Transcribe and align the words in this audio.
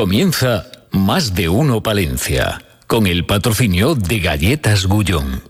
Comienza 0.00 0.64
Más 0.92 1.34
de 1.34 1.50
Uno 1.50 1.82
Palencia, 1.82 2.62
con 2.86 3.06
el 3.06 3.26
patrocinio 3.26 3.94
de 3.94 4.18
Galletas 4.18 4.86
Gullón. 4.86 5.42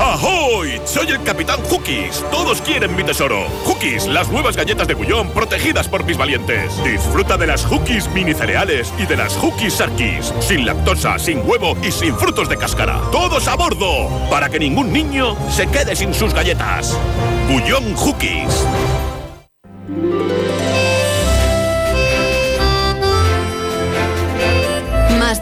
¡Ahoy! 0.00 0.80
Soy 0.86 1.08
el 1.08 1.22
Capitán 1.22 1.60
Hookies. 1.64 2.24
Todos 2.30 2.62
quieren 2.62 2.96
mi 2.96 3.04
tesoro. 3.04 3.46
Hookies, 3.66 4.06
las 4.06 4.30
nuevas 4.30 4.56
galletas 4.56 4.88
de 4.88 4.94
bullón 4.94 5.28
protegidas 5.32 5.88
por 5.88 6.06
mis 6.06 6.16
valientes. 6.16 6.72
Disfruta 6.82 7.36
de 7.36 7.48
las 7.48 7.66
Hookies 7.66 8.08
mini 8.14 8.32
cereales 8.32 8.90
y 8.98 9.04
de 9.04 9.18
las 9.18 9.36
Hookies 9.36 9.74
Sarkis. 9.74 10.32
Sin 10.40 10.64
lactosa, 10.64 11.18
sin 11.18 11.46
huevo 11.46 11.76
y 11.86 11.92
sin 11.92 12.16
frutos 12.16 12.48
de 12.48 12.56
cáscara. 12.56 12.98
¡Todos 13.12 13.46
a 13.46 13.56
bordo! 13.56 14.08
Para 14.30 14.48
que 14.48 14.58
ningún 14.58 14.90
niño 14.90 15.36
se 15.50 15.66
quede 15.66 15.94
sin 15.94 16.14
sus 16.14 16.32
galletas. 16.32 16.98
Bullón 17.46 17.94
Hookies. 17.94 18.64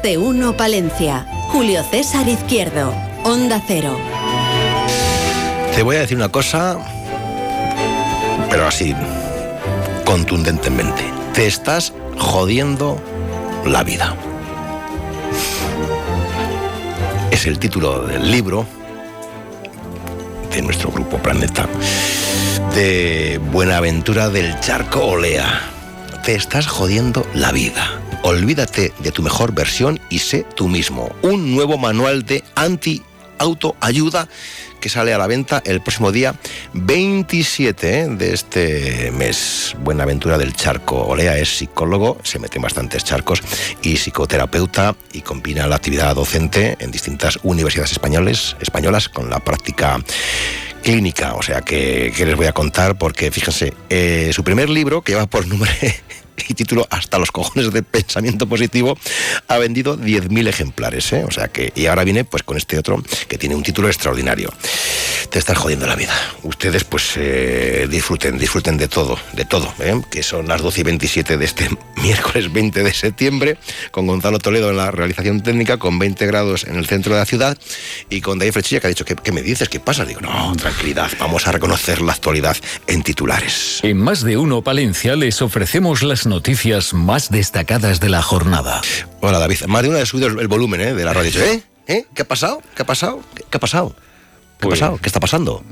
De 0.02 0.16
uno 0.16 0.56
Palencia. 0.56 1.26
Julio 1.48 1.82
César 1.84 2.26
Izquierdo. 2.26 2.94
Onda 3.22 3.60
Cero. 3.66 3.98
Te 5.74 5.82
voy 5.82 5.96
a 5.96 6.00
decir 6.00 6.16
una 6.16 6.30
cosa, 6.30 6.78
pero 8.48 8.66
así, 8.66 8.94
contundentemente. 10.06 11.02
Te 11.34 11.46
estás 11.46 11.92
jodiendo 12.18 12.98
la 13.66 13.82
vida. 13.82 14.16
Es 17.30 17.46
el 17.46 17.58
título 17.58 18.06
del 18.06 18.30
libro 18.30 18.66
de 20.50 20.62
nuestro 20.62 20.90
grupo 20.90 21.18
Planeta, 21.18 21.68
de 22.74 23.38
Buenaventura 23.52 24.30
del 24.30 24.58
Charco 24.60 25.04
Olea. 25.04 25.60
Te 26.24 26.34
estás 26.34 26.66
jodiendo 26.66 27.26
la 27.34 27.52
vida. 27.52 28.00
Olvídate 28.22 28.92
de 28.98 29.12
tu 29.12 29.22
mejor 29.22 29.52
versión 29.54 29.98
y 30.10 30.18
sé 30.18 30.44
tú 30.54 30.68
mismo. 30.68 31.10
Un 31.22 31.54
nuevo 31.54 31.78
manual 31.78 32.26
de 32.26 32.44
anti-autoayuda 32.54 34.28
que 34.78 34.90
sale 34.90 35.14
a 35.14 35.18
la 35.18 35.26
venta 35.26 35.62
el 35.64 35.80
próximo 35.80 36.12
día 36.12 36.34
27 36.74 38.00
¿eh? 38.00 38.08
de 38.08 38.34
este 38.34 39.10
mes. 39.12 39.74
Buenaventura 39.80 40.36
del 40.36 40.54
Charco. 40.54 40.96
Olea 41.06 41.38
es 41.38 41.48
psicólogo, 41.48 42.18
se 42.22 42.38
mete 42.38 42.58
en 42.58 42.62
bastantes 42.62 43.04
charcos 43.04 43.42
y 43.82 43.96
psicoterapeuta 43.96 44.94
y 45.12 45.22
combina 45.22 45.66
la 45.66 45.76
actividad 45.76 46.14
docente 46.14 46.76
en 46.78 46.90
distintas 46.90 47.38
universidades 47.42 47.92
españoles, 47.92 48.54
españolas 48.60 49.08
con 49.08 49.30
la 49.30 49.40
práctica 49.40 49.98
clínica. 50.82 51.34
O 51.34 51.42
sea 51.42 51.62
que, 51.62 52.12
les 52.16 52.36
voy 52.36 52.46
a 52.46 52.52
contar 52.52 52.98
porque 52.98 53.30
fíjense, 53.30 53.72
eh, 53.88 54.30
su 54.34 54.44
primer 54.44 54.68
libro, 54.68 55.02
que 55.02 55.12
lleva 55.12 55.26
por 55.26 55.46
número 55.46 55.72
y 56.48 56.54
título 56.60 56.86
Hasta 56.90 57.18
los 57.18 57.30
cojones 57.30 57.72
de 57.72 57.82
pensamiento 57.82 58.48
positivo, 58.48 58.96
ha 59.48 59.58
vendido 59.58 59.98
10.000 59.98 60.48
ejemplares. 60.48 61.12
¿eh? 61.12 61.24
O 61.26 61.30
sea 61.30 61.48
que, 61.48 61.72
y 61.74 61.86
ahora 61.86 62.04
viene 62.04 62.24
pues 62.24 62.42
con 62.42 62.56
este 62.56 62.78
otro 62.78 63.02
que 63.28 63.38
tiene 63.38 63.54
un 63.54 63.62
título 63.62 63.88
extraordinario. 63.88 64.52
Te 65.30 65.38
estás 65.38 65.58
jodiendo 65.58 65.86
la 65.86 65.96
vida. 65.96 66.14
Ustedes 66.42 66.84
pues 66.84 67.12
eh, 67.16 67.86
disfruten, 67.88 68.38
disfruten 68.38 68.76
de 68.76 68.88
todo, 68.88 69.18
de 69.32 69.44
todo, 69.44 69.72
¿eh? 69.78 70.00
que 70.10 70.22
son 70.22 70.48
las 70.48 70.62
12 70.62 70.80
y 70.80 70.84
27 70.84 71.36
de 71.36 71.44
este 71.44 71.68
miércoles 72.02 72.52
20 72.52 72.82
de 72.82 72.92
septiembre, 72.92 73.58
con 73.90 74.06
Gonzalo 74.06 74.38
Toledo 74.38 74.70
en 74.70 74.76
la 74.76 74.90
realización 74.90 75.42
técnica, 75.42 75.78
con 75.78 75.98
20 75.98 76.26
grados 76.26 76.64
en 76.64 76.76
el 76.76 76.86
centro 76.86 77.14
de 77.14 77.20
la 77.20 77.26
ciudad, 77.26 77.56
y 78.08 78.20
con 78.20 78.38
David 78.38 78.52
Frechilla 78.52 78.80
que 78.80 78.86
ha 78.86 78.90
dicho, 78.90 79.04
¿qué, 79.04 79.14
qué 79.16 79.32
me 79.32 79.42
dices? 79.42 79.68
¿Qué 79.68 79.80
pasa? 79.80 80.04
Digo, 80.04 80.20
no, 80.20 80.54
tranquilidad, 80.56 81.10
vamos 81.18 81.46
a 81.46 81.52
reconocer 81.52 82.00
la 82.00 82.12
actualidad 82.12 82.56
en 82.86 83.02
titulares. 83.02 83.80
En 83.82 83.98
Más 83.98 84.22
de 84.22 84.36
Uno 84.36 84.62
Palencia 84.62 85.16
les 85.16 85.42
ofrecemos 85.42 86.02
las 86.02 86.26
noticias 86.30 86.94
más 86.94 87.28
destacadas 87.28 88.00
de 88.00 88.08
la 88.08 88.22
jornada. 88.22 88.80
Hola 89.20 89.38
David, 89.40 89.64
más 89.66 89.82
de 89.82 89.88
una 89.90 89.98
vez 89.98 90.08
subido 90.08 90.28
el, 90.28 90.48
volumen 90.48 90.80
¿eh? 90.80 90.94
de 90.94 91.04
la 91.04 91.12
radio. 91.12 91.30
¿Eh? 91.42 91.62
¿Eh? 91.88 92.04
¿Qué 92.14 92.22
ha 92.22 92.24
pasado? 92.28 92.62
¿Qué 92.74 92.82
ha 92.82 92.86
pasado? 92.86 93.20
¿Qué, 93.34 93.44
ha 93.52 93.58
pasado? 93.60 93.94
¿Qué 93.96 94.66
Pues- 94.68 94.80
ha 94.80 94.86
pasado? 94.86 94.98
¿Qué 95.02 95.08
está 95.08 95.20
pasando? 95.20 95.64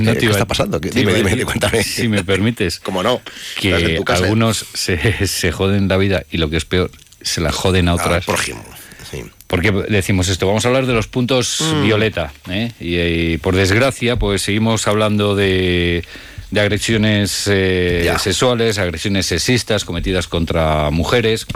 No 0.00 0.12
¿Qué, 0.14 0.24
iba- 0.26 0.32
está 0.32 0.44
pasando? 0.44 0.80
¿Qué- 0.80 0.90
te 0.90 1.00
Dime, 1.00 1.14
dime, 1.14 1.30
decir, 1.30 1.46
cuéntame. 1.46 1.82
Si 1.82 2.08
me 2.08 2.22
permites. 2.22 2.78
¿Cómo 2.84 3.02
no? 3.02 3.22
En 3.62 3.96
Que 3.96 4.00
casa. 4.04 4.24
algunos 4.24 4.66
se, 4.74 5.26
se 5.26 5.50
joden 5.50 5.88
la 5.88 5.96
vida 5.96 6.22
y 6.30 6.36
lo 6.36 6.50
que 6.50 6.58
es 6.58 6.66
peor, 6.66 6.90
se 7.22 7.40
la 7.40 7.50
joden 7.50 7.88
a 7.88 7.94
otras. 7.94 8.24
prójimo. 8.26 8.62
Sí. 9.10 9.22
Porque 9.46 9.72
decimos 9.72 10.28
esto, 10.28 10.46
vamos 10.46 10.64
a 10.66 10.68
hablar 10.68 10.84
de 10.86 10.92
los 10.92 11.06
puntos 11.08 11.58
Mm. 11.62 11.82
violeta. 11.84 12.32
¿eh? 12.50 12.72
Y, 12.80 12.98
y 12.98 13.38
por 13.38 13.56
desgracia, 13.56 14.16
pues 14.16 14.42
seguimos 14.42 14.86
hablando 14.86 15.34
de, 15.34 16.04
de 16.52 16.60
agresiones 16.60 17.44
eh, 17.50 18.14
sexuales, 18.20 18.78
agresiones 18.78 19.26
sexistas 19.26 19.84
cometidas 19.84 20.28
contra 20.28 20.90
mujeres. 20.90 21.46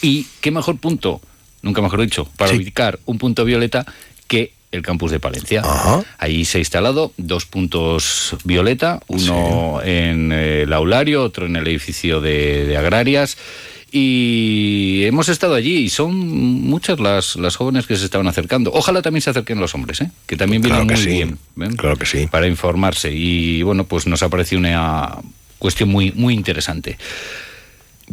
Y 0.00 0.26
qué 0.40 0.50
mejor 0.50 0.78
punto, 0.78 1.20
nunca 1.62 1.82
mejor 1.82 2.00
dicho, 2.00 2.26
para 2.36 2.50
Sí. 2.50 2.56
ubicar 2.56 2.98
un 3.04 3.18
punto 3.18 3.44
violeta 3.44 3.84
que 4.26 4.52
el 4.72 4.80
campus 4.82 5.10
de 5.12 5.20
Palencia. 5.20 5.60
Ajá. 5.60 6.02
Ahí 6.18 6.44
se 6.46 6.56
ha 6.58 6.60
instalado 6.60 7.12
dos 7.18 7.44
puntos 7.44 8.34
violeta, 8.44 8.98
uno 9.06 9.80
en 9.84 10.32
el 10.32 10.72
aulario, 10.72 11.22
otro 11.22 11.44
en 11.46 11.54
el 11.56 11.66
edificio 11.68 12.20
de, 12.20 12.64
de 12.64 12.76
agrarias. 12.76 13.36
Y 13.96 15.04
hemos 15.04 15.28
estado 15.28 15.54
allí 15.54 15.76
y 15.84 15.88
son 15.88 16.16
muchas 16.16 16.98
las, 16.98 17.36
las 17.36 17.54
jóvenes 17.54 17.86
que 17.86 17.94
se 17.94 18.04
estaban 18.04 18.26
acercando. 18.26 18.72
Ojalá 18.74 19.02
también 19.02 19.22
se 19.22 19.30
acerquen 19.30 19.60
los 19.60 19.72
hombres, 19.76 20.00
¿eh? 20.00 20.10
que 20.26 20.36
también 20.36 20.62
vienen 20.62 20.80
Claro 20.84 20.88
que 20.88 20.94
muy 20.96 21.02
sí, 21.04 21.10
bien 21.10 21.38
¿ven? 21.54 21.76
claro 21.76 21.96
que 21.96 22.04
sí. 22.04 22.26
para 22.26 22.48
informarse. 22.48 23.12
Y 23.12 23.62
bueno, 23.62 23.84
pues 23.84 24.08
nos 24.08 24.24
ha 24.24 24.28
parecido 24.28 24.58
una 24.58 25.14
cuestión 25.60 25.90
muy, 25.90 26.10
muy 26.10 26.34
interesante. 26.34 26.98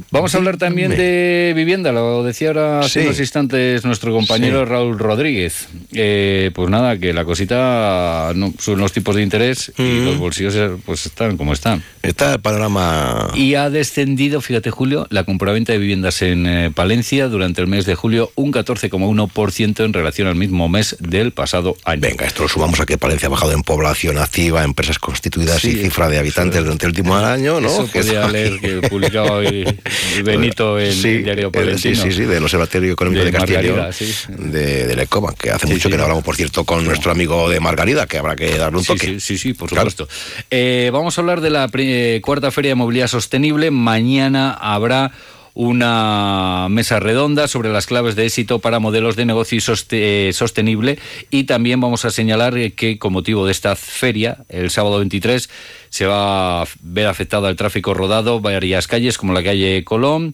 Vamos 0.10 0.34
a 0.34 0.38
hablar 0.38 0.58
también 0.58 0.92
de 0.92 1.52
vivienda, 1.56 1.92
lo 1.92 2.24
decía 2.24 2.50
ahora 2.50 2.80
hace 2.80 3.02
Sí. 3.02 3.06
unos 3.08 3.20
instantes 3.20 3.84
nuestro 3.84 4.14
compañero 4.14 4.64
Sí. 4.64 4.70
Raúl 4.70 4.98
Rodríguez. 4.98 5.68
Eh, 5.94 6.50
pues 6.56 6.70
nada, 6.70 6.98
que 6.98 7.14
la 7.14 7.26
cosita 7.26 8.32
no, 8.36 8.54
son 8.58 8.80
los 8.80 8.94
tipos 8.94 9.16
de 9.16 9.22
interés 9.24 9.72
y 9.78 9.82
Mm. 9.82 10.06
los 10.06 10.18
bolsillos 10.18 10.56
eh, 10.56 10.70
pues 10.86 11.06
están 11.06 11.36
como 11.38 11.52
están. 11.54 11.84
Está 12.04 12.34
el 12.34 12.40
panorama. 12.40 13.32
Y 13.36 13.56
ha 13.56 13.70
descendido, 13.70 14.40
fíjate 14.42 14.72
Julio, 14.72 15.08
la 15.10 15.24
compraventa 15.26 15.74
de 15.74 15.80
viviendas 15.80 16.22
en 16.22 16.46
eh, 16.48 16.72
Palencia 16.74 17.28
durante 17.28 17.60
el 17.62 17.68
mes 17.68 17.86
de 17.86 17.96
julio 17.96 18.32
un 18.36 18.52
14,1% 18.54 19.84
en 19.84 19.94
relación 19.94 20.28
al 20.28 20.36
mismo 20.36 20.70
mes 20.70 20.96
del 21.00 21.32
pasado 21.32 21.76
año. 21.86 22.02
Venga, 22.02 22.26
esto 22.26 22.44
lo 22.44 22.50
sumamos 22.50 22.80
a 22.80 22.86
que 22.86 22.98
Palencia 22.98 23.28
ha 23.28 23.30
bajado 23.32 23.52
en 23.52 23.64
población 23.64 24.18
activa, 24.18 24.64
empresas 24.64 25.00
constituidas 25.00 25.64
y 25.66 25.72
Sí, 25.74 25.78
cifra 25.84 26.10
de 26.10 26.18
habitantes 26.18 26.64
durante 26.64 26.86
el 26.86 26.92
último 26.92 27.16
año, 27.16 27.60
¿no? 27.62 27.68
Eso 27.68 27.88
podía 27.88 28.28
leer 28.30 28.60
que 28.60 28.88
publicaba 28.90 29.32
hoy 29.34 29.66
Benito 30.24 30.80
en 30.80 30.94
Sí, 30.94 31.08
el 31.10 31.24
diario 31.24 31.52
palentino. 31.52 31.96
Sí, 31.96 32.02
sí, 32.02 32.12
sí, 32.12 32.24
del 32.26 32.44
Observatorio 32.44 32.94
Económico 32.94 33.24
De 33.24 33.32
de, 33.32 33.38
Margarida, 33.38 33.92
sí. 33.92 34.14
de, 34.30 34.88
de 34.88 35.08
que 35.40 35.50
hace 35.52 35.68
Sí, 35.68 35.74
mucho 35.74 35.90
que 35.90 35.98
no 35.98 36.04
hablamos, 36.04 36.24
por 36.24 36.36
cierto, 36.36 36.64
con 36.64 36.84
nuestro 36.86 37.12
amigo 37.12 37.50
de 37.50 37.60
Margarida, 37.60 38.06
que 38.08 38.18
habrá 38.18 38.36
que 38.36 38.58
darle 38.58 38.80
un 38.80 38.86
toque. 38.86 39.08
sí, 39.08 39.20
sí, 39.20 39.38
sí, 39.38 39.54
por 39.54 39.70
Claro. 39.70 39.90
supuesto. 39.90 40.14
Eh, 40.50 40.90
vamos 40.94 41.18
a 41.18 41.22
hablar 41.22 41.42
de 41.42 41.50
la 41.50 41.70
eh, 41.74 42.22
cuarta 42.24 42.52
Feria 42.52 42.72
de 42.72 42.76
Movilidad 42.76 43.08
Sostenible. 43.08 43.72
Mañana 43.72 44.52
habrá 44.54 45.12
una 45.54 46.68
mesa 46.70 47.00
redonda 47.00 47.48
sobre 47.48 47.72
las 47.72 47.86
claves 47.86 48.16
de 48.16 48.26
éxito 48.26 48.60
para 48.60 48.80
modelos 48.80 49.16
de 49.16 49.26
negocio 49.26 49.60
eh, 49.92 50.32
sostenible 50.34 51.00
y 51.30 51.44
también 51.44 51.82
vamos 51.82 52.06
a 52.06 52.12
señalar 52.12 52.58
eh, 52.58 52.72
que 52.72 52.98
con 52.98 53.14
motivo 53.14 53.46
de 53.46 53.52
esta 53.52 53.76
feria, 53.76 54.46
el 54.50 54.70
sábado 54.70 55.00
23, 55.00 55.50
se 55.90 56.06
va 56.06 56.62
a 56.62 56.68
ver 56.82 57.08
afectado 57.08 57.50
el 57.50 57.56
tráfico 57.56 57.94
rodado 57.94 58.40
varias 58.40 58.88
calles 58.88 59.18
como 59.18 59.34
la 59.34 59.44
calle 59.44 59.84
Colón, 59.84 60.34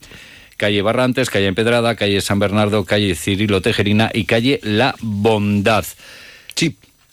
calle 0.58 0.82
Barrantes, 0.82 1.30
calle 1.30 1.48
Empedrada, 1.48 1.96
calle 1.96 2.22
San 2.22 2.40
Bernardo, 2.40 2.86
calle 2.86 3.16
Cirilo 3.16 3.62
Tejerina 3.62 4.12
y 4.14 4.26
calle 4.26 4.60
La 4.64 4.96
Bondad. 5.00 5.86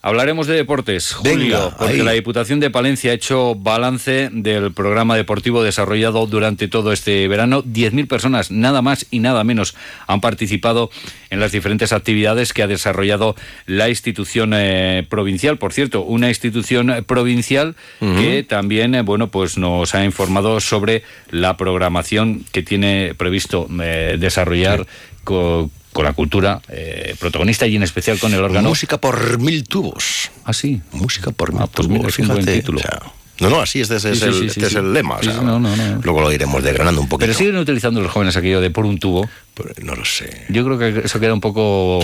Hablaremos 0.07 0.47
de 0.47 0.55
deportes, 0.57 1.15
Julio, 1.15 1.35
Venga, 1.57 1.77
porque 1.79 1.95
ahí. 1.95 2.03
la 2.03 2.13
Diputación 2.13 2.61
de 2.61 2.69
Palencia 2.69 3.11
ha 3.11 3.15
hecho 3.15 3.55
balance 3.55 4.29
del 4.33 4.71
programa 4.75 5.17
deportivo 5.17 5.63
desarrollado 5.63 6.27
durante 6.27 6.69
todo 6.69 6.93
este 6.93 7.27
verano. 7.27 7.63
10.000 7.65 8.07
personas, 8.07 8.51
nada 8.51 8.83
más 8.83 9.07
y 9.11 9.21
nada 9.21 9.45
menos, 9.45 9.75
han 10.07 10.21
participado 10.21 10.91
en 11.31 11.41
las 11.41 11.53
diferentes 11.53 11.95
actividades 11.95 12.53
que 12.53 12.63
ha 12.63 12.67
desarrollado 12.67 13.35
la 13.65 13.89
institución 13.89 14.53
eh, 14.55 15.07
provincial. 15.09 15.57
Por 15.57 15.73
cierto, 15.73 16.03
una 16.03 16.29
institución 16.29 17.03
provincial 17.07 17.75
que 18.01 18.43
también, 18.47 18.95
eh, 18.95 19.01
bueno, 19.01 19.29
pues 19.31 19.57
nos 19.57 19.95
ha 19.95 20.05
informado 20.05 20.61
sobre 20.61 21.03
la 21.31 21.57
programación 21.57 22.45
que 22.53 22.63
tiene 22.63 23.15
previsto 23.17 23.69
eh, 23.83 24.17
desarrollar 24.21 24.87
co- 25.25 25.71
con 25.71 25.84
la 26.03 26.13
cultura 26.15 26.61
eh, 26.69 27.15
protagonista 27.21 27.67
y 27.67 27.77
en 27.77 27.83
especial 27.85 28.19
con 28.19 28.35
el 28.35 28.41
órgano. 28.43 28.69
música 28.69 28.99
por 28.99 29.39
mil 29.39 29.63
tubos. 29.65 30.31
Ah, 30.45 30.53
sí. 30.53 30.81
Música 30.93 31.31
por 31.31 31.53
mil 31.53 31.63
Ah, 31.63 31.67
pues 31.67 31.87
tubos, 31.87 31.99
mira, 31.99 32.09
es 32.09 32.19
un 32.19 32.27
buen 32.29 32.39
fíjate, 32.41 32.57
título. 32.61 32.79
o 32.79 32.83
sea, 32.83 33.01
no, 33.41 33.51
no, 33.51 33.61
así 33.61 33.81
este, 33.81 33.97
es, 33.97 34.03
Sí, 34.03 34.09
el, 34.09 34.35
sí, 34.35 34.47
este 34.47 34.67
es 34.67 34.75
el 34.77 34.93
lema. 34.93 35.17
o 35.17 35.19
Sí, 35.21 35.27
sea, 35.27 35.39
sí, 35.41 35.45
no, 35.45 35.59
no, 35.61 35.77
no. 35.77 36.01
Luego 36.03 36.21
lo 36.21 36.33
iremos 36.33 36.63
desgranando 36.63 37.01
un 37.01 37.09
poquito. 37.09 37.27
Pero 37.27 37.39
siguen 37.39 37.57
utilizando 37.57 38.01
los 38.01 38.11
jóvenes 38.11 38.37
aquello 38.37 38.61
de 38.61 38.71
por 38.71 38.87
un 38.87 38.99
tubo. 38.99 39.29
Pero 39.55 39.71
no 39.83 39.95
lo 39.95 40.05
sé. 40.05 40.45
Yo 40.49 40.65
creo 40.65 40.79
que 40.79 41.07
eso 41.07 41.19
queda 41.21 41.35
un 41.35 41.41
poco 41.41 42.01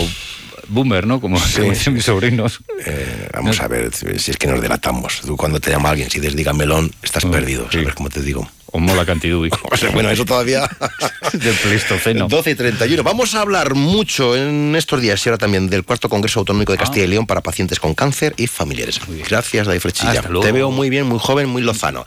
boomer, 0.67 1.07
¿no? 1.07 1.19
Como, 1.21 1.39
dicen 1.39 1.93
mis 1.93 2.05
sobrinos. 2.05 2.59
Eh, 2.85 3.29
vamos 3.33 3.59
a 3.59 3.67
ver 3.67 3.91
si 3.93 4.31
es 4.31 4.37
que 4.37 4.47
nos 4.47 4.61
delatamos. 4.61 5.21
Tú 5.21 5.37
cuando 5.37 5.59
te 5.59 5.71
llama 5.71 5.89
alguien, 5.89 6.09
si 6.09 6.19
dices 6.19 6.53
melón, 6.53 6.91
estás 7.01 7.25
perdido, 7.25 7.69
¿sabes 7.71 7.93
cómo 7.95 8.09
te 8.09 8.21
digo? 8.21 8.47
O 8.73 8.79
mola 8.79 9.05
cantidubi. 9.05 9.49
bueno, 9.93 10.09
eso 10.09 10.23
todavía... 10.23 10.69
del 11.33 11.55
Pleistoceno. 11.55 12.27
12 12.27 12.51
y 12.51 12.55
31. 12.55 13.03
Vamos 13.03 13.35
a 13.35 13.41
hablar 13.41 13.75
mucho 13.75 14.35
en 14.35 14.75
estos 14.77 15.01
días 15.01 15.25
y 15.25 15.29
ahora 15.29 15.37
también 15.37 15.69
del 15.69 15.83
cuarto 15.83 16.07
Congreso 16.07 16.39
Autonómico 16.39 16.71
de 16.71 16.77
Castilla 16.77 17.05
y 17.05 17.09
León 17.09 17.27
para 17.27 17.41
pacientes 17.41 17.79
con 17.79 17.93
cáncer 17.93 18.33
y 18.37 18.47
familiares. 18.47 19.01
Gracias, 19.29 19.67
David 19.67 19.81
Frechilla. 19.81 20.21
Te 20.21 20.51
veo 20.51 20.71
muy 20.71 20.89
bien, 20.89 21.05
muy 21.05 21.19
joven, 21.19 21.49
muy 21.49 21.61
lozano. 21.61 22.05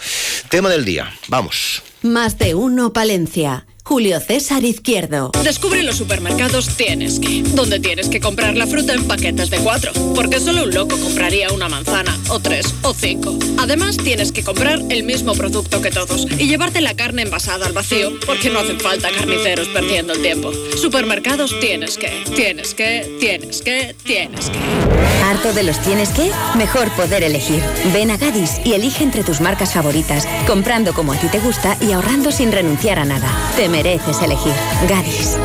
Tema 0.48 0.70
del 0.70 0.84
día. 0.84 1.12
Vamos. 1.28 1.82
Más 2.02 2.38
de 2.38 2.54
uno, 2.54 2.92
Palencia. 2.92 3.66
Julio 3.86 4.18
César 4.18 4.64
Izquierdo. 4.64 5.30
Descubre 5.42 5.82
los 5.82 5.96
supermercados 5.96 6.68
Tienes 6.74 7.20
que, 7.20 7.42
donde 7.42 7.80
tienes 7.80 8.08
que 8.08 8.18
comprar 8.18 8.56
la 8.56 8.66
fruta 8.66 8.94
en 8.94 9.06
paquetes 9.06 9.50
de 9.50 9.58
cuatro, 9.58 9.92
porque 10.14 10.40
solo 10.40 10.64
un 10.64 10.72
loco 10.72 10.96
compraría 10.96 11.52
una 11.52 11.68
manzana, 11.68 12.18
o 12.30 12.40
tres, 12.40 12.74
o 12.82 12.94
cinco. 12.94 13.38
Además, 13.58 13.98
tienes 13.98 14.32
que 14.32 14.42
comprar 14.42 14.80
el 14.88 15.02
mismo 15.02 15.34
producto 15.34 15.82
que 15.82 15.90
todos 15.90 16.26
y 16.38 16.48
llevarte 16.48 16.80
la 16.80 16.94
carne 16.94 17.22
envasada 17.22 17.66
al 17.66 17.74
vacío, 17.74 18.12
porque 18.24 18.48
no 18.48 18.60
hacen 18.60 18.80
falta 18.80 19.10
carniceros 19.10 19.68
perdiendo 19.68 20.14
el 20.14 20.22
tiempo. 20.22 20.50
Supermercados 20.76 21.54
Tienes 21.60 21.98
que, 21.98 22.24
tienes 22.34 22.74
que, 22.74 23.18
tienes 23.20 23.60
que, 23.60 23.94
tienes 24.02 24.50
que. 24.50 24.58
¿Harto 25.24 25.52
de 25.52 25.62
los 25.62 25.78
tienes 25.82 26.08
que? 26.10 26.30
Mejor 26.56 26.90
poder 26.92 27.22
elegir. 27.22 27.62
Ven 27.92 28.10
a 28.10 28.16
Gadis 28.16 28.60
y 28.64 28.72
elige 28.72 29.04
entre 29.04 29.24
tus 29.24 29.40
marcas 29.40 29.74
favoritas, 29.74 30.26
comprando 30.46 30.94
como 30.94 31.12
a 31.12 31.16
ti 31.16 31.28
te 31.28 31.38
gusta 31.38 31.76
y 31.80 31.92
ahorrando 31.92 32.32
sin 32.32 32.50
renunciar 32.50 32.98
a 32.98 33.04
nada 33.04 33.30
mereces 33.74 34.22
elegir. 34.22 34.52
Gadis. 34.88 35.36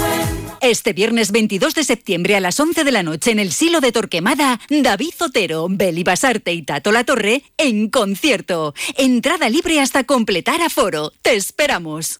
Este 0.61 0.93
viernes 0.93 1.31
22 1.31 1.73
de 1.73 1.83
septiembre 1.83 2.35
a 2.35 2.39
las 2.39 2.59
11 2.59 2.83
de 2.83 2.91
la 2.91 3.01
noche 3.01 3.31
en 3.31 3.39
el 3.39 3.51
Silo 3.51 3.81
de 3.81 3.91
Torquemada, 3.91 4.59
David 4.69 5.13
Zotero, 5.17 5.65
Beli 5.67 6.03
Basarte 6.03 6.53
y 6.53 6.61
Tato 6.61 6.91
La 6.91 7.03
Torre 7.03 7.41
en 7.57 7.89
concierto. 7.89 8.75
Entrada 8.97 9.49
libre 9.49 9.79
hasta 9.79 10.03
completar 10.03 10.61
aforo. 10.61 11.11
Te 11.23 11.35
esperamos. 11.35 12.17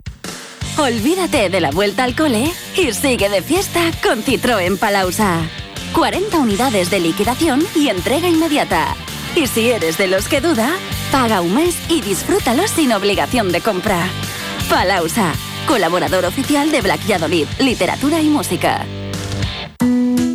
Olvídate 0.80 1.50
de 1.50 1.62
la 1.62 1.70
vuelta 1.70 2.06
al 2.06 2.16
cole 2.16 2.52
y 2.76 2.92
sigue 2.92 3.30
de 3.30 3.44
fiesta 3.44 3.92
con 4.02 4.24
Citroën 4.24 4.80
Palausa. 4.80 5.48
40 5.94 6.40
unidades 6.40 6.90
de 6.90 7.02
liquidación 7.02 7.64
y 7.76 7.90
entrega 7.90 8.28
inmediata. 8.28 8.96
Y 9.36 9.46
si 9.46 9.70
eres 9.70 10.00
de 10.00 10.08
los 10.08 10.28
que 10.28 10.42
duda, 10.42 10.72
paga 11.12 11.42
un 11.42 11.54
mes 11.54 11.76
y 11.88 12.02
disfrútalo 12.02 12.68
sin 12.68 12.94
obligación 12.94 13.52
de 13.52 13.62
compra. 13.62 14.10
Palausa 14.72 15.36
colaborador 15.70 16.26
oficial 16.26 16.72
de 16.72 16.82
Black 16.82 17.06
Yadolid, 17.06 17.48
Literatura 17.60 18.20
y 18.20 18.28
Música. 18.28 18.88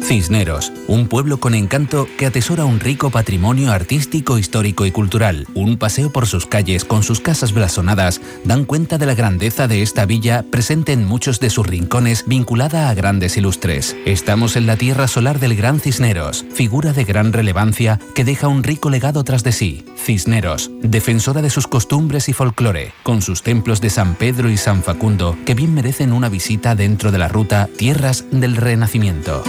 Cisneros, 0.05 0.71
un 0.87 1.09
pueblo 1.09 1.41
con 1.41 1.55
encanto 1.55 2.07
que 2.19 2.27
atesora 2.27 2.67
un 2.67 2.79
rico 2.79 3.11
patrimonio 3.11 3.73
artístico, 3.73 4.37
histórico 4.37 4.85
y 4.85 4.91
cultural. 4.91 5.47
Un 5.55 5.79
paseo 5.79 6.13
por 6.13 6.27
sus 6.27 6.45
calles 6.45 6.85
con 6.85 7.03
sus 7.03 7.21
casas 7.21 7.55
blasonadas 7.55 8.21
dan 8.45 8.67
cuenta 8.67 8.99
de 8.99 9.07
la 9.07 9.15
grandeza 9.15 9.67
de 9.67 9.81
esta 9.81 10.05
villa 10.05 10.45
presente 10.51 10.93
en 10.93 11.07
muchos 11.07 11.41
de 11.41 11.49
sus 11.49 11.67
rincones 11.67 12.25
vinculada 12.27 12.91
a 12.91 12.95
grandes 12.95 13.39
ilustres. 13.39 13.97
Estamos 14.05 14.57
en 14.57 14.67
la 14.67 14.77
tierra 14.77 15.09
solar 15.09 15.41
del 15.41 15.57
Gran 15.57 15.81
Cisneros, 15.81 16.45
figura 16.53 16.93
de 16.93 17.05
gran 17.05 17.33
relevancia 17.33 17.99
que 18.15 18.25
deja 18.25 18.47
un 18.47 18.63
rico 18.63 18.91
legado 18.91 19.25
tras 19.25 19.43
de 19.43 19.53
sí. 19.53 19.87
Cisneros, 19.97 20.71
defensora 20.83 21.41
de 21.41 21.49
sus 21.49 21.67
costumbres 21.67 22.29
y 22.29 22.35
folclore, 22.35 22.93
con 23.03 23.23
sus 23.23 23.43
templos 23.43 23.81
de 23.81 23.89
San 23.89 24.17
Pedro 24.17 24.51
y 24.51 24.59
San 24.59 24.83
Facundo 24.83 25.35
que 25.47 25.55
bien 25.55 25.73
merecen 25.73 26.13
una 26.13 26.29
visita 26.29 26.75
dentro 26.75 27.11
de 27.11 27.19
la 27.19 27.29
ruta 27.29 27.71
Tierras 27.79 28.27
del 28.31 28.57
Renacimiento. 28.57 29.43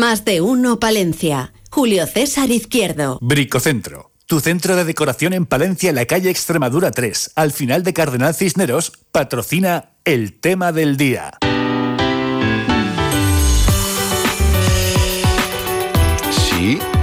Más 0.00 0.24
de 0.24 0.40
uno 0.40 0.80
Palencia. 0.80 1.52
Julio 1.70 2.06
César 2.06 2.50
Izquierdo. 2.50 3.18
Bricocentro. 3.20 4.12
Tu 4.24 4.40
centro 4.40 4.74
de 4.74 4.86
decoración 4.86 5.34
en 5.34 5.44
Palencia, 5.44 5.90
en 5.90 5.96
la 5.96 6.06
calle 6.06 6.30
Extremadura 6.30 6.90
3, 6.90 7.32
al 7.34 7.52
final 7.52 7.82
de 7.82 7.92
Cardenal 7.92 8.34
Cisneros, 8.34 8.92
patrocina 9.12 9.90
el 10.06 10.40
tema 10.40 10.72
del 10.72 10.96
día. 10.96 11.32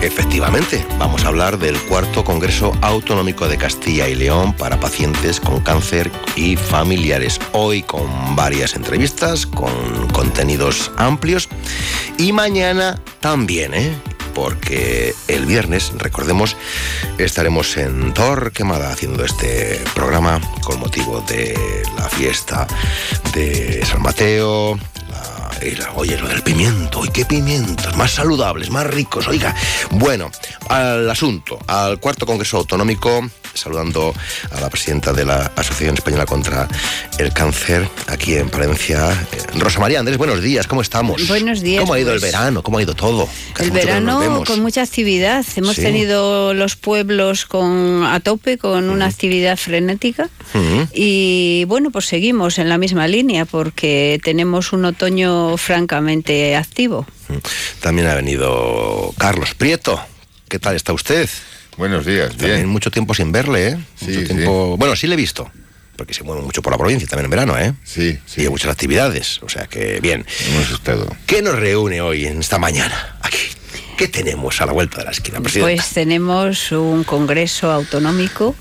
Efectivamente, 0.02 0.86
vamos 0.98 1.24
a 1.24 1.30
hablar 1.30 1.58
del 1.58 1.78
cuarto 1.84 2.24
Congreso 2.24 2.72
Autonómico 2.82 3.48
de 3.48 3.58
Castilla 3.58 4.08
y 4.08 4.16
León 4.16 4.54
para 4.54 4.80
pacientes 4.80 5.40
con 5.40 5.62
cáncer 5.62 6.12
y 6.36 6.56
familiares. 6.56 7.40
Hoy 7.54 7.84
con 7.84 8.36
varias 8.36 8.76
entrevistas, 8.76 9.46
con 9.46 10.08
contenidos 10.14 10.92
amplios 10.98 11.50
y 12.18 12.32
mañana 12.32 13.02
también, 13.20 13.74
¿eh? 13.74 13.94
porque 14.34 15.16
el 15.28 15.48
viernes, 15.48 15.92
recordemos, 15.98 16.56
estaremos 17.18 17.76
en 17.78 18.14
Torquemada 18.14 18.92
haciendo 18.92 19.26
este 19.26 19.82
programa 19.96 20.40
con 20.64 20.80
motivo 20.80 21.22
de 21.22 21.58
la 21.98 22.08
fiesta 22.08 22.68
de 23.34 23.84
San 23.84 24.04
Mateo, 24.04 24.78
oye, 25.96 26.18
lo 26.18 26.28
del 26.28 26.44
pimiento, 26.44 27.04
¿y 27.04 27.10
qué 27.10 27.25
pimientos? 27.25 27.96
Más 27.98 28.12
saludables, 28.12 28.69
más 28.69 28.88
ricos, 28.88 29.28
oiga. 29.28 29.56
Bueno, 29.92 30.31
al 30.69 31.10
asunto, 31.10 31.60
al 31.68 32.00
cuarto 32.00 32.25
Congreso 32.25 32.58
Autonómico, 32.58 33.22
saludando 33.57 34.13
a 34.51 34.62
la 34.62 34.69
presidenta 34.69 35.13
de 35.13 35.25
la 35.25 35.51
Asociación 35.56 35.95
Española 35.95 36.25
contra 36.25 36.68
el 37.18 37.33
Cáncer, 37.33 37.89
aquí 38.07 38.36
en 38.36 38.50
Palencia. 38.50 39.12
Eh, 39.31 39.59
Rosa 39.59 39.80
María 39.80 40.00
Andrés, 40.00 40.18
buenos 40.18 40.42
días, 40.42 40.68
¿cómo 40.68 40.81
estamos? 40.81 41.27
Buenos 41.27 41.62
días. 41.62 41.81
¿Cómo 41.81 41.94
ha 41.94 42.00
ido 42.00 42.13
el 42.13 42.19
pues. 42.19 42.31
verano? 42.31 42.63
¿Cómo 42.63 42.77
ha 42.77 42.81
ido 42.81 42.95
todo? 42.95 43.27
el 43.59 43.71
verano 43.71 44.44
con 44.45 44.62
mucha 44.62 44.81
actividad. 44.81 45.45
Hemos 45.56 45.75
tenido 45.75 46.54
los 46.54 46.75
pueblos 46.75 47.45
con 47.45 48.04
a 48.04 48.19
tope, 48.19 48.57
con 48.57 48.89
una 48.89 49.06
actividad 49.06 49.57
frenética. 49.57 50.30
Y 50.94 51.65
bueno, 51.68 51.92
pues 51.92 52.06
seguimos 52.06 52.57
en 52.57 52.69
la 52.69 52.77
misma 52.77 53.07
línea 53.07 53.45
porque 53.45 54.19
tenemos 54.24 54.74
un 54.74 54.86
otoño 54.86 55.57
francamente 55.57 56.56
activo. 56.56 57.06
También 57.81 58.07
ha 58.07 58.15
venido 58.15 59.13
Carlos 59.18 59.53
Prieto. 59.53 60.00
¿Qué 60.48 60.60
tal 60.60 60.75
está 60.75 60.94
usted? 60.94 61.30
Buenos 61.77 62.06
días. 62.06 62.35
También 62.35 62.68
mucho 62.68 62.89
tiempo 62.89 63.13
sin 63.13 63.31
verle, 63.31 63.68
¿eh? 63.69 63.77
Sí, 63.95 64.25
Bueno, 64.77 64.95
sí 64.95 65.06
le 65.07 65.13
he 65.13 65.18
visto. 65.18 65.50
Porque 65.95 66.13
se 66.13 66.24
mueve 66.24 66.41
mucho 66.41 66.62
por 66.62 66.71
la 66.71 66.77
provincia 66.77 67.07
también 67.07 67.25
en 67.25 67.31
verano, 67.31 67.57
¿eh? 67.57 67.74
Sí, 67.83 68.19
sí. 68.25 68.41
Y 68.41 68.44
hay 68.45 68.50
muchas 68.50 68.71
actividades. 68.71 69.41
O 69.44 69.50
sea 69.50 69.65
que, 69.68 70.00
bien. 70.00 70.25
Hemos 70.50 70.71
estado. 70.71 71.07
¿Qué 71.25 71.41
nos 71.41 71.56
reúne 71.57 72.01
hoy, 72.01 72.27
en 72.27 72.39
esta 72.39 72.59
mañana, 72.59 73.18
aquí? 73.21 73.38
¿Qué 73.98 74.08
tenemos 74.08 74.62
a 74.62 74.68
la 74.68 74.74
vuelta 74.74 75.00
de 75.00 75.06
la 75.06 75.12
esquina, 75.12 75.42
Presidenta? 75.42 75.74
Pues 75.74 75.90
tenemos 75.92 76.72
un 76.72 77.04
congreso 77.04 77.72
autonómico 77.72 78.54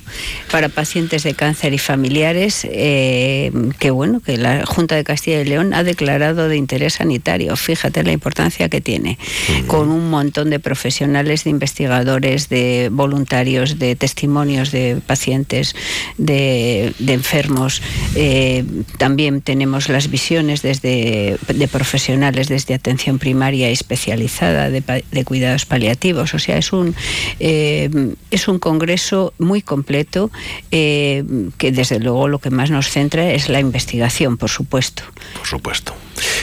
para 0.51 0.71
pacientes 0.71 1.25
de 1.25 1.35
cáncer 1.35 1.75
y 1.75 1.79
familiares 1.79 2.67
eh, 2.71 3.53
que, 3.79 3.91
bueno, 3.91 4.21
que 4.21 4.39
la 4.39 4.65
Junta 4.65 4.95
de 4.97 5.05
Castilla 5.05 5.43
y 5.43 5.45
León 5.45 5.75
ha 5.75 5.83
declarado 5.83 6.49
de 6.49 6.57
interés 6.57 6.95
sanitario. 6.95 7.55
Fíjate 7.57 8.03
la 8.03 8.13
importancia 8.13 8.71
que 8.71 8.81
tiene, 8.81 9.19
con 9.67 9.91
un 9.91 10.09
montón 10.09 10.49
de 10.49 10.59
profesionales, 10.59 11.45
de 11.45 11.51
investigadores, 11.51 12.49
de 12.49 12.89
voluntarios, 12.91 13.79
de 13.79 13.95
testimonios 13.95 14.73
de 14.73 15.03
pacientes, 15.07 15.77
de, 16.17 16.95
enfermos. 17.07 17.83
Eh, 18.15 18.65
también 18.97 19.43
tenemos 19.43 19.91
las 19.91 20.09
visiones 20.09 20.63
desde, 20.63 21.37
de 21.47 21.69
profesionales 21.69 22.49
desde 22.49 22.73
atención 22.73 23.19
primaria 23.19 23.69
y 23.69 23.75
especializada 23.75 24.71
de, 24.71 24.81
de 24.81 25.26
cuidados 25.27 25.67
paliativos. 25.67 26.33
O 26.33 26.39
sea, 26.39 26.57
es 26.57 26.73
un, 26.73 26.95
eh, 27.39 27.91
es 28.31 28.49
un 28.49 28.59
congreso 28.59 29.35
muy 29.39 29.61
completo 29.61 30.31
eh, 30.71 31.23
que 31.59 31.73
desde 31.73 32.01
luego 32.01 32.29
lo 32.29 32.39
que 32.39 32.49
más 32.49 32.71
nos 32.71 32.89
centra 32.89 33.33
es 33.33 33.51
la 33.51 33.61
investigación, 33.61 34.39
por 34.39 34.49
supuesto. 34.49 35.03
Por 35.37 35.47
supuesto. 35.47 35.95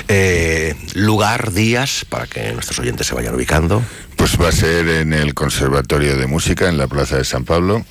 Eh, 0.07 0.75
lugar, 0.93 1.51
días, 1.53 2.05
para 2.07 2.27
que 2.27 2.51
nuestros 2.53 2.77
oyentes 2.77 3.07
se 3.07 3.15
vayan 3.15 3.33
ubicando. 3.33 3.81
Pues 4.17 4.39
va 4.39 4.49
a 4.49 4.51
ser 4.51 4.87
en 4.87 5.13
el 5.13 5.33
Conservatorio 5.33 6.15
de 6.15 6.27
Música, 6.27 6.69
en 6.69 6.77
la 6.77 6.87
Plaza 6.87 7.17
de 7.17 7.23
San 7.23 7.45
Pablo. 7.45 7.83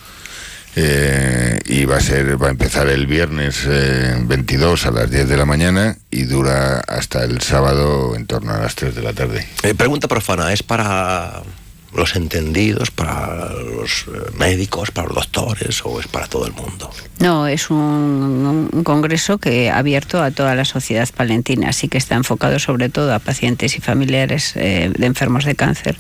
Y 0.75 1.85
va 1.85 1.97
a 1.97 2.01
ser 2.01 2.43
va 2.43 2.49
a 2.49 2.51
empezar 2.51 2.89
el 2.89 3.07
viernes 3.07 3.67
22 3.67 4.87
a 4.87 4.91
las 4.91 5.11
10 5.11 5.29
de 5.29 5.37
la 5.37 5.45
mañana 5.45 5.97
y 6.11 6.25
dura 6.25 6.81
hasta 6.81 7.25
el 7.25 7.41
sábado 7.43 8.17
en 8.17 8.27
torno 8.27 8.55
a 8.55 8.59
las 8.59 8.75
3 8.75 8.95
de 8.95 9.03
la 9.03 9.13
tarde. 9.13 9.47
pregunta 9.77 10.09
profana, 10.09 10.53
¿es 10.53 10.63
para 10.63 11.43
los 11.95 12.17
entendidos, 12.17 12.91
para 12.91 13.53
los 13.53 14.07
eh, 14.09 14.31
médicos, 14.39 14.91
para 14.91 15.09
los 15.09 15.17
doctores 15.17 15.83
o 15.85 16.01
es 16.01 16.07
para 16.07 16.27
todo 16.27 16.47
el 16.47 16.53
mundo? 16.53 16.91
No, 17.19 17.47
es 17.47 17.71
un, 17.71 18.71
congreso 18.85 19.39
que 19.39 19.71
ha 19.71 19.79
abierto 19.79 20.23
a 20.23 20.31
toda 20.31 20.55
la 20.55 20.65
sociedad 20.65 21.09
palentina, 21.15 21.69
así 21.69 21.89
que 21.89 21.99
está 21.99 22.17
enfocado 22.17 22.59
sobre 22.59 22.89
todo 22.89 23.15
a 23.15 23.19
pacientes 23.19 23.77
y 23.77 23.81
familiares 23.81 24.55
eh, 24.57 24.91
de 24.97 25.07
enfermos 25.07 25.45
de 25.45 25.55
cáncer, 25.55 25.97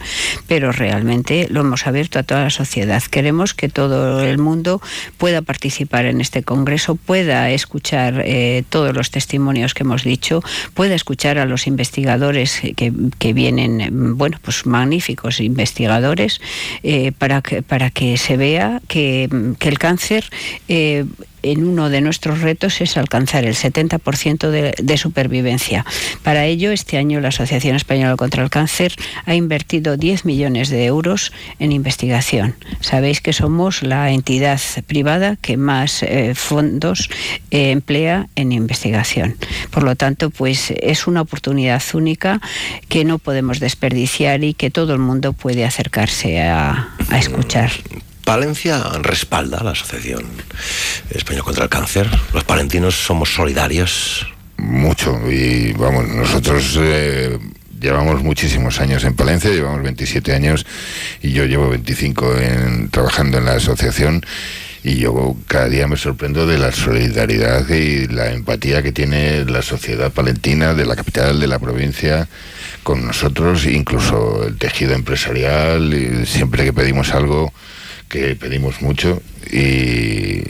pero 0.46 0.72
realmente 0.72 1.46
lo 1.50 1.61
hemos 1.61 1.87
abierto 1.87 2.18
a 2.18 2.22
toda 2.22 2.44
la 2.44 2.50
sociedad. 2.50 3.02
Queremos 3.02 3.54
que 3.54 3.68
todo 3.68 4.22
el 4.22 4.38
mundo 4.38 4.80
pueda 5.18 5.42
participar 5.42 6.06
en 6.06 6.20
este 6.20 6.42
congreso, 6.42 6.96
pueda 6.96 7.50
escuchar 7.50 8.22
eh, 8.25 8.64
todos 8.68 8.94
los 8.94 9.11
testimonios 9.11 9.75
que 9.75 9.82
hemos 9.82 10.02
dicho, 10.04 10.42
pueda 10.75 10.94
escuchar 10.94 11.38
a 11.38 11.44
los 11.44 11.66
investigadores 11.66 12.61
que, 12.76 12.92
que 13.18 13.32
vienen, 13.32 14.16
bueno, 14.16 14.38
pues 14.42 14.66
magníficos 14.66 15.40
investigadores 15.40 15.81
investigadores 15.82 16.40
eh, 16.82 17.12
para, 17.12 17.42
que, 17.42 17.62
para 17.62 17.90
que 17.90 18.16
se 18.16 18.36
vea 18.36 18.80
que, 18.88 19.28
que 19.58 19.68
el 19.68 19.78
cáncer 19.78 20.28
eh, 20.68 21.04
en 21.42 21.64
uno 21.64 21.90
de 21.90 22.00
nuestros 22.00 22.40
retos 22.40 22.80
es 22.80 22.96
alcanzar 22.96 23.44
el 23.44 23.54
70% 23.54 24.50
de, 24.50 24.96
supervivencia. 24.96 25.84
Para 26.22 26.46
ello, 26.46 26.70
este 26.70 26.99
año 26.99 27.20
la 27.20 27.28
Asociación 27.28 27.76
Española 27.76 28.16
contra 28.16 28.42
el 28.42 28.50
Cáncer 28.50 28.94
ha 29.25 29.34
invertido 29.34 29.96
10 29.96 30.25
millones 30.25 30.68
de 30.68 30.84
euros 30.84 31.32
en 31.58 31.72
investigación. 31.72 32.54
Sabéis 32.80 33.20
que 33.20 33.32
somos 33.32 33.82
la 33.82 34.11
entidad 34.11 34.61
privada 34.87 35.37
que 35.37 35.56
más 35.56 36.02
eh, 36.02 36.34
fondos 36.34 37.08
eh, 37.50 37.70
emplea 37.70 38.28
en 38.37 38.52
investigación. 38.52 39.37
Por 39.70 39.82
lo 39.82 39.96
tanto, 39.96 40.30
pues 40.30 40.72
es 40.76 41.06
una 41.06 41.22
oportunidad 41.22 41.82
única 41.94 42.40
que 42.88 43.04
no 43.04 43.18
podemos 43.18 43.61
desperdiciar 43.61 44.44
y 44.44 44.54
que 44.54 44.70
todo 44.70 44.92
el 44.92 45.00
mundo 45.00 45.32
puede 45.32 45.64
acercarse 45.64 46.40
a 46.40 46.88
escuchar. 47.11 47.70
Palencia 48.24 48.82
respalda 49.00 49.62
la 49.62 49.72
Asociación 49.72 50.24
Española 51.10 51.44
contra 51.44 51.64
el 51.64 51.70
Cáncer. 51.70 52.08
Los 52.32 52.44
palentinos 52.44 52.94
somos 52.94 53.34
solidarios. 53.34 54.26
Mucho. 54.56 55.18
Y 55.30 55.72
vamos, 55.72 56.06
nosotros 56.08 56.78
eh, 56.80 57.38
llevamos 57.80 58.22
muchísimos 58.22 58.80
años 58.80 59.04
en 59.04 59.14
Palencia, 59.14 59.50
llevamos 59.50 59.82
27 59.82 60.32
años 60.34 60.64
y 61.20 61.32
yo 61.32 61.44
llevo 61.46 61.68
25 61.70 62.38
en, 62.38 62.88
trabajando 62.90 63.38
en 63.38 63.44
la 63.44 63.54
asociación. 63.54 64.24
Y 64.84 64.96
yo 64.96 65.36
cada 65.46 65.68
día 65.68 65.86
me 65.86 65.96
sorprendo 65.96 66.46
de 66.46 66.58
la 66.58 66.72
solidaridad 66.72 67.68
y 67.68 68.08
la 68.08 68.32
empatía 68.32 68.82
que 68.82 68.90
tiene 68.90 69.44
la 69.44 69.62
sociedad 69.62 70.10
palentina, 70.10 70.74
de 70.74 70.86
la 70.86 70.96
capital, 70.96 71.38
de 71.38 71.46
la 71.46 71.60
provincia, 71.60 72.28
con 72.82 73.06
nosotros, 73.06 73.66
incluso 73.66 74.44
el 74.44 74.58
tejido 74.58 74.94
empresarial. 74.94 75.94
Y 75.94 76.26
siempre 76.26 76.64
que 76.64 76.72
pedimos 76.72 77.12
algo, 77.14 77.52
que 78.12 78.37
pedimos 78.37 78.83
mucho 78.83 79.23
y 79.50 80.42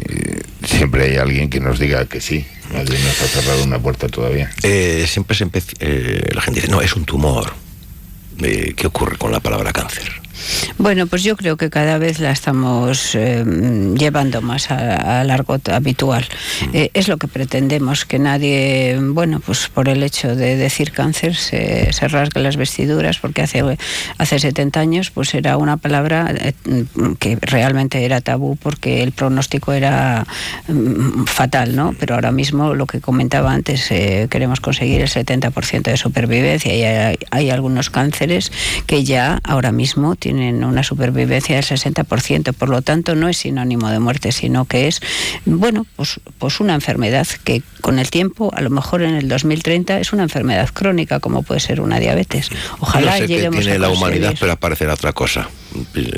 siempre 0.67 1.05
hay 1.05 1.17
alguien 1.17 1.49
que 1.49 1.61
nos 1.61 1.79
diga 1.79 2.07
que 2.07 2.21
sí. 2.21 2.45
Nadie 2.73 2.99
nos 2.99 3.23
ha 3.23 3.29
cerrado 3.29 3.63
una 3.63 3.79
puerta 3.79 4.09
todavía. 4.09 4.51
Eh, 4.65 5.07
siempre 5.09 5.37
se 5.37 5.49
eh, 5.79 6.29
la 6.35 6.43
gente 6.43 6.61
dice, 6.61 6.73
no, 6.73 6.83
es 6.83 6.95
un 6.97 7.05
tumor. 7.05 7.55
Eh, 8.43 8.75
¿Qué 8.77 8.89
ocurre 8.89 9.17
con 9.17 9.31
la 9.31 9.39
palabra 9.39 9.73
cáncer? 9.73 10.22
Bueno, 10.79 11.07
pues 11.07 11.23
yo 11.23 11.37
creo 11.37 11.57
que 11.57 11.71
cada 11.71 11.99
vez 11.99 12.19
la 12.19 12.31
estamos 12.31 13.15
eh, 13.15 13.45
llevando 13.97 14.43
más 14.43 14.71
al 14.71 15.31
argot 15.31 15.69
habitual. 15.69 16.25
Mm. 16.63 16.77
Eh, 16.77 16.91
es 16.95 17.09
lo 17.09 17.17
que 17.17 17.29
pretendemos, 17.29 18.05
que 18.05 18.19
nadie, 18.19 18.99
bueno, 19.01 19.41
pues 19.41 19.69
por 19.69 19.89
el 19.89 20.03
hecho 20.03 20.35
de 20.35 20.57
decir 20.57 20.93
cáncer 20.93 21.37
se, 21.37 21.93
se 21.93 22.09
rasgue 22.09 22.41
las 22.41 22.57
vestiduras, 22.57 23.19
porque 23.19 23.43
hace, 23.43 23.63
hace 24.19 24.39
70 24.39 24.81
años 24.81 25.11
pues 25.11 25.35
era 25.35 25.57
una 25.57 25.77
palabra 25.77 26.33
eh, 26.37 26.55
que 27.19 27.39
realmente 27.41 28.05
era 28.05 28.21
tabú 28.21 28.57
porque 28.57 29.03
el 29.03 29.13
pronóstico 29.13 29.73
era 29.73 30.27
mm, 30.69 31.25
fatal, 31.25 31.77
¿no? 31.77 31.95
Pero 31.99 32.15
ahora 32.15 32.33
mismo 32.33 32.75
lo 32.75 32.87
que 32.87 33.01
comentaba 33.01 33.53
antes, 33.53 33.89
queremos 34.29 34.61
conseguir 34.61 35.01
el 35.01 35.09
70% 35.09 35.83
de 35.83 35.97
supervivencia 35.97 36.75
y 36.75 36.83
hay, 36.83 37.19
hay 37.31 37.51
algunos 37.51 37.91
cánceres 37.91 38.51
que 38.87 39.05
ya 39.05 39.41
ahora 39.45 39.73
mismo 39.73 40.17
tienen 40.17 40.32
tienen 40.33 40.65
una 40.65 40.83
supervivencia 40.83 41.57
del 41.57 41.65
60%, 41.65 42.55
por 42.55 42.69
lo 42.69 42.81
tanto 42.83 43.15
no 43.15 43.29
es 43.29 43.39
sinónimo 43.39 43.91
de 43.91 43.99
muerte, 43.99 44.33
sino 44.33 44.65
que 44.65 44.89
es, 44.89 45.01
bueno, 45.45 45.87
pues, 45.97 46.21
pues 46.39 46.61
una 46.61 46.75
enfermedad 46.75 47.27
que 47.45 47.63
con 47.81 47.99
el 47.99 48.11
tiempo, 48.11 48.51
a 48.55 48.63
lo 48.63 48.71
mejor 48.71 49.03
en 49.03 49.15
el 49.15 49.29
2030, 49.29 50.01
es 50.01 50.13
una 50.13 50.23
enfermedad 50.23 50.71
crónica, 50.73 51.21
como 51.21 51.43
puede 51.43 51.61
ser 51.61 51.81
una 51.81 52.01
diabetes. 52.01 52.49
Ojalá 52.81 53.13
no 53.13 53.19
sé 53.19 53.29
lleguemos 53.29 53.61
tiene 53.61 53.79
la 53.79 53.91
humanidad, 53.91 54.35
pero 54.41 54.53
aparecerá 54.53 54.95
otra 54.95 55.13
cosa. 55.13 55.49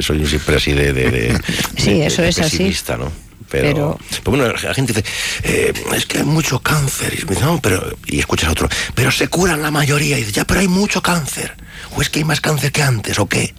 Soy 0.00 0.24
siempre 0.26 0.56
así 0.56 0.72
de... 0.72 0.92
de, 0.92 1.40
sí, 1.76 2.00
eso 2.00 2.22
es 2.22 2.38
así. 2.38 2.72
¿no? 2.98 3.10
Pero, 3.50 3.98
bueno, 4.24 4.48
la 4.48 4.74
gente 4.74 4.92
dice, 4.92 5.04
eh, 5.44 5.72
es 5.94 6.06
que 6.06 6.18
hay 6.18 6.24
mucho 6.24 6.60
cáncer. 6.60 7.14
Y, 7.14 7.40
no, 7.40 7.60
pero, 7.60 7.96
y 8.06 8.18
escuchas 8.18 8.48
a 8.48 8.52
otro, 8.52 8.68
pero 8.94 9.10
se 9.10 9.28
curan 9.28 9.62
la 9.62 9.70
mayoría. 9.70 10.16
Y 10.16 10.20
dice, 10.20 10.32
ya, 10.32 10.44
pero 10.44 10.60
hay 10.60 10.68
mucho 10.68 11.02
cáncer. 11.02 11.54
¿O 11.96 12.02
es 12.02 12.10
que 12.10 12.20
hay 12.20 12.24
más 12.24 12.40
cáncer 12.40 12.72
que 12.72 12.82
antes? 12.82 13.18
¿O 13.18 13.26
qué? 13.26 13.54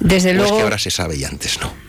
Desde 0.00 0.32
luego. 0.34 0.50
Es 0.50 0.56
que 0.56 0.62
ahora 0.62 0.78
se 0.78 0.90
sabe 0.90 1.16
y 1.16 1.24
antes 1.24 1.60
no. 1.60 1.85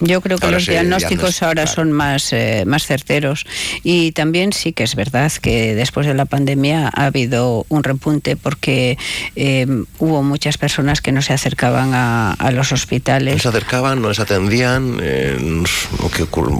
Yo 0.00 0.20
creo 0.22 0.38
que 0.38 0.50
los 0.50 0.66
diagnósticos 0.66 1.42
ahora 1.42 1.66
son 1.66 1.92
más, 1.92 2.32
eh, 2.32 2.64
más 2.66 2.86
certeros 2.86 3.44
y 3.82 4.12
también 4.12 4.52
sí 4.52 4.72
que 4.72 4.82
es 4.84 4.94
verdad 4.94 5.30
que 5.40 5.74
después 5.74 6.06
de 6.06 6.14
la 6.14 6.24
pandemia 6.24 6.90
ha 6.94 7.06
habido 7.06 7.66
un 7.68 7.84
repunte 7.84 8.36
porque 8.36 8.96
eh, 9.36 9.66
hubo 9.98 10.22
muchas 10.22 10.56
personas 10.56 11.00
que 11.00 11.12
no 11.12 11.20
se 11.22 11.32
acercaban 11.32 11.90
a, 11.92 12.50
los 12.52 12.72
hospitales. 12.72 13.34
No 13.34 13.40
se 13.40 13.48
acercaban, 13.48 14.02
no 14.02 14.08
les 14.08 14.18
atendían, 14.18 14.98
eh, 15.00 15.36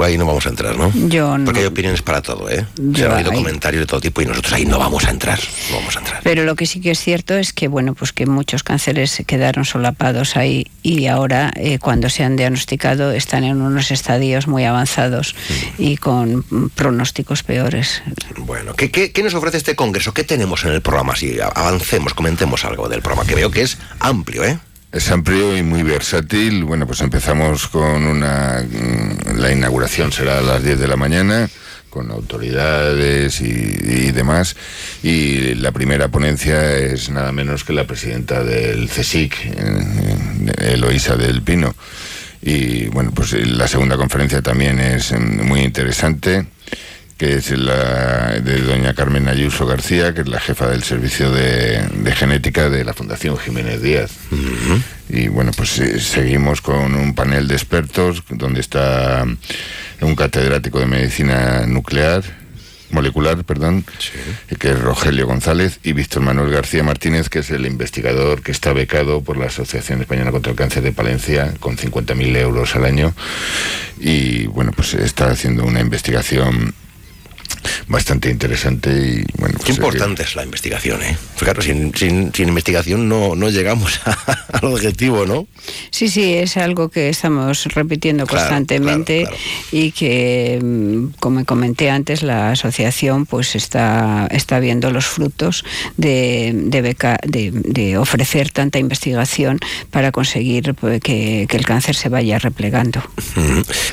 ahí 0.03 0.19
no 0.19 0.27
vamos 0.27 0.47
a 0.47 0.51
entrar, 0.51 0.77
¿no? 0.77 0.93
Yo 1.09 1.37
Porque 1.45 1.61
hay 1.61 1.67
opiniones 1.67 2.03
para 2.03 2.23
todo, 2.23 2.49
¿eh? 2.51 2.67
se 2.95 3.05
han 3.05 3.13
habido 3.13 3.33
comentarios 3.33 3.81
de 3.81 3.87
todo 3.87 4.01
tipo 4.01 4.23
y 4.23 4.27
nosotros 4.27 4.53
ahí 4.53 4.67
no 4.67 4.79
vamos 4.79 5.07
a 5.07 5.11
entrar, 5.11 5.39
no 5.71 5.79
vamos 5.79 5.97
a 5.97 5.99
entrar. 6.01 6.21
Pero 6.23 6.45
lo 6.45 6.55
que 6.55 6.67
sí 6.67 6.81
que 6.81 6.91
es 6.91 7.01
cierto 7.01 7.35
es 7.35 7.53
que, 7.53 7.69
bueno, 7.69 7.95
pues 7.95 8.13
que 8.13 8.27
muchos 8.27 8.63
cánceres 8.63 9.23
quedaron 9.27 9.65
solapados 9.65 10.37
ahí 10.37 10.67
y 10.83 11.07
ahora 11.07 11.53
cuando 11.81 12.09
se 12.09 12.23
han 12.23 12.37
diagnosticado 12.37 13.13
están 13.31 13.45
en 13.45 13.63
unos 13.63 13.93
estadios 13.93 14.49
muy 14.49 14.65
avanzados 14.65 15.37
y 15.79 15.99
con 15.99 16.43
pronósticos 16.75 17.45
peores. 17.45 18.03
Bueno, 18.39 18.75
¿qué, 18.75 18.91
qué, 18.91 19.23
nos 19.23 19.35
ofrece 19.35 19.57
este 19.57 19.77
congreso? 19.77 20.13
¿Qué 20.13 20.25
tenemos 20.25 20.65
en 20.65 20.73
el 20.73 20.83
programa? 20.83 21.15
Si 21.15 21.39
avancemos, 21.39 22.13
comentemos 22.13 22.65
algo 22.65 22.89
del 22.89 23.03
programa, 23.03 23.25
que 23.29 23.37
veo 23.37 23.53
que 23.53 23.63
es 23.63 23.79
amplio, 24.01 24.43
¿eh? 24.43 24.59
Es 24.91 25.13
amplio 25.13 25.57
y 25.57 25.63
muy 25.63 25.85
versátil. 25.85 26.65
Bueno, 26.65 26.89
pues 26.89 27.03
empezamos 27.03 27.69
con 27.69 28.05
una... 28.05 28.67
La 29.37 29.53
inauguración 29.53 30.11
será 30.11 30.39
a 30.39 30.43
las 30.43 30.65
10 30.65 30.81
de 30.81 30.89
la 30.89 30.97
mañana 30.97 31.49
con 31.89 32.11
autoridades 32.11 33.41
y, 33.41 34.11
demás. 34.11 34.57
Y 35.05 35.55
la 35.55 35.71
primera 35.71 36.09
ponencia 36.09 36.77
es 36.77 37.11
nada 37.11 37.31
menos 37.31 37.63
que 37.63 37.75
la 37.75 37.87
presidenta 37.87 38.43
del 38.43 38.89
CSIC, 38.89 39.35
eh, 39.45 40.73
Eloísa 40.73 41.17
del 41.17 41.43
Pino. 41.43 41.77
Y 42.43 42.87
bueno, 42.89 43.13
pues 43.15 43.33
eh, 43.33 43.45
la 43.45 43.69
segunda 43.69 43.97
conferencia 43.97 44.43
también 44.43 44.81
es 44.81 45.13
mm, 45.13 45.43
muy 45.47 45.61
interesante 45.61 46.47
que 47.21 47.35
es 47.35 47.51
la 47.51 48.41
de 48.41 48.63
doña 48.63 48.95
Carmen 48.95 49.29
Ayuso 49.29 49.67
García, 49.67 50.15
que 50.15 50.23
es 50.23 50.29
la 50.29 50.41
jefa 50.41 50.71
del 50.71 50.83
servicio 50.83 51.31
de, 51.31 51.85
genética 52.17 52.71
de 52.71 52.83
la 52.83 52.95
Fundación 52.95 53.37
Jiménez 53.37 53.83
Díaz. 53.83 54.13
Y 55.11 55.29
bueno, 55.29 55.51
pues 55.55 55.79
eh, 55.81 56.01
seguimos 56.01 56.63
con 56.63 56.95
un 56.95 57.15
panel 57.15 57.47
de 57.47 57.57
expertos 57.57 58.25
donde 58.31 58.61
está 58.61 59.27
un 60.01 60.17
catedrático 60.17 60.81
de 60.81 60.87
medicina 60.87 61.67
nuclear, 61.67 62.25
molecular, 62.93 63.43
perdón, 63.45 63.85
que 64.59 64.71
es 64.71 64.81
Rogelio 64.81 65.27
González, 65.27 65.81
y 65.83 65.93
Víctor 65.93 66.23
Manuel 66.23 66.51
García 66.51 66.83
Martínez, 66.83 67.29
que 67.29 67.41
es 67.41 67.51
el 67.51 67.67
investigador 67.67 68.43
que 68.43 68.53
está 68.53 68.73
becado 68.73 69.23
por 69.23 69.37
la 69.37 69.47
Asociación 69.47 70.01
Española 70.01 70.31
contra 70.31 70.53
el 70.53 70.59
Cáncer 70.59 70.83
de 70.83 70.93
Palencia 70.93 71.55
con 71.61 71.77
50.000 71.77 72.37
euros 72.37 72.77
al 72.77 72.85
año. 72.85 73.15
Y 73.99 74.47
bueno, 74.47 74.73
pues 74.73 74.95
está 74.95 75.31
haciendo 75.31 75.65
una 75.65 75.81
investigación 75.81 76.75
bastante 77.89 78.31
interesante 78.31 78.91
y 78.91 79.25
bueno. 79.39 79.59
Qué 79.59 79.75
pues, 79.75 79.79
importante 79.79 80.23
es 80.23 80.37
la 80.37 80.45
investigación, 80.45 81.03
¿eh? 81.03 81.17
Claro, 81.39 81.63
sin, 81.63 81.95
sin, 81.95 82.31
investigación 82.37 83.09
no, 83.09 83.35
no 83.35 83.49
llegamos 83.49 84.01
al 84.53 84.65
objetivo, 84.65 85.27
¿no? 85.27 85.47
Sí, 85.91 86.09
sí, 86.09 86.35
es 86.35 86.57
algo 86.57 86.89
que 86.89 87.09
estamos 87.09 87.65
repitiendo 87.67 88.27
constantemente 88.27 89.29
y 89.73 89.93
que, 89.93 90.59
mm, 90.63 91.19
como 91.19 91.45
comenté 91.45 91.91
antes, 91.91 92.23
la 92.23 92.51
asociación 92.51 93.27
pues 93.27 93.55
está, 93.55 94.29
está 94.31 94.61
viendo 94.61 94.91
los 94.91 95.07
frutos 95.07 95.65
de, 95.97 96.53
de, 96.55 96.83
beca, 96.83 97.19
de, 97.23 97.97
ofrecer 97.99 98.51
tanta 98.51 98.79
investigación 98.79 99.59
para 99.91 100.13
conseguir 100.13 100.75
pues, 100.75 101.01
que, 101.01 101.47
el 101.51 101.67
cáncer 101.67 101.95
se 101.95 102.09
vaya 102.09 102.39
replegando. 102.39 103.03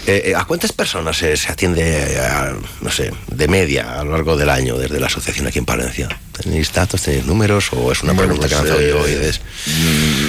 Eh, 0.05 0.23
eh, 0.25 0.33
¿A 0.35 0.45
cuántas 0.45 0.71
personas 0.71 1.17
se, 1.17 1.35
se 1.35 1.51
atiende, 1.51 2.17
no 2.81 2.89
sé, 2.91 3.11
de 3.27 3.47
media 3.57 3.99
a 3.99 4.03
lo 4.03 4.11
largo 4.11 4.37
del 4.37 4.49
año 4.49 4.77
desde 4.77 4.99
la 4.99 5.07
asociación 5.07 5.47
aquí 5.47 5.57
en 5.57 5.65
Palencia? 5.65 6.07
¿Tenéis 6.31 6.71
datos, 6.71 7.01
tenéis 7.01 7.25
números 7.25 7.69
o 7.73 7.91
es 7.91 8.03
una 8.03 8.13
pregunta 8.13 8.47
que 8.47 8.53
he 8.53 8.57
lanzado 8.57 8.81
yo 8.81 9.09
y 9.09 9.15
pues, 9.15 9.41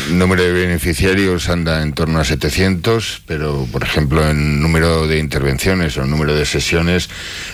El 0.09 0.19
número 0.19 0.43
de 0.43 0.53
beneficiarios 0.53 1.51
anda 1.51 1.83
en 1.83 1.93
torno 1.93 2.21
a 2.21 2.25
700, 2.25 3.23
pero 3.27 3.67
por 3.71 3.83
ejemplo 3.83 4.27
en 4.27 4.63
número 4.63 5.07
de 5.07 5.19
intervenciones 5.19 5.99
o 5.99 6.07
número 6.07 6.35
de 6.35 6.47
sesiones 6.47 7.11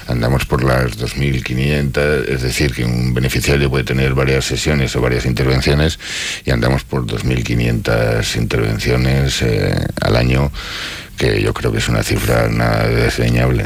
andamos 0.07 0.45
por 0.47 0.63
las 0.63 0.97
2.500, 0.97 2.29
es 2.29 2.43
decir, 2.43 2.73
que 2.73 2.85
un 2.85 3.13
beneficiario 3.13 3.69
puede 3.69 3.83
tener 3.83 4.15
varias 4.15 4.45
sesiones 4.45 4.95
o 4.95 5.01
varias 5.01 5.27
intervenciones 5.27 5.99
y 6.45 6.53
andamos 6.53 6.85
por 6.85 7.05
2.500 7.05 8.37
intervenciones 8.37 9.43
eh, 9.43 9.75
al 10.01 10.15
año 10.15 10.53
que 11.17 11.41
yo 11.41 11.55
creo 11.55 11.73
que 11.73 11.79
es 11.79 11.89
una 11.89 12.03
cifra 12.03 12.49
nada 12.49 12.89
desdeñable. 12.89 13.65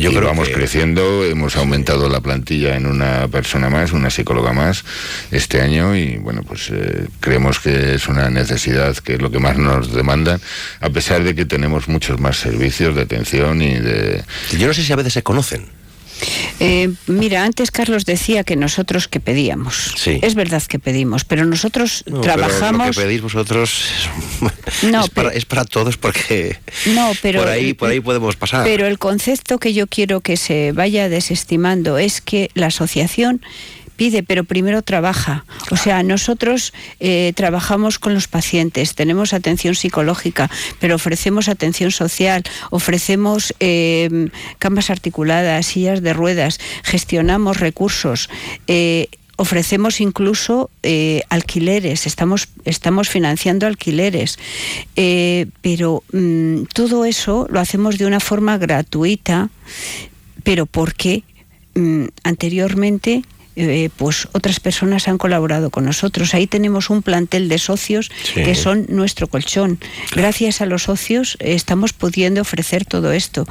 Yo 0.00 0.10
creo 0.10 0.26
vamos 0.26 0.48
creciendo, 0.50 1.24
hemos 1.24 1.56
aumentado 1.56 2.08
la 2.08 2.20
plantilla 2.20 2.76
en 2.76 2.86
una 2.86 3.28
persona 3.28 3.70
más, 3.70 3.92
una 3.92 4.10
psicóloga 4.10 4.52
más 4.52 4.84
este 5.30 5.60
año 5.60 5.96
y 5.96 6.18
bueno, 6.18 6.42
pues 6.42 6.70
eh, 6.70 7.06
creemos 7.20 7.58
que 7.60 7.94
es 7.94 8.08
una 8.08 8.30
necesidad 8.30 8.96
que 8.98 9.14
es 9.14 9.22
lo 9.22 9.30
que 9.30 9.38
más 9.38 9.56
nos 9.56 9.92
demandan, 9.92 10.40
a 10.80 10.90
pesar 10.90 11.24
de 11.24 11.34
que 11.34 11.46
tenemos 11.46 11.88
muchos 11.88 12.20
más 12.20 12.36
servicios 12.36 12.94
de 12.94 13.02
atención 13.02 13.62
y 13.62 13.78
de... 13.78 14.22
Yo 14.58 14.66
no 14.66 14.74
sé 14.74 14.82
si 14.82 14.92
a 14.92 14.96
veces 14.96 15.14
se 15.14 15.22
conocen. 15.22 15.79
Eh, 16.60 16.90
mira, 17.06 17.44
antes 17.44 17.70
Carlos 17.70 18.04
decía 18.04 18.44
que 18.44 18.56
nosotros 18.56 19.08
que 19.08 19.20
pedíamos. 19.20 19.94
Sí. 19.96 20.18
Es 20.22 20.34
verdad 20.34 20.62
que 20.62 20.78
pedimos, 20.78 21.24
pero 21.24 21.44
nosotros 21.44 22.04
trabajamos. 22.22 22.88
lo 22.88 22.92
que 22.92 23.06
pedís 23.06 23.22
vosotros 23.22 23.84
no, 24.82 25.04
es, 25.04 25.10
para, 25.10 25.30
es, 25.30 25.44
para, 25.44 25.64
todos 25.64 25.96
porque 25.96 26.58
no, 26.94 27.12
pero, 27.22 27.40
por 27.40 27.48
ahí 27.48 27.74
por 27.74 27.90
ahí 27.90 28.00
podemos 28.00 28.36
pasar. 28.36 28.64
Pero 28.64 28.86
el 28.86 28.98
concepto 28.98 29.58
que 29.58 29.72
yo 29.72 29.86
quiero 29.86 30.20
que 30.20 30.36
se 30.36 30.72
vaya 30.72 31.08
desestimando 31.08 31.98
es 31.98 32.20
que 32.20 32.50
la 32.54 32.66
asociación 32.66 33.40
pide, 34.00 34.22
pero 34.22 34.44
primero 34.44 34.80
trabaja. 34.80 35.44
O 35.70 35.76
sea, 35.76 36.02
nosotros 36.02 36.72
eh, 37.00 37.34
trabajamos 37.36 37.98
con 37.98 38.14
los 38.14 38.28
pacientes, 38.28 38.94
tenemos 38.94 39.34
atención 39.34 39.74
psicológica, 39.74 40.50
pero 40.78 40.94
ofrecemos 40.94 41.50
atención 41.50 41.90
social, 41.90 42.42
ofrecemos 42.70 43.52
eh, 43.60 44.30
camas 44.58 44.88
articuladas, 44.88 45.66
sillas 45.66 46.00
de 46.00 46.14
ruedas, 46.14 46.60
gestionamos 46.82 47.60
recursos. 47.60 48.30
Eh, 48.68 49.08
ofrecemos 49.36 50.00
incluso 50.00 50.70
alquileres, 51.28 52.06
estamos, 52.06 52.48
estamos 52.64 53.10
financiando 53.10 53.66
alquileres, 53.66 54.38
pero 55.60 56.02
mm, 56.12 56.64
todo 56.72 57.04
eso 57.04 57.46
lo 57.50 57.60
hacemos 57.60 57.98
de 57.98 58.06
una 58.06 58.20
forma 58.20 58.56
gratuita, 58.56 59.50
pero 60.42 60.64
porque 60.64 61.22
mm, 61.74 62.04
anteriormente 62.24 63.24
eh, 63.56 63.90
pues 63.96 64.28
otras 64.32 64.60
personas 64.60 65.08
han 65.08 65.18
colaborado 65.18 65.70
con 65.70 65.84
nosotros. 65.84 66.34
Ahí 66.34 66.46
tenemos 66.46 66.90
un 66.90 67.02
plantel 67.02 67.48
de 67.48 67.58
socios 67.58 68.10
que 68.34 68.54
son 68.54 68.86
nuestro 68.88 69.26
colchón. 69.26 69.78
Gracias 70.14 70.60
a 70.60 70.66
los 70.66 70.84
socios 70.84 71.36
estamos 71.40 71.92
pudiendo 71.92 72.40
ofrecer 72.40 72.84
todo 72.84 73.12
esto. 73.12 73.46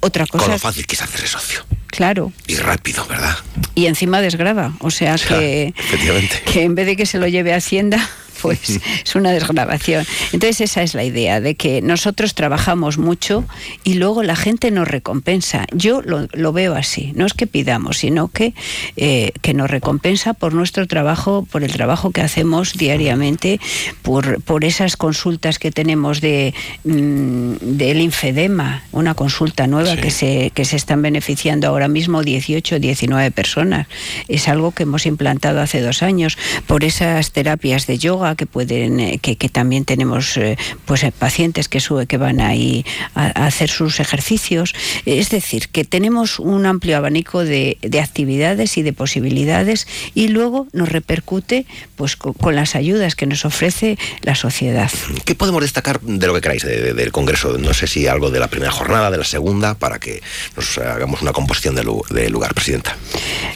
Otra 0.00 0.26
cosa. 0.26 0.44
Con 0.44 0.52
lo 0.52 0.58
fácil 0.58 0.86
que 0.86 0.94
es 0.94 1.02
hacer 1.02 1.26
socio. 1.26 1.64
Claro. 1.88 2.32
Y 2.46 2.56
rápido, 2.56 3.04
¿verdad? 3.06 3.36
Y 3.74 3.86
encima 3.86 4.20
desgrava. 4.20 4.72
O 4.80 4.90
sea 4.90 5.16
que. 5.16 5.74
Efectivamente. 5.76 6.42
Que 6.52 6.62
en 6.62 6.74
vez 6.74 6.86
de 6.86 6.96
que 6.96 7.06
se 7.06 7.18
lo 7.18 7.26
lleve 7.26 7.52
a 7.52 7.56
Hacienda 7.56 8.08
pues 8.40 8.80
es 9.04 9.14
una 9.14 9.32
desgrabación. 9.32 10.06
Entonces 10.32 10.60
esa 10.60 10.82
es 10.82 10.94
la 10.94 11.04
idea, 11.04 11.40
de 11.40 11.54
que 11.54 11.82
nosotros 11.82 12.34
trabajamos 12.34 12.98
mucho 12.98 13.44
y 13.84 13.94
luego 13.94 14.22
la 14.22 14.36
gente 14.36 14.70
nos 14.70 14.88
recompensa. 14.88 15.66
Yo 15.72 16.02
lo, 16.02 16.52
veo 16.52 16.74
así, 16.74 17.12
no 17.14 17.26
es 17.26 17.34
que 17.34 17.46
pidamos, 17.46 17.98
sino 17.98 18.28
que, 18.28 18.54
eh, 18.96 19.32
que 19.42 19.54
nos 19.54 19.70
recompensa 19.70 20.34
por 20.34 20.54
nuestro 20.54 20.86
trabajo, 20.86 21.46
por 21.50 21.64
el 21.64 21.72
trabajo 21.72 22.10
que 22.10 22.20
hacemos 22.20 22.74
diariamente, 22.74 23.60
por, 24.02 24.42
por 24.42 24.64
esas 24.64 24.96
consultas 24.96 25.58
que 25.58 25.70
tenemos 25.70 26.20
de, 26.20 26.54
mm, 26.84 27.54
del 27.60 28.00
infedema, 28.00 28.82
una 28.92 29.14
consulta 29.14 29.66
nueva 29.66 29.96
que, 29.96 30.10
se, 30.10 30.50
que 30.54 30.64
se 30.64 30.76
están 30.76 31.02
beneficiando 31.02 31.68
ahora 31.68 31.88
mismo 31.88 32.22
18, 32.22 32.78
19 32.78 33.30
personas. 33.30 33.86
Es 34.28 34.48
algo 34.48 34.72
que 34.72 34.84
hemos 34.84 35.06
implantado 35.06 35.60
hace 35.60 35.80
dos 35.80 36.02
años, 36.02 36.38
por 36.66 36.84
esas 36.84 37.32
terapias 37.32 37.86
de 37.86 37.98
yoga 37.98 38.27
que 38.36 38.46
pueden 38.46 39.00
eh, 39.00 39.18
que, 39.18 39.36
también 39.48 39.84
tenemos 39.84 40.36
eh, 40.36 40.56
pues 40.84 41.02
eh, 41.02 41.12
pacientes 41.16 41.68
que 41.68 41.80
sube 41.80 42.06
que 42.06 42.16
van 42.16 42.40
ahí 42.40 42.84
a, 43.14 43.46
hacer 43.46 43.70
sus 43.70 44.00
ejercicios. 44.00 44.74
Es 45.06 45.30
decir 45.30 45.68
que 45.68 45.84
tenemos 45.84 46.38
un 46.38 46.66
amplio 46.66 46.96
abanico 46.96 47.44
de, 47.44 47.78
actividades 48.02 48.78
y 48.78 48.82
de 48.82 48.92
posibilidades 48.92 49.86
y 50.14 50.28
luego 50.28 50.66
nos 50.72 50.88
repercute 50.88 51.66
pues 51.96 52.16
con, 52.16 52.54
las 52.54 52.74
ayudas 52.74 53.14
que 53.14 53.26
nos 53.26 53.44
ofrece 53.44 53.98
la 54.22 54.34
sociedad. 54.34 54.90
¿qué 55.24 55.34
podemos 55.34 55.62
destacar 55.62 56.00
de 56.00 56.26
lo 56.26 56.34
que 56.34 56.40
queráis 56.40 56.62
del 56.62 57.12
congreso? 57.12 57.58
no 57.58 57.74
sé 57.74 57.86
si 57.86 58.06
algo 58.06 58.30
de 58.30 58.40
la 58.40 58.48
primera 58.48 58.70
jornada 58.70 59.10
de 59.10 59.18
la 59.18 59.24
segunda 59.24 59.74
para 59.74 59.98
que 59.98 60.22
nos 60.56 60.78
hagamos 60.78 61.22
una 61.22 61.32
composición 61.32 61.74
del 61.74 61.88
de 62.10 62.30
lugar 62.30 62.54
presidenta. 62.54 62.96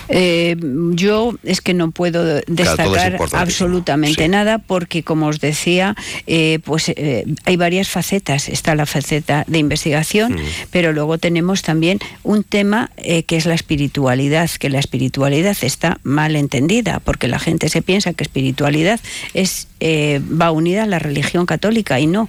Yo 0.09 1.35
es 1.43 1.61
que 1.61 1.75
no 1.75 1.91
puedo 1.91 2.41
destacar 2.47 3.19
absolutamente 3.33 4.29
nada 4.29 4.59
porque, 4.67 5.03
como 5.03 5.27
os 5.27 5.41
decía, 5.41 5.95
eh, 6.27 6.59
pues 6.65 6.89
eh, 6.89 7.25
hay 7.45 7.57
varias 7.57 7.89
facetas. 7.89 8.49
Está 8.49 8.75
la 8.75 8.87
faceta 8.87 9.45
de 9.47 9.59
investigación, 9.59 10.37
pero 10.71 10.93
luego 10.93 11.19
tenemos 11.19 11.63
también 11.63 11.99
un 12.23 12.45
tema 12.45 12.91
eh, 12.97 13.25
que 13.25 13.37
es 13.37 13.47
la 13.47 13.55
espiritualidad, 13.55 14.51
que 14.51 14.71
la 14.71 14.79
espiritualidad 14.79 15.57
está 15.63 15.99
mal 16.03 16.37
entendida, 16.37 17.01
porque 17.01 17.29
la 17.29 17.39
gente 17.39 17.69
se 17.69 17.83
piensa 17.83 18.13
que 18.13 18.25
espiritualidad 18.25 19.01
es 19.35 19.69
va 19.83 20.53
unida 20.53 20.85
a 20.85 20.87
la 20.87 21.01
religión 21.01 21.45
católica 21.45 21.99
y 21.99 22.07
no 22.07 22.29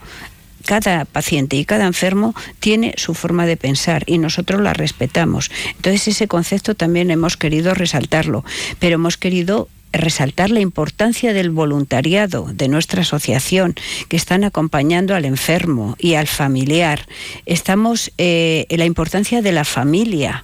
cada 0.65 1.05
paciente 1.05 1.55
y 1.57 1.65
cada 1.65 1.85
enfermo 1.85 2.33
tiene 2.59 2.93
su 2.97 3.13
forma 3.13 3.45
de 3.45 3.57
pensar 3.57 4.03
y 4.05 4.17
nosotros 4.17 4.61
la 4.61 4.73
respetamos. 4.73 5.51
Entonces 5.75 6.07
ese 6.07 6.27
concepto 6.27 6.75
también 6.75 7.11
hemos 7.11 7.37
querido 7.37 7.73
resaltarlo, 7.73 8.43
pero 8.79 8.95
hemos 8.95 9.17
querido 9.17 9.67
resaltar 9.93 10.49
la 10.49 10.59
importancia 10.59 11.33
del 11.33 11.51
voluntariado 11.51 12.49
de 12.51 12.67
nuestra 12.67 13.01
asociación, 13.01 13.75
que 14.09 14.17
están 14.17 14.43
acompañando 14.43 15.15
al 15.15 15.25
enfermo 15.25 15.95
y 15.99 16.15
al 16.15 16.27
familiar. 16.27 17.07
Estamos 17.45 18.11
eh, 18.17 18.65
en 18.69 18.79
la 18.79 18.85
importancia 18.85 19.41
de 19.41 19.51
la 19.51 19.63
familia, 19.63 20.43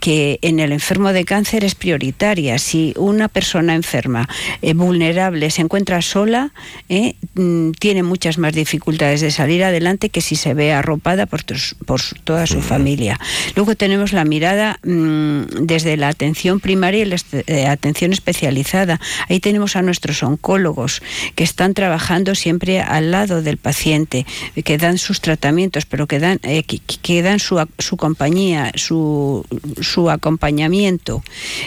que 0.00 0.38
en 0.42 0.58
el 0.60 0.72
enfermo 0.72 1.12
de 1.12 1.24
cáncer 1.24 1.64
es 1.64 1.74
prioritaria. 1.74 2.58
Si 2.58 2.94
una 2.96 3.28
persona 3.28 3.74
enferma, 3.74 4.28
eh, 4.62 4.72
vulnerable, 4.72 5.50
se 5.50 5.62
encuentra 5.62 6.00
sola, 6.00 6.52
eh, 6.88 7.14
mm, 7.34 7.72
tiene 7.72 8.02
muchas 8.02 8.38
más 8.38 8.54
dificultades 8.54 9.20
de 9.20 9.30
salir 9.30 9.62
adelante 9.62 10.08
que 10.08 10.22
si 10.22 10.36
se 10.36 10.54
ve 10.54 10.72
arropada 10.72 11.26
por, 11.26 11.44
por 11.84 12.00
toda 12.24 12.46
su 12.46 12.62
familia. 12.62 13.20
Luego 13.54 13.74
tenemos 13.74 14.12
la 14.12 14.24
mirada 14.24 14.78
mm, 14.82 15.66
desde 15.66 15.96
la 15.96 16.08
atención 16.08 16.60
primaria 16.60 17.04
y 17.04 17.04
la 17.04 17.72
atención 17.72 18.12
especializada 18.12 18.85
Ahí 19.28 19.40
tenemos 19.40 19.76
a 19.76 19.82
nuestros 19.82 20.22
oncólogos 20.22 21.02
que 21.34 21.44
están 21.44 21.74
trabajando 21.74 22.34
siempre 22.34 22.80
al 22.80 23.10
lado 23.10 23.42
del 23.42 23.56
paciente, 23.56 24.26
que 24.64 24.78
dan 24.78 24.98
sus 24.98 25.20
tratamientos, 25.20 25.86
pero 25.86 26.06
que 26.06 26.18
dan, 26.18 26.40
eh, 26.42 26.62
que, 26.64 27.22
dan 27.22 27.38
su, 27.38 27.56
compañía, 27.96 28.72
su, 28.74 29.44
su 29.80 30.10
acompañamiento. 30.10 31.22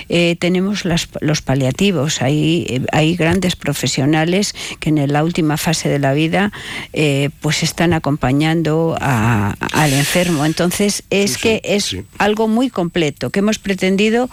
Eh, 0.10 0.36
tenemos 0.40 0.84
los 0.86 1.42
paliativos, 1.42 2.22
hay, 2.22 2.66
eh, 2.70 2.82
hay 2.92 3.16
grandes 3.16 3.56
profesionales 3.56 4.56
que 4.80 4.90
en 4.90 5.12
la 5.12 5.24
última 5.24 5.58
fase 5.58 5.90
de 5.90 6.00
la 6.00 6.14
vida 6.14 6.52
pues 7.42 7.64
están 7.64 7.94
acompañando 7.94 8.98
al 9.00 9.94
enfermo. 9.94 10.46
Entonces 10.46 11.04
es 11.10 11.38
que 11.38 11.62
es 11.64 11.96
algo 12.18 12.48
muy 12.48 12.70
completo, 12.70 13.30
que 13.30 13.40
hemos 13.40 13.60
pretendido 13.60 14.30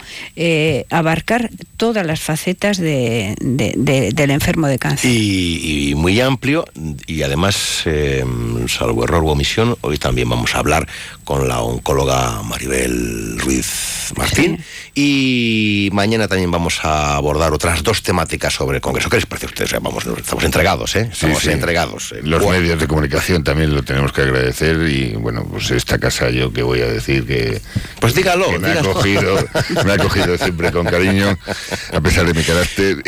abarcar 0.91 1.51
todas 1.77 2.07
las 2.07 2.21
facetas 2.21 2.76
del 2.79 4.31
enfermo 4.31 4.67
de 4.67 4.79
cáncer. 4.79 5.11
Y, 5.11 5.95
muy 5.97 6.21
amplio, 6.21 6.65
y 7.07 7.23
además, 7.23 7.83
eh, 7.87 8.25
salvo 8.69 9.05
error 9.05 9.25
o 9.25 9.29
omisión, 9.29 9.77
hoy 9.81 9.99
también 9.99 10.29
vamos 10.29 10.55
a 10.55 10.59
hablar 10.59 10.87
con 11.27 11.49
la 11.49 11.61
oncóloga 11.61 12.41
Maribel 12.45 13.37
Ruiz 13.41 14.13
Martín. 14.17 14.65
Y 14.95 15.91
mañana 15.93 16.29
también 16.29 16.53
vamos 16.53 16.79
a 16.85 17.17
abordar 17.17 17.53
otras 17.53 17.83
dos 17.83 18.01
temáticas 18.03 18.55
sobre 18.55 18.77
el 18.77 18.81
Congreso. 18.81 19.11
¿Qué 19.11 19.17
les 19.17 19.27
parece 19.27 19.47
a 19.47 19.49
ustedes? 19.49 19.73
Vamos, 19.83 20.07
estamos 20.07 20.45
entregados, 20.45 20.95
¿eh? 20.95 21.11
Estamos 21.13 21.45
entregados. 21.47 22.15
Los 22.23 22.47
medios 22.47 22.79
de 22.79 22.87
comunicación 22.87 23.43
también 23.43 23.75
lo 23.75 23.83
tenemos 23.83 24.13
que 24.13 24.23
agradecer 24.23 24.89
y, 24.89 25.17
bueno, 25.17 25.45
pues 25.51 25.73
esta 25.73 25.99
casa 25.99 26.31
yo 26.31 26.53
que 26.53 26.63
voy 26.63 26.81
a 26.81 26.87
decir 26.87 27.27
que... 27.27 27.61
Pues 28.01 28.15
dígalo, 28.15 28.59
me, 28.61 28.71
Ha 28.71 28.83
cogido, 28.83 29.37
me 29.85 29.93
ha 29.93 29.99
cogido 29.99 30.39
siempre 30.39 30.71
con 30.71 30.87
cariño, 30.87 31.37
a 31.93 32.01
pesar 32.01 32.25
de 32.25 32.35
mi 32.35 32.45
carácter. 32.45 33.03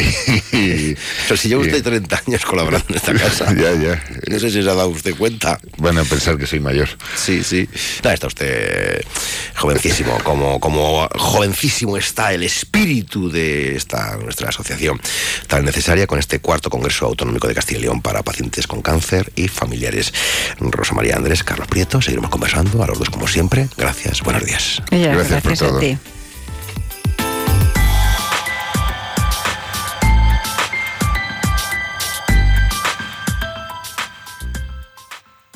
Y, 0.52 0.96
Pero 1.28 1.36
si 1.36 1.48
lleva 1.48 1.62
usted 1.62 1.84
30 1.84 2.22
años 2.26 2.44
colaborando 2.44 2.86
en 2.88 2.96
esta 2.96 3.14
casa. 3.14 3.54
ya, 3.54 3.72
ya. 3.74 4.02
No 4.26 4.40
sé 4.40 4.50
si 4.50 4.60
se 4.60 4.68
ha 4.68 4.74
dado 4.74 4.88
usted 4.88 5.14
cuenta. 5.14 5.60
Bueno, 5.76 6.04
pensar 6.04 6.36
que 6.36 6.48
soy 6.48 6.58
mayor. 6.58 6.88
Sí, 7.14 7.44
sí. 7.44 7.68
Está 8.12 8.26
usted 8.26 9.04
jovencísimo, 9.54 10.18
como, 10.24 10.60
como 10.60 11.08
jovencísimo 11.16 11.96
está 11.96 12.32
el 12.32 12.42
espíritu 12.42 13.30
de 13.30 13.76
esta 13.76 14.16
nuestra 14.16 14.48
asociación 14.48 15.00
tan 15.46 15.64
necesaria 15.64 16.06
con 16.06 16.18
este 16.18 16.40
cuarto 16.40 16.70
Congreso 16.70 17.06
Autonómico 17.06 17.48
de 17.48 17.54
Castilla 17.54 17.80
y 17.80 17.82
León 17.82 18.02
para 18.02 18.22
pacientes 18.22 18.66
con 18.66 18.82
cáncer 18.82 19.32
y 19.36 19.48
familiares. 19.48 20.12
Rosa 20.60 20.94
María 20.94 21.16
Andrés, 21.16 21.42
Carlos 21.42 21.68
Prieto, 21.68 22.00
seguiremos 22.00 22.30
conversando 22.30 22.82
a 22.82 22.86
los 22.86 22.98
dos 22.98 23.10
como 23.10 23.26
siempre. 23.26 23.68
Gracias, 23.76 24.22
buenos 24.22 24.44
días. 24.44 24.82
gracias, 24.90 25.42
por 25.42 25.56
todo. 25.56 26.17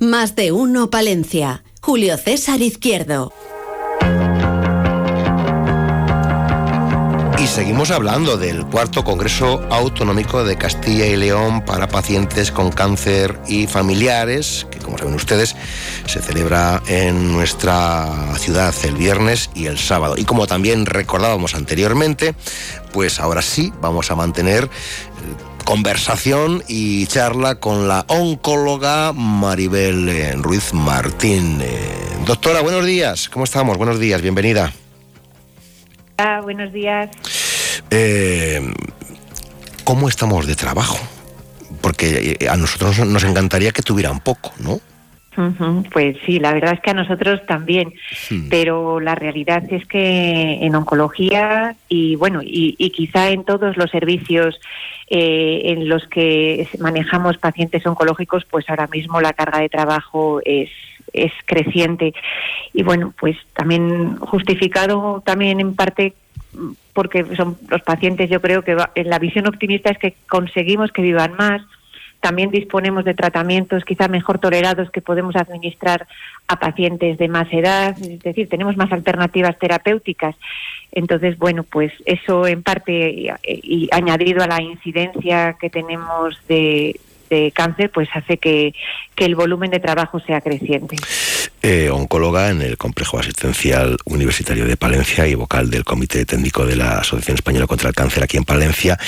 Más 0.00 0.34
de 0.34 0.52
uno 0.52 0.90
Palencia. 0.90 1.62
Julio 1.80 2.16
César 2.16 2.60
Izquierdo. 2.60 3.32
Y 7.38 7.46
seguimos 7.46 7.90
hablando 7.90 8.36
del 8.36 8.64
cuarto 8.66 9.04
Congreso 9.04 9.62
Autonómico 9.70 10.44
de 10.44 10.56
Castilla 10.56 11.06
y 11.06 11.16
León 11.16 11.64
para 11.64 11.88
pacientes 11.88 12.50
con 12.50 12.72
cáncer 12.72 13.38
y 13.46 13.66
familiares, 13.66 14.66
que 14.70 14.78
como 14.78 14.96
saben 14.98 15.14
ustedes 15.14 15.54
se 16.06 16.22
celebra 16.22 16.82
en 16.88 17.32
nuestra 17.32 18.34
ciudad 18.38 18.74
el 18.84 18.96
viernes 18.96 19.50
y 19.54 19.66
el 19.66 19.78
sábado. 19.78 20.14
Y 20.16 20.24
como 20.24 20.46
también 20.46 20.86
recordábamos 20.86 21.54
anteriormente, 21.54 22.34
pues 22.92 23.20
ahora 23.20 23.42
sí 23.42 23.72
vamos 23.80 24.10
a 24.10 24.16
mantener 24.16 24.70
conversación 25.64 26.62
y 26.68 27.06
charla 27.06 27.56
con 27.56 27.88
la 27.88 28.04
oncóloga 28.08 29.12
Maribel 29.12 30.08
eh, 30.08 30.32
Ruiz 30.36 30.72
Martín. 30.72 31.60
Eh, 31.62 31.78
doctora, 32.26 32.60
buenos 32.60 32.84
días. 32.84 33.28
¿Cómo 33.28 33.44
estamos? 33.44 33.76
Buenos 33.78 33.98
días, 33.98 34.20
bienvenida. 34.22 34.72
Ah, 36.18 36.40
buenos 36.42 36.72
días. 36.72 37.10
Eh, 37.90 38.72
¿Cómo 39.84 40.08
estamos 40.08 40.46
de 40.46 40.54
trabajo? 40.54 40.98
Porque 41.80 42.38
a 42.48 42.56
nosotros 42.56 42.98
nos 43.00 43.24
encantaría 43.24 43.72
que 43.72 43.82
tuviera 43.82 44.10
un 44.10 44.20
poco, 44.20 44.52
¿no? 44.58 44.80
Pues 45.92 46.16
sí, 46.24 46.38
la 46.38 46.52
verdad 46.52 46.74
es 46.74 46.80
que 46.80 46.90
a 46.90 46.94
nosotros 46.94 47.40
también, 47.46 47.92
pero 48.50 49.00
la 49.00 49.14
realidad 49.14 49.64
es 49.70 49.86
que 49.86 50.58
en 50.64 50.74
oncología 50.74 51.76
y 51.88 52.16
bueno, 52.16 52.40
y, 52.42 52.90
quizá 52.90 53.30
en 53.30 53.44
todos 53.44 53.76
los 53.76 53.90
servicios 53.90 54.60
eh, 55.10 55.62
en 55.64 55.88
los 55.88 56.06
que 56.06 56.68
manejamos 56.78 57.38
pacientes 57.38 57.86
oncológicos, 57.86 58.44
pues 58.44 58.68
ahora 58.68 58.86
mismo 58.86 59.20
la 59.20 59.32
carga 59.32 59.60
de 59.60 59.68
trabajo 59.68 60.40
es, 60.44 60.70
es 61.12 61.32
creciente. 61.44 62.14
Y 62.72 62.82
bueno, 62.82 63.12
pues 63.18 63.36
también 63.54 64.16
justificado 64.16 65.22
también 65.24 65.60
en 65.60 65.74
parte 65.74 66.14
porque 66.92 67.24
son 67.36 67.58
los 67.68 67.82
pacientes, 67.82 68.30
yo 68.30 68.40
creo 68.40 68.62
que 68.62 68.76
la 69.04 69.18
visión 69.18 69.46
optimista 69.48 69.90
es 69.90 69.98
que 69.98 70.14
conseguimos 70.28 70.92
que 70.92 71.02
vivan 71.02 71.34
más, 71.36 71.62
también 72.24 72.50
disponemos 72.50 73.04
de 73.04 73.12
tratamientos 73.12 73.84
quizá 73.84 74.08
mejor 74.08 74.38
tolerados 74.38 74.90
que 74.90 75.02
podemos 75.02 75.36
administrar 75.36 76.06
a 76.48 76.58
pacientes 76.58 77.18
de 77.18 77.28
más 77.28 77.52
edad, 77.52 77.94
es 78.00 78.20
decir, 78.20 78.48
tenemos 78.48 78.78
más 78.78 78.90
alternativas 78.92 79.58
terapéuticas. 79.58 80.34
Entonces, 80.92 81.36
bueno, 81.36 81.64
pues 81.64 81.92
eso 82.06 82.46
en 82.46 82.62
parte 82.62 83.30
y, 83.42 83.88
añadido 83.92 84.42
a 84.42 84.46
la 84.46 84.62
incidencia 84.62 85.58
que 85.60 85.68
tenemos 85.68 86.34
de, 86.48 86.98
cáncer, 87.52 87.90
pues 87.90 88.08
hace 88.14 88.38
que, 88.38 88.72
que 89.14 89.26
el 89.26 89.34
volumen 89.34 89.70
de 89.70 89.80
trabajo 89.80 90.18
sea 90.20 90.40
creciente. 90.40 90.96
Eh, 91.66 91.88
oncóloga 91.88 92.50
en 92.50 92.60
el 92.60 92.76
Complejo 92.76 93.18
Asistencial 93.18 93.96
Universitario 94.04 94.66
de 94.66 94.76
Palencia 94.76 95.26
y 95.26 95.34
vocal 95.34 95.70
del 95.70 95.82
Comité 95.82 96.26
Técnico 96.26 96.66
de 96.66 96.76
la 96.76 96.98
Asociación 96.98 97.36
Española 97.36 97.66
contra 97.66 97.88
el 97.88 97.94
Cáncer 97.94 98.22
aquí 98.22 98.36
en 98.36 98.44
Palencia, 98.44 98.98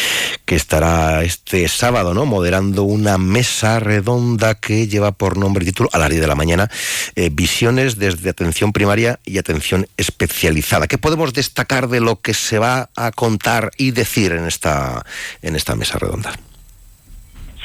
que 0.47 0.57
estará 0.57 1.23
este 1.23 1.69
sábado 1.69 2.15
¿no? 2.15 2.25
moderando 2.25 2.85
una 2.85 3.19
mesa 3.19 3.79
redonda 3.79 4.55
que 4.55 4.89
lleva 4.89 5.13
por 5.13 5.37
nombre 5.37 5.65
y 5.65 5.67
título 5.67 5.91
a 5.93 5.99
las 5.99 6.09
10 6.09 6.23
de 6.23 6.27
la 6.29 6.35
mañana, 6.35 6.71
eh, 7.15 7.29
Visiones 7.31 7.99
desde 7.99 8.31
atención 8.31 8.73
primaria 8.73 9.21
y 9.27 9.37
atención 9.37 9.87
especializada. 9.99 10.87
¿Qué 10.87 10.97
podemos 10.97 11.35
destacar 11.35 11.89
de 11.89 12.01
lo 12.01 12.23
que 12.23 12.33
se 12.33 12.59
va 12.59 12.89
a 12.97 13.13
contar 13.13 13.71
y 13.77 13.91
decir 13.91 14.33
en 14.33 14.47
esta, 14.47 15.05
en 15.43 15.57
esta 15.57 15.77
mesa 15.77 15.99
redonda? 15.99 16.33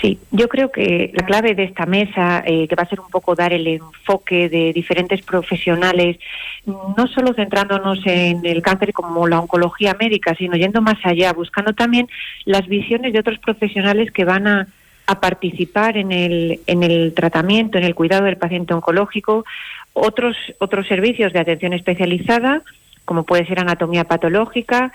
Sí, 0.01 0.19
yo 0.31 0.49
creo 0.49 0.71
que 0.71 1.11
la 1.13 1.23
clave 1.25 1.53
de 1.53 1.63
esta 1.63 1.85
mesa, 1.85 2.41
eh, 2.43 2.67
que 2.67 2.75
va 2.75 2.83
a 2.83 2.89
ser 2.89 2.99
un 2.99 3.09
poco 3.09 3.35
dar 3.35 3.53
el 3.53 3.67
enfoque 3.67 4.49
de 4.49 4.73
diferentes 4.73 5.21
profesionales, 5.21 6.17
no 6.65 7.05
solo 7.05 7.35
centrándonos 7.35 7.99
en 8.07 8.43
el 8.43 8.63
cáncer 8.63 8.93
como 8.93 9.27
la 9.27 9.39
oncología 9.39 9.95
médica, 9.99 10.33
sino 10.33 10.55
yendo 10.55 10.81
más 10.81 10.97
allá, 11.03 11.33
buscando 11.33 11.73
también 11.73 12.09
las 12.45 12.67
visiones 12.67 13.13
de 13.13 13.19
otros 13.19 13.37
profesionales 13.37 14.11
que 14.11 14.25
van 14.25 14.47
a, 14.47 14.67
a 15.05 15.19
participar 15.19 15.97
en 15.97 16.11
el, 16.11 16.61
en 16.65 16.81
el 16.81 17.13
tratamiento, 17.13 17.77
en 17.77 17.83
el 17.83 17.93
cuidado 17.93 18.25
del 18.25 18.37
paciente 18.37 18.73
oncológico, 18.73 19.45
otros, 19.93 20.35
otros 20.57 20.87
servicios 20.87 21.31
de 21.31 21.41
atención 21.41 21.73
especializada, 21.73 22.63
como 23.05 23.23
puede 23.23 23.45
ser 23.45 23.59
anatomía 23.59 24.05
patológica, 24.05 24.91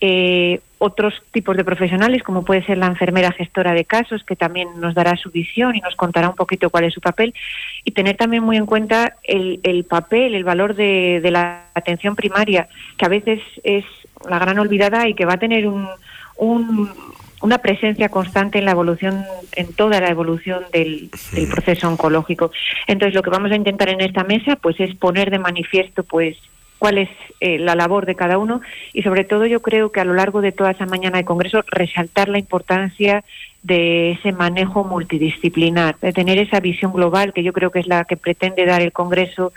eh, 0.00 0.60
otros 0.78 1.14
tipos 1.30 1.56
de 1.58 1.64
profesionales, 1.64 2.22
como 2.22 2.42
puede 2.42 2.64
ser 2.64 2.78
la 2.78 2.86
enfermera 2.86 3.32
gestora 3.32 3.74
de 3.74 3.84
casos, 3.84 4.24
que 4.24 4.34
también 4.34 4.68
nos 4.80 4.94
dará 4.94 5.14
su 5.16 5.30
visión 5.30 5.76
y 5.76 5.80
nos 5.80 5.94
contará 5.94 6.30
un 6.30 6.36
poquito 6.36 6.70
cuál 6.70 6.84
es 6.84 6.94
su 6.94 7.02
papel, 7.02 7.34
y 7.84 7.90
tener 7.90 8.16
también 8.16 8.42
muy 8.42 8.56
en 8.56 8.64
cuenta 8.64 9.14
el, 9.24 9.84
papel, 9.84 10.34
el 10.34 10.44
valor 10.44 10.74
de, 10.74 11.20
la 11.30 11.64
atención 11.74 12.16
primaria, 12.16 12.66
que 12.96 13.04
a 13.04 13.10
veces 13.10 13.40
es 13.62 13.84
la 14.26 14.38
gran 14.38 14.58
olvidada 14.58 15.06
y 15.06 15.14
que 15.14 15.26
va 15.26 15.34
a 15.34 15.38
tener 15.38 15.68
un, 15.68 15.86
una 17.42 17.58
presencia 17.58 18.08
constante 18.08 18.58
en 18.58 18.64
la 18.64 18.70
evolución, 18.70 19.22
en 19.56 19.74
toda 19.74 20.00
la 20.00 20.08
evolución 20.08 20.64
del, 20.72 21.10
del, 21.32 21.48
proceso 21.48 21.88
oncológico. 21.88 22.52
Entonces, 22.86 23.14
lo 23.14 23.22
que 23.22 23.28
vamos 23.28 23.52
a 23.52 23.56
intentar 23.56 23.90
en 23.90 24.00
esta 24.00 24.24
mesa, 24.24 24.56
pues, 24.56 24.80
es 24.80 24.94
poner 24.94 25.30
de 25.30 25.38
manifiesto, 25.38 26.04
pues, 26.04 26.38
cuál 26.80 26.96
es 26.96 27.10
eh, 27.40 27.58
la 27.58 27.74
labor 27.74 28.06
de 28.06 28.16
cada 28.16 28.38
uno. 28.38 28.62
Y 28.94 29.02
sobre 29.02 29.24
todo 29.24 29.44
yo 29.44 29.60
creo 29.60 29.92
que 29.92 30.00
a 30.00 30.04
lo 30.04 30.14
largo 30.14 30.40
de 30.40 30.50
toda 30.50 30.70
esa 30.70 30.86
mañana 30.86 31.18
de 31.18 31.26
Congreso 31.26 31.62
resaltar 31.68 32.30
la 32.30 32.38
importancia 32.38 33.22
de 33.62 34.12
ese 34.12 34.32
manejo 34.32 34.82
multidisciplinar, 34.84 35.98
de 36.00 36.14
tener 36.14 36.38
esa 36.38 36.58
visión 36.58 36.94
global 36.94 37.34
que 37.34 37.42
yo 37.42 37.52
creo 37.52 37.70
que 37.70 37.80
es 37.80 37.86
la 37.86 38.04
que 38.06 38.16
pretende 38.16 38.64
dar 38.64 38.80
el 38.80 38.92
Congreso 38.92 39.52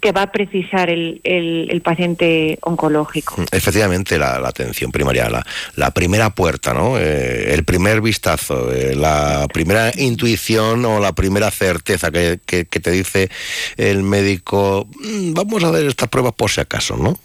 que 0.00 0.12
va 0.12 0.22
a 0.22 0.32
precisar 0.32 0.88
el, 0.88 1.20
el, 1.22 1.80
paciente 1.82 2.58
oncológico. 2.62 3.36
Efectivamente, 3.52 4.18
la, 4.18 4.36
atención 4.36 4.90
primaria, 4.90 5.28
la, 5.28 5.44
la, 5.76 5.90
primera 5.90 6.30
puerta, 6.30 6.72
¿no? 6.72 6.98
Eh, 6.98 7.52
el 7.52 7.64
primer 7.64 8.00
vistazo, 8.00 8.72
eh, 8.72 8.94
la 8.94 9.46
primera 9.52 9.92
intuición 9.96 10.84
o 10.86 10.98
la 10.98 11.12
primera 11.12 11.50
certeza 11.50 12.10
que, 12.10 12.40
que, 12.46 12.64
te 12.64 12.90
dice 12.90 13.30
el 13.76 14.02
médico, 14.02 14.88
mm, 14.98 15.34
vamos 15.34 15.62
a 15.62 15.70
ver 15.70 15.86
estas 15.86 16.08
pruebas 16.08 16.32
por 16.32 16.50
si 16.50 16.60
acaso, 16.60 16.96
¿no? 16.96 17.18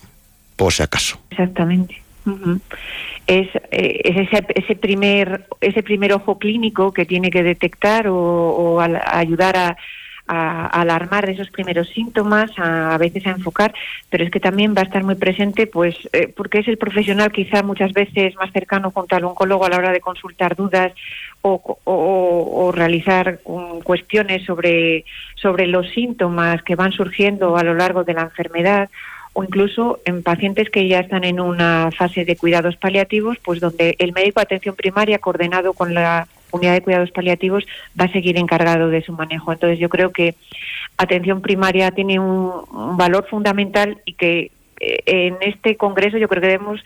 Por 0.58 0.74
si 0.74 0.84
acaso. 0.84 1.20
Exactamente. 1.32 2.02
es, 3.28 3.48
eh, 3.72 4.02
es, 4.04 4.28
ese, 4.28 4.46
ese, 4.56 4.76
primer 4.76 5.48
ese 5.62 5.84
primer 5.84 6.12
ojo 6.14 6.38
clínico 6.38 6.92
que 6.92 7.06
tiene 7.06 7.32
que 7.32 7.44
detectar 7.44 8.08
o, 8.08 8.16
o 8.16 8.82
ayudar 8.82 9.56
a 9.58 9.78
a, 10.32 10.68
alarmar 10.68 11.26
de 11.26 11.34
esos 11.34 11.50
primeros 11.50 11.90
síntomas, 11.90 12.52
a, 12.58 12.98
veces 12.98 13.28
a 13.28 13.32
enfocar, 13.32 13.74
pero 14.10 14.24
es 14.24 14.32
que 14.32 14.40
también 14.40 14.74
va 14.76 14.82
a 14.82 14.86
estar 14.86 15.04
muy 15.04 15.16
presente, 15.16 15.68
pues, 15.68 15.96
eh, 16.14 16.32
porque 16.36 16.60
es 16.60 16.68
el 16.70 16.78
profesional 16.78 17.32
quizá 17.32 17.64
muchas 17.64 17.92
veces 17.92 18.36
más 18.36 18.52
cercano 18.54 18.92
junto 18.92 19.16
al 19.16 19.26
oncólogo 19.26 19.66
a 19.66 19.70
la 19.70 19.78
hora 19.78 19.92
de 19.92 20.00
consultar 20.00 20.56
dudas 20.56 20.94
o, 21.42 21.78
o, 21.84 22.72
realizar 22.72 23.40
cuestiones 23.84 24.46
sobre, 24.46 25.04
sobre 25.36 25.68
los 25.68 25.90
síntomas 25.90 26.62
que 26.64 26.76
van 26.76 26.92
surgiendo 26.92 27.58
a 27.58 27.64
lo 27.64 27.74
largo 27.74 28.04
de 28.04 28.14
la 28.14 28.22
enfermedad 28.22 28.90
o 29.34 29.44
incluso 29.44 30.00
en 30.06 30.24
pacientes 30.24 30.70
que 30.70 30.88
ya 30.88 31.00
están 31.00 31.24
en 31.24 31.40
una 31.40 31.90
fase 31.98 32.26
de 32.26 32.36
cuidados 32.36 32.76
paliativos, 32.76 33.38
pues 33.44 33.60
donde 33.60 33.96
el 33.98 34.12
médico 34.14 34.40
de 34.40 34.44
atención 34.44 34.76
primaria 34.76 35.20
coordinado 35.20 35.74
con 35.74 35.94
la 35.94 36.28
unidad 36.52 36.74
de 36.74 36.82
cuidados 36.82 37.12
paliativos 37.12 37.66
va 38.00 38.06
a 38.06 38.12
seguir 38.12 38.38
encargado 38.38 38.90
de 38.90 39.02
su 39.02 39.14
manejo. 39.14 39.52
Entonces 39.52 39.80
yo 39.80 39.90
creo 39.90 40.12
que 40.12 40.36
atención 40.98 41.42
primaria 41.42 41.92
tiene 41.92 42.20
un, 42.20 42.98
valor 42.98 43.28
fundamental 43.30 44.00
y 44.06 44.14
que 44.14 44.52
eh, 44.80 45.04
en 45.06 45.38
este 45.42 45.78
congreso 45.78 46.18
yo 46.18 46.28
creo 46.28 46.42
que 46.42 46.48
debemos 46.48 46.82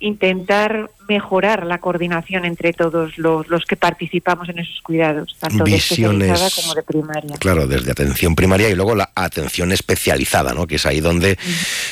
intentar 0.00 0.90
mejorar 1.08 1.66
la 1.66 1.78
coordinación 1.78 2.44
entre 2.44 2.72
todos 2.72 3.18
los, 3.18 3.48
los 3.48 3.64
que 3.66 3.76
participamos 3.76 4.48
en 4.48 4.60
esos 4.60 4.80
cuidados, 4.80 5.36
tanto 5.38 5.64
de 5.64 5.74
especializada 5.74 6.48
como 6.56 6.74
de 6.74 6.82
primaria. 6.82 7.36
Claro, 7.38 7.66
desde 7.66 7.90
atención 7.90 8.34
primaria 8.34 8.70
y 8.70 8.74
luego 8.74 8.94
la 8.94 9.10
atención 9.14 9.72
especializada, 9.72 10.54
¿no? 10.54 10.66
que 10.66 10.76
es 10.76 10.86
ahí 10.86 11.00
donde 11.00 11.36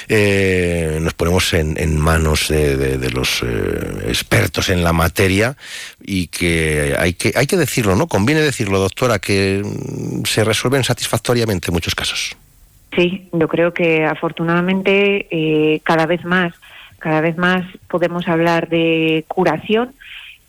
eh, 0.08 0.98
nos 1.02 1.14
ponemos 1.14 1.52
en, 1.52 1.78
en 1.78 1.98
manos 1.98 2.48
de, 2.48 2.76
de, 2.76 3.10
los 3.10 3.42
eh, 3.42 4.06
expertos 4.08 4.70
en 4.70 4.82
la 4.82 4.92
materia 4.92 5.56
y 6.00 6.28
que 6.28 6.96
hay, 6.98 7.12
que 7.12 7.32
hay 7.36 7.46
que 7.46 7.56
decirlo, 7.56 7.94
¿no? 7.94 8.06
Conviene 8.06 8.40
decirlo, 8.40 8.78
doctora, 8.78 9.18
que 9.18 9.62
mm, 9.64 10.24
se 10.24 10.44
resuelven 10.44 10.84
satisfactoriamente 10.84 11.70
muchos 11.70 11.94
casos. 11.94 12.36
Sí, 12.94 13.28
yo 13.32 13.48
creo 13.48 13.74
que 13.74 14.06
afortunadamente 14.06 15.26
eh, 15.30 15.80
cada 15.84 16.06
vez 16.06 16.24
más 16.24 16.54
cada 16.98 17.20
vez 17.20 17.36
más 17.36 17.64
podemos 17.88 18.26
hablar 18.28 18.68
de 18.68 19.24
curación 19.28 19.94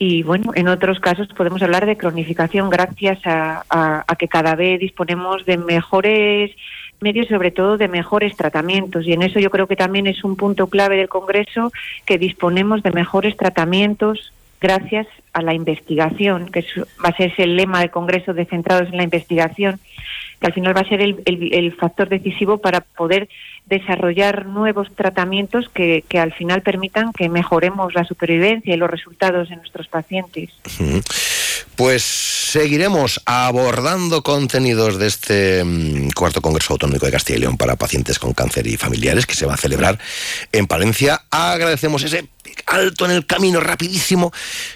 y 0.02 0.24
bueno, 0.24 0.54
en 0.56 0.70
otros 0.70 1.02
casos 1.02 1.28
podemos 1.28 1.62
hablar 1.62 1.86
de 1.86 1.98
cronificación 1.98 2.70
gracias 2.70 3.20
a, 3.26 4.06
que 4.18 4.30
cada 4.30 4.56
vez 4.56 4.80
disponemos 4.80 5.46
de 5.46 5.58
mejores 5.58 6.52
medios, 7.02 7.28
sobre 7.28 7.52
todo 7.52 7.78
de 7.78 7.90
mejores 7.90 8.36
tratamientos. 8.38 9.06
Y 9.06 9.12
en 9.12 9.24
eso 9.24 9.40
yo 9.40 9.50
creo 9.50 9.68
que 9.68 9.76
también 9.76 10.08
es 10.08 10.24
un 10.24 10.38
punto 10.38 10.68
clave 10.68 10.96
del 10.96 11.10
Congreso, 11.10 11.74
que 12.06 12.18
disponemos 12.18 12.82
de 12.82 12.92
mejores 12.92 13.36
tratamientos 13.36 14.32
gracias 14.62 15.08
a 15.34 15.42
la 15.42 15.54
investigación, 15.54 16.48
que 16.48 16.66
va 17.04 17.10
a 17.10 17.18
ser 17.18 17.34
el 17.38 17.58
lema 17.58 17.82
del 17.82 17.92
Congreso 17.92 18.34
de 18.34 18.46
Centrados 18.46 18.90
en 18.90 18.98
la 18.98 19.04
Investigación, 19.04 19.82
que 20.40 20.48
al 20.48 20.54
final 20.54 20.76
va 20.76 20.82
a 20.82 20.88
ser 20.90 21.02
el, 21.02 21.22
el, 21.26 21.76
factor 21.76 22.10
decisivo 22.10 22.60
para 22.60 22.82
poder 22.82 23.30
desarrollar 23.66 24.46
nuevos 24.46 24.88
tratamientos 24.96 25.70
que, 25.70 26.04
que, 26.08 26.20
al 26.20 26.34
final 26.34 26.62
permitan 26.62 27.12
que 27.14 27.30
mejoremos 27.30 27.94
la 27.94 28.06
supervivencia 28.06 28.74
y 28.74 28.78
los 28.78 28.90
resultados 28.90 29.50
de 29.50 29.58
nuestros 29.58 29.88
pacientes. 29.88 30.50
Pues 31.76 32.04
seguiremos 32.04 33.22
abordando 33.26 34.24
contenidos 34.24 34.98
de 34.98 35.08
este 35.08 35.62
um, 35.62 36.10
cuarto 36.10 36.42
Congreso 36.42 36.74
Autonómico 36.74 37.06
de 37.06 37.12
Castilla 37.12 37.38
y 37.38 37.42
León 37.42 37.58
para 37.58 37.76
pacientes 37.76 38.18
con 38.18 38.34
cáncer 38.34 38.66
y 38.66 38.76
familiares 38.76 39.26
que 39.26 39.36
se 39.36 39.46
va 39.46 39.54
a 39.54 39.58
celebrar 39.58 40.00
en 40.52 40.66
Palencia. 40.66 41.22
Agradecemos 41.30 42.04
ese 42.04 42.28
alto 42.70 43.06
en 43.06 43.12
el 43.12 43.26
camino 43.26 43.60
rapidísimo 43.60 44.32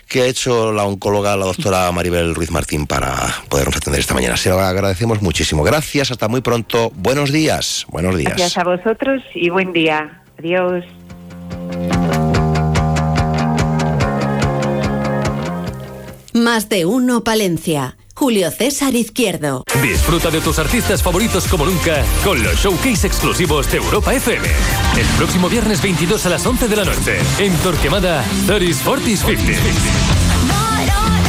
que 0.08 0.22
ha 0.24 0.26
hecho 0.26 0.72
la 0.72 0.84
oncóloga, 0.84 1.38
la 1.38 1.46
doctora 1.46 1.92
Maribel 1.92 2.36
Ruiz 2.36 2.52
Martín, 2.52 2.88
para 2.88 3.14
podernos 3.50 3.78
atender 3.78 4.00
esta 4.00 4.14
mañana. 4.14 4.38
Se 4.38 4.50
lo 4.50 4.60
agradecemos 4.60 5.22
muchísimo. 5.22 5.64
Gracias, 5.64 6.12
hasta 6.12 6.28
muy 6.28 6.42
pronto. 6.42 6.92
Buenos 6.96 7.32
días. 7.32 7.86
Buenos 7.90 8.18
días. 8.18 8.34
Gracias 8.36 8.58
a 8.58 8.64
vosotros 8.64 9.22
y 9.34 9.50
buen 9.50 9.72
día. 9.74 10.22
Adiós. 10.40 10.84
Más 16.34 16.68
de 16.68 16.86
uno 16.86 17.24
Palencia. 17.24 17.96
Julio 18.15 18.52
César 18.52 18.95
Izquierdo. 18.95 19.63
Disfruta 19.82 20.30
de 20.30 20.41
tus 20.41 20.60
artistas 20.60 21.02
favoritos 21.02 21.47
como 21.47 21.65
nunca 21.65 22.04
con 22.23 22.41
los 22.41 22.56
showcase 22.56 23.08
exclusivos 23.08 23.71
de 23.71 23.78
Europa 23.78 24.13
FM. 24.13 24.47
El 24.97 25.06
próximo 25.17 25.49
viernes 25.49 25.82
22 25.82 26.26
a 26.26 26.30
las 26.30 26.45
11 26.45 26.67
de 26.67 26.76
la 26.76 26.86
noche 26.86 27.19
en 27.39 27.54
Torquemada 27.58 28.23
30s 28.47 28.84
40s 28.84 29.17
50 29.17 31.23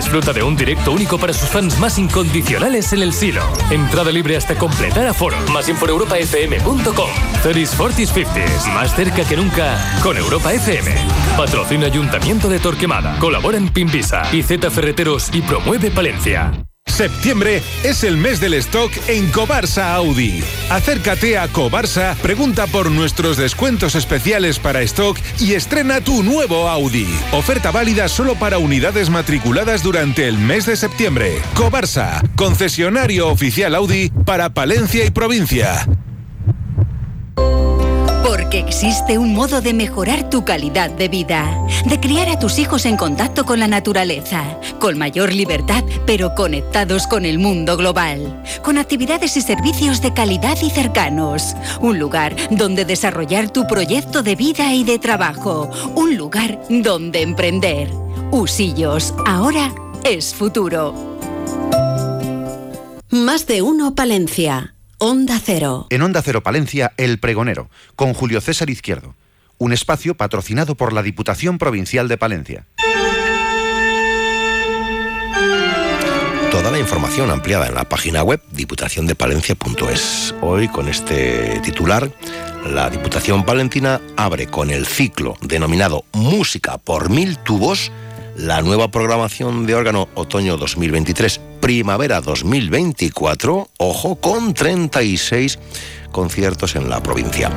Disfruta 0.00 0.32
de 0.32 0.42
un 0.42 0.56
directo 0.56 0.92
único 0.92 1.18
para 1.18 1.34
sus 1.34 1.46
fans 1.50 1.78
más 1.78 1.98
incondicionales 1.98 2.94
en 2.94 3.02
el 3.02 3.12
silo. 3.12 3.42
Entrada 3.70 4.10
libre 4.10 4.34
hasta 4.34 4.54
completar 4.54 5.06
aforo. 5.06 5.36
Más 5.52 5.68
info 5.68 5.84
en 5.84 5.90
europafm.com. 5.90 7.10
30s 7.44 7.76
40s 7.76 8.08
50s. 8.08 8.72
Más 8.72 8.96
cerca 8.96 9.28
que 9.28 9.36
nunca 9.36 9.76
con 10.02 10.16
Europa 10.16 10.54
FM. 10.54 10.90
Patrocina 11.36 11.84
Ayuntamiento 11.84 12.48
de 12.48 12.60
Torquemada. 12.60 13.18
Colabora 13.18 13.58
en 13.58 13.68
Pimbisa 13.68 14.22
y 14.32 14.42
Z 14.42 14.70
Ferreteros 14.70 15.28
y 15.34 15.42
promueve 15.42 15.90
Palencia. 15.90 16.69
Septiembre 16.90 17.62
es 17.82 18.04
el 18.04 18.16
mes 18.16 18.40
del 18.40 18.54
stock 18.54 18.92
en 19.06 19.30
Cobarsa 19.30 19.94
Audi. 19.94 20.42
Acércate 20.68 21.38
a 21.38 21.48
Cobarsa, 21.48 22.16
pregunta 22.20 22.66
por 22.66 22.90
nuestros 22.90 23.36
descuentos 23.36 23.94
especiales 23.94 24.58
para 24.58 24.82
stock 24.82 25.18
y 25.38 25.54
estrena 25.54 26.00
tu 26.00 26.22
nuevo 26.22 26.68
Audi. 26.68 27.08
Oferta 27.32 27.70
válida 27.70 28.08
solo 28.08 28.34
para 28.34 28.58
unidades 28.58 29.08
matriculadas 29.08 29.82
durante 29.82 30.28
el 30.28 30.38
mes 30.38 30.66
de 30.66 30.76
septiembre. 30.76 31.40
Cobarsa, 31.54 32.22
concesionario 32.36 33.28
oficial 33.28 33.74
Audi 33.74 34.10
para 34.26 34.50
Palencia 34.50 35.04
y 35.04 35.10
provincia. 35.10 35.86
Porque 38.24 38.58
existe 38.58 39.18
un 39.18 39.34
modo 39.34 39.60
de 39.60 39.72
mejorar 39.72 40.28
tu 40.28 40.44
calidad 40.44 40.90
de 40.90 41.08
vida, 41.08 41.58
de 41.86 41.98
criar 41.98 42.28
a 42.28 42.38
tus 42.38 42.58
hijos 42.58 42.84
en 42.84 42.96
contacto 42.96 43.44
con 43.44 43.60
la 43.60 43.66
naturaleza, 43.66 44.58
con 44.78 44.98
mayor 44.98 45.32
libertad, 45.32 45.84
pero 46.06 46.34
conectados 46.34 47.06
con 47.06 47.24
el 47.24 47.38
mundo 47.38 47.76
global, 47.76 48.42
con 48.62 48.78
actividades 48.78 49.36
y 49.36 49.40
servicios 49.40 50.02
de 50.02 50.12
calidad 50.12 50.58
y 50.62 50.70
cercanos, 50.70 51.54
un 51.80 51.98
lugar 51.98 52.36
donde 52.50 52.84
desarrollar 52.84 53.50
tu 53.50 53.66
proyecto 53.66 54.22
de 54.22 54.36
vida 54.36 54.74
y 54.74 54.84
de 54.84 54.98
trabajo, 54.98 55.70
un 55.94 56.16
lugar 56.16 56.60
donde 56.68 57.22
emprender. 57.22 57.90
Usillos, 58.30 59.14
ahora 59.26 59.72
es 60.04 60.34
futuro. 60.34 60.94
Más 63.10 63.46
de 63.46 63.62
uno 63.62 63.94
Palencia. 63.94 64.74
Onda 65.02 65.40
Cero. 65.42 65.86
En 65.88 66.02
Onda 66.02 66.20
Cero 66.20 66.42
Palencia, 66.42 66.92
El 66.98 67.18
Pregonero, 67.18 67.70
con 67.96 68.12
Julio 68.12 68.42
César 68.42 68.68
Izquierdo. 68.68 69.14
Un 69.56 69.72
espacio 69.72 70.14
patrocinado 70.14 70.74
por 70.74 70.92
la 70.92 71.02
Diputación 71.02 71.56
Provincial 71.56 72.06
de 72.06 72.18
Palencia. 72.18 72.66
Toda 76.50 76.70
la 76.70 76.78
información 76.78 77.30
ampliada 77.30 77.66
en 77.66 77.76
la 77.76 77.88
página 77.88 78.22
web 78.22 78.42
diputaciondepalencia.es. 78.52 80.34
Hoy 80.42 80.68
con 80.68 80.86
este 80.86 81.60
titular, 81.60 82.12
la 82.66 82.90
Diputación 82.90 83.46
Palentina 83.46 84.02
abre 84.18 84.48
con 84.48 84.68
el 84.68 84.84
ciclo 84.84 85.38
denominado 85.40 86.04
Música 86.12 86.76
por 86.76 87.08
Mil 87.08 87.38
Tubos 87.38 87.90
la 88.36 88.62
nueva 88.62 88.90
programación 88.90 89.66
de 89.66 89.74
órgano 89.74 90.08
otoño 90.14 90.56
2023, 90.56 91.40
primavera 91.70 92.20
2024, 92.20 93.70
ojo, 93.78 94.16
con 94.16 94.54
36 94.54 95.56
conciertos 96.10 96.74
en 96.74 96.90
la 96.90 97.00
provincia. 97.00 97.48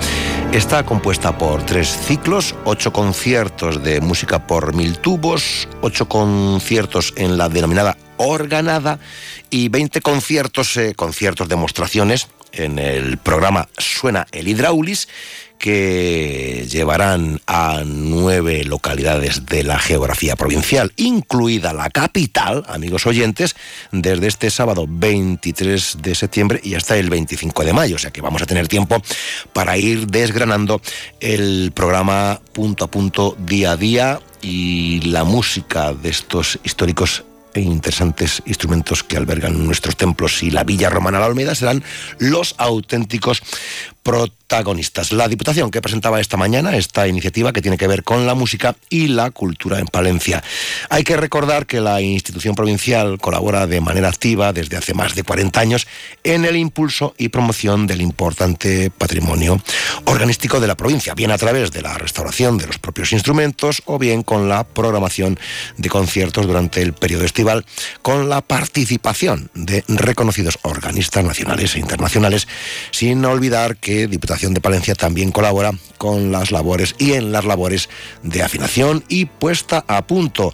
Está 0.51 0.85
compuesta 0.85 1.35
por 1.35 1.65
tres 1.65 1.87
ciclos, 1.87 2.53
ocho 2.63 2.93
conciertos 2.93 3.83
de 3.83 4.01
música 4.01 4.45
por 4.45 4.75
mil 4.75 4.99
tubos, 4.99 5.67
ocho 5.81 6.07
conciertos 6.07 7.15
en 7.17 7.39
la 7.39 7.49
denominada 7.49 7.97
organada 8.17 8.99
y 9.49 9.69
20 9.69 10.01
conciertos, 10.01 10.77
eh, 10.77 10.93
conciertos 10.93 11.49
demostraciones 11.49 12.27
en 12.51 12.77
el 12.77 13.17
programa 13.17 13.67
Suena 13.79 14.27
el 14.31 14.47
Hidraulis 14.47 15.07
que 15.63 16.67
llevarán 16.69 17.39
a 17.47 17.83
nueve 17.85 18.65
localidades 18.65 19.45
de 19.45 19.63
la 19.63 19.79
geografía 19.79 20.35
provincial, 20.35 20.91
incluida 20.97 21.71
la 21.71 21.89
capital, 21.89 22.65
amigos 22.67 23.07
oyentes, 23.07 23.55
desde 23.93 24.27
este 24.27 24.49
sábado 24.49 24.87
23 24.89 25.99
de 26.01 26.15
septiembre 26.15 26.59
y 26.61 26.75
hasta 26.75 26.97
el 26.97 27.09
25 27.09 27.63
de 27.63 27.71
mayo. 27.71 27.95
O 27.95 27.99
sea 27.99 28.11
que 28.11 28.19
vamos 28.19 28.41
a 28.41 28.45
tener 28.45 28.67
tiempo 28.67 29.01
para 29.53 29.77
ir 29.77 30.07
desgranando 30.07 30.81
el 31.21 31.71
programa 31.73 32.41
punto 32.51 32.83
a 32.83 32.91
punto, 32.91 33.37
día 33.39 33.71
a 33.71 33.77
día 33.77 34.19
y 34.41 34.99
la 35.03 35.23
música 35.23 35.93
de 35.93 36.09
estos 36.09 36.59
históricos 36.65 37.23
e 37.53 37.61
interesantes 37.61 38.41
instrumentos 38.45 39.03
que 39.03 39.15
albergan 39.15 39.65
nuestros 39.65 39.95
templos 39.95 40.43
y 40.43 40.51
la 40.51 40.63
Villa 40.63 40.89
Romana 40.89 41.19
La 41.19 41.27
Olmeda 41.27 41.55
serán 41.55 41.83
los 42.17 42.55
auténticos 42.57 43.41
protagonistas. 44.03 45.11
La 45.11 45.27
Diputación 45.27 45.71
que 45.71 45.81
presentaba 45.81 46.19
esta 46.19 46.37
mañana 46.37 46.75
esta 46.75 47.07
iniciativa 47.07 47.53
que 47.53 47.61
tiene 47.61 47.77
que 47.77 47.87
ver 47.87 48.03
con 48.03 48.27
la 48.27 48.35
música 48.35 48.75
y 48.89 49.07
la 49.07 49.31
cultura 49.31 49.79
en 49.79 49.87
Palencia. 49.87 50.43
Hay 50.89 51.03
que 51.03 51.17
recordar 51.17 51.65
que 51.65 51.79
la 51.79 52.01
institución 52.01 52.53
provincial 52.53 53.17
colabora 53.19 53.65
de 53.65 53.81
manera 53.81 54.09
activa 54.09 54.53
desde 54.53 54.77
hace 54.77 54.93
más 54.93 55.15
de 55.15 55.23
40 55.23 55.59
años 55.59 55.87
en 56.23 56.45
el 56.45 56.57
impulso 56.57 57.15
y 57.17 57.29
promoción 57.29 57.87
del 57.87 58.01
importante 58.01 58.91
patrimonio 58.91 59.61
organístico 60.05 60.59
de 60.59 60.67
la 60.67 60.75
provincia, 60.75 61.13
bien 61.13 61.31
a 61.31 61.37
través 61.37 61.71
de 61.71 61.81
la 61.81 61.97
restauración 61.97 62.57
de 62.57 62.67
los 62.67 62.77
propios 62.77 63.13
instrumentos 63.13 63.81
o 63.85 63.97
bien 63.97 64.23
con 64.23 64.49
la 64.49 64.65
programación 64.65 65.39
de 65.77 65.89
conciertos 65.89 66.45
durante 66.45 66.81
el 66.81 66.93
periodo 66.93 67.23
estival 67.23 67.65
con 68.01 68.29
la 68.29 68.41
participación 68.41 69.49
de 69.53 69.83
reconocidos 69.87 70.59
organistas 70.63 71.23
nacionales 71.23 71.75
e 71.75 71.79
internacionales, 71.79 72.47
sin 72.91 73.23
olvidar 73.25 73.77
que 73.77 73.92
Diputación 73.93 74.53
de 74.53 74.61
Palencia 74.61 74.95
también 74.95 75.31
colabora 75.31 75.71
con 75.97 76.31
las 76.31 76.51
labores 76.51 76.95
y 76.97 77.13
en 77.13 77.31
las 77.31 77.45
labores 77.45 77.89
de 78.23 78.43
afinación 78.43 79.03
y 79.07 79.25
puesta 79.25 79.85
a 79.87 80.05
punto. 80.05 80.53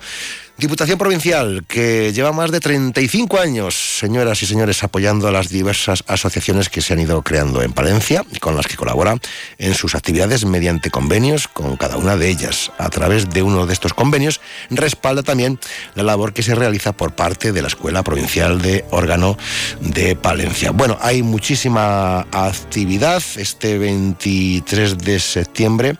Diputación 0.59 0.97
Provincial, 0.97 1.63
que 1.69 2.11
lleva 2.11 2.33
más 2.33 2.51
de 2.51 2.59
35 2.59 3.39
años, 3.39 3.97
señoras 3.97 4.43
y 4.43 4.45
señores, 4.45 4.83
apoyando 4.83 5.29
a 5.29 5.31
las 5.31 5.47
diversas 5.47 6.03
asociaciones 6.05 6.67
que 6.67 6.81
se 6.81 6.91
han 6.91 6.99
ido 6.99 7.21
creando 7.21 7.61
en 7.61 7.71
Palencia 7.71 8.25
y 8.29 8.39
con 8.39 8.57
las 8.57 8.67
que 8.67 8.75
colabora 8.75 9.15
en 9.57 9.73
sus 9.73 9.95
actividades 9.95 10.43
mediante 10.43 10.91
convenios 10.91 11.47
con 11.47 11.77
cada 11.77 11.95
una 11.95 12.17
de 12.17 12.27
ellas. 12.27 12.73
A 12.77 12.89
través 12.89 13.29
de 13.29 13.41
uno 13.41 13.67
de 13.67 13.71
estos 13.73 13.93
convenios 13.93 14.41
respalda 14.69 15.23
también 15.23 15.57
la 15.95 16.03
labor 16.03 16.33
que 16.33 16.43
se 16.43 16.55
realiza 16.55 16.91
por 16.91 17.15
parte 17.15 17.53
de 17.53 17.61
la 17.61 17.69
Escuela 17.69 18.03
Provincial 18.03 18.61
de 18.61 18.83
Órgano 18.91 19.37
de 19.79 20.17
Palencia. 20.17 20.71
Bueno, 20.71 20.97
hay 20.99 21.23
muchísima 21.23 22.27
actividad 22.33 23.23
este 23.37 23.77
23 23.77 24.97
de 24.97 25.21
septiembre. 25.21 25.95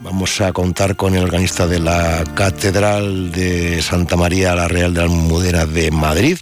Vamos 0.00 0.42
a 0.42 0.52
contar 0.52 0.94
con 0.94 1.14
el 1.14 1.24
organista 1.24 1.66
de 1.66 1.80
la 1.80 2.22
Catedral 2.34 3.32
de 3.32 3.80
San 3.80 3.93
Santa 3.94 4.16
María 4.16 4.56
la 4.56 4.66
Real 4.66 4.92
de 4.92 5.02
Almudena 5.02 5.66
de 5.66 5.92
Madrid. 5.92 6.36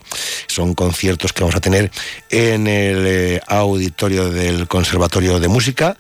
Son 0.47 0.73
conciertos 0.73 1.35
que 1.35 1.43
vamos 1.43 1.55
a 1.55 1.61
tener 1.61 1.91
en 2.31 2.67
el 2.67 3.05
eh, 3.07 3.41
auditorio 3.47 4.31
del 4.31 4.67
Conservatorio 4.69 5.39
de 5.39 5.49
Música. 5.49 5.99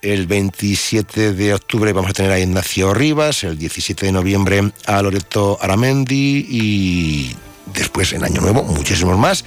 El 0.00 0.26
27 0.26 1.34
de 1.34 1.52
octubre 1.52 1.92
vamos 1.92 2.12
a 2.12 2.14
tener 2.14 2.32
a 2.32 2.40
Ignacio 2.40 2.94
Rivas, 2.94 3.44
el 3.44 3.58
17 3.58 4.06
de 4.06 4.12
noviembre 4.12 4.72
a 4.86 5.02
Loreto 5.02 5.58
Aramendi 5.60 6.46
y 6.48 7.36
después 7.74 8.14
en 8.14 8.24
Año 8.24 8.40
Nuevo 8.40 8.62
muchísimos 8.62 9.18
más 9.18 9.44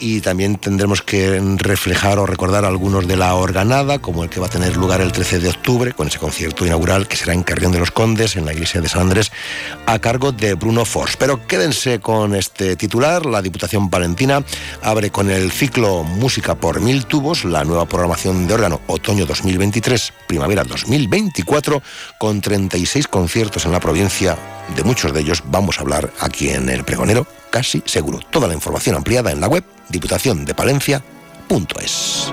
y 0.00 0.20
también 0.20 0.56
tendremos 0.56 1.02
que 1.02 1.40
reflejar 1.58 2.18
o 2.18 2.26
recordar 2.26 2.64
algunos 2.64 3.06
de 3.06 3.16
la 3.16 3.34
organada, 3.34 3.98
como 3.98 4.24
el 4.24 4.30
que 4.30 4.40
va 4.40 4.46
a 4.46 4.50
tener 4.50 4.76
lugar 4.76 5.00
el 5.00 5.12
13 5.12 5.38
de 5.38 5.50
octubre, 5.50 5.92
con 5.92 6.08
ese 6.08 6.18
concierto 6.18 6.66
inaugural 6.66 7.06
que 7.06 7.16
será 7.16 7.34
en 7.34 7.42
Carrión 7.42 7.72
de 7.72 7.78
los 7.78 7.90
Condes, 7.90 8.36
en 8.36 8.46
la 8.46 8.52
iglesia 8.52 8.80
de 8.80 8.88
San 8.88 9.02
Andrés, 9.02 9.30
a 9.86 9.98
cargo 9.98 10.32
de 10.32 10.54
Bruno 10.54 10.84
Fors. 10.84 11.16
Pero 11.16 11.46
quédense 11.46 12.00
con 12.00 12.34
este 12.34 12.76
titular, 12.76 13.26
la 13.26 13.42
Diputación 13.42 13.90
Palentina 13.90 14.42
abre 14.82 15.10
con 15.10 15.30
el 15.30 15.52
ciclo 15.52 16.02
Música 16.02 16.54
por 16.54 16.80
Mil 16.80 17.06
Tubos, 17.06 17.44
la 17.44 17.64
nueva 17.64 17.86
programación 17.86 18.46
de 18.46 18.54
órgano 18.54 18.80
otoño 18.86 19.26
2023, 19.26 20.12
primavera 20.26 20.64
2024, 20.64 21.82
con 22.18 22.40
36 22.40 23.06
conciertos 23.08 23.66
en 23.66 23.72
la 23.72 23.80
provincia, 23.80 24.36
de 24.74 24.84
muchos 24.84 25.12
de 25.12 25.20
ellos 25.20 25.42
vamos 25.46 25.78
a 25.78 25.82
hablar 25.82 26.12
aquí 26.20 26.48
en 26.48 26.68
El 26.68 26.84
Pregonero, 26.84 27.26
casi 27.50 27.82
seguro. 27.84 28.20
Toda 28.30 28.48
la 28.48 28.54
información 28.54 28.96
ampliada 28.96 29.30
en 29.32 29.40
la 29.40 29.48
web 29.48 29.64
diputaciondepalencia.es. 29.88 32.32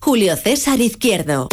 Julio 0.00 0.36
César 0.36 0.80
Izquierdo. 0.80 1.48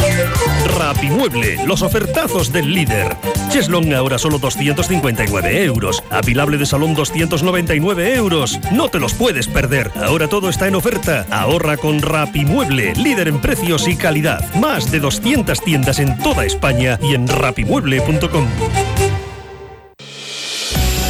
Rapimueble, 0.78 1.64
los 1.66 1.82
ofertazos 1.82 2.52
del 2.52 2.72
líder. 2.72 3.16
Cheslong 3.50 3.92
ahora 3.94 4.18
solo 4.18 4.38
259 4.38 5.64
euros. 5.64 6.02
Apilable 6.10 6.56
de 6.58 6.66
salón 6.66 6.94
299 6.94 8.14
euros. 8.14 8.58
No 8.72 8.88
te 8.88 8.98
los 8.98 9.14
puedes 9.14 9.48
perder. 9.48 9.90
Ahora 9.96 10.28
todo 10.28 10.48
está 10.48 10.68
en 10.68 10.74
oferta. 10.74 11.26
Ahorra 11.30 11.76
con 11.76 12.00
Rapimueble, 12.00 12.94
líder 12.94 13.28
en 13.28 13.40
precios 13.40 13.88
y 13.88 13.96
calidad. 13.96 14.54
Más 14.54 14.90
de 14.90 15.00
200 15.00 15.60
tiendas 15.62 15.98
en 15.98 16.18
toda 16.18 16.44
España 16.44 16.98
y 17.02 17.14
en 17.14 17.28
rapimueble.com. 17.28 18.46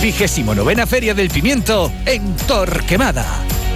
Vigésimo 0.03 0.55
novena 0.55 0.87
Feria 0.87 1.15
del 1.15 1.31
Pimiento 1.31 1.91
en 2.05 2.37
Torquemada. 2.47 3.25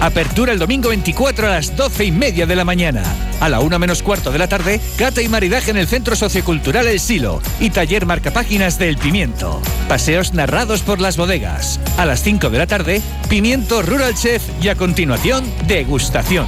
Apertura 0.01 0.51
el 0.51 0.57
domingo 0.57 0.89
24 0.89 1.45
a 1.45 1.51
las 1.51 1.77
12 1.77 2.05
y 2.05 2.11
media 2.11 2.47
de 2.47 2.55
la 2.55 2.65
mañana. 2.65 3.03
A 3.39 3.49
la 3.49 3.59
1 3.59 3.77
menos 3.77 4.01
cuarto 4.01 4.31
de 4.31 4.39
la 4.39 4.47
tarde, 4.47 4.81
cata 4.97 5.21
y 5.21 5.29
maridaje 5.29 5.69
en 5.69 5.77
el 5.77 5.85
Centro 5.85 6.15
Sociocultural 6.15 6.87
El 6.87 6.99
Silo 6.99 7.39
y 7.59 7.69
taller 7.69 8.07
marcapáginas 8.07 8.79
del 8.79 8.97
Pimiento. 8.97 9.61
Paseos 9.87 10.33
narrados 10.33 10.81
por 10.81 10.99
las 10.99 11.17
bodegas. 11.17 11.79
A 11.97 12.07
las 12.07 12.23
5 12.23 12.49
de 12.49 12.57
la 12.57 12.65
tarde, 12.65 12.99
Pimiento 13.29 13.83
Rural 13.83 14.15
Chef 14.15 14.41
y 14.59 14.69
a 14.69 14.75
continuación, 14.75 15.45
degustación. 15.67 16.47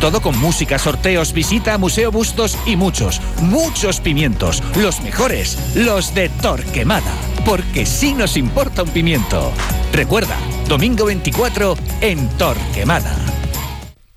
Todo 0.00 0.20
con 0.20 0.38
música, 0.38 0.78
sorteos, 0.78 1.32
visita, 1.32 1.76
museo, 1.76 2.12
bustos 2.12 2.56
y 2.66 2.76
muchos, 2.76 3.20
muchos 3.40 4.00
pimientos. 4.00 4.62
Los 4.76 5.00
mejores, 5.00 5.58
los 5.74 6.14
de 6.14 6.28
Torquemada. 6.28 7.12
Porque 7.44 7.84
sí 7.84 8.14
nos 8.14 8.36
importa 8.36 8.84
un 8.84 8.90
pimiento. 8.90 9.52
Recuerda, 9.92 10.36
domingo 10.68 11.06
24 11.06 11.76
en 12.00 12.28
Torquemada. 12.38 13.37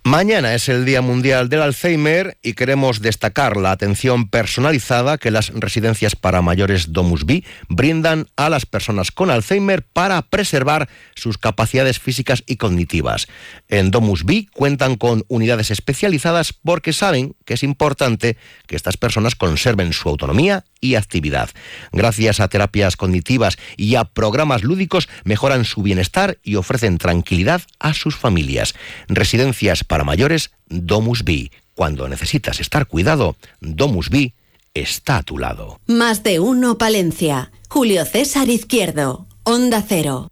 Mañana 0.04 0.56
es 0.56 0.68
el 0.68 0.84
Día 0.84 1.04
Mundial 1.04 1.48
del 1.48 1.62
Alzheimer 1.62 2.36
y 2.42 2.54
queremos 2.54 3.02
destacar 3.02 3.56
la 3.56 3.72
atención 3.72 4.28
personalizada 4.28 5.20
que 5.20 5.30
las 5.30 5.50
residencias 5.50 6.16
para 6.16 6.42
mayores 6.42 6.92
Domus 6.92 7.24
B 7.24 7.44
brindan 7.70 8.28
a 8.36 8.50
las 8.50 8.66
personas 8.66 9.12
con 9.12 9.30
Alzheimer 9.30 9.84
para 9.84 10.20
preservar 10.24 10.90
sus 11.16 11.38
capacidades 11.38 12.00
físicas 12.00 12.42
y 12.48 12.56
cognitivas. 12.56 13.28
En 13.68 13.92
Domus 13.92 14.26
B 14.26 14.48
cuentan 14.52 14.96
con 14.96 15.24
unidades 15.28 15.70
especializadas 15.70 16.52
porque 16.52 16.94
saben 16.94 17.36
que 17.46 17.54
es 17.54 17.62
importante 17.62 18.38
que 18.66 18.76
estas 18.76 18.98
personas 18.98 19.36
conserven 19.36 19.94
su 19.94 20.10
autonomía 20.10 20.66
y 20.82 20.96
actividad. 20.96 21.50
Gracias 21.94 22.40
a 22.40 22.48
terapias 22.48 22.98
cognitivas 22.98 23.58
y 23.78 23.96
a 23.96 24.04
programas 24.04 24.64
lúdicos 24.64 25.08
mejoran 25.24 25.64
su 25.64 25.84
bienestar 25.84 26.40
y 26.44 26.56
ofrecen 26.56 26.98
tranquilidad 26.98 27.62
a 27.80 27.94
sus 27.94 28.16
familias. 28.18 28.74
Residencias 29.08 29.84
para 29.84 30.04
mayores, 30.04 30.52
Domus 30.68 31.24
B. 31.24 31.52
Cuando 31.74 32.10
necesitas 32.10 32.60
estar 32.60 32.88
cuidado, 32.88 33.38
Domus 33.62 34.10
B 34.10 34.34
está 34.74 35.18
a 35.18 35.24
tu 35.24 35.38
lado. 35.38 35.80
Más 35.88 36.24
de 36.24 36.40
uno 36.40 36.78
Palencia. 36.78 37.52
Julio 37.70 38.04
César 38.06 38.50
Izquierdo. 38.50 39.28
Onda 39.44 39.84
Cero. 39.88 40.31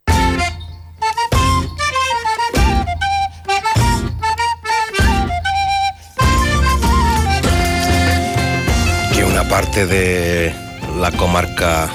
Parte 9.49 9.87
de 9.87 10.53
la 10.99 11.11
comarca 11.11 11.89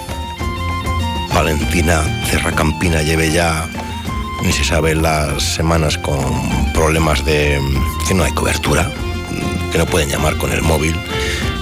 palentina, 1.32 2.02
Campina, 2.56 3.00
lleve 3.02 3.30
ya 3.30 3.68
ni 4.42 4.52
se 4.52 4.64
sabe 4.64 4.94
las 4.94 5.42
semanas 5.42 5.96
con 5.96 6.72
problemas 6.72 7.24
de 7.24 7.60
que 8.06 8.14
no 8.14 8.24
hay 8.24 8.32
cobertura, 8.32 8.90
que 9.70 9.78
no 9.78 9.86
pueden 9.86 10.08
llamar 10.10 10.36
con 10.36 10.52
el 10.52 10.62
móvil, 10.62 10.94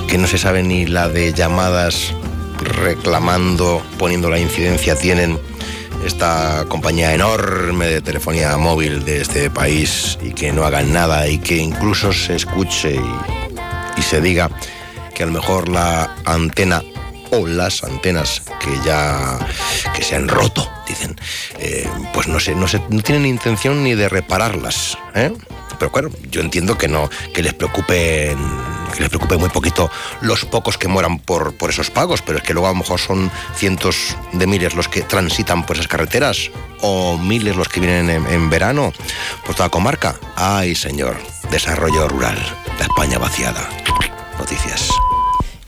que 0.09 0.19
no 0.19 0.27
se 0.27 0.39
sabe 0.39 0.63
ni 0.63 0.87
la 0.87 1.09
de 1.09 1.33
llamadas 1.33 2.15
reclamando, 2.59 3.83
poniendo 3.99 4.31
la 4.31 4.39
incidencia 4.39 4.97
tienen 4.97 5.39
esta 6.07 6.65
compañía 6.69 7.15
enorme 7.15 7.87
de 7.87 8.01
telefonía 8.01 8.57
móvil 8.57 9.05
de 9.05 9.21
este 9.21 9.51
país 9.51 10.19
y 10.23 10.33
que 10.33 10.53
no 10.53 10.65
hagan 10.65 10.93
nada 10.93 11.29
y 11.29 11.39
que 11.39 11.59
incluso 11.59 12.13
se 12.13 12.37
escuche 12.37 12.97
y, 12.97 14.01
y 14.01 14.03
se 14.03 14.21
diga 14.21 14.51
que 15.15 15.23
a 15.23 15.27
lo 15.27 15.33
mejor 15.33 15.69
la 15.69 16.15
antena 16.25 16.83
o 17.33 17.47
las 17.47 17.83
antenas 17.83 18.43
que 18.61 18.71
ya 18.85 19.39
que 19.95 20.03
se 20.03 20.15
han 20.15 20.29
roto, 20.29 20.71
dicen, 20.87 21.19
eh, 21.59 21.89
pues 22.13 22.29
no 22.29 22.39
sé, 22.39 22.55
no 22.55 22.69
sé, 22.69 22.83
no 22.91 23.03
tienen 23.03 23.27
intención 23.27 23.83
ni 23.83 23.95
de 23.95 24.09
repararlas, 24.09 24.99
¿eh? 25.15 25.33
Pero 25.79 25.91
claro, 25.91 26.11
yo 26.31 26.43
entiendo 26.43 26.77
que 26.77 26.89
no, 26.89 27.09
que 27.35 27.43
les 27.43 27.55
preocupe 27.55 28.37
que 28.93 29.01
les 29.01 29.09
preocupe 29.09 29.39
muy 29.39 29.49
poquito 29.49 29.91
los 30.21 30.45
pocos 30.45 30.77
que 30.77 30.87
mueran 30.87 31.19
por, 31.19 31.55
por 31.57 31.71
esos 31.71 31.91
pagos, 31.91 32.21
pero 32.21 32.39
es 32.39 32.45
que 32.45 32.53
luego 32.53 32.69
a 32.69 32.73
lo 32.73 32.77
mejor 32.77 33.01
son 33.01 33.31
cientos 33.57 34.17
de 34.33 34.47
miles 34.47 34.75
los 34.75 34.89
que 34.89 35.01
transitan 35.01 35.65
por 35.65 35.77
esas 35.77 35.89
carreteras 35.89 36.51
o 36.83 37.17
miles 37.17 37.57
los 37.57 37.69
que 37.69 37.81
vienen 37.81 38.11
en, 38.11 38.27
en 38.27 38.51
verano 38.51 38.93
por 39.47 39.55
toda 39.55 39.67
la 39.67 39.71
comarca. 39.71 40.17
Ay, 40.37 40.75
señor, 40.75 41.17
desarrollo 41.51 42.07
rural, 42.09 42.37
la 42.79 42.85
España 42.85 43.19
vaciada. 43.19 43.67
Noticias. 44.39 44.91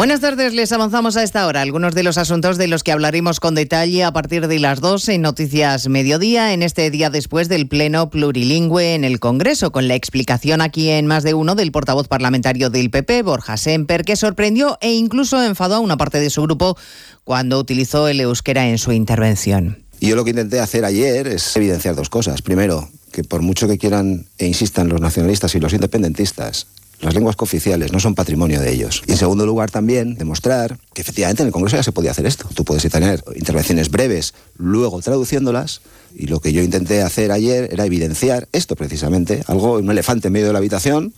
Buenas 0.00 0.20
tardes, 0.20 0.54
les 0.54 0.72
avanzamos 0.72 1.18
a 1.18 1.22
esta 1.22 1.46
hora 1.46 1.60
algunos 1.60 1.94
de 1.94 2.02
los 2.02 2.16
asuntos 2.16 2.56
de 2.56 2.68
los 2.68 2.82
que 2.82 2.90
hablaremos 2.90 3.38
con 3.38 3.54
detalle 3.54 4.02
a 4.02 4.14
partir 4.14 4.48
de 4.48 4.58
las 4.58 4.80
2 4.80 5.10
en 5.10 5.20
Noticias 5.20 5.90
Mediodía, 5.90 6.54
en 6.54 6.62
este 6.62 6.90
día 6.90 7.10
después 7.10 7.50
del 7.50 7.68
Pleno 7.68 8.08
Plurilingüe 8.08 8.94
en 8.94 9.04
el 9.04 9.20
Congreso, 9.20 9.72
con 9.72 9.88
la 9.88 9.96
explicación 9.96 10.62
aquí 10.62 10.88
en 10.88 11.06
más 11.06 11.22
de 11.22 11.34
uno 11.34 11.54
del 11.54 11.70
portavoz 11.70 12.08
parlamentario 12.08 12.70
del 12.70 12.88
PP, 12.88 13.20
Borja 13.24 13.58
Semper, 13.58 14.06
que 14.06 14.16
sorprendió 14.16 14.78
e 14.80 14.94
incluso 14.94 15.44
enfadó 15.44 15.74
a 15.74 15.80
una 15.80 15.98
parte 15.98 16.18
de 16.18 16.30
su 16.30 16.40
grupo 16.44 16.78
cuando 17.22 17.58
utilizó 17.58 18.08
el 18.08 18.20
euskera 18.20 18.68
en 18.68 18.78
su 18.78 18.92
intervención. 18.92 19.84
Yo 20.00 20.16
lo 20.16 20.24
que 20.24 20.30
intenté 20.30 20.60
hacer 20.60 20.86
ayer 20.86 21.26
es 21.26 21.54
evidenciar 21.58 21.94
dos 21.94 22.08
cosas. 22.08 22.40
Primero, 22.40 22.88
que 23.12 23.22
por 23.22 23.42
mucho 23.42 23.68
que 23.68 23.76
quieran 23.76 24.24
e 24.38 24.46
insistan 24.46 24.88
los 24.88 25.02
nacionalistas 25.02 25.54
y 25.56 25.60
los 25.60 25.74
independentistas 25.74 26.68
las 27.00 27.14
lenguas 27.14 27.36
cooficiales 27.36 27.92
no 27.92 28.00
son 28.00 28.14
patrimonio 28.14 28.60
de 28.60 28.72
ellos. 28.72 29.02
Y 29.06 29.12
en 29.12 29.18
segundo 29.18 29.46
lugar 29.46 29.70
también 29.70 30.16
demostrar 30.16 30.78
que 30.92 31.00
efectivamente 31.00 31.42
en 31.42 31.46
el 31.46 31.52
Congreso 31.52 31.76
ya 31.76 31.82
se 31.82 31.92
podía 31.92 32.10
hacer 32.10 32.26
esto. 32.26 32.48
Tú 32.54 32.64
puedes 32.64 32.82
tener 32.90 33.24
intervenciones 33.34 33.90
breves, 33.90 34.34
luego 34.56 35.00
traduciéndolas, 35.00 35.80
y 36.14 36.26
lo 36.26 36.40
que 36.40 36.52
yo 36.52 36.62
intenté 36.62 37.02
hacer 37.02 37.32
ayer 37.32 37.68
era 37.72 37.86
evidenciar 37.86 38.48
esto 38.52 38.76
precisamente, 38.76 39.42
algo, 39.46 39.74
un 39.74 39.90
elefante 39.90 40.28
en 40.28 40.32
medio 40.32 40.48
de 40.48 40.52
la 40.52 40.58
habitación 40.58 41.14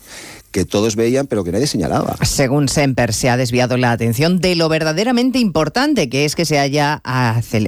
que 0.52 0.64
todos 0.64 0.94
veían 0.96 1.26
pero 1.26 1.44
que 1.44 1.50
nadie 1.50 1.66
señalaba. 1.66 2.16
Según 2.22 2.68
Semper, 2.68 3.12
se 3.12 3.30
ha 3.30 3.36
desviado 3.36 3.76
la 3.76 3.92
atención 3.92 4.38
de 4.38 4.54
lo 4.54 4.68
verdaderamente 4.68 5.38
importante, 5.38 6.08
que 6.08 6.24
es 6.24 6.36
que 6.36 6.44
se 6.44 6.58
haya 6.58 7.02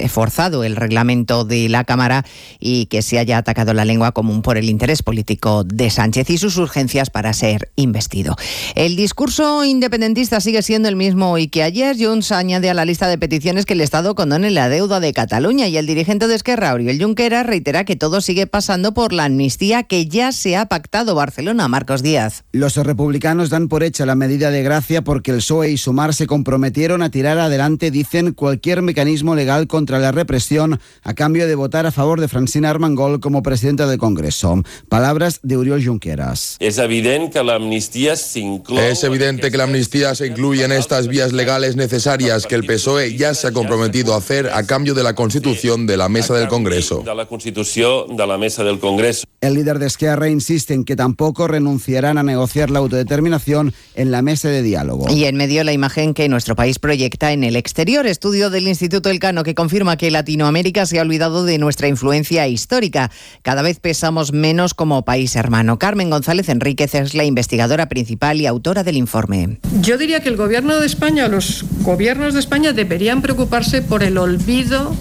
forzado 0.09 0.63
el 0.63 0.75
reglamento 0.75 1.43
de 1.43 1.67
la 1.67 1.83
Cámara 1.83 2.25
y 2.59 2.85
que 2.85 3.01
se 3.01 3.19
haya 3.19 3.37
atacado 3.37 3.73
la 3.73 3.85
lengua 3.85 4.13
común 4.13 4.41
por 4.41 4.57
el 4.57 4.69
interés 4.69 5.03
político 5.03 5.63
de 5.63 5.89
Sánchez 5.89 6.29
y 6.29 6.37
sus 6.37 6.57
urgencias 6.57 7.09
para 7.09 7.33
ser 7.33 7.71
investido. 7.75 8.35
El 8.75 8.95
discurso 8.95 9.65
independentista 9.65 10.39
sigue 10.39 10.61
siendo 10.61 10.87
el 10.87 10.95
mismo 10.95 11.37
y 11.37 11.47
que 11.47 11.63
ayer 11.63 11.97
Junts 11.99 12.31
añade 12.31 12.69
a 12.69 12.73
la 12.73 12.85
lista 12.85 13.07
de 13.07 13.17
peticiones 13.17 13.65
que 13.65 13.73
el 13.73 13.81
Estado 13.81 14.15
condone 14.15 14.51
la 14.51 14.69
deuda 14.69 14.99
de 14.99 15.13
Cataluña 15.13 15.67
y 15.67 15.77
el 15.77 15.87
dirigente 15.87 16.27
de 16.27 16.35
Esquerra, 16.35 16.73
Oriol 16.73 17.01
Junqueras, 17.01 17.45
reitera 17.45 17.83
que 17.83 17.95
todo 17.95 18.21
sigue 18.21 18.47
pasando 18.47 18.93
por 18.93 19.13
la 19.13 19.25
amnistía 19.25 19.83
que 19.83 20.07
ya 20.07 20.31
se 20.31 20.55
ha 20.55 20.67
pactado 20.67 21.15
Barcelona. 21.15 21.67
Marcos 21.67 22.03
Díaz. 22.03 22.43
Los 22.51 22.74
republicanos 22.83 23.49
dan 23.49 23.67
por 23.67 23.83
hecha 23.83 24.05
la 24.05 24.15
medida 24.15 24.49
de 24.49 24.63
gracia 24.63 25.03
porque 25.03 25.31
el 25.31 25.37
PSOE 25.37 25.69
y 25.69 25.77
Sumar 25.77 26.13
se 26.13 26.25
comprometieron 26.25 27.03
a 27.03 27.11
tirar 27.11 27.37
adelante, 27.37 27.91
dicen, 27.91 28.33
cualquier 28.33 28.81
mecanismo 28.81 29.35
legal 29.35 29.67
contra 29.67 29.99
la 29.99 30.11
represión 30.11 30.79
a 31.03 31.13
cambio 31.13 31.47
de 31.47 31.55
votar 31.55 31.85
a 31.85 31.91
favor 31.91 32.19
de 32.19 32.27
Francina 32.27 32.69
Armengol 32.69 33.19
como 33.19 33.43
presidenta 33.43 33.85
del 33.85 33.99
Congreso. 33.99 34.63
Palabras 34.89 35.39
de 35.43 35.57
Oriol 35.57 35.85
Junqueras. 35.85 36.57
Es 36.59 36.77
evidente 36.77 37.39
que 37.39 37.43
la 37.43 37.55
amnistía 37.55 38.13
Es 38.13 39.03
evidente 39.03 39.51
que 39.51 39.57
la 39.57 39.65
amnistía 39.65 40.15
se 40.15 40.27
incluye 40.27 40.63
en 40.63 40.71
estas 40.71 41.07
vías 41.07 41.33
legales 41.33 41.75
necesarias 41.75 42.47
que 42.47 42.55
el 42.55 42.65
PSOE 42.65 43.15
ya 43.15 43.33
se 43.33 43.47
ha 43.47 43.51
comprometido 43.51 44.13
a 44.13 44.17
hacer 44.17 44.49
a 44.53 44.63
cambio 44.63 44.93
de 44.93 45.03
la 45.03 45.13
constitución 45.13 45.85
de 45.87 45.97
la 45.97 46.09
mesa 46.09 46.33
del 46.33 46.47
Congreso. 46.47 47.03
De 47.05 47.13
la 47.13 47.25
constitución 47.25 48.15
de 48.15 48.27
la 48.27 48.37
mesa 48.37 48.63
del 48.63 48.79
Congreso. 48.79 49.25
El 49.41 49.53
líder 49.53 49.79
de 49.79 49.87
Esquerra 49.87 50.29
insiste 50.29 50.73
en 50.73 50.85
que 50.85 50.95
tampoco 50.95 51.47
renunciarán 51.47 52.17
a 52.17 52.23
negociar 52.23 52.64
la 52.69 52.79
autodeterminación 52.79 53.73
en 53.95 54.11
la 54.11 54.21
mesa 54.21 54.49
de 54.49 54.61
diálogo. 54.61 55.07
Y 55.09 55.25
en 55.25 55.35
medio 55.35 55.63
la 55.63 55.73
imagen 55.73 56.13
que 56.13 56.29
nuestro 56.29 56.55
país 56.55 56.79
proyecta 56.79 57.31
en 57.31 57.43
el 57.43 57.55
exterior, 57.55 58.05
estudio 58.05 58.49
del 58.49 58.67
Instituto 58.67 59.09
Elcano 59.09 59.43
que 59.43 59.55
confirma 59.55 59.97
que 59.97 60.11
Latinoamérica 60.11 60.85
se 60.85 60.99
ha 60.99 61.01
olvidado 61.01 61.45
de 61.45 61.57
nuestra 61.57 61.87
influencia 61.87 62.47
histórica. 62.47 63.11
Cada 63.41 63.61
vez 63.61 63.79
pesamos 63.79 64.33
menos 64.33 64.73
como 64.73 65.05
país 65.05 65.35
hermano. 65.35 65.79
Carmen 65.79 66.09
González 66.09 66.49
Enríquez 66.49 66.95
es 66.95 67.13
la 67.13 67.23
investigadora 67.23 67.89
principal 67.89 68.39
y 68.41 68.45
autora 68.45 68.83
del 68.83 68.97
informe. 68.97 69.59
Yo 69.81 69.97
diría 69.97 70.21
que 70.21 70.29
el 70.29 70.37
gobierno 70.37 70.79
de 70.79 70.85
España, 70.85 71.27
los 71.27 71.65
gobiernos 71.81 72.33
de 72.33 72.39
España 72.39 72.73
deberían 72.73 73.21
preocuparse 73.21 73.81
por 73.81 74.03
el 74.03 74.17
olvido 74.17 74.95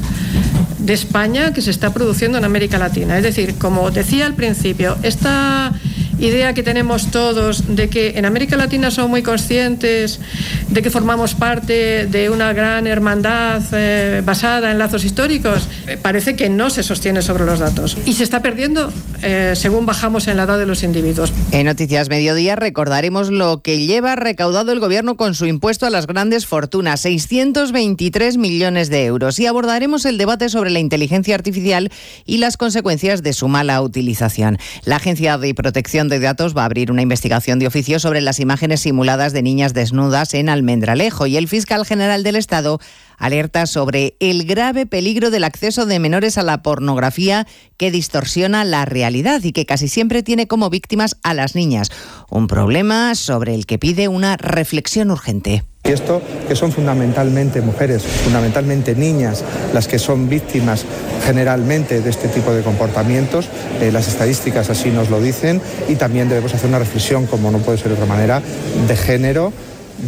de 0.79 0.93
España 0.93 1.53
que 1.53 1.63
se 1.63 1.71
está 1.71 1.95
produciendo 1.95 2.39
en 2.39 2.45
América 2.45 2.79
Latina. 2.79 3.17
Es 3.17 3.23
decir, 3.23 3.55
como 3.57 3.91
decía 3.91 4.27
al 4.27 4.35
principio, 4.35 4.97
esta 5.03 5.73
idea 6.19 6.55
que 6.55 6.63
tenemos 6.63 7.11
todos 7.11 7.77
de 7.77 7.89
que 7.89 8.15
en 8.17 8.25
América 8.25 8.57
Latina 8.57 8.91
son 8.91 9.11
muy 9.11 9.23
conscientes 9.23 10.21
de 10.69 10.83
que 10.83 10.91
formamos 10.91 11.35
parte 11.35 12.07
de 12.07 12.31
una 12.31 12.53
gran 12.53 12.87
hermandad 12.87 13.63
eh, 13.73 14.23
basada 14.25 14.71
en 14.71 14.79
lazos 14.79 15.05
históricos, 15.05 15.69
eh, 15.87 15.99
parece 16.01 16.37
que 16.37 16.49
no 16.49 16.71
se 16.71 16.83
sostiene 16.83 17.23
sobre 17.23 17.45
los 17.45 17.59
datos. 17.59 17.97
Y 18.07 18.15
se 18.15 18.25
está 18.25 18.43
perdiendo 18.43 18.93
eh, 19.23 19.55
según 19.57 19.87
bajamos 19.87 20.29
en 20.29 20.37
la 20.37 20.45
edad 20.45 20.59
de 20.59 20.67
los 20.67 20.83
individuos. 20.83 21.33
En 21.51 21.67
Noticias 21.67 22.09
Mediodía 22.09 22.57
recordaremos 22.57 23.31
lo 23.31 23.63
que 23.63 23.87
lleva 23.87 24.17
recaudado 24.17 24.73
el 24.73 24.81
Gobierno 24.81 25.17
con 25.17 25.35
su 25.35 25.47
impuesto 25.47 25.87
a 25.87 25.91
las 25.91 26.07
grandes 26.07 26.47
fortunas, 26.47 27.01
623 27.01 28.37
millones 28.37 28.91
de 28.91 29.05
euros. 29.05 29.39
Y 29.39 29.47
abordaremos 29.47 30.05
el 30.05 30.19
debate 30.19 30.49
sobre 30.49 30.71
la 30.71 30.79
inteligencia 30.79 31.35
artificial 31.35 31.91
y 32.25 32.39
las 32.39 32.57
consecuencias 32.57 33.23
de 33.23 33.33
su 33.33 33.49
mala 33.49 33.81
utilización. 33.83 34.59
La 34.85 34.97
Agencia 34.97 35.39
de 35.39 35.55
Protección 35.55 36.04
de 36.09 36.21
Datos 36.21 36.57
va 36.57 36.63
a 36.63 36.65
abrir 36.67 36.91
una 36.91 37.03
investigación 37.03 37.59
de 37.59 37.67
oficio 37.67 37.99
sobre 37.99 38.21
las 38.21 38.41
imágenes 38.41 38.81
simuladas 38.81 39.33
de 39.33 39.43
niñas 39.43 39.75
desnudas 39.75 40.35
en 40.35 40.49
Almendralejo 40.49 41.27
y 41.27 41.37
el 41.37 41.49
fiscal 41.49 41.85
general 41.85 42.23
del 42.23 42.37
Estado 42.37 42.81
alerta 43.19 43.67
sobre 43.67 44.17
el 44.21 44.45
grave 44.45 44.87
peligro 44.87 45.31
del 45.31 45.45
acceso 45.45 45.87
de 45.87 45.99
menores 45.99 46.39
a 46.39 46.43
la 46.43 46.63
pornografía 46.63 47.47
que 47.77 47.91
distorsiona 47.91 48.65
la 48.65 48.85
realidad 48.85 49.43
y 49.43 49.53
que 49.53 49.67
casi 49.67 49.89
siempre 49.89 50.23
tiene 50.23 50.47
como 50.47 50.71
víctimas 50.71 51.17
a 51.23 51.35
las 51.35 51.55
niñas. 51.55 51.91
Un 52.31 52.47
problema 52.47 53.15
sobre 53.15 53.55
el 53.55 53.67
que 53.67 53.79
pide 53.79 54.09
una 54.09 54.37
reflexión 54.37 55.11
urgente. 55.11 55.65
Y 55.87 55.93
esto 55.93 56.23
que 56.49 56.57
son 56.57 56.73
fundamentalmente 56.73 57.61
mujeres, 57.61 58.03
fundamentalmente 58.05 58.95
niñas, 58.95 59.45
las 59.75 59.87
que 59.87 59.99
son 59.99 60.31
víctimas 60.31 60.87
generalmente 61.27 62.01
de 62.01 62.09
este 62.09 62.29
tipo 62.29 62.55
de 62.55 62.63
comportamientos, 62.63 63.51
eh, 63.83 63.93
las 63.93 64.09
estadísticas 64.09 64.71
así 64.71 64.89
nos 64.89 65.11
lo 65.11 65.21
dicen, 65.21 65.61
y 65.87 65.97
también 65.97 66.31
debemos 66.31 66.55
hacer 66.55 66.71
una 66.71 66.79
reflexión, 66.79 67.27
como 67.27 67.51
no 67.51 67.59
puede 67.59 67.77
ser 67.77 67.89
de 67.89 67.95
otra 67.95 68.07
manera, 68.07 68.41
de 68.89 68.97
género 68.97 69.53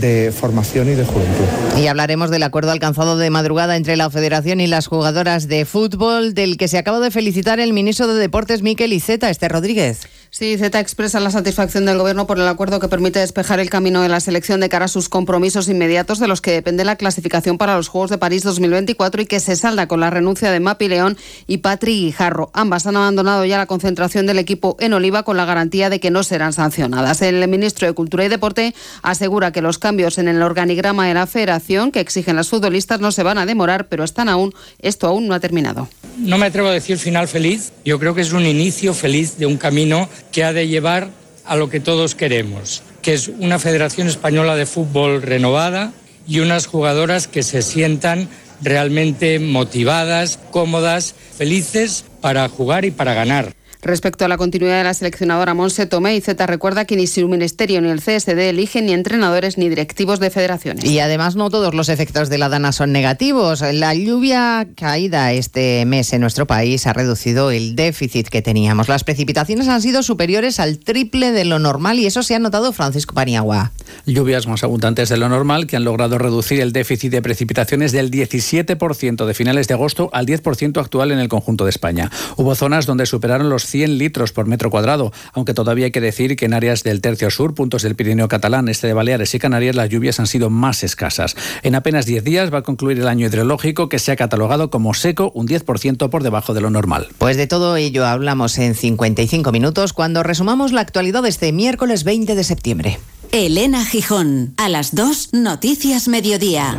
de 0.01 0.33
formación 0.33 0.89
y 0.89 0.95
de 0.95 1.05
juventud. 1.05 1.45
Y 1.79 1.89
hablaremos 1.89 2.31
del 2.31 2.45
acuerdo 2.45 2.71
alcanzado 2.71 3.19
de 3.19 3.29
madrugada 3.29 3.77
entre 3.77 3.99
la 3.99 4.09
Federación 4.09 4.61
y 4.61 4.67
las 4.67 4.87
jugadoras 4.87 5.47
de 5.47 5.67
fútbol, 5.67 6.33
del 6.33 6.57
que 6.57 6.69
se 6.69 6.79
acaba 6.79 7.01
de 7.01 7.11
felicitar 7.11 7.61
el 7.61 7.75
ministro 7.75 8.07
de 8.07 8.19
Deportes 8.19 8.63
Miquel 8.63 8.95
Iceta, 8.95 9.29
Este 9.29 9.47
Rodríguez. 9.49 10.09
Sí, 10.31 10.59
Z 10.59 10.79
expresa 10.79 11.21
la 11.21 11.31
satisfacción 11.31 11.87
del 11.87 11.99
Gobierno 11.99 12.27
por 12.27 12.39
el 12.39 12.47
acuerdo 12.47 12.81
que 12.81 12.89
permite 12.89 13.21
despejar 13.21 13.61
el 13.61 13.71
camino 13.71 14.03
de 14.03 14.09
la 14.09 14.21
selección 14.21 14.61
de 14.61 14.69
cara 14.69 14.85
a 14.85 14.89
sus 14.89 15.09
compromisos 15.09 15.69
inmediatos 15.69 16.19
de 16.19 16.29
los 16.29 16.41
que 16.41 16.53
depende 16.53 16.85
la 16.85 16.97
clasificación 16.97 17.57
para 17.59 17.77
los 17.77 17.89
Juegos 17.89 18.11
de 18.11 18.19
París 18.19 18.43
2024 18.43 19.23
y 19.23 19.27
que 19.27 19.41
se 19.41 19.57
salda 19.57 19.89
con 19.89 20.01
la 20.01 20.11
renuncia 20.11 20.51
de 20.51 20.61
Mapi 20.61 20.89
León 20.89 21.17
y 21.47 21.59
Patri 21.59 22.01
Guijarro. 22.01 22.51
Ambas 22.53 22.87
han 22.87 22.97
abandonado 22.97 23.45
ya 23.45 23.57
la 23.57 23.67
concentración 23.67 24.27
del 24.27 24.39
equipo 24.39 24.77
en 24.81 24.93
Oliva 24.93 25.23
con 25.23 25.37
la 25.37 25.45
garantía 25.45 25.91
de 25.91 26.01
que 26.01 26.11
no 26.11 26.23
serán 26.23 26.53
sancionadas. 26.53 27.23
El 27.23 27.47
ministro 27.49 27.87
de 27.87 27.95
Cultura 27.95 28.25
y 28.25 28.29
Deporte 28.29 28.75
asegura 29.03 29.53
que 29.53 29.63
los 29.63 29.79
cambios 29.79 30.19
en 30.19 30.29
el 30.29 30.43
organigrama 30.43 31.07
de 31.07 31.15
la 31.15 31.27
federación 31.27 31.93
que 31.93 32.01
exigen 32.01 32.37
las 32.37 32.49
futbolistas 32.49 33.01
no 33.01 33.13
se 33.13 33.23
van 33.23 33.39
a 33.39 33.47
demorar, 33.47 33.89
pero 33.89 34.05
están 34.05 34.29
aún, 34.29 34.53
esto 34.81 35.07
aún 35.07 35.29
no 35.29 35.35
ha 35.35 35.41
terminado. 35.41 35.89
No 36.19 36.39
me 36.39 36.47
atrevo 36.47 36.69
a 36.69 36.73
decir 36.73 36.97
final 36.97 37.29
feliz, 37.29 37.73
yo 37.85 37.99
creo 37.99 38.15
que 38.15 38.23
es 38.23 38.33
un 38.33 38.47
inicio 38.47 38.95
feliz 38.95 39.37
de 39.37 39.45
un 39.45 39.59
camino 39.59 40.09
que 40.33 40.45
ha 40.45 40.55
de 40.55 40.67
llevar 40.67 41.11
a 41.45 41.57
lo 41.57 41.69
que 41.69 41.79
todos 41.79 42.15
queremos, 42.15 42.83
que 43.03 43.13
es 43.13 43.29
una 43.29 43.59
Federación 43.59 44.09
Española 44.09 44.57
de 44.57 44.65
Fútbol 44.65 45.21
renovada 45.21 45.93
y 46.27 46.41
unas 46.41 46.67
jugadoras 46.67 47.29
que 47.29 47.43
se 47.43 47.61
sientan 47.61 48.31
realmente 48.63 49.39
motivadas, 49.39 50.39
cómodas, 50.51 51.15
felices 51.37 52.07
para 52.23 52.49
jugar 52.49 52.87
y 52.87 52.91
para 52.91 53.13
ganar. 53.13 53.53
Respecto 53.83 54.25
a 54.25 54.29
la 54.29 54.37
continuidad 54.37 54.79
de 54.79 54.85
la 54.85 54.95
seleccionadora 54.95 55.55
Monse 55.55 55.87
Tomé, 55.87 56.21
Z 56.21 56.47
recuerda 56.47 56.85
que 56.85 56.97
ni 56.97 57.07
su 57.07 57.29
ministerio 57.29 57.81
ni 57.81 57.91
el 57.91 58.01
CSD 58.01 58.49
eligen 58.49 58.87
ni 58.87 58.93
entrenadores 58.93 59.59
ni 59.59 59.69
directivos 59.69 60.19
de 60.19 60.31
federaciones. 60.31 60.85
Y 60.85 60.99
además 60.99 61.37
no 61.37 61.51
todos 61.51 61.75
los 61.75 61.89
efectos 61.89 62.29
de 62.29 62.39
la 62.39 62.49
dana 62.49 62.73
son 62.73 62.93
negativos. 62.93 63.61
La 63.61 63.95
lluvia 63.95 64.67
caída 64.77 65.33
este 65.33 65.85
mes 65.85 66.13
en 66.13 66.21
nuestro 66.21 66.47
país 66.47 66.87
ha 66.87 66.93
reducido 66.93 67.51
el 67.51 67.77
déficit 67.77 68.29
que 68.29 68.43
teníamos. 68.43 68.89
Las 68.89 69.05
precipitaciones 69.05 69.69
han 69.69 69.83
sido 69.83 70.03
superiores 70.03 70.59
al 70.59 70.79
triple 70.79 71.33
de 71.33 71.45
lo 71.45 71.59
normal 71.59 71.99
y 71.99 72.07
eso 72.07 72.23
se 72.23 72.35
ha 72.35 72.39
notado 72.39 72.73
Francisco 72.73 73.15
Paniagua. 73.15 73.73
Lluvias 74.07 74.47
más 74.47 74.65
abundantes 74.65 75.09
de 75.09 75.17
lo 75.17 75.29
normal 75.29 75.67
que 75.67 75.77
han 75.77 75.85
logrado 75.85 76.19
reducir 76.19 76.61
el 76.61 76.73
déficit 76.73 77.13
de 77.13 77.23
precipitaciones 77.23 77.93
del 77.93 78.11
17% 78.11 79.27
de 79.27 79.35
finales 79.35 79.69
de 79.69 79.75
agosto 79.75 80.11
al 80.13 80.27
10% 80.27 80.81
actual 80.81 81.13
en 81.13 81.19
el 81.19 81.29
conjunto 81.29 81.65
de 81.65 81.71
España. 81.71 82.11
Hubo 82.37 82.55
zonas 82.55 82.87
donde 82.87 83.07
superaron 83.07 83.49
los 83.49 83.66
100 83.67 83.99
litros 83.99 84.33
por 84.33 84.47
metro 84.47 84.71
cuadrado, 84.71 85.13
aunque 85.33 85.55
todavía 85.55 85.87
hay 85.87 85.91
que 85.91 86.01
decir 86.01 86.37
que 86.37 86.47
en 86.47 86.55
áreas 86.55 86.83
del 86.83 87.01
tercio 87.01 87.31
sur, 87.31 87.55
puntos 87.55 87.83
del 87.83 87.97
Pirineo 87.97 88.29
catalán, 88.29 88.69
este 88.69 88.87
de 88.87 88.93
Baleares 88.93 89.35
y 89.35 89.39
Canarias, 89.39 89.77
las 89.77 89.89
lluvias 89.89 90.21
han 90.21 90.27
sido 90.27 90.51
más 90.51 90.83
escasas. 90.83 91.37
En 91.63 91.75
apenas 91.75 92.07
10 92.07 92.25
días 92.25 92.53
va 92.53 92.59
a 92.59 92.63
concluir 92.63 92.99
el 92.99 93.09
año 93.09 93.27
hidrológico 93.27 93.89
que 93.89 93.99
se 93.99 94.13
ha 94.13 94.17
catalogado 94.17 94.71
como 94.71 94.95
seco, 94.95 95.31
un 95.35 95.47
10% 95.47 96.09
por 96.09 96.23
debajo 96.23 96.55
de 96.55 96.61
lo 96.61 96.71
normal. 96.71 97.09
Pues 97.19 97.37
de 97.37 97.47
todo 97.47 97.77
ello 97.77 98.07
hablamos 98.07 98.59
en 98.59 98.75
55 98.75 99.53
minutos 99.53 99.93
cuando 99.93 100.23
resumamos 100.23 100.73
la 100.73 100.81
actualidad 100.81 101.23
de 101.23 101.29
este 101.29 101.53
miércoles 101.53 102.05
20 102.05 102.35
de 102.35 102.45
septiembre. 102.45 102.99
Elena 103.33 103.85
Gijón. 103.85 104.55
A 104.57 104.69
las 104.69 104.95
2, 104.95 105.31
Noticias 105.33 106.09
Mediodía. 106.09 106.79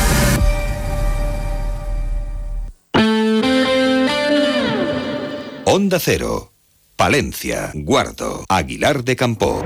Onda 5.65 5.99
Cero. 5.99 6.51
Palencia, 6.95 7.71
Guardo, 7.73 8.45
Aguilar 8.49 9.03
de 9.03 9.15
Campo. 9.15 9.63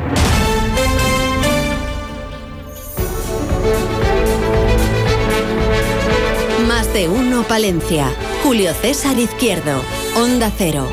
Más 6.67 6.93
de 6.93 7.07
uno 7.07 7.43
Palencia. 7.43 8.11
Julio 8.43 8.73
César 8.73 9.17
Izquierdo. 9.17 9.81
Onda 10.15 10.51
Cero. 10.57 10.87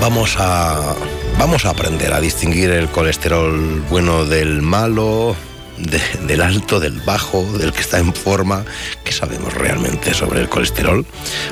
Vamos 0.00 0.36
a, 0.38 0.94
vamos 1.38 1.64
a 1.64 1.70
aprender 1.70 2.12
a 2.12 2.20
distinguir 2.20 2.70
el 2.70 2.88
colesterol 2.88 3.80
bueno 3.88 4.26
del 4.26 4.60
malo, 4.60 5.34
de- 5.78 6.00
del 6.26 6.40
alto, 6.42 6.80
del 6.80 7.00
bajo, 7.00 7.44
del 7.58 7.72
que 7.72 7.80
está 7.80 7.98
en 7.98 8.12
forma. 8.14 8.64
¿Qué 9.04 9.12
sabemos 9.12 9.52
realmente 9.54 10.14
sobre 10.14 10.40
el 10.40 10.48
colesterol? 10.48 11.04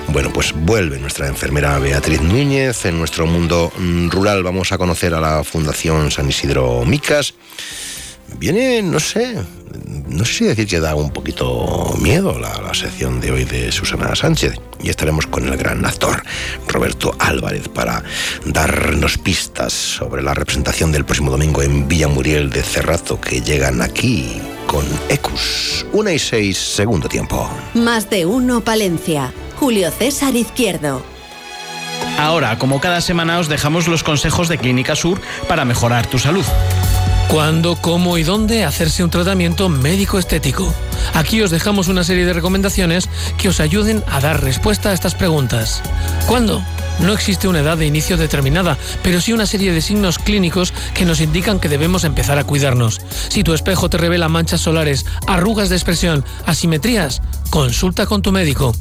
Bueno, 0.08 0.32
pues 0.32 0.52
vuelve 0.54 0.98
nuestra 0.98 1.28
enfermera 1.28 1.78
Beatriz 1.78 2.20
Núñez. 2.20 2.84
En 2.84 2.98
nuestro 2.98 3.26
mundo 3.26 3.72
mm, 3.76 4.08
rural 4.10 4.42
vamos 4.42 4.72
a 4.72 4.78
conocer 4.78 5.14
a 5.14 5.20
la 5.20 5.44
Fundación 5.44 6.10
San 6.10 6.28
Isidro 6.28 6.84
Micas. 6.84 7.34
Viene, 8.38 8.82
no 8.82 8.98
sé, 9.00 9.36
no 10.08 10.24
sé 10.24 10.32
si 10.32 10.44
decir 10.44 10.66
que 10.66 10.80
da 10.80 10.94
un 10.94 11.10
poquito 11.10 11.94
miedo 12.00 12.38
la, 12.38 12.60
la 12.60 12.74
sección 12.74 13.20
de 13.20 13.32
hoy 13.32 13.44
de 13.44 13.72
Susana 13.72 14.14
Sánchez. 14.14 14.54
Y 14.82 14.90
estaremos 14.90 15.26
con 15.26 15.46
el 15.46 15.56
gran 15.56 15.84
actor 15.86 16.22
Roberto 16.66 17.14
Álvarez 17.18 17.68
para 17.68 18.02
darnos 18.44 19.18
pistas 19.18 19.72
sobre 19.72 20.22
la 20.22 20.34
representación 20.34 20.90
del 20.90 21.04
próximo 21.04 21.30
domingo 21.30 21.62
en 21.62 21.86
Villamuriel 21.86 22.50
de 22.50 22.62
Cerrato 22.62 23.20
que 23.20 23.40
llegan 23.40 23.80
aquí 23.80 24.40
con 24.66 24.84
Ecus. 25.08 25.86
Una 25.92 26.12
y 26.12 26.18
seis, 26.18 26.58
segundo 26.58 27.08
tiempo. 27.08 27.48
Más 27.74 28.10
de 28.10 28.26
uno 28.26 28.62
Palencia. 28.62 29.32
Julio 29.56 29.90
César 29.92 30.34
Izquierdo. 30.34 31.02
Ahora, 32.18 32.58
como 32.58 32.80
cada 32.80 33.00
semana, 33.00 33.38
os 33.38 33.48
dejamos 33.48 33.86
los 33.86 34.02
consejos 34.02 34.48
de 34.48 34.58
Clínica 34.58 34.96
Sur 34.96 35.20
para 35.48 35.64
mejorar 35.64 36.06
tu 36.06 36.18
salud. 36.18 36.44
¿Cuándo, 37.28 37.76
cómo 37.76 38.18
y 38.18 38.24
dónde 38.24 38.64
hacerse 38.64 39.02
un 39.02 39.10
tratamiento 39.10 39.68
médico 39.68 40.18
estético? 40.18 40.72
Aquí 41.14 41.40
os 41.40 41.50
dejamos 41.50 41.88
una 41.88 42.04
serie 42.04 42.26
de 42.26 42.32
recomendaciones 42.32 43.08
que 43.38 43.48
os 43.48 43.60
ayuden 43.60 44.04
a 44.10 44.20
dar 44.20 44.42
respuesta 44.42 44.90
a 44.90 44.92
estas 44.92 45.14
preguntas. 45.14 45.82
¿Cuándo? 46.26 46.62
No 47.00 47.12
existe 47.12 47.48
una 47.48 47.60
edad 47.60 47.78
de 47.78 47.86
inicio 47.86 48.16
determinada, 48.16 48.76
pero 49.02 49.20
sí 49.20 49.32
una 49.32 49.46
serie 49.46 49.72
de 49.72 49.80
signos 49.80 50.18
clínicos 50.18 50.72
que 50.94 51.04
nos 51.04 51.20
indican 51.20 51.58
que 51.58 51.68
debemos 51.68 52.04
empezar 52.04 52.38
a 52.38 52.44
cuidarnos. 52.44 53.00
Si 53.28 53.42
tu 53.42 53.54
espejo 53.54 53.88
te 53.88 53.98
revela 53.98 54.28
manchas 54.28 54.60
solares, 54.60 55.06
arrugas 55.26 55.68
de 55.68 55.76
expresión, 55.76 56.24
asimetrías, 56.46 57.22
consulta 57.50 58.06
con 58.06 58.22
tu 58.22 58.30
médico. 58.30 58.74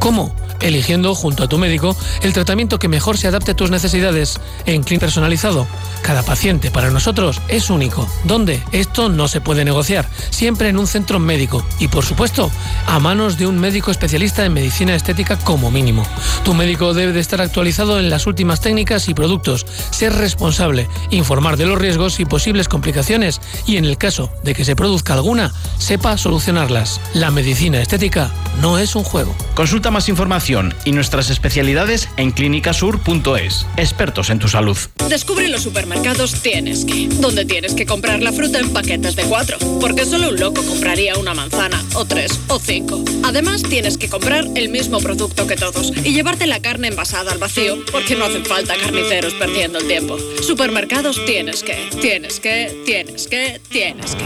¿Cómo? 0.00 0.34
Eligiendo 0.62 1.14
junto 1.14 1.42
a 1.42 1.48
tu 1.48 1.58
médico 1.58 1.96
el 2.22 2.32
tratamiento 2.32 2.78
que 2.78 2.88
mejor 2.88 3.18
se 3.18 3.26
adapte 3.26 3.50
a 3.50 3.56
tus 3.56 3.70
necesidades 3.70 4.40
en 4.64 4.84
Clean 4.84 5.00
Personalizado. 5.00 5.66
Cada 6.02 6.22
paciente 6.22 6.70
para 6.70 6.90
nosotros 6.90 7.40
es 7.48 7.68
único. 7.68 8.08
¿Dónde? 8.24 8.62
Esto 8.70 9.08
no 9.08 9.28
se 9.28 9.40
puede 9.40 9.64
negociar. 9.64 10.08
Siempre 10.30 10.68
en 10.68 10.78
un 10.78 10.86
centro 10.86 11.18
médico. 11.18 11.66
Y 11.80 11.88
por 11.88 12.04
supuesto, 12.04 12.50
a 12.86 12.98
manos 13.00 13.38
de 13.38 13.46
un 13.46 13.58
médico 13.58 13.90
especialista 13.90 14.44
en 14.44 14.52
medicina 14.52 14.94
estética 14.94 15.36
como 15.36 15.70
mínimo. 15.70 16.06
Tu 16.44 16.54
médico 16.54 16.94
debe 16.94 17.12
de 17.12 17.20
estar 17.20 17.40
actualizado 17.40 17.98
en 17.98 18.08
las 18.08 18.26
últimas 18.26 18.60
técnicas 18.60 19.08
y 19.08 19.14
productos, 19.14 19.66
ser 19.90 20.12
responsable, 20.14 20.88
informar 21.10 21.56
de 21.56 21.66
los 21.66 21.78
riesgos 21.78 22.20
y 22.20 22.24
posibles 22.24 22.68
complicaciones 22.68 23.40
y 23.66 23.76
en 23.76 23.84
el 23.84 23.98
caso 23.98 24.30
de 24.44 24.54
que 24.54 24.64
se 24.64 24.76
produzca 24.76 25.14
alguna, 25.14 25.52
sepa 25.78 26.16
solucionarlas. 26.18 27.00
La 27.14 27.30
medicina 27.30 27.80
estética 27.80 28.30
no 28.60 28.78
es 28.78 28.94
un 28.94 29.04
juego. 29.04 29.34
Consulta 29.54 29.90
más 29.90 30.08
información 30.08 30.51
y 30.84 30.92
nuestras 30.92 31.30
especialidades 31.30 32.10
en 32.18 32.30
clinicasur.es. 32.30 33.66
Expertos 33.78 34.28
en 34.28 34.38
tu 34.38 34.48
salud. 34.48 34.76
Descubre 35.08 35.46
en 35.46 35.52
los 35.52 35.62
supermercados 35.62 36.42
Tienes 36.42 36.84
que, 36.84 37.08
donde 37.08 37.44
tienes 37.44 37.74
que 37.74 37.86
comprar 37.86 38.20
la 38.20 38.32
fruta 38.32 38.58
en 38.58 38.70
paquetes 38.70 39.16
de 39.16 39.22
cuatro, 39.22 39.56
porque 39.80 40.04
solo 40.04 40.28
un 40.28 40.38
loco 40.38 40.62
compraría 40.62 41.16
una 41.16 41.32
manzana, 41.32 41.82
o 41.94 42.04
tres, 42.04 42.38
o 42.48 42.58
cinco. 42.58 43.02
Además, 43.22 43.62
tienes 43.62 43.96
que 43.96 44.10
comprar 44.10 44.46
el 44.54 44.68
mismo 44.68 45.00
producto 45.00 45.46
que 45.46 45.56
todos 45.56 45.92
y 46.04 46.12
llevarte 46.12 46.46
la 46.46 46.60
carne 46.60 46.88
envasada 46.88 47.32
al 47.32 47.38
vacío, 47.38 47.78
porque 47.90 48.14
no 48.14 48.26
hacen 48.26 48.44
falta 48.44 48.74
carniceros 48.76 49.32
perdiendo 49.34 49.78
el 49.78 49.86
tiempo. 49.86 50.18
Supermercados 50.42 51.18
Tienes 51.24 51.62
que, 51.62 51.88
tienes 52.00 52.40
que, 52.40 52.82
tienes 52.84 53.26
que, 53.26 53.60
tienes 53.70 54.14
que. 54.14 54.24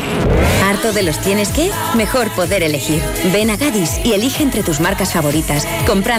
¿Harto 0.64 0.93
de 0.93 1.05
los 1.05 1.20
tienes 1.20 1.51
que? 1.51 1.70
Mejor 1.95 2.29
poder 2.33 2.62
elegir. 2.62 3.01
Ven 3.33 3.51
a 3.51 3.57
Gadis 3.57 4.01
y 4.05 4.12
elige 4.12 4.43
entre 4.43 4.62
tus 4.62 4.81
marcas 4.81 5.12
favoritas, 5.12 5.66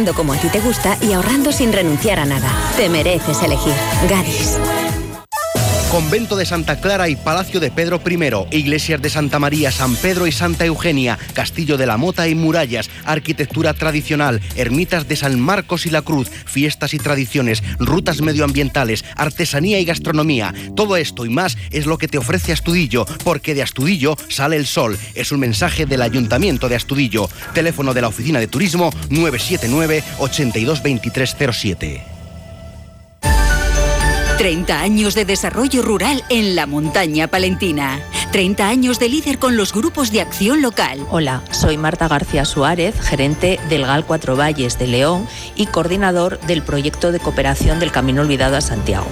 como 0.06 0.34
a 0.34 0.38
ti 0.38 0.48
te 0.50 0.60
gusta 0.60 0.96
y 1.02 1.14
ahorrando 1.14 1.52
sin 1.52 1.74
renunciar 1.74 2.20
a 2.20 2.26
nada. 2.26 2.50
Te 2.78 2.88
mereces 2.88 3.42
elegir. 3.42 3.74
Gadis. 4.08 4.60
Convento 5.98 6.36
de 6.36 6.46
Santa 6.46 6.80
Clara 6.80 7.10
y 7.10 7.16
Palacio 7.16 7.60
de 7.60 7.72
Pedro 7.72 8.00
I, 8.08 8.56
iglesias 8.56 9.02
de 9.02 9.10
Santa 9.10 9.40
María, 9.40 9.72
San 9.72 9.96
Pedro 9.96 10.28
y 10.28 10.32
Santa 10.32 10.64
Eugenia, 10.64 11.18
Castillo 11.34 11.76
de 11.76 11.88
la 11.88 11.98
Mota 11.98 12.28
y 12.28 12.36
murallas, 12.36 12.92
arquitectura 13.04 13.74
tradicional, 13.74 14.40
ermitas 14.56 15.08
de 15.08 15.16
San 15.16 15.40
Marcos 15.40 15.88
y 15.88 15.90
la 15.90 16.04
Cruz, 16.04 16.30
fiestas 16.30 16.94
y 16.94 17.00
tradiciones, 17.00 17.64
rutas 17.80 18.22
medioambientales, 18.22 19.06
artesanía 19.16 19.80
y 19.80 19.86
gastronomía. 19.86 20.54
Todo 20.76 20.98
esto 20.98 21.26
y 21.26 21.30
más 21.30 21.58
es 21.72 21.88
lo 21.88 21.98
que 21.98 22.08
te 22.08 22.20
ofrece 22.20 22.52
Astudillo, 22.52 23.08
porque 23.24 23.56
de 23.56 23.64
Astudillo 23.64 24.18
sale 24.30 24.56
el 24.56 24.68
sol. 24.68 25.00
Es 25.16 25.32
un 25.32 25.40
mensaje 25.40 25.88
del 25.88 26.04
Ayuntamiento 26.04 26.70
de 26.70 26.76
Astudillo. 26.76 27.28
Teléfono 27.56 27.96
de 27.96 28.02
la 28.02 28.10
Oficina 28.10 28.40
de 28.40 28.46
Turismo 28.46 28.92
979 29.10 30.04
822307. 30.20 32.17
30 34.38 34.80
años 34.80 35.16
de 35.16 35.26
desarrollo 35.26 35.82
rural 35.82 36.24
en 36.30 36.56
la 36.56 36.68
montaña 36.68 37.28
palentina. 37.28 38.00
30 38.32 38.68
años 38.68 39.00
de 39.00 39.08
líder 39.08 39.40
con 39.40 39.56
los 39.56 39.74
grupos 39.74 40.12
de 40.12 40.22
acción 40.22 40.62
local. 40.62 41.06
Hola, 41.10 41.44
soy 41.52 41.78
Marta 41.78 42.08
García 42.08 42.44
Suárez, 42.44 43.00
gerente 43.00 43.60
del 43.70 43.86
GAL 43.86 44.06
Cuatro 44.06 44.36
Valles 44.36 44.78
de 44.78 44.88
León 44.88 45.28
y 45.56 45.68
coordinador 45.68 46.40
del 46.42 46.62
proyecto 46.62 47.12
de 47.12 47.20
cooperación 47.20 47.80
del 47.80 47.92
Camino 47.92 48.22
Olvidado 48.22 48.58
a 48.58 48.62
Santiago. 48.62 49.08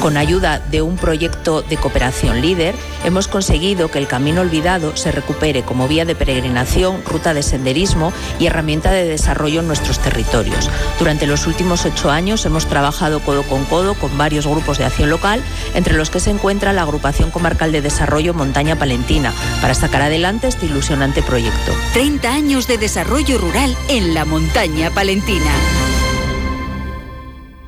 Con 0.00 0.16
ayuda 0.16 0.60
de 0.70 0.82
un 0.82 0.96
proyecto 0.96 1.62
de 1.62 1.76
cooperación 1.76 2.40
líder, 2.40 2.74
hemos 3.04 3.28
conseguido 3.28 3.90
que 3.90 3.98
el 3.98 4.06
Camino 4.06 4.40
Olvidado 4.40 4.96
se 4.96 5.10
recupere 5.10 5.62
como 5.62 5.88
vía 5.88 6.04
de 6.04 6.14
peregrinación, 6.14 7.02
ruta 7.04 7.34
de 7.34 7.42
senderismo 7.42 8.12
y 8.38 8.46
herramienta 8.46 8.92
de 8.92 9.04
desarrollo 9.04 9.60
en 9.60 9.66
nuestros 9.66 9.98
territorios. 9.98 10.70
Durante 10.98 11.26
los 11.26 11.46
últimos 11.46 11.84
ocho 11.84 12.10
años 12.10 12.46
hemos 12.46 12.66
trabajado 12.66 13.20
codo 13.20 13.42
con 13.42 13.64
codo 13.64 13.94
con 13.94 14.16
varios 14.16 14.46
grupos 14.46 14.78
de 14.78 14.84
acción 14.84 15.10
local, 15.10 15.42
entre 15.74 15.94
los 15.94 16.08
que 16.08 16.20
se 16.20 16.30
encuentra 16.30 16.72
la 16.72 16.82
Agrupación 16.82 17.30
Comarcal 17.30 17.72
de 17.72 17.82
Desarrollo 17.82 18.32
Montaña 18.32 18.59
Palentina, 18.76 19.32
para 19.60 19.74
sacar 19.74 20.02
adelante 20.02 20.48
este 20.48 20.66
ilusionante 20.66 21.22
proyecto. 21.22 21.72
30 21.94 22.32
años 22.32 22.66
de 22.66 22.78
desarrollo 22.78 23.38
rural 23.38 23.74
en 23.88 24.14
la 24.14 24.24
montaña 24.24 24.90
palentina. 24.90 25.50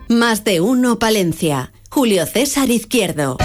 Más 0.09 0.45
de 0.45 0.61
uno 0.61 0.99
Palencia. 0.99 1.72
Julio 1.88 2.26
César 2.26 2.70
Izquierdo. 2.70 3.38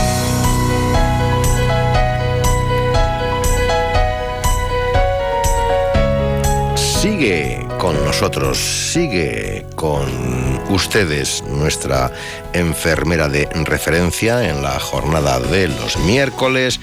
Sigue 6.75 7.65
con 7.79 8.03
nosotros, 8.03 8.57
sigue 8.57 9.65
con 9.75 10.07
ustedes 10.69 11.43
nuestra 11.43 12.11
enfermera 12.53 13.29
de 13.29 13.47
referencia 13.65 14.49
en 14.49 14.61
la 14.61 14.79
jornada 14.79 15.39
de 15.39 15.67
los 15.67 15.97
miércoles, 15.99 16.79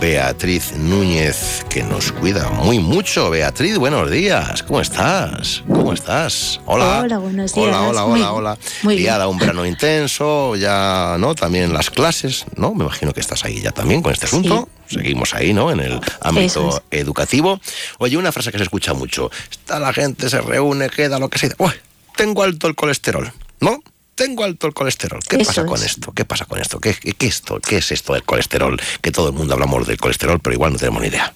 Beatriz 0.00 0.72
Núñez, 0.76 1.64
que 1.70 1.82
nos 1.82 2.12
cuida 2.12 2.50
muy 2.50 2.78
mucho. 2.78 3.30
Beatriz, 3.30 3.78
buenos 3.78 4.10
días. 4.10 4.62
¿Cómo 4.62 4.80
estás? 4.80 5.62
¿Cómo 5.66 5.92
estás? 5.92 6.60
Hola. 6.66 7.00
Hola, 7.02 7.18
buenos 7.18 7.54
días. 7.54 7.66
Hola, 7.68 7.82
hola, 7.82 8.02
Muy- 8.06 8.20
hola, 8.20 8.32
hola. 8.32 8.58
muy. 8.82 8.98
Liada, 8.98 9.28
un 9.28 9.38
verano 9.38 9.64
intenso, 9.64 10.56
ya, 10.56 11.16
¿no? 11.18 11.34
También 11.34 11.72
las 11.72 11.90
clases, 11.90 12.44
¿no? 12.56 12.74
Me 12.74 12.84
imagino 12.84 13.12
que 13.12 13.20
estás 13.20 13.44
ahí 13.44 13.60
ya 13.62 13.70
también 13.70 14.02
con 14.02 14.12
este 14.12 14.26
asunto. 14.26 14.68
Seguimos 14.88 15.32
ahí, 15.34 15.54
¿no? 15.54 15.70
En 15.70 15.80
el 15.80 16.00
ámbito 16.20 16.82
educativo. 16.90 17.60
Oye, 17.98 18.16
una 18.18 18.32
frase 18.32 18.52
que 18.52 18.58
se 18.58 18.64
escucha 18.64 18.92
mucho. 18.94 19.30
Está 19.50 19.78
la 19.78 19.92
gente, 19.92 20.28
se 20.28 20.40
reúne, 20.40 20.90
queda 20.90 21.18
lo 21.18 21.28
que 21.30 21.38
sea. 21.38 21.50
Uy, 21.58 21.72
tengo 22.16 22.42
alto 22.42 22.66
el 22.66 22.74
colesterol, 22.74 23.32
¿no? 23.60 23.82
Tengo 24.14 24.44
alto 24.44 24.66
el 24.66 24.74
colesterol. 24.74 25.20
¿Qué 25.28 25.36
Eso 25.36 25.46
pasa 25.46 25.66
con 25.66 25.76
es. 25.80 25.86
esto? 25.86 26.12
¿Qué 26.12 26.24
pasa 26.24 26.44
con 26.44 26.60
esto? 26.60 26.78
¿Qué, 26.80 26.94
qué, 26.94 27.12
qué 27.14 27.26
esto? 27.26 27.58
¿Qué 27.60 27.78
es 27.78 27.90
esto 27.92 28.12
del 28.14 28.22
colesterol? 28.22 28.80
Que 29.00 29.10
todo 29.10 29.28
el 29.28 29.34
mundo 29.34 29.54
hablamos 29.54 29.86
del 29.86 29.98
colesterol, 29.98 30.38
pero 30.40 30.54
igual 30.54 30.72
no 30.72 30.78
tenemos 30.78 31.02
ni 31.02 31.08
idea. 31.08 31.32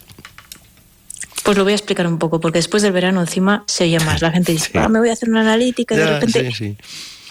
Pues 1.42 1.56
lo 1.56 1.64
voy 1.64 1.72
a 1.72 1.76
explicar 1.76 2.06
un 2.06 2.18
poco, 2.18 2.40
porque 2.40 2.58
después 2.58 2.82
del 2.82 2.92
verano 2.92 3.20
encima 3.20 3.64
se 3.66 3.84
oye 3.84 3.98
más. 4.00 4.20
La 4.22 4.30
gente 4.30 4.52
dice, 4.52 4.70
"Ah, 4.78 4.88
me 4.88 4.98
voy 5.00 5.08
a 5.08 5.14
hacer 5.14 5.28
una 5.28 5.40
analítica 5.40 5.94
y 5.94 5.98
de 5.98 6.06
repente 6.06 6.52
sí, 6.52 6.54
sí. 6.54 6.76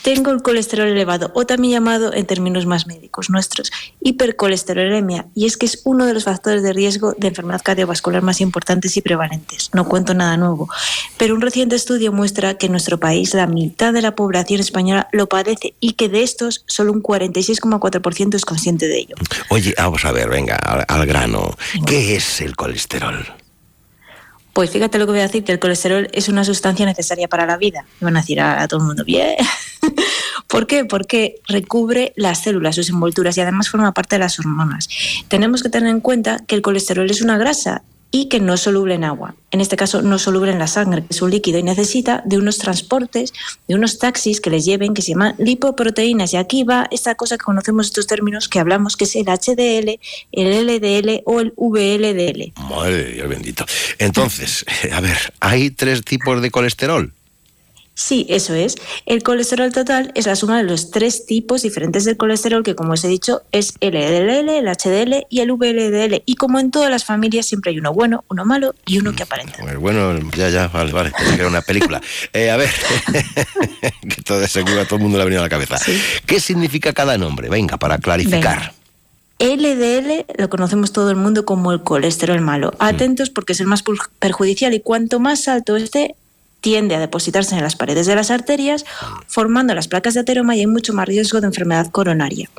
Tengo 0.07 0.31
el 0.31 0.41
colesterol 0.41 0.87
elevado, 0.87 1.31
o 1.35 1.45
también 1.45 1.73
llamado 1.73 2.13
en 2.13 2.25
términos 2.25 2.65
más 2.65 2.87
médicos 2.87 3.29
nuestros, 3.29 3.73
hipercolesterolemia. 3.99 5.27
Y 5.35 5.47
es 5.47 5.57
que 5.57 5.65
es 5.65 5.81
uno 5.83 6.05
de 6.05 6.13
los 6.13 6.23
factores 6.23 6.63
de 6.63 6.71
riesgo 6.71 7.11
de 7.17 7.27
enfermedad 7.27 7.61
cardiovascular 7.61 8.21
más 8.21 8.39
importantes 8.39 8.95
y 8.95 9.01
prevalentes. 9.01 9.69
No 9.73 9.85
cuento 9.85 10.13
nada 10.13 10.37
nuevo. 10.37 10.69
Pero 11.17 11.35
un 11.35 11.41
reciente 11.41 11.75
estudio 11.75 12.13
muestra 12.13 12.53
que 12.53 12.67
en 12.67 12.71
nuestro 12.71 13.01
país 13.01 13.33
la 13.33 13.47
mitad 13.47 13.91
de 13.91 14.01
la 14.01 14.15
población 14.15 14.61
española 14.61 15.09
lo 15.11 15.27
padece 15.27 15.73
y 15.81 15.95
que 15.95 16.07
de 16.07 16.23
estos 16.23 16.63
solo 16.67 16.93
un 16.93 17.03
46,4% 17.03 18.35
es 18.35 18.45
consciente 18.45 18.87
de 18.87 18.99
ello. 18.99 19.15
Oye, 19.49 19.75
vamos 19.77 20.05
a 20.05 20.13
ver, 20.13 20.29
venga, 20.29 20.55
al, 20.55 20.85
al 20.87 21.05
grano. 21.05 21.57
¿Qué 21.85 22.15
es 22.15 22.39
el 22.39 22.55
colesterol? 22.55 23.25
Pues 24.57 24.71
fíjate 24.71 24.97
lo 24.97 25.05
que 25.05 25.11
voy 25.11 25.19
a 25.19 25.27
decir, 25.27 25.43
que 25.43 25.51
el 25.51 25.59
colesterol 25.59 26.07
es 26.13 26.29
una 26.29 26.43
sustancia 26.43 26.83
necesaria 26.83 27.27
para 27.27 27.45
la 27.45 27.57
vida. 27.57 27.85
Y 28.01 28.05
van 28.05 28.17
a 28.17 28.21
decir 28.21 28.41
a, 28.41 28.67
todo 28.67 28.79
el 28.79 28.87
mundo. 28.87 29.05
¿Por 30.47 30.65
qué? 30.65 30.83
Porque 30.83 31.35
recubre 31.47 32.11
las 32.15 32.41
células, 32.41 32.73
sus 32.73 32.89
envolturas 32.89 33.37
y 33.37 33.41
además 33.41 33.69
forma 33.69 33.93
parte 33.93 34.15
de 34.15 34.21
las 34.21 34.39
hormonas. 34.39 34.89
Tenemos 35.27 35.61
que 35.61 35.69
tener 35.69 35.89
en 35.89 35.99
cuenta 35.99 36.39
que 36.47 36.55
el 36.55 36.63
colesterol 36.63 37.07
es 37.07 37.21
una 37.21 37.37
grasa 37.37 37.83
y 38.11 38.29
que 38.29 38.39
no 38.39 38.53
es 38.53 38.61
soluble 38.61 38.95
en 38.95 39.03
agua. 39.03 39.35
En 39.51 39.61
este 39.61 39.75
caso, 39.75 40.01
no 40.01 40.19
soluble 40.19 40.51
en 40.51 40.59
la 40.59 40.67
sangre, 40.67 41.01
que 41.01 41.07
es 41.11 41.21
un 41.21 41.31
líquido 41.31 41.59
y 41.59 41.63
necesita 41.63 42.21
de 42.25 42.37
unos 42.37 42.57
transportes, 42.57 43.33
de 43.67 43.75
unos 43.75 43.97
taxis 43.97 44.41
que 44.41 44.49
les 44.49 44.65
lleven, 44.65 44.93
que 44.93 45.01
se 45.01 45.11
llaman 45.11 45.35
lipoproteínas. 45.37 46.33
Y 46.33 46.37
aquí 46.37 46.63
va 46.63 46.87
esta 46.91 47.15
cosa 47.15 47.37
que 47.37 47.45
conocemos 47.45 47.87
estos 47.87 48.07
términos 48.07 48.49
que 48.49 48.59
hablamos, 48.59 48.97
que 48.97 49.05
es 49.05 49.15
el 49.15 49.25
HDL, 49.25 49.99
el 50.31 50.67
LDL 50.67 51.21
o 51.25 51.39
el 51.39 51.53
VLDL. 51.55 52.53
Madre 52.69 53.03
de 53.03 53.11
Dios 53.13 53.29
bendito. 53.29 53.65
Entonces, 53.99 54.65
a 54.91 55.01
ver, 55.01 55.33
hay 55.39 55.71
tres 55.71 56.03
tipos 56.03 56.41
de 56.41 56.51
colesterol. 56.51 57.13
Sí, 57.97 58.27
eso 58.29 58.53
es. 58.53 58.75
El 59.07 59.23
colesterol 59.23 59.71
total 59.73 60.11
es 60.13 60.27
la 60.27 60.35
suma 60.35 60.59
de 60.59 60.63
los 60.63 60.91
tres 60.91 61.25
tipos 61.25 61.63
diferentes 61.63 62.05
del 62.05 62.15
colesterol, 62.15 62.61
que 62.61 62.75
como 62.75 62.93
os 62.93 63.03
he 63.03 63.07
dicho, 63.07 63.41
es 63.51 63.73
el 63.79 63.95
LDL, 63.95 64.49
el 64.49 64.67
HDL 64.67 65.25
y 65.31 65.39
el 65.39 65.51
VLDL. 65.51 66.21
Y 66.23 66.35
como 66.35 66.59
en 66.59 66.69
todas 66.69 66.91
las 66.91 67.05
familias, 67.05 67.47
siempre 67.47 67.71
hay 67.71 67.79
uno 67.79 67.93
bueno, 67.93 68.23
uno 68.29 68.45
malo 68.45 68.75
y 68.85 68.99
uno 68.99 69.15
que 69.15 69.23
aparenta. 69.23 69.57
Bueno, 69.79 70.15
ya, 70.37 70.49
ya, 70.49 70.67
vale, 70.67 70.91
vale, 70.91 71.09
pensé 71.09 71.33
que 71.33 71.39
era 71.41 71.49
una 71.49 71.61
película. 71.61 71.99
Eh, 72.33 72.51
a 72.51 72.57
ver, 72.57 72.69
que 74.01 74.21
todo 74.21 74.39
de 74.39 74.47
seguro 74.47 74.81
a 74.81 74.85
todo 74.85 74.97
el 74.97 75.01
mundo 75.01 75.17
le 75.17 75.23
ha 75.23 75.25
venido 75.25 75.41
a 75.41 75.45
la 75.45 75.49
cabeza. 75.49 75.77
¿Qué 76.25 76.39
significa 76.39 76.93
cada 76.93 77.17
nombre? 77.17 77.49
Venga, 77.49 77.77
para 77.77 77.97
clarificar. 77.97 78.73
LDL 79.39 80.25
lo 80.37 80.49
conocemos 80.49 80.91
todo 80.91 81.09
el 81.09 81.15
mundo 81.15 81.45
como 81.45 81.71
el 81.71 81.81
colesterol 81.81 82.41
malo. 82.41 82.73
Atentos 82.79 83.29
porque 83.29 83.53
es 83.53 83.59
el 83.59 83.67
más 83.67 83.83
perjudicial 84.19 84.73
y 84.73 84.81
cuanto 84.81 85.19
más 85.19 85.47
alto 85.47 85.77
esté, 85.77 86.15
tiende 86.67 86.95
a 86.95 86.99
depositarse 86.99 87.55
en 87.55 87.63
las 87.63 87.77
paredes 87.77 88.07
de 88.07 88.15
las 88.15 88.29
arterias, 88.29 88.83
formando 89.25 89.73
las 89.73 89.87
placas 89.87 90.15
de 90.15 90.19
ateroma 90.19 90.53
y 90.53 90.59
hay 90.59 90.67
mucho 90.67 90.91
más 90.91 91.07
riesgo 91.07 91.39
de 91.39 91.47
enfermedad 91.47 91.89
coronaria. 91.91 92.49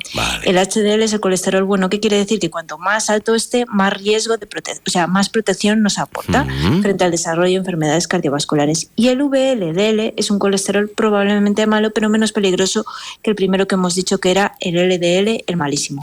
El 0.45 0.55
HDL 0.57 1.03
es 1.03 1.13
el 1.13 1.19
colesterol 1.19 1.63
bueno, 1.63 1.91
¿qué 1.91 1.99
quiere 1.99 2.17
decir? 2.17 2.39
Que 2.39 2.49
cuanto 2.49 2.79
más 2.79 3.11
alto 3.11 3.35
esté, 3.35 3.67
más 3.67 3.93
riesgo 3.93 4.37
de 4.37 4.47
protección, 4.47 4.83
o 4.87 4.89
sea, 4.89 5.05
más 5.05 5.29
protección 5.29 5.83
nos 5.83 5.99
aporta 5.99 6.47
frente 6.81 7.03
al 7.03 7.11
desarrollo 7.11 7.51
de 7.51 7.57
enfermedades 7.57 8.07
cardiovasculares. 8.07 8.89
Y 8.95 9.09
el 9.09 9.21
VLDL 9.21 10.15
es 10.17 10.31
un 10.31 10.39
colesterol 10.39 10.89
probablemente 10.89 11.67
malo, 11.67 11.91
pero 11.91 12.09
menos 12.09 12.31
peligroso 12.31 12.87
que 13.21 13.29
el 13.29 13.35
primero 13.35 13.67
que 13.67 13.75
hemos 13.75 13.93
dicho 13.93 14.17
que 14.17 14.31
era 14.31 14.55
el 14.59 14.73
LDL, 14.73 15.43
el 15.45 15.55
malísimo. 15.55 16.01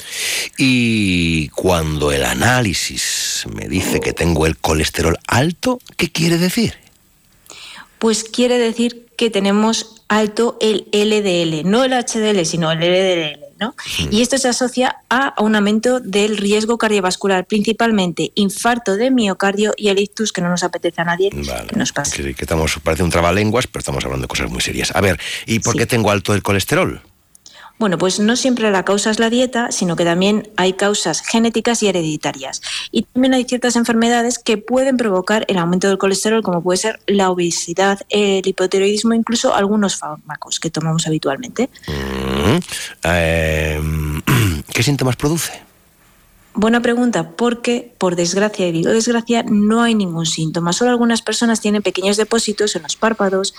Y 0.56 1.48
cuando 1.48 2.12
el 2.12 2.24
análisis 2.24 3.46
me 3.52 3.66
dice 3.66 3.98
que 3.98 4.12
tengo 4.12 4.46
el 4.46 4.56
colesterol 4.58 5.18
alto, 5.26 5.80
¿qué 5.96 6.12
quiere 6.12 6.38
decir? 6.38 6.85
Pues 7.98 8.24
quiere 8.24 8.58
decir 8.58 9.06
que 9.16 9.30
tenemos 9.30 10.02
alto 10.08 10.56
el 10.60 10.86
LDL, 10.92 11.68
no 11.68 11.84
el 11.84 11.92
HDL, 11.92 12.44
sino 12.44 12.70
el 12.70 12.78
LDL, 12.78 13.40
¿no? 13.58 13.74
Y 14.10 14.22
esto 14.22 14.38
se 14.38 14.48
asocia 14.48 14.98
a 15.08 15.34
un 15.38 15.56
aumento 15.56 16.00
del 16.00 16.36
riesgo 16.36 16.78
cardiovascular, 16.78 17.46
principalmente 17.46 18.30
infarto 18.34 18.96
de 18.96 19.10
miocardio 19.10 19.72
y 19.76 19.88
el 19.88 19.98
ictus, 19.98 20.32
que 20.32 20.42
no 20.42 20.48
nos 20.48 20.62
apetece 20.62 21.00
a 21.00 21.04
nadie 21.04 21.30
que 21.30 21.76
nos 21.76 21.92
pase. 21.92 22.22
Que, 22.22 22.34
que 22.34 22.44
estamos, 22.44 22.78
parece 22.82 23.02
un 23.02 23.10
trabalenguas, 23.10 23.66
pero 23.66 23.80
estamos 23.80 24.04
hablando 24.04 24.24
de 24.24 24.28
cosas 24.28 24.50
muy 24.50 24.60
serias. 24.60 24.94
A 24.94 25.00
ver, 25.00 25.18
¿y 25.46 25.58
por 25.58 25.76
qué 25.76 25.86
tengo 25.86 26.10
alto 26.10 26.34
el 26.34 26.42
colesterol? 26.42 27.00
Bueno, 27.78 27.98
pues 27.98 28.20
no 28.20 28.36
siempre 28.36 28.70
la 28.70 28.84
causa 28.84 29.10
es 29.10 29.18
la 29.18 29.28
dieta, 29.28 29.70
sino 29.70 29.96
que 29.96 30.04
también 30.04 30.48
hay 30.56 30.72
causas 30.72 31.20
genéticas 31.20 31.82
y 31.82 31.88
hereditarias. 31.88 32.62
Y 32.90 33.02
también 33.02 33.34
hay 33.34 33.44
ciertas 33.44 33.76
enfermedades 33.76 34.38
que 34.38 34.56
pueden 34.56 34.96
provocar 34.96 35.44
el 35.48 35.58
aumento 35.58 35.88
del 35.88 35.98
colesterol, 35.98 36.42
como 36.42 36.62
puede 36.62 36.78
ser 36.78 37.00
la 37.06 37.30
obesidad, 37.30 38.00
el 38.08 38.46
hipotiroidismo, 38.46 39.12
incluso 39.12 39.54
algunos 39.54 39.96
fármacos 39.96 40.58
que 40.58 40.70
tomamos 40.70 41.06
habitualmente. 41.06 41.68
Mm, 41.86 42.58
eh, 43.04 43.80
¿Qué 44.72 44.82
síntomas 44.82 45.16
produce? 45.16 45.52
Buena 46.58 46.80
pregunta, 46.80 47.32
porque 47.36 47.92
por 47.98 48.16
desgracia, 48.16 48.66
y 48.66 48.72
digo 48.72 48.90
desgracia, 48.90 49.44
no 49.46 49.82
hay 49.82 49.94
ningún 49.94 50.24
síntoma. 50.24 50.72
Solo 50.72 50.90
algunas 50.90 51.20
personas 51.20 51.60
tienen 51.60 51.82
pequeños 51.82 52.16
depósitos 52.16 52.74
en 52.76 52.82
los 52.82 52.96
párpados, 52.96 53.54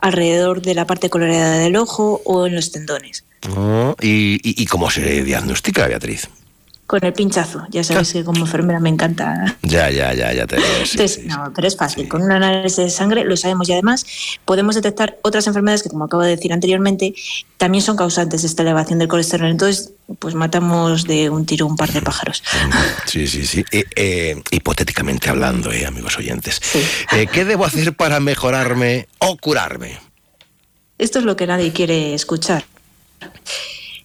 alrededor 0.00 0.60
de 0.60 0.74
la 0.74 0.86
parte 0.86 1.08
coloreada 1.08 1.58
del 1.58 1.76
ojo 1.76 2.20
o 2.26 2.46
en 2.46 2.54
los 2.54 2.70
tendones. 2.70 3.24
Oh, 3.56 3.96
¿Y, 4.00 4.66
cómo 4.66 4.90
se 4.90 5.24
diagnostica, 5.24 5.88
Beatriz? 5.88 6.28
Con 6.92 7.02
el 7.06 7.14
pinchazo, 7.14 7.64
ya 7.70 7.82
sabes 7.82 8.12
que 8.12 8.22
como 8.22 8.40
enfermera 8.40 8.78
me 8.78 8.90
encanta. 8.90 9.56
Ya, 9.62 9.88
ya, 9.88 10.12
ya, 10.12 10.30
ya 10.34 10.46
te 10.46 10.58
sí, 10.58 10.62
Entonces, 10.90 11.24
no, 11.24 11.50
pero 11.56 11.66
es 11.66 11.74
fácil. 11.74 12.06
Con 12.06 12.20
un 12.20 12.30
análisis 12.30 12.76
de 12.76 12.90
sangre 12.90 13.24
lo 13.24 13.34
sabemos 13.34 13.66
y 13.70 13.72
además 13.72 14.04
podemos 14.44 14.74
detectar 14.74 15.16
otras 15.22 15.46
enfermedades 15.46 15.82
que, 15.82 15.88
como 15.88 16.04
acabo 16.04 16.22
de 16.22 16.36
decir 16.36 16.52
anteriormente, 16.52 17.14
también 17.56 17.80
son 17.80 17.96
causantes 17.96 18.42
de 18.42 18.48
esta 18.48 18.60
elevación 18.60 18.98
del 18.98 19.08
colesterol. 19.08 19.48
Entonces, 19.48 19.94
pues 20.18 20.34
matamos 20.34 21.04
de 21.04 21.30
un 21.30 21.46
tiro 21.46 21.66
un 21.66 21.78
par 21.78 21.90
de 21.90 22.02
pájaros. 22.02 22.42
Sí, 23.06 23.26
sí, 23.26 23.46
sí. 23.46 23.64
Eh, 23.72 23.84
eh, 23.96 24.42
hipotéticamente 24.50 25.30
hablando, 25.30 25.72
eh, 25.72 25.86
amigos 25.86 26.18
oyentes. 26.18 26.60
Eh, 27.12 27.26
¿Qué 27.32 27.46
debo 27.46 27.64
hacer 27.64 27.96
para 27.96 28.20
mejorarme 28.20 29.08
o 29.16 29.38
curarme? 29.38 29.98
Esto 30.98 31.20
es 31.20 31.24
lo 31.24 31.36
que 31.36 31.46
nadie 31.46 31.72
quiere 31.72 32.12
escuchar. 32.12 32.66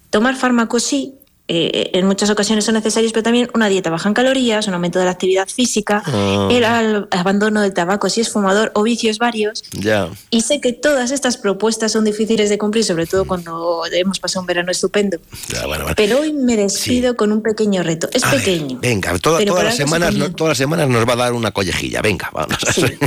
Tomar 0.10 0.38
fármacos 0.38 0.84
sí, 0.84 1.16
eh, 1.48 1.92
en 1.94 2.06
muchas 2.06 2.30
ocasiones 2.30 2.66
son 2.66 2.74
necesarios, 2.76 3.14
pero 3.14 3.24
también 3.24 3.50
una 3.54 3.70
dieta 3.70 3.90
baja 3.90 4.10
en 4.10 4.14
calorías, 4.14 4.68
un 4.68 4.74
aumento 4.74 5.00
de 5.00 5.06
la 5.06 5.12
actividad 5.12 5.48
física, 5.48 6.04
Ah. 6.06 6.50
el 6.52 6.64
abandono 7.12 7.62
del 7.62 7.74
tabaco 7.74 8.10
si 8.10 8.22
es 8.22 8.30
fumador 8.30 8.72
o 8.76 8.84
vicios 8.84 9.18
varios. 9.18 9.64
Ya. 9.72 10.10
Y 10.30 10.42
sé 10.42 10.60
que 10.62 10.74
todas 10.74 11.12
estas 11.12 11.38
propuestas 11.38 11.92
son 11.94 12.04
difíciles 12.06 12.50
de 12.50 12.58
cumplir, 12.58 12.84
sobre 12.84 13.06
todo 13.06 13.26
cuando 13.26 13.84
hemos 13.92 14.20
pasado 14.20 14.42
un 14.42 14.48
verano 14.48 14.72
estupendo. 14.72 15.18
ya 15.48 15.66
bueno, 15.66 15.84
bueno. 15.84 15.96
Pero 15.96 16.20
hoy 16.20 16.34
me 16.34 16.56
despido 16.58 17.16
con 17.16 17.32
un 17.32 17.42
pequeño 17.42 17.82
reto. 17.84 18.10
Es 18.14 18.24
pequeño. 18.24 18.80
Venga, 18.82 19.18
toda- 19.20 19.44
todas, 19.46 19.64
las 19.64 19.76
semanas, 19.78 20.14
no- 20.16 20.32
todas 20.34 20.52
las 20.52 20.58
semanas 20.58 20.90
nos 20.90 21.08
va 21.08 21.14
a 21.14 21.18
dar 21.18 21.34
una 21.34 21.52
collejilla. 21.52 22.02
Venga, 22.02 22.30
vamos. 22.34 22.58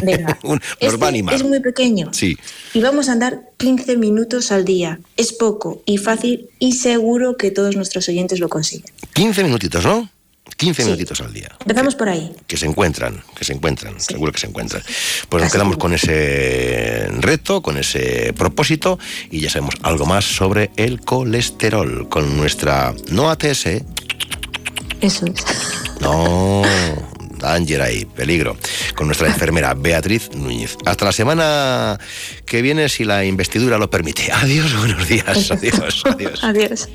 venga. 0.03 0.38
Un- 0.43 0.61
nos 0.80 1.01
va 1.01 1.07
a 1.07 1.09
animar. 1.09 1.34
Es 1.34 1.45
muy 1.45 1.61
pequeño. 1.61 2.09
Sí. 2.12 2.38
Y 2.74 2.80
vamos 2.80 3.09
a 3.09 3.12
andar 3.12 3.49
15 3.61 3.98
minutos 3.98 4.52
al 4.52 4.64
día. 4.64 5.00
Es 5.18 5.34
poco 5.34 5.82
y 5.84 5.98
fácil 5.98 6.48
y 6.58 6.72
seguro 6.72 7.36
que 7.36 7.50
todos 7.50 7.76
nuestros 7.76 8.08
oyentes 8.08 8.40
lo 8.40 8.48
consiguen. 8.48 8.90
15 9.12 9.44
minutitos, 9.44 9.84
¿no? 9.84 10.08
15 10.56 10.84
minutitos 10.86 11.20
al 11.20 11.32
día. 11.32 11.50
Empezamos 11.61 11.94
por 11.94 12.08
ahí. 12.08 12.32
Que 12.46 12.56
se 12.56 12.64
encuentran, 12.64 13.22
que 13.36 13.44
se 13.44 13.52
encuentran, 13.52 14.00
seguro 14.00 14.32
que 14.32 14.40
se 14.40 14.46
encuentran. 14.46 14.82
Pues 15.28 15.42
nos 15.42 15.52
quedamos 15.52 15.76
con 15.76 15.92
ese 15.92 17.06
reto, 17.18 17.61
con 17.61 17.76
ese 17.76 18.32
propósito 18.32 18.98
y 19.30 19.40
ya 19.40 19.50
sabemos 19.50 19.74
algo 19.82 20.06
más 20.06 20.24
sobre 20.24 20.70
el 20.76 21.00
colesterol 21.00 22.08
con 22.08 22.38
nuestra, 22.38 22.94
no 23.11 23.28
ATS. 23.28 23.66
Eso 25.02 25.26
es. 25.26 25.44
no, 26.00 26.62
danger 27.41 27.82
ahí, 27.82 28.05
peligro, 28.05 28.57
con 28.95 29.07
nuestra 29.07 29.28
enfermera 29.28 29.74
Beatriz 29.74 30.30
Núñez. 30.34 30.76
Hasta 30.84 31.07
la 31.07 31.12
semana 31.12 31.99
que 32.47 32.62
viene, 32.62 32.88
si 32.88 33.05
la 33.05 33.24
investidura 33.24 33.78
lo 33.78 33.91
permite. 33.91 34.30
Adiós, 34.32 34.76
buenos 34.78 35.09
días, 35.09 35.51
adiós, 35.51 36.03
adiós. 36.05 36.45
Adiós. 36.45 36.88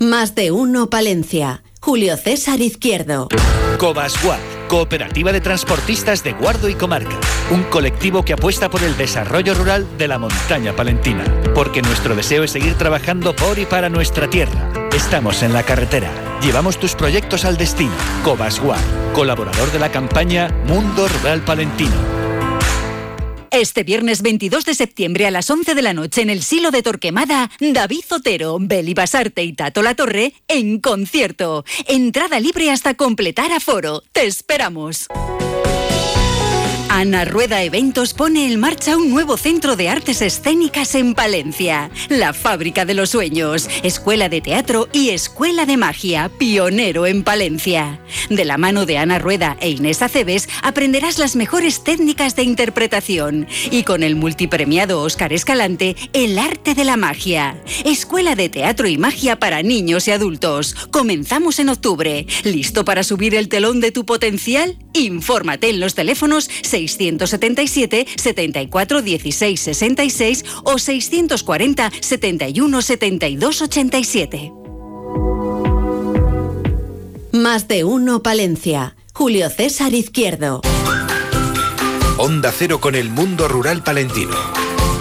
Más 0.00 0.34
de 0.34 0.50
uno 0.50 0.90
Palencia. 0.90 1.62
Julio 1.80 2.16
César 2.16 2.60
Izquierdo. 2.60 3.28
Cobasguard, 3.78 4.40
Cooperativa 4.68 5.32
de 5.32 5.40
Transportistas 5.40 6.24
de 6.24 6.32
Guardo 6.32 6.68
y 6.68 6.74
Comarca. 6.74 7.18
Un 7.50 7.62
colectivo 7.64 8.24
que 8.24 8.32
apuesta 8.32 8.70
por 8.70 8.82
el 8.82 8.96
desarrollo 8.96 9.54
rural 9.54 9.86
de 9.98 10.08
la 10.08 10.18
montaña 10.18 10.74
palentina. 10.74 11.24
Porque 11.54 11.82
nuestro 11.82 12.14
deseo 12.14 12.42
es 12.44 12.52
seguir 12.52 12.74
trabajando 12.74 13.36
por 13.36 13.58
y 13.58 13.66
para 13.66 13.88
nuestra 13.88 14.30
tierra. 14.30 14.83
Estamos 14.94 15.42
en 15.42 15.52
la 15.52 15.64
carretera. 15.64 16.08
Llevamos 16.40 16.78
tus 16.78 16.94
proyectos 16.94 17.44
al 17.44 17.56
destino. 17.56 17.90
Cobasguard, 18.22 19.12
colaborador 19.12 19.72
de 19.72 19.80
la 19.80 19.90
campaña 19.90 20.48
Mundo 20.68 21.08
Rural 21.08 21.44
Palentino. 21.44 21.96
Este 23.50 23.82
viernes 23.82 24.22
22 24.22 24.64
de 24.64 24.74
septiembre 24.74 25.26
a 25.26 25.32
las 25.32 25.50
11 25.50 25.74
de 25.74 25.82
la 25.82 25.94
noche 25.94 26.22
en 26.22 26.30
el 26.30 26.44
Silo 26.44 26.70
de 26.70 26.82
Torquemada, 26.82 27.50
David 27.58 28.04
Zotero, 28.06 28.58
Beli 28.60 28.94
Basarte 28.94 29.42
y 29.42 29.52
Tato 29.52 29.82
La 29.82 29.96
Torre 29.96 30.32
en 30.46 30.78
concierto. 30.78 31.64
Entrada 31.88 32.38
libre 32.38 32.70
hasta 32.70 32.94
completar 32.94 33.50
aforo. 33.50 34.04
¡Te 34.12 34.26
esperamos! 34.26 35.08
Ana 36.96 37.24
Rueda 37.24 37.60
Eventos 37.64 38.14
pone 38.14 38.46
en 38.46 38.60
marcha 38.60 38.96
un 38.96 39.10
nuevo 39.10 39.36
centro 39.36 39.74
de 39.74 39.88
artes 39.88 40.22
escénicas 40.22 40.94
en 40.94 41.14
Palencia. 41.14 41.90
La 42.08 42.32
Fábrica 42.32 42.84
de 42.84 42.94
los 42.94 43.10
Sueños, 43.10 43.68
Escuela 43.82 44.28
de 44.28 44.40
Teatro 44.40 44.88
y 44.92 45.08
Escuela 45.08 45.66
de 45.66 45.76
Magia, 45.76 46.30
pionero 46.38 47.08
en 47.08 47.24
Palencia. 47.24 48.00
De 48.30 48.44
la 48.44 48.58
mano 48.58 48.86
de 48.86 48.98
Ana 48.98 49.18
Rueda 49.18 49.56
e 49.60 49.70
Inés 49.70 50.02
Aceves 50.02 50.48
aprenderás 50.62 51.18
las 51.18 51.34
mejores 51.34 51.82
técnicas 51.82 52.36
de 52.36 52.44
interpretación 52.44 53.48
y 53.72 53.82
con 53.82 54.04
el 54.04 54.14
multipremiado 54.14 55.02
Óscar 55.02 55.32
Escalante, 55.32 55.96
el 56.12 56.38
arte 56.38 56.76
de 56.76 56.84
la 56.84 56.96
magia. 56.96 57.60
Escuela 57.84 58.36
de 58.36 58.48
Teatro 58.48 58.86
y 58.86 58.98
Magia 58.98 59.40
para 59.40 59.64
niños 59.64 60.06
y 60.06 60.12
adultos. 60.12 60.76
Comenzamos 60.92 61.58
en 61.58 61.70
octubre. 61.70 62.28
¿Listo 62.44 62.84
para 62.84 63.02
subir 63.02 63.34
el 63.34 63.48
telón 63.48 63.80
de 63.80 63.90
tu 63.90 64.06
potencial? 64.06 64.78
Infórmate 64.92 65.70
en 65.70 65.80
los 65.80 65.96
teléfonos 65.96 66.48
677 66.88 68.06
74 68.16 69.02
16 69.02 69.60
66 69.60 70.44
o 70.64 70.78
640 70.78 71.90
71 72.00 72.82
72 72.82 73.62
87. 73.62 74.52
Más 77.32 77.66
de 77.66 77.84
uno 77.84 78.22
Palencia. 78.22 78.96
Julio 79.12 79.50
César 79.50 79.94
Izquierdo. 79.94 80.60
Onda 82.16 82.52
Cero 82.56 82.80
con 82.80 82.94
el 82.94 83.10
mundo 83.10 83.48
rural 83.48 83.82
palentino. 83.82 84.36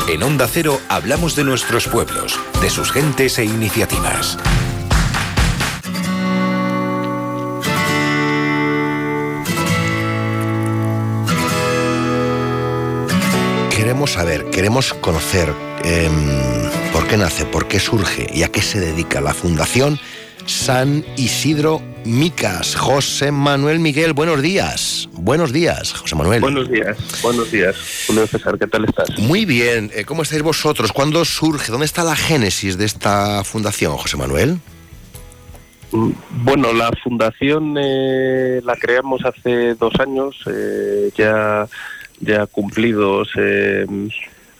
En 0.10 0.24
Onda 0.24 0.48
Cero 0.48 0.80
hablamos 0.90 1.36
de 1.36 1.44
nuestros 1.44 1.88
pueblos, 1.88 2.40
de 2.62 2.70
sus 2.70 2.92
gentes 2.92 3.38
e 3.38 3.46
iniciativas. 3.46 4.38
Queremos 14.14 14.32
saber, 14.32 14.52
queremos 14.52 14.94
conocer 14.94 15.50
em, 15.84 16.14
por 16.92 17.08
qué 17.08 17.18
nace, 17.18 17.46
por 17.46 17.68
qué 17.68 17.80
surge 17.80 18.28
y 18.32 18.44
a 18.44 18.52
qué 18.52 18.62
se 18.62 18.80
dedica 18.80 19.22
la 19.22 19.34
Fundación 19.34 20.00
San 20.46 21.04
Isidro 21.18 21.82
Micas. 22.06 22.76
José 22.76 23.32
Manuel 23.32 23.80
Miguel, 23.80 24.14
buenos 24.14 24.44
días. 24.44 25.10
Buenos 25.14 25.52
días, 25.52 25.94
José 25.94 26.16
Manuel. 26.16 26.42
Buenos 26.42 26.70
días, 26.70 26.96
buenos 27.24 27.52
días. 27.52 27.76
Julio 28.06 28.28
César, 28.28 28.60
¿qué 28.60 28.68
tal 28.68 28.86
estás? 28.86 29.18
Muy 29.18 29.46
bien. 29.46 29.90
Eh, 29.96 30.06
¿Cómo 30.06 30.22
estáis 30.22 30.44
vosotros? 30.44 30.92
¿Cuándo 30.92 31.26
surge? 31.26 31.72
¿Dónde 31.72 31.88
está 31.88 32.04
la 32.04 32.16
génesis 32.16 32.78
de 32.78 32.86
esta 32.86 33.44
fundación, 33.44 33.98
José 33.98 34.18
Manuel? 34.18 34.60
Mm, 35.92 36.12
Bueno, 36.44 36.72
la 36.72 36.92
fundación 37.04 37.78
eh, 37.82 38.62
la 38.64 38.76
creamos 38.76 39.26
hace 39.26 39.74
dos 39.74 39.94
años, 40.00 40.36
eh, 40.46 41.10
ya, 41.18 41.68
ya 42.20 42.46
cumplidos 42.46 43.30
eh, 43.38 43.86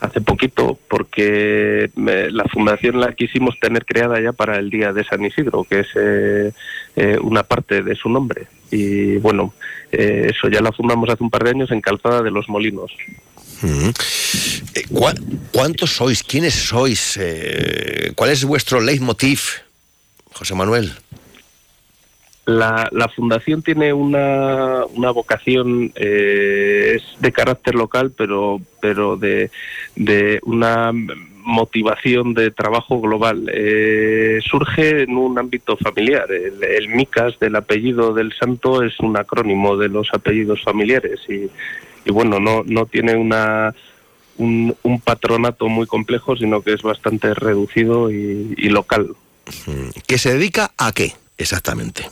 hace 0.00 0.20
poquito, 0.20 0.78
porque 0.88 1.90
me- 1.96 2.30
la 2.30 2.44
fundación 2.44 3.00
la 3.00 3.12
quisimos 3.12 3.58
tener 3.60 3.84
creada 3.86 4.20
ya 4.20 4.32
para 4.32 4.58
el 4.58 4.68
Día 4.70 4.92
de 4.92 5.04
San 5.04 5.24
Isidro, 5.24 5.64
que 5.64 5.80
es 5.80 5.86
eh, 5.96 6.52
eh, 6.96 7.18
una 7.22 7.42
parte 7.42 7.82
de 7.82 7.94
su 7.94 8.08
nombre. 8.08 8.46
Y 8.70 9.16
bueno, 9.18 9.54
eh, 9.92 10.30
eso 10.34 10.48
ya 10.48 10.60
la 10.60 10.72
fundamos 10.72 11.08
hace 11.08 11.22
un 11.22 11.30
par 11.30 11.44
de 11.44 11.50
años 11.50 11.70
en 11.70 11.80
Calzada 11.80 12.22
de 12.22 12.30
los 12.30 12.48
Molinos. 12.48 12.90
Mm. 13.62 13.88
Eh, 14.74 14.82
¿cuá- 14.90 15.14
¿Cuántos 15.52 15.92
sois? 15.92 16.22
¿Quiénes 16.22 16.54
sois? 16.54 17.16
Eh, 17.20 18.12
¿Cuál 18.14 18.30
es 18.30 18.44
vuestro 18.44 18.80
leitmotiv, 18.80 19.40
José 20.32 20.54
Manuel? 20.54 20.92
La, 22.46 22.88
la 22.92 23.08
fundación 23.08 23.62
tiene 23.62 23.92
una, 23.92 24.84
vocación, 25.12 25.92
eh, 25.94 26.96
es 26.96 27.20
de 27.20 27.32
carácter 27.32 27.74
local, 27.74 28.12
pero, 28.14 28.60
pero 28.80 29.16
de, 29.16 29.50
de 29.96 30.40
una 30.42 30.92
motivación 31.44 32.34
de 32.34 32.50
trabajo 32.50 33.00
global. 33.00 33.50
Eh, 33.52 34.40
surge 34.42 35.02
en 35.02 35.16
un 35.16 35.38
ámbito 35.38 35.76
familiar. 35.76 36.30
El, 36.32 36.62
el 36.62 36.88
MICAS 36.88 37.38
del 37.38 37.56
apellido 37.56 38.12
del 38.12 38.32
santo 38.32 38.82
es 38.82 38.98
un 39.00 39.16
acrónimo 39.16 39.76
de 39.76 39.88
los 39.88 40.08
apellidos 40.12 40.62
familiares 40.62 41.20
y, 41.28 41.48
y 42.04 42.12
bueno, 42.12 42.40
no, 42.40 42.62
no 42.64 42.86
tiene 42.86 43.16
una, 43.16 43.74
un, 44.38 44.74
un 44.82 45.00
patronato 45.00 45.68
muy 45.68 45.86
complejo, 45.86 46.36
sino 46.36 46.62
que 46.62 46.72
es 46.72 46.82
bastante 46.82 47.32
reducido 47.34 48.10
y, 48.10 48.54
y 48.56 48.68
local. 48.68 49.14
¿Que 50.06 50.18
se 50.18 50.32
dedica 50.32 50.72
a 50.78 50.92
qué 50.92 51.12
exactamente? 51.36 52.08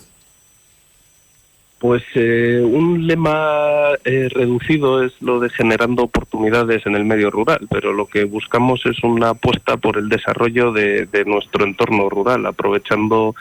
Pues 1.82 2.04
eh, 2.14 2.62
un 2.64 3.08
lema 3.08 3.88
eh, 4.04 4.28
reducido 4.30 5.02
es 5.02 5.20
lo 5.20 5.40
de 5.40 5.50
generando 5.50 6.04
oportunidades 6.04 6.86
en 6.86 6.94
el 6.94 7.04
medio 7.04 7.28
rural, 7.28 7.66
pero 7.68 7.92
lo 7.92 8.06
que 8.06 8.22
buscamos 8.22 8.86
es 8.86 9.02
una 9.02 9.30
apuesta 9.30 9.76
por 9.76 9.98
el 9.98 10.08
desarrollo 10.08 10.70
de, 10.70 11.06
de 11.06 11.24
nuestro 11.24 11.64
entorno 11.64 12.08
rural, 12.08 12.46
aprovechando 12.46 13.34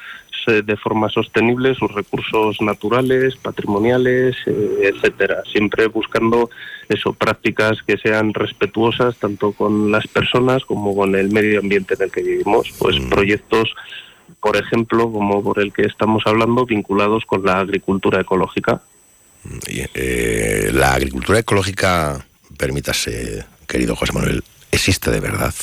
eh, 0.47 0.63
de 0.65 0.75
forma 0.75 1.07
sostenible 1.09 1.75
sus 1.75 1.93
recursos 1.93 2.59
naturales, 2.61 3.35
patrimoniales, 3.35 4.35
eh, 4.47 4.91
etcétera. 4.91 5.43
Siempre 5.51 5.85
buscando 5.85 6.49
eso, 6.89 7.13
prácticas 7.13 7.83
que 7.83 7.97
sean 7.97 8.33
respetuosas 8.33 9.17
tanto 9.17 9.51
con 9.51 9.91
las 9.91 10.07
personas 10.07 10.65
como 10.65 10.95
con 10.95 11.15
el 11.15 11.31
medio 11.31 11.59
ambiente 11.59 11.93
en 11.93 12.01
el 12.01 12.11
que 12.11 12.23
vivimos. 12.23 12.73
Pues 12.79 12.99
proyectos 13.01 13.75
por 14.41 14.57
ejemplo, 14.57 15.11
como 15.11 15.43
por 15.43 15.59
el 15.59 15.71
que 15.71 15.83
estamos 15.83 16.23
hablando, 16.25 16.65
vinculados 16.65 17.25
con 17.25 17.45
la 17.45 17.59
agricultura 17.59 18.21
ecológica. 18.21 18.81
Eh, 19.67 20.71
la 20.73 20.93
agricultura 20.93 21.39
ecológica, 21.39 22.25
permítase, 22.57 23.45
querido 23.67 23.95
José 23.95 24.13
Manuel, 24.13 24.43
existe 24.71 25.11
de 25.11 25.19
verdad. 25.19 25.53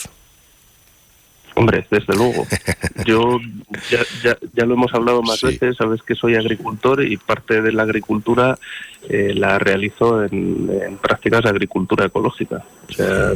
Hombre, 1.58 1.86
desde 1.90 2.14
luego. 2.14 2.46
Yo 3.04 3.38
ya, 3.90 3.98
ya, 4.22 4.36
ya 4.54 4.64
lo 4.64 4.74
hemos 4.74 4.92
hablado 4.94 5.22
más 5.22 5.42
veces, 5.42 5.76
sabes 5.76 6.02
que 6.02 6.14
soy 6.14 6.34
agricultor 6.36 7.04
y 7.04 7.16
parte 7.16 7.60
de 7.62 7.72
la 7.72 7.82
agricultura 7.82 8.56
eh, 9.08 9.32
la 9.34 9.58
realizo 9.58 10.24
en, 10.24 10.70
en 10.82 10.96
prácticas 10.98 11.42
de 11.42 11.50
agricultura 11.50 12.06
ecológica. 12.06 12.62
O 12.88 12.92
sea, 12.92 13.32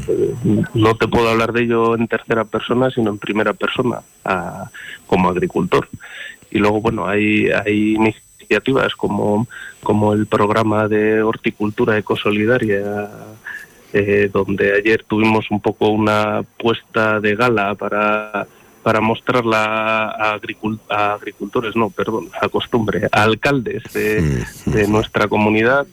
no 0.75 0.95
te 0.97 1.09
puedo 1.09 1.29
hablar 1.29 1.53
de 1.53 1.63
ello 1.63 1.95
en 1.97 2.07
tercera 2.09 2.45
persona, 2.45 2.91
sino 2.91 3.11
en 3.11 3.19
primera 3.19 3.53
persona, 3.55 4.01
a- 4.25 4.71
como 5.07 5.29
agricultor. 5.29 5.89
Y 6.51 6.59
luego, 6.59 6.81
bueno, 6.81 7.07
hay, 7.09 7.49
hay 7.51 7.95
iniciativas 7.95 8.95
como, 8.95 9.47
como 9.83 10.13
el 10.13 10.27
programa 10.27 10.87
de 10.89 11.23
horticultura 11.23 11.97
ecosolidaria 11.99 13.09
eh, 13.93 14.31
donde 14.33 14.75
ayer 14.75 15.05
tuvimos 15.05 15.51
un 15.51 15.61
poco 15.61 15.89
una 15.89 16.43
puesta 16.59 17.21
de 17.21 17.35
gala 17.35 17.75
para, 17.75 18.47
para 18.83 19.01
mostrarla 19.01 20.07
a, 20.11 20.39
agricul- 20.39 20.81
a 20.89 21.15
agricultores, 21.15 21.77
no, 21.77 21.91
perdón, 21.91 22.29
a 22.41 22.49
costumbre, 22.49 23.09
a 23.13 23.23
alcaldes 23.23 23.83
de, 23.93 24.45
de 24.67 24.89
nuestra 24.89 25.29
comunidad, 25.29 25.87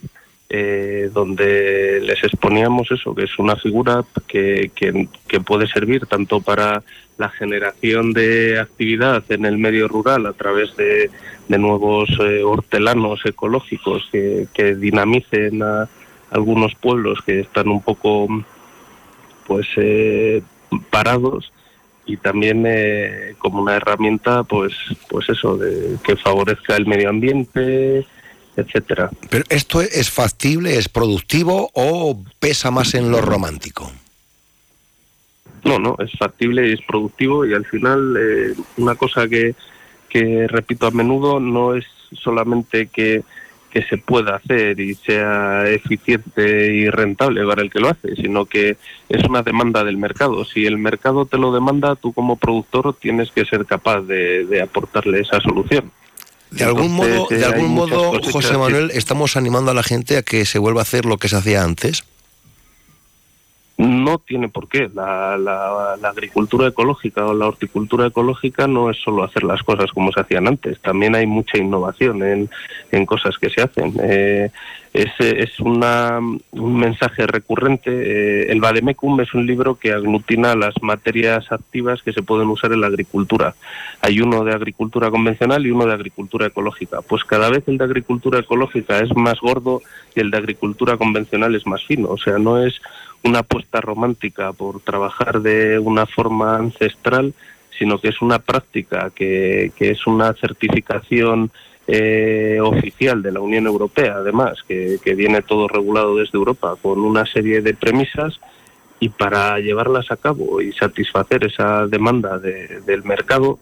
eh, 0.48 1.10
donde 1.12 2.00
les 2.02 2.24
exponíamos 2.24 2.90
eso, 2.90 3.14
que 3.14 3.24
es 3.24 3.38
una 3.38 3.54
figura 3.56 4.02
que, 4.26 4.72
que, 4.74 5.08
que 5.28 5.40
puede 5.40 5.68
servir 5.68 6.06
tanto 6.06 6.40
para 6.40 6.82
la 7.18 7.28
generación 7.28 8.12
de 8.12 8.58
actividad 8.58 9.22
en 9.28 9.44
el 9.44 9.58
medio 9.58 9.86
rural 9.86 10.26
a 10.26 10.32
través 10.32 10.74
de, 10.76 11.10
de 11.48 11.58
nuevos 11.58 12.08
eh, 12.18 12.42
hortelanos 12.42 13.20
ecológicos 13.26 14.08
que, 14.10 14.46
que 14.54 14.74
dinamicen 14.74 15.62
a 15.62 15.88
algunos 16.30 16.74
pueblos 16.74 17.20
que 17.24 17.40
están 17.40 17.68
un 17.68 17.82
poco 17.82 18.28
pues 19.46 19.66
eh, 19.76 20.42
parados 20.90 21.52
y 22.06 22.16
también 22.16 22.64
eh, 22.66 23.34
como 23.38 23.62
una 23.62 23.76
herramienta 23.76 24.44
pues 24.44 24.74
pues 25.08 25.28
eso 25.28 25.56
de 25.56 25.96
que 26.04 26.16
favorezca 26.16 26.76
el 26.76 26.86
medio 26.86 27.08
ambiente 27.08 28.06
etcétera 28.56 29.10
Pero 29.28 29.44
esto 29.48 29.80
es 29.80 30.10
factible, 30.10 30.76
es 30.76 30.88
productivo 30.88 31.70
o 31.74 32.22
pesa 32.38 32.70
más 32.70 32.94
en 32.94 33.10
lo 33.10 33.20
romántico. 33.20 33.90
No, 35.64 35.78
no, 35.78 35.96
es 35.98 36.10
factible 36.18 36.68
y 36.68 36.72
es 36.72 36.80
productivo 36.86 37.44
y 37.44 37.54
al 37.54 37.66
final 37.66 38.16
eh, 38.18 38.54
una 38.78 38.94
cosa 38.94 39.28
que, 39.28 39.54
que 40.08 40.46
repito 40.48 40.86
a 40.86 40.90
menudo, 40.90 41.38
no 41.38 41.74
es 41.74 41.84
solamente 42.12 42.86
que, 42.86 43.22
que 43.70 43.82
se 43.82 43.96
pueda 43.98 44.36
hacer 44.36 44.78
y 44.80 44.94
sea 44.94 45.68
eficiente 45.68 46.74
y 46.74 46.88
rentable 46.90 47.44
para 47.46 47.62
el 47.62 47.70
que 47.70 47.78
lo 47.80 47.88
hace, 47.88 48.16
sino 48.16 48.44
que 48.46 48.76
es 49.08 49.24
una 49.28 49.42
demanda 49.42 49.84
del 49.84 49.96
mercado. 49.96 50.44
Si 50.44 50.66
el 50.66 50.76
mercado 50.78 51.24
te 51.26 51.38
lo 51.38 51.52
demanda, 51.52 51.94
tú 51.96 52.12
como 52.12 52.36
productor 52.36 52.94
tienes 53.00 53.30
que 53.30 53.44
ser 53.44 53.64
capaz 53.66 54.00
de, 54.02 54.44
de 54.46 54.62
aportarle 54.62 55.20
esa 55.20 55.40
solución. 55.40 55.90
De 56.50 56.64
algún 56.64 56.92
modo, 56.92 57.28
de 57.30 57.40
eh, 57.40 57.44
algún 57.44 57.68
modo, 57.70 58.12
José 58.32 58.50
que- 58.50 58.58
Manuel, 58.58 58.90
estamos 58.92 59.36
animando 59.36 59.70
a 59.70 59.74
la 59.74 59.84
gente 59.84 60.16
a 60.16 60.22
que 60.22 60.44
se 60.44 60.58
vuelva 60.58 60.80
a 60.80 60.82
hacer 60.82 61.06
lo 61.06 61.16
que 61.16 61.28
se 61.28 61.36
hacía 61.36 61.62
antes. 61.62 62.02
No 63.80 64.18
tiene 64.18 64.48
por 64.50 64.68
qué. 64.68 64.90
La, 64.94 65.38
la- 65.38 65.96
agricultura 66.10 66.68
ecológica 66.68 67.24
o 67.26 67.32
la 67.32 67.46
horticultura 67.46 68.06
ecológica 68.06 68.66
no 68.66 68.90
es 68.90 68.98
solo 68.98 69.22
hacer 69.24 69.42
las 69.42 69.62
cosas 69.62 69.90
como 69.92 70.12
se 70.12 70.20
hacían 70.20 70.46
antes. 70.48 70.78
También 70.80 71.14
hay 71.14 71.26
mucha 71.26 71.56
innovación 71.56 72.22
en, 72.22 72.50
en 72.90 73.06
cosas 73.06 73.38
que 73.38 73.48
se 73.48 73.62
hacen. 73.62 73.94
Eh, 74.02 74.50
es 74.92 75.08
es 75.20 75.60
una, 75.60 76.18
un 76.18 76.76
mensaje 76.76 77.26
recurrente. 77.26 77.90
Eh, 77.90 78.52
el 78.52 78.60
Vademecum 78.60 79.20
es 79.20 79.32
un 79.34 79.46
libro 79.46 79.76
que 79.76 79.92
aglutina 79.92 80.54
las 80.56 80.74
materias 80.82 81.50
activas 81.52 82.02
que 82.02 82.12
se 82.12 82.22
pueden 82.22 82.48
usar 82.48 82.72
en 82.72 82.80
la 82.80 82.88
agricultura. 82.88 83.54
Hay 84.02 84.20
uno 84.20 84.42
de 84.44 84.52
agricultura 84.52 85.10
convencional 85.10 85.64
y 85.64 85.70
uno 85.70 85.86
de 85.86 85.94
agricultura 85.94 86.48
ecológica. 86.48 87.00
Pues 87.02 87.24
cada 87.24 87.48
vez 87.48 87.62
el 87.68 87.78
de 87.78 87.84
agricultura 87.84 88.40
ecológica 88.40 88.98
es 88.98 89.14
más 89.16 89.40
gordo 89.40 89.80
y 90.14 90.20
el 90.20 90.30
de 90.30 90.38
agricultura 90.38 90.96
convencional 90.96 91.54
es 91.54 91.66
más 91.66 91.82
fino. 91.84 92.08
O 92.08 92.18
sea, 92.18 92.38
no 92.38 92.62
es 92.62 92.80
una 93.24 93.40
apuesta 93.40 93.80
romántica 93.80 94.52
por 94.52 94.80
trabajar 94.80 95.40
de 95.42 95.78
una 95.78 96.06
forma 96.06 96.56
ancestral, 96.56 97.34
sino 97.78 97.98
que 98.00 98.08
es 98.08 98.20
una 98.22 98.38
práctica, 98.38 99.10
que, 99.14 99.72
que 99.76 99.90
es 99.90 100.06
una 100.06 100.32
certificación 100.34 101.50
eh, 101.86 102.58
oficial 102.62 103.22
de 103.22 103.32
la 103.32 103.40
Unión 103.40 103.66
Europea, 103.66 104.14
además, 104.16 104.58
que, 104.66 104.98
que 105.02 105.14
viene 105.14 105.42
todo 105.42 105.66
regulado 105.68 106.16
desde 106.16 106.38
Europa 106.38 106.76
con 106.80 107.00
una 107.00 107.26
serie 107.26 107.62
de 107.62 107.74
premisas 107.74 108.38
y 109.00 109.08
para 109.08 109.58
llevarlas 109.58 110.10
a 110.10 110.16
cabo 110.16 110.60
y 110.60 110.72
satisfacer 110.72 111.44
esa 111.46 111.86
demanda 111.86 112.38
de- 112.38 112.80
del 112.86 113.02
mercado, 113.02 113.58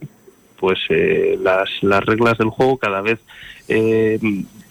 pues 0.59 0.79
eh, 0.91 1.39
las, 1.41 1.69
las 1.83 2.05
reglas 2.05 2.37
del 2.39 2.49
juego 2.51 2.77
cada 2.77 3.01
vez 3.01 3.21
eh, 3.69 4.19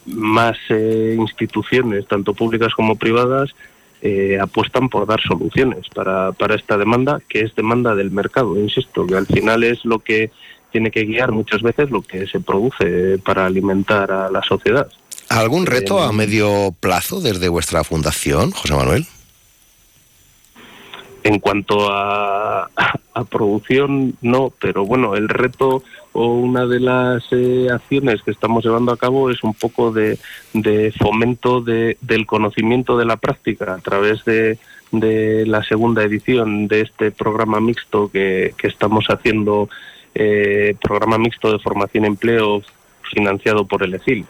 más 0.05 0.57
eh, 0.69 1.15
instituciones, 1.17 2.05
tanto 2.07 2.33
públicas 2.33 2.73
como 2.75 2.95
privadas, 2.97 3.55
eh, 4.07 4.39
apuestan 4.39 4.87
por 4.87 5.05
dar 5.05 5.19
soluciones 5.21 5.89
para, 5.93 6.31
para 6.31 6.55
esta 6.55 6.77
demanda, 6.77 7.19
que 7.27 7.41
es 7.41 7.53
demanda 7.55 7.93
del 7.93 8.09
mercado, 8.09 8.57
insisto, 8.57 9.05
que 9.05 9.15
al 9.15 9.25
final 9.25 9.65
es 9.65 9.83
lo 9.83 9.99
que 9.99 10.31
tiene 10.71 10.91
que 10.91 11.03
guiar 11.03 11.33
muchas 11.33 11.61
veces 11.61 11.91
lo 11.91 12.01
que 12.01 12.25
se 12.25 12.39
produce 12.39 13.17
para 13.17 13.45
alimentar 13.45 14.09
a 14.11 14.31
la 14.31 14.41
sociedad. 14.43 14.87
¿Algún 15.27 15.65
reto 15.65 15.99
a 15.99 16.13
medio 16.13 16.73
plazo 16.79 17.19
desde 17.19 17.49
vuestra 17.49 17.83
fundación, 17.83 18.51
José 18.51 18.75
Manuel? 18.75 19.05
En 21.27 21.39
cuanto 21.39 21.89
a, 21.91 22.69
producción, 23.29 24.13
no, 24.21 24.53
pero 24.61 24.85
bueno, 24.85 25.15
el 25.15 25.27
reto 25.27 25.83
o 26.13 26.27
una 26.35 26.65
de 26.65 26.79
las 26.79 27.23
eh, 27.31 27.67
acciones 27.69 28.21
que 28.23 28.31
estamos 28.31 28.63
llevando 28.63 28.91
a 28.93 28.97
cabo 28.97 29.29
es 29.29 29.43
un 29.43 29.53
poco 29.53 29.91
de, 29.91 30.17
fomento 30.97 31.59
de- 31.61 31.97
del 31.99 32.25
conocimiento 32.25 32.97
de 32.97 33.05
la 33.05 33.17
práctica 33.17 33.73
a 33.73 33.79
través 33.79 34.23
de, 34.23 34.57
de 34.91 35.45
la 35.47 35.63
segunda 35.63 36.03
edición 36.03 36.67
de 36.69 36.81
este 36.81 37.11
programa 37.11 37.59
mixto 37.59 38.09
que, 38.09 38.53
que 38.57 38.67
estamos 38.67 39.05
haciendo, 39.09 39.67
eh, 40.15 40.75
programa 40.81 41.17
mixto 41.17 41.51
de 41.51 41.59
formación 41.59 42.05
y 42.05 42.07
empleo 42.07 42.61
financiado 43.13 43.65
por 43.65 43.83
el 43.83 43.95
ECIL, 43.95 44.25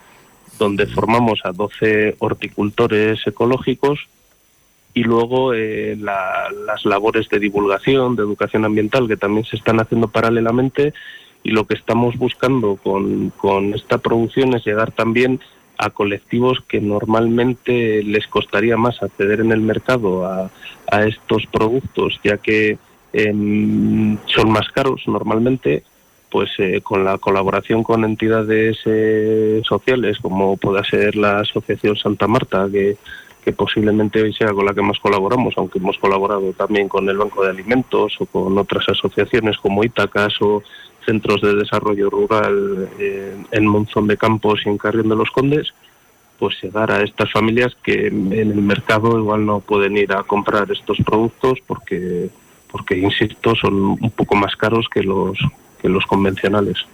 donde 0.58 0.88
formamos 0.88 1.42
a 1.44 1.52
12 1.52 2.16
horticultores 2.20 3.20
ecológicos 3.28 4.00
y 5.00 5.04
luego 5.04 5.54
eh, 5.54 5.96
la- 6.00 6.48
las 6.66 6.84
labores 6.86 7.30
de 7.30 7.40
divulgación, 7.40 8.16
de 8.16 8.24
educación 8.24 8.66
ambiental 8.66 9.08
que 9.08 9.16
también 9.18 9.46
se 9.46 9.56
están 9.58 9.80
haciendo 9.80 10.08
paralelamente 10.08 10.94
y 11.44 11.52
lo 11.52 11.66
que 11.68 11.76
estamos 11.76 12.18
buscando 12.18 12.78
con, 12.78 13.30
con 13.38 13.74
esta 13.76 13.98
producción 14.00 14.56
es 14.56 14.66
llegar 14.66 14.92
también 14.92 15.40
a 15.78 15.92
colectivos 15.92 16.58
que 16.68 16.80
normalmente 16.82 18.02
les 18.04 18.26
costaría 18.28 18.76
más 18.78 19.04
acceder 19.04 19.40
en 19.42 19.52
el 19.52 19.62
mercado 19.62 20.26
a, 20.26 20.50
a 20.92 21.04
estos 21.06 21.46
productos, 21.56 22.20
ya 22.24 22.38
que 22.38 22.80
em, 23.14 24.18
son 24.26 24.50
más 24.52 24.68
caros 24.78 25.04
normalmente, 25.08 25.84
pues 26.32 26.50
eh, 26.58 26.82
con 26.82 27.06
la 27.06 27.20
colaboración 27.20 27.84
con 27.84 28.04
entidades 28.04 28.78
eh, 28.86 29.62
sociales, 29.64 30.18
como 30.20 30.58
pueda 30.58 30.84
ser 30.84 31.16
la 31.16 31.40
Asociación 31.42 31.96
Santa 31.98 32.28
Marta, 32.28 32.68
que, 32.72 32.98
que 33.48 33.54
posiblemente 33.54 34.22
hoy 34.22 34.34
sea 34.34 34.52
con 34.52 34.66
la 34.66 34.74
que 34.74 34.82
más 34.82 35.00
colaboramos, 35.00 35.54
aunque 35.56 35.80
hemos 35.80 35.98
colaborado 36.00 36.52
también 36.52 36.90
con 36.90 37.08
el 37.08 37.18
Banco 37.18 37.46
de 37.46 37.52
Alimentos 37.52 38.14
o 38.20 38.26
con 38.26 38.58
otras 38.58 38.90
asociaciones 38.90 39.58
como 39.58 39.86
Itacas 39.86 40.34
o 40.42 40.62
centros 41.06 41.40
de 41.40 41.56
desarrollo 41.56 42.10
rural 42.10 42.90
eh, 43.00 43.38
en 43.52 43.66
Monzón 43.66 44.08
de 44.08 44.18
Campos 44.18 44.64
y 44.66 44.70
en 44.70 44.78
Carrión 44.78 45.08
de 45.08 45.16
los 45.16 45.32
Condes, 45.32 45.74
pues 46.38 46.62
llegar 46.62 46.92
a 46.92 47.02
estas 47.04 47.32
familias 47.32 47.74
que 47.82 48.08
en 48.08 48.34
el 48.34 48.56
mercado 48.56 49.18
igual 49.18 49.46
no 49.46 49.62
pueden 49.62 49.96
ir 49.96 50.12
a 50.12 50.24
comprar 50.24 50.70
estos 50.70 50.98
productos 51.06 51.60
porque, 51.66 52.30
porque 52.70 52.98
insisto, 52.98 53.56
son 53.56 53.76
un 53.76 54.12
poco 54.12 54.36
más 54.36 54.58
caros 54.58 54.90
que 54.94 55.04
los, 55.04 55.38
que 55.82 55.88
los 55.88 56.06
convencionales. 56.06 56.86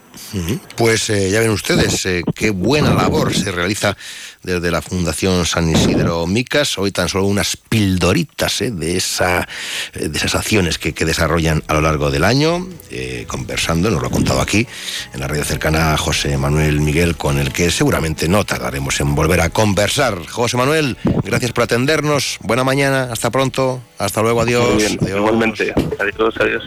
Pues 0.76 1.10
eh, 1.10 1.30
ya 1.30 1.40
ven 1.40 1.50
ustedes 1.50 2.06
eh, 2.06 2.24
qué 2.36 2.50
buena 2.52 2.94
labor 2.94 3.34
se 3.34 3.52
realiza 3.52 3.96
desde 4.44 4.72
la 4.72 4.82
Fundación 4.82 5.46
San 5.46 5.70
Isidro 5.70 6.28
Micas. 6.28 6.78
Hoy 6.78 6.92
tan 6.92 7.10
solo 7.10 7.26
unas 7.26 7.58
pildoritas 7.58 8.62
eh, 8.62 8.72
de, 8.72 8.98
esa, 8.98 9.48
de 9.94 10.16
esas 10.16 10.36
acciones 10.36 10.78
que, 10.78 10.94
que 10.94 11.06
desarrollan 11.06 11.64
a 11.68 11.74
lo 11.74 11.82
largo 11.82 12.12
del 12.12 12.24
año, 12.24 12.68
eh, 12.92 13.26
conversando, 13.28 13.90
nos 13.90 14.02
lo 14.02 14.08
ha 14.08 14.12
contado 14.12 14.42
aquí, 14.42 14.68
en 15.14 15.20
la 15.20 15.28
radio 15.28 15.44
cercana 15.44 15.94
a 15.94 15.98
José 15.98 16.38
Manuel 16.38 16.82
Miguel, 16.82 17.16
con 17.16 17.40
el 17.40 17.52
que 17.52 17.72
seguramente 17.72 18.28
no 18.28 18.46
tardaremos 18.46 19.00
en 19.00 19.16
volver 19.16 19.42
a 19.42 19.50
conversar. 19.50 20.26
José 20.28 20.58
Manuel, 20.58 20.98
gracias 21.24 21.52
por 21.52 21.64
atendernos. 21.64 22.38
Buena 22.42 22.64
mañana, 22.64 23.10
hasta 23.12 23.32
pronto, 23.32 23.82
hasta 23.98 24.22
luego, 24.22 24.42
adiós. 24.42 24.74
Muy 24.74 24.84
bien, 24.84 24.98
adiós. 25.02 25.18
Igualmente, 25.18 25.74
adiós, 26.00 26.36
adiós. 26.40 26.64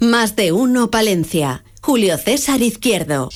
Más 0.00 0.36
de 0.36 0.52
uno 0.52 0.90
Palencia. 0.90 1.64
Julio 1.80 2.18
César 2.18 2.60
Izquierdo. 2.60 3.30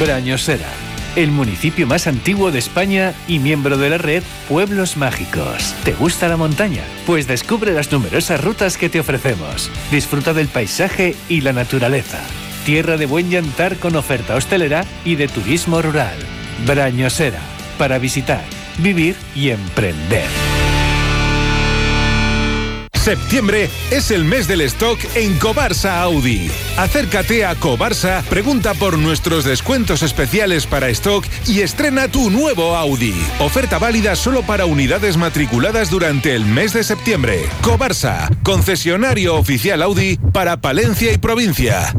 Brañosera, 0.00 0.68
el 1.16 1.30
municipio 1.30 1.86
más 1.86 2.06
antiguo 2.06 2.50
de 2.50 2.58
España 2.58 3.14
y 3.26 3.40
miembro 3.40 3.76
de 3.76 3.90
la 3.90 3.98
red 3.98 4.22
Pueblos 4.48 4.96
Mágicos. 4.96 5.74
¿Te 5.84 5.92
gusta 5.92 6.28
la 6.28 6.36
montaña? 6.36 6.82
Pues 7.06 7.26
descubre 7.26 7.72
las 7.72 7.92
numerosas 7.92 8.42
rutas 8.42 8.78
que 8.78 8.88
te 8.88 9.00
ofrecemos. 9.00 9.70
Disfruta 9.90 10.32
del 10.32 10.48
paisaje 10.48 11.14
y 11.28 11.40
la 11.42 11.52
naturaleza. 11.52 12.20
Tierra 12.64 12.96
de 12.96 13.06
buen 13.06 13.30
llantar 13.30 13.76
con 13.76 13.96
oferta 13.96 14.36
hostelera 14.36 14.84
y 15.04 15.16
de 15.16 15.28
turismo 15.28 15.82
rural. 15.82 16.16
Brañosera, 16.66 17.40
para 17.76 17.98
visitar, 17.98 18.44
vivir 18.78 19.16
y 19.34 19.50
emprender. 19.50 20.26
Septiembre 22.98 23.70
es 23.90 24.10
el 24.10 24.24
mes 24.24 24.48
del 24.48 24.60
stock 24.62 24.98
en 25.14 25.38
Cobarsa 25.38 26.02
Audi. 26.02 26.50
Acércate 26.76 27.44
a 27.46 27.54
Cobarsa, 27.54 28.22
pregunta 28.28 28.74
por 28.74 28.98
nuestros 28.98 29.44
descuentos 29.44 30.02
especiales 30.02 30.66
para 30.66 30.88
stock 30.88 31.24
y 31.46 31.60
estrena 31.60 32.08
tu 32.08 32.28
nuevo 32.28 32.76
Audi. 32.76 33.14
Oferta 33.38 33.78
válida 33.78 34.16
solo 34.16 34.42
para 34.42 34.66
unidades 34.66 35.16
matriculadas 35.16 35.90
durante 35.90 36.34
el 36.34 36.44
mes 36.44 36.72
de 36.72 36.84
septiembre. 36.84 37.48
Cobarsa, 37.62 38.28
concesionario 38.42 39.36
oficial 39.36 39.80
Audi 39.82 40.18
para 40.32 40.60
Palencia 40.60 41.12
y 41.12 41.18
provincia. 41.18 41.94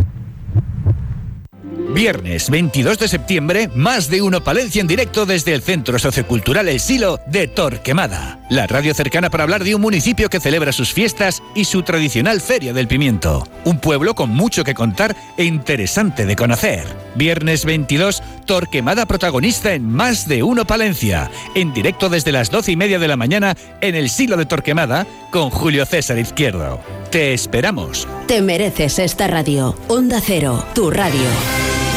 Viernes 1.93 2.51
22 2.51 2.99
de 2.99 3.07
septiembre, 3.07 3.67
más 3.73 4.09
de 4.09 4.21
uno 4.21 4.43
Palencia 4.43 4.79
en 4.79 4.87
directo 4.87 5.25
desde 5.25 5.55
el 5.55 5.63
Centro 5.63 5.97
Sociocultural 5.97 6.67
El 6.67 6.79
Silo 6.79 7.19
de 7.25 7.47
Torquemada. 7.47 8.39
La 8.49 8.67
radio 8.67 8.93
cercana 8.93 9.31
para 9.31 9.43
hablar 9.43 9.63
de 9.63 9.73
un 9.73 9.81
municipio 9.81 10.29
que 10.29 10.39
celebra 10.39 10.71
sus 10.71 10.93
fiestas 10.93 11.41
y 11.55 11.65
su 11.65 11.81
tradicional 11.81 12.41
Feria 12.41 12.73
del 12.73 12.87
Pimiento. 12.87 13.47
Un 13.65 13.79
pueblo 13.79 14.13
con 14.13 14.29
mucho 14.29 14.63
que 14.63 14.75
contar 14.75 15.15
e 15.35 15.45
interesante 15.45 16.27
de 16.27 16.35
conocer. 16.35 16.83
Viernes 17.15 17.65
22, 17.65 18.21
Torquemada 18.45 19.07
protagonista 19.07 19.73
en 19.73 19.89
Más 19.89 20.27
de 20.27 20.43
uno 20.43 20.65
Palencia. 20.65 21.31
En 21.55 21.73
directo 21.73 22.07
desde 22.07 22.31
las 22.31 22.51
12 22.51 22.71
y 22.71 22.75
media 22.75 22.99
de 22.99 23.07
la 23.07 23.17
mañana 23.17 23.57
en 23.81 23.95
El 23.95 24.11
Silo 24.11 24.37
de 24.37 24.45
Torquemada 24.45 25.07
con 25.31 25.49
Julio 25.49 25.87
César 25.87 26.19
Izquierdo. 26.19 26.79
Te 27.09 27.33
esperamos. 27.33 28.07
Te 28.27 28.41
mereces 28.41 28.99
esta 28.99 29.27
radio. 29.27 29.75
Onda 29.87 30.21
Cero, 30.23 30.63
tu 30.75 30.91
radio. 30.91 31.88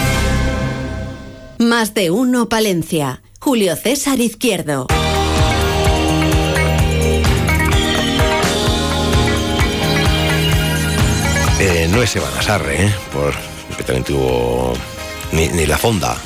Más 1.63 1.95
de 1.95 2.11
uno 2.11 2.49
Palencia. 2.49 3.23
Julio 3.39 3.77
César 3.77 4.19
Izquierdo. 4.19 4.89
Eh, 11.61 11.87
no 11.89 12.03
es 12.03 12.17
Eva 12.17 12.29
Sarre, 12.43 12.87
¿eh? 12.87 12.95
Por, 13.13 13.33
que 13.77 13.85
también 13.85 14.03
tuvo... 14.03 14.73
Ni, 15.31 15.47
ni 15.51 15.65
la 15.67 15.79
fonda. 15.79 16.17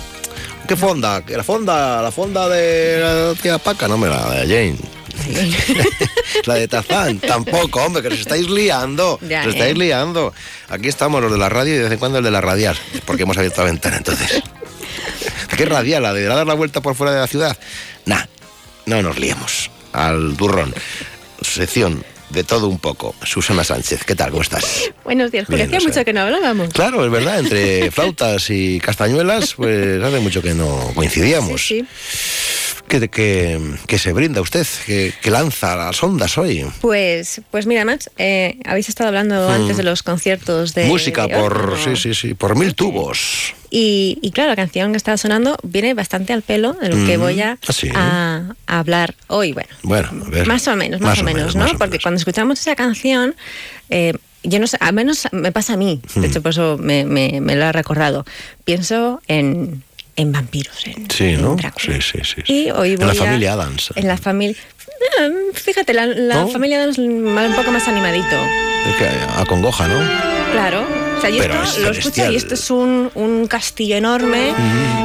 ¿Qué 0.67 0.75
fonda? 0.75 1.23
La 1.29 1.45
fonda, 1.45 2.01
la 2.01 2.11
fonda 2.11 2.49
de 2.49 3.01
la 3.01 3.35
tía 3.35 3.59
Paca, 3.59 3.89
no 3.89 3.99
me 3.99 4.09
la 4.09 4.31
de 4.31 4.47
Jane. 4.47 4.79
la 6.47 6.55
de 6.55 6.67
Tazán, 6.67 7.19
tampoco, 7.19 7.83
hombre, 7.83 8.01
que 8.01 8.09
os 8.09 8.21
estáis 8.21 8.49
liando. 8.49 9.19
Ya, 9.29 9.43
os 9.43 9.49
estáis 9.49 9.73
¿eh? 9.75 9.79
liando. 9.79 10.33
Aquí 10.71 10.89
estamos 10.89 11.21
los 11.21 11.31
de 11.31 11.39
la 11.39 11.51
radio 11.51 11.75
y 11.75 11.77
de 11.77 11.83
vez 11.83 11.93
en 11.93 11.99
cuando 11.99 12.19
el 12.19 12.25
de 12.25 12.31
la 12.31 12.41
radial, 12.41 12.79
porque 13.05 13.25
hemos 13.25 13.37
abierto 13.37 13.61
la 13.61 13.67
ventana 13.71 13.99
entonces. 13.99 14.43
¿Qué 15.57 15.65
radial? 15.65 16.03
¿La 16.03 16.13
de 16.13 16.25
dar 16.25 16.47
la 16.47 16.55
vuelta 16.55 16.81
por 16.81 16.95
fuera 16.95 17.13
de 17.13 17.21
la 17.21 17.27
ciudad? 17.27 17.57
Nah, 18.05 18.25
no 18.87 19.03
nos 19.03 19.19
liemos. 19.19 19.71
Al 19.93 20.37
durrón. 20.37 20.75
Sección 21.41 22.05
de 22.31 22.45
todo 22.45 22.69
un 22.69 22.79
poco. 22.79 23.15
Susana 23.23 23.65
Sánchez, 23.65 24.05
¿qué 24.05 24.15
tal? 24.15 24.31
¿Cómo 24.31 24.43
estás? 24.43 24.91
Buenos 25.05 25.31
días, 25.31 25.47
Julio. 25.47 25.65
Hacía 25.65 25.79
o 25.79 25.81
sea, 25.81 25.89
mucho 25.89 26.05
que 26.05 26.13
no 26.13 26.21
hablábamos. 26.23 26.71
Claro, 26.71 27.05
es 27.05 27.11
verdad, 27.11 27.39
entre 27.39 27.91
flautas 27.93 28.51
y 28.51 28.81
castañuelas, 28.81 29.55
pues 29.55 30.03
hace 30.03 30.19
mucho 30.21 30.43
que 30.43 30.55
no 30.55 30.93
coincidíamos. 30.95 31.67
Sí, 31.67 31.81
sí. 31.81 32.76
¿Qué, 32.89 33.09
qué- 33.09 33.61
qué 33.87 33.99
se 33.99 34.13
brinda 34.13 34.41
usted? 34.41 34.67
¿Qué, 34.87 35.13
qué 35.21 35.31
lanza 35.31 35.75
las 35.75 36.01
ondas 36.03 36.39
hoy? 36.39 36.65
Pues, 36.81 37.41
pues 37.51 37.67
mira, 37.67 37.85
Max, 37.85 38.11
eh, 38.17 38.59
habéis 38.65 38.89
estado 38.89 39.09
hablando 39.09 39.49
Hmm. 39.49 39.53
antes 39.53 39.77
de 39.77 39.83
los 39.83 40.03
conciertos 40.05 40.73
de. 40.75 40.87
Música 40.87 41.27
de 41.27 41.35
por, 41.37 41.77
sí, 41.83 41.97
sí, 41.97 42.15
sí, 42.15 42.35
por 42.35 42.57
mil 42.57 42.75
tubos. 42.77 43.55
Y, 43.71 44.19
y 44.23 44.31
claro, 44.31 44.51
la 44.51 44.57
canción 44.57 44.93
que 44.93 44.97
está 44.99 45.17
sonando 45.17 45.57
viene 45.65 45.95
bastante 45.95 46.33
al 46.33 46.43
pelo 46.43 46.75
de 46.75 46.89
lo 46.89 47.05
que 47.05 47.19
Mm, 47.19 47.21
voy 47.21 47.41
a, 47.41 47.59
a 47.95 48.55
hablar 48.67 49.15
hoy. 49.27 49.53
Bueno, 49.53 49.69
Bueno, 49.83 50.09
a 50.25 50.31
ver. 50.31 50.47
más 50.47 50.67
o 50.69 50.77
menos, 50.77 51.01
más, 51.01 51.19
o 51.19 51.25
menos, 51.25 51.57
¿no? 51.57 51.65
más 51.65 51.75
Porque 51.75 51.99
cuando 51.99 52.19
escuchamos 52.19 52.61
esa 52.61 52.77
canción, 52.77 53.35
eh, 53.91 54.13
yo 54.45 54.61
no 54.61 54.69
sé, 54.69 54.77
al 54.81 54.95
menos 54.95 55.27
me 55.33 55.51
pasa 55.51 55.73
a 55.73 55.77
mí, 55.77 56.01
de 56.15 56.29
hecho 56.29 56.41
por 56.41 56.53
eso 56.53 56.79
me, 56.81 57.05
me- 57.05 57.41
me 57.41 57.57
lo 57.57 57.65
ha 57.67 57.73
recordado. 57.73 58.25
Pienso 58.65 59.21
en, 59.27 59.83
en 60.17 60.33
vampiros, 60.33 60.87
en, 60.87 61.11
Sí, 61.11 61.37
¿no? 61.37 61.51
en 61.53 61.57
Drácula. 61.57 61.97
Sí, 62.01 62.01
sí, 62.01 62.19
sí. 62.25 62.53
Y 62.53 62.71
hoy 62.71 62.93
En 62.93 62.97
voy 62.99 63.07
la 63.07 63.13
a- 63.13 63.15
familia 63.15 63.53
Adams. 63.53 63.93
En 63.95 64.07
la 64.09 64.17
familia... 64.17 64.57
Fíjate, 65.55 65.93
la, 65.95 66.07
la 66.07 66.43
¿No? 66.43 66.49
familia 66.49 66.85
es 66.85 66.99
un 66.99 67.53
poco 67.55 67.71
más 67.71 67.87
animadito. 67.89 68.27
Es 68.89 68.97
que 68.97 69.09
acongoja, 69.41 69.89
¿no? 69.89 69.99
Claro. 70.53 70.87
O 71.17 71.21
sea, 71.21 71.31
yo 71.31 71.43
esto 71.43 71.63
es 71.63 71.79
lo 71.79 71.91
escucho 71.91 72.31
y 72.33 72.37
esto 72.37 72.55
es 72.55 72.71
un, 72.71 73.11
un 73.15 73.47
castillo 73.47 73.97
enorme, 73.97 74.51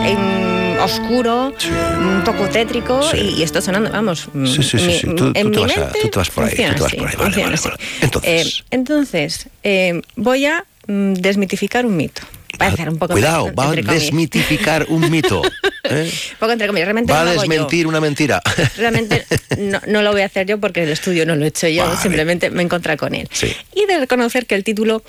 en- 0.05 0.79
oscuro, 0.79 1.53
un 1.99 2.23
poco 2.23 2.47
tétrico 2.49 3.03
Sí. 3.03 3.17
y, 3.35 3.39
y 3.39 3.43
esto 3.43 3.61
sonando, 3.61 3.91
vamos. 3.91 4.29
Sí, 4.45 4.63
sí, 4.63 4.79
sí, 4.79 4.85
mi- 4.87 4.93
sí. 4.99 5.07
Tú, 5.15 5.31
en 5.35 5.51
tú 5.51 5.65
te 5.65 5.73
a- 5.73 5.77
mente 5.77 5.99
tú 6.01 6.07
te 6.09 6.19
vas 6.19 6.29
por 6.31 6.43
ahí, 6.45 6.55
tú 6.55 6.55
funciona 6.55 6.75
te 6.75 6.81
vas 6.81 6.87
así, 6.91 6.97
por 6.97 7.07
ahí. 7.07 7.15
Vale, 7.15 7.23
funciona 7.33 7.43
vale, 7.49 7.55
así. 7.55 7.69
vale. 7.69 7.83
Entonces, 8.01 8.59
Eh, 8.59 8.63
entonces, 8.71 9.47
eh, 9.63 10.01
voy 10.15 10.45
a 10.45 10.65
mm, 10.87 11.13
desmitificar 11.13 11.85
un 11.85 11.95
mito. 11.97 12.21
Va 12.61 12.67
a 12.67 12.73
hacer 12.73 12.89
un 12.89 12.97
poco 12.97 13.13
cuidado, 13.13 13.47
entre 13.47 13.53
va 13.83 13.91
a 13.91 13.93
desmitificar 13.93 14.85
un 14.89 15.09
mito. 15.09 15.41
¿eh? 15.83 16.11
Un 16.33 16.37
poco 16.39 16.51
entre 16.51 16.67
comillas. 16.67 16.87
Realmente 16.87 17.13
Va 17.13 17.21
a 17.21 17.25
desmentir 17.25 17.87
una 17.87 17.99
mentira. 17.99 18.41
Realmente 18.77 19.25
no, 19.57 19.81
no 19.87 20.01
lo 20.01 20.11
voy 20.11 20.21
a 20.21 20.25
hacer 20.25 20.47
yo 20.47 20.59
porque 20.59 20.83
el 20.83 20.89
estudio 20.89 21.25
no 21.25 21.35
lo 21.35 21.45
he 21.45 21.47
hecho 21.49 21.67
yo, 21.67 21.85
Vale. 21.85 21.97
simplemente 21.97 22.49
me 22.49 22.61
he 22.61 22.65
encontrado 22.65 22.97
con 22.97 23.15
él. 23.15 23.27
Sí. 23.31 23.53
Y 23.75 23.85
de 23.85 23.99
reconocer 23.99 24.45
que 24.45 24.55
el 24.55 24.63
título 24.63 25.03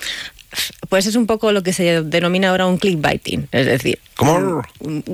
pues 0.88 1.06
es 1.06 1.16
un 1.16 1.26
poco 1.26 1.52
lo 1.52 1.62
que 1.62 1.72
se 1.72 2.02
denomina 2.02 2.50
ahora 2.50 2.66
un 2.66 2.76
clickbaiting, 2.76 3.48
es 3.52 3.66
decir, 3.66 3.98
¿Cómo? 4.16 4.62
un, 4.80 5.04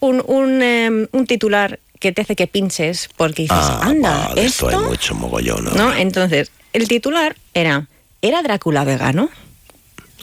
un, 0.00 0.22
un, 0.26 0.62
em, 0.62 1.06
un 1.12 1.26
titular 1.26 1.78
que 2.00 2.12
te 2.12 2.20
hace 2.20 2.36
que 2.36 2.46
pinches 2.46 3.08
porque 3.16 3.42
dices, 3.42 3.56
Ah, 3.58 3.80
anda, 3.82 4.28
va, 4.28 4.34
de 4.34 4.44
esto 4.44 4.68
esto, 4.68 4.78
hay 4.80 4.84
mucho 4.84 5.14
mogollón. 5.14 5.64
¿no? 5.64 5.70
¿no? 5.70 5.94
Entonces, 5.94 6.50
el 6.74 6.86
titular 6.86 7.34
era, 7.54 7.86
¿era 8.20 8.42
Drácula 8.42 8.84
vegano? 8.84 9.30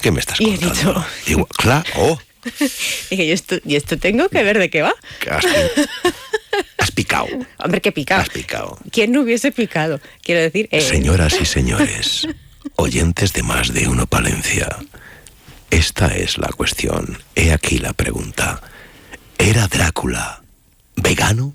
¿Qué 0.02 0.12
me 0.12 0.20
estás 0.20 0.39
Y 0.39 0.46
he 0.46 0.58
contando? 0.58 0.74
dicho, 0.74 1.06
Digo, 1.26 1.46
claro, 1.48 2.20
dije, 3.10 3.24
¿y 3.26 3.32
esto, 3.32 3.58
¿y 3.66 3.76
esto 3.76 3.98
tengo 3.98 4.30
que 4.30 4.44
ver 4.44 4.58
de 4.60 4.70
qué 4.70 4.82
va? 4.82 4.94
has, 5.30 5.46
has 6.78 6.92
picado. 6.92 7.28
Hombre, 7.58 7.82
qué 7.82 7.92
picado. 7.92 8.22
Has 8.22 8.30
picado. 8.30 8.78
¿Quién 8.92 9.12
no 9.12 9.22
hubiese 9.22 9.52
picado? 9.52 10.00
Quiero 10.24 10.42
decir, 10.42 10.68
eh, 10.72 10.82
Señoras 10.82 11.36
y 11.39 11.46
señores, 11.46 12.28
oyentes 12.76 13.34
de 13.34 13.44
más 13.44 13.74
de 13.74 13.88
uno 13.88 14.08
Palencia, 14.08 14.68
esta 15.70 16.08
es 16.16 16.38
la 16.38 16.48
cuestión. 16.50 17.22
He 17.36 17.54
aquí 17.54 17.78
la 17.78 17.94
pregunta. 17.94 18.62
¿Era 19.38 19.68
Drácula 19.68 20.42
vegano? 20.96 21.54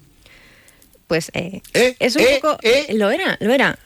pues 1.06 1.30
eh, 1.34 1.60
Eh, 1.72 1.94
es 2.00 2.16
un 2.16 2.22
eh, 2.22 2.38
poco... 2.42 2.58
Lo 2.94 3.10
era, 3.12 3.36
lo 3.40 3.52
era. 3.52 3.78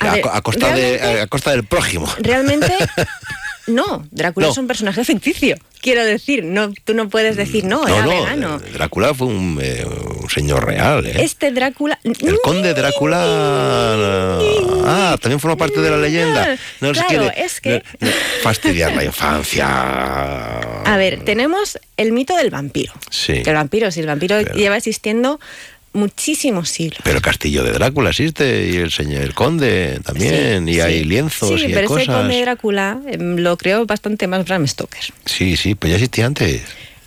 A 0.00 0.08
A, 0.10 0.12
ver, 0.14 0.20
co- 0.22 0.30
a 0.32 0.42
costa 0.42 0.74
de, 0.74 0.98
realmente- 0.98 1.20
a 1.20 1.26
costa 1.28 1.50
del 1.52 1.64
prójimo. 1.64 2.12
Realmente, 2.18 2.72
no. 3.66 4.06
Drácula 4.10 4.46
No. 4.46 4.52
es 4.52 4.58
un 4.58 4.66
personaje 4.66 5.04
ficticio. 5.04 5.56
Quiero 5.80 6.02
decir, 6.04 6.44
no, 6.44 6.72
tú 6.84 6.94
no 6.94 7.10
puedes 7.10 7.36
decir, 7.36 7.64
no, 7.64 7.86
era 7.86 8.06
no, 8.06 8.12
no, 8.12 8.22
vegano. 8.22 8.56
eh, 8.64 8.70
Drácula 8.72 9.12
fue 9.12 9.26
un, 9.26 9.58
eh, 9.62 9.84
un 9.86 10.30
señor 10.30 10.64
real. 10.64 11.04
¿eh? 11.06 11.16
Este 11.18 11.50
Drácula... 11.52 11.98
El 12.04 12.38
conde 12.42 12.72
Drácula. 12.72 13.22
Ah, 14.86 15.16
también 15.20 15.40
forma 15.40 15.56
parte 15.56 15.80
de 15.80 15.90
la 15.90 15.98
leyenda. 15.98 16.56
No 16.80 16.92
Claro, 16.92 17.08
quiere 17.08 17.32
es 17.44 17.60
que- 17.60 17.82
no- 18.00 18.08
no 18.08 18.12
fastidiar 18.42 18.94
la 18.94 19.04
infancia. 19.04 19.66
A 20.84 20.96
ver, 20.96 21.22
tenemos 21.24 21.78
el 21.96 22.12
mito 22.12 22.36
del 22.36 22.50
vampiro. 22.50 22.92
Sí. 23.10 23.42
El 23.44 23.54
vampiro, 23.54 23.90
si 23.90 24.00
el 24.00 24.06
vampiro 24.06 24.40
lleva 24.40 24.76
existiendo 24.76 25.38
muchísimos 25.94 26.68
siglos. 26.68 27.00
Pero 27.04 27.16
el 27.16 27.22
castillo 27.22 27.62
de 27.64 27.72
Drácula 27.72 28.10
existe 28.10 28.68
y 28.70 28.76
el 28.76 28.90
señor 28.90 29.22
el 29.22 29.34
conde 29.34 30.00
también 30.04 30.68
y 30.68 30.74
Sí, 30.74 30.80
hay 30.80 31.04
lienzos 31.04 31.48
Sí, 31.48 31.54
y 31.54 31.64
hay 31.68 31.72
pero 31.74 31.86
ese 31.96 32.06
cosas. 32.06 32.16
conde 32.22 32.40
Drácula 32.42 32.98
em, 33.10 33.36
lo 33.36 33.56
creó 33.56 33.86
bastante 33.86 34.26
más 34.26 34.44
Bram 34.44 34.66
Stoker. 34.66 35.00
Sí, 35.24 35.56
sí, 35.56 35.74
pues 35.74 35.90
ya 35.90 35.96
existía 35.96 36.26
antes. 36.26 36.62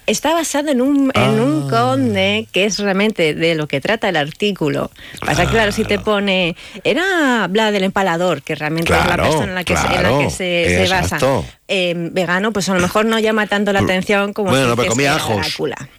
Está 0.05 0.33
basado 0.33 0.69
en 0.69 0.79
un, 0.81 1.11
en 1.13 1.21
Ah. 1.21 1.31
un 1.31 1.69
conde 1.69 2.47
que 2.53 2.63
es 2.63 2.79
realmente 2.79 3.33
de 3.33 3.55
lo 3.55 3.67
que 3.67 3.81
trata 3.81 4.07
el 4.07 4.15
artículo. 4.15 4.89
Pasa 5.19 5.43
que, 5.45 5.51
claro, 5.51 5.73
si 5.73 5.83
te 5.83 5.99
pone. 5.99 6.55
Era 6.85 7.45
Vlad 7.49 7.73
del 7.73 7.83
Empalador, 7.83 8.41
que 8.41 8.55
realmente 8.55 8.93
es 8.93 8.99
Claro, 9.03 9.23
la 9.23 9.29
persona 9.29 9.43
en 9.49 9.55
la 9.55 9.63
que, 9.65 9.75
se, 9.75 9.81
en 9.85 9.93
la 9.93 9.99
claro, 9.99 10.19
que 10.19 10.29
se, 10.29 10.85
se 10.85 10.87
basa. 10.87 11.19
Eh, 11.67 11.93
vegano, 12.13 12.53
pues 12.53 12.69
a 12.69 12.73
lo 12.73 12.79
mejor 12.79 13.05
no 13.05 13.19
llama 13.19 13.47
tanto 13.47 13.73
la 13.73 13.79
atención 13.81 14.31
como 14.31 14.49
Bueno, 14.51 14.63
si 14.63 14.69
no, 14.69 14.75
pero 14.77 14.89
comía 14.91 15.13
ajos. 15.15 15.35
Drácula. 15.45 15.89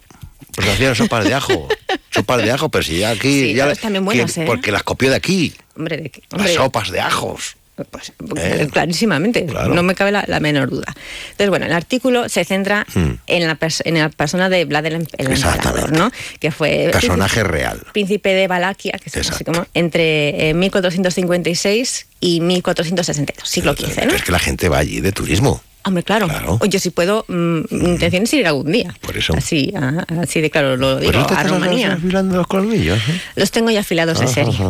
Pues 0.65 0.75
hacían 0.75 0.95
sopas 0.95 1.25
de 1.25 1.33
ajo. 1.33 1.67
sopas 2.11 2.41
de 2.43 2.51
ajo, 2.51 2.69
pero 2.69 2.83
si 2.83 2.99
ya 2.99 3.11
aquí. 3.11 3.41
Sí, 3.49 3.53
ya 3.53 3.73
también 3.75 4.03
buenas, 4.05 4.33
que- 4.33 4.41
¿eh? 4.43 4.45
Porque 4.45 4.71
las 4.71 4.83
copió 4.83 5.09
de 5.09 5.15
aquí. 5.15 5.53
Hombre, 5.75 5.97
de 5.97 6.09
que- 6.09 6.21
Las 6.35 6.51
sopas 6.53 6.91
de 6.91 6.99
ajos. 6.99 7.55
Pues, 7.91 8.11
Eh, 8.35 8.67
Clarísimamente, 8.69 9.45
claro. 9.45 9.73
no 9.73 9.83
me 9.83 9.95
cabe 9.95 10.11
la, 10.11 10.25
la 10.27 10.41
menor 10.41 10.69
duda. 10.69 10.93
Entonces, 11.31 11.49
bueno, 11.49 11.65
el 11.65 11.71
artículo 11.71 12.27
se 12.27 12.43
centra 12.43 12.85
Hmm. 12.93 13.11
en, 13.25 13.47
la 13.47 13.57
en 13.85 13.93
la 13.99 14.09
persona 14.09 14.49
de 14.49 14.65
Vlad 14.65 14.85
el, 14.87 14.95
Em- 14.95 15.05
el 15.17 15.31
Empalador, 15.31 15.93
¿no? 15.93 16.11
Que 16.41 16.51
fue 16.51 16.89
Personaje 16.91 17.41
real. 17.45 17.81
príncipe 17.93 18.33
de 18.33 18.47
Valaquia, 18.49 18.99
que 19.01 19.09
es 19.17 19.29
así 19.31 19.45
como 19.45 19.65
entre 19.73 20.49
eh, 20.49 20.53
1456 20.55 22.07
y 22.19 22.41
1462, 22.41 23.47
siglo 23.47 23.73
XV, 23.73 24.05
¿no? 24.07 24.13
Es 24.13 24.23
que 24.23 24.31
la 24.33 24.39
gente 24.39 24.67
va 24.67 24.79
allí 24.79 24.99
de 24.99 25.13
turismo. 25.13 25.61
Hombre, 25.85 26.03
claro. 26.03 26.27
Oye, 26.61 26.77
si 26.79 26.89
puedo, 26.89 27.23
mm, 27.27 27.59
mi 27.71 27.89
intención 27.91 28.23
es 28.23 28.33
ir 28.33 28.45
algún 28.45 28.71
día. 28.71 28.93
Por 29.01 29.17
eso. 29.17 29.33
Así, 29.35 29.73
ah, 29.75 30.05
así 30.21 30.41
de 30.41 30.49
claro, 30.51 30.75
lo 30.77 30.97
digo, 30.99 31.11
Pues 31.13 31.21
no 31.23 31.25
te 31.27 31.33
a 31.35 31.43
Rumanía. 31.43 31.93
afilando 31.93 32.35
los 32.37 32.47
colmillos. 32.47 32.97
¿eh? 33.09 33.21
Los 33.35 33.51
tengo 33.51 33.71
ya 33.71 33.79
afilados 33.79 34.19
de 34.19 34.25
Ajá, 34.25 34.33
serie. 34.33 34.53
ajá. 34.53 34.69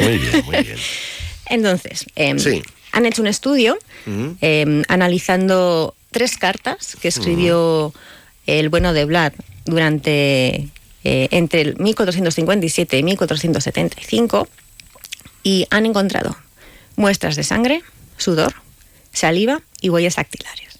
Muy 0.00 0.18
bien, 0.18 0.44
muy 0.44 0.56
bien. 0.62 0.76
Entonces, 1.46 2.06
em, 2.16 2.38
Sí. 2.38 2.62
han 2.92 3.04
hecho 3.04 3.20
un 3.20 3.28
estudio 3.28 3.76
Mm. 4.06 4.28
em, 4.40 4.82
analizando 4.88 5.94
tres 6.12 6.36
cartas 6.36 6.96
que 7.02 7.08
escribió 7.08 7.92
el 8.46 8.68
bueno 8.68 8.92
de 8.92 9.04
Vlad 9.04 9.32
durante 9.64 10.68
eh, 11.06 11.28
entre 11.32 11.60
el 11.62 11.76
1457 11.78 12.96
y 12.98 13.02
1475 13.02 14.48
y 15.42 15.66
han 15.70 15.84
encontrado 15.84 16.34
muestras 16.96 17.36
de 17.36 17.42
sangre, 17.44 17.82
sudor, 18.16 18.54
saliva 19.14 19.62
y 19.80 19.88
huellas 19.88 20.16
dactilares. 20.16 20.78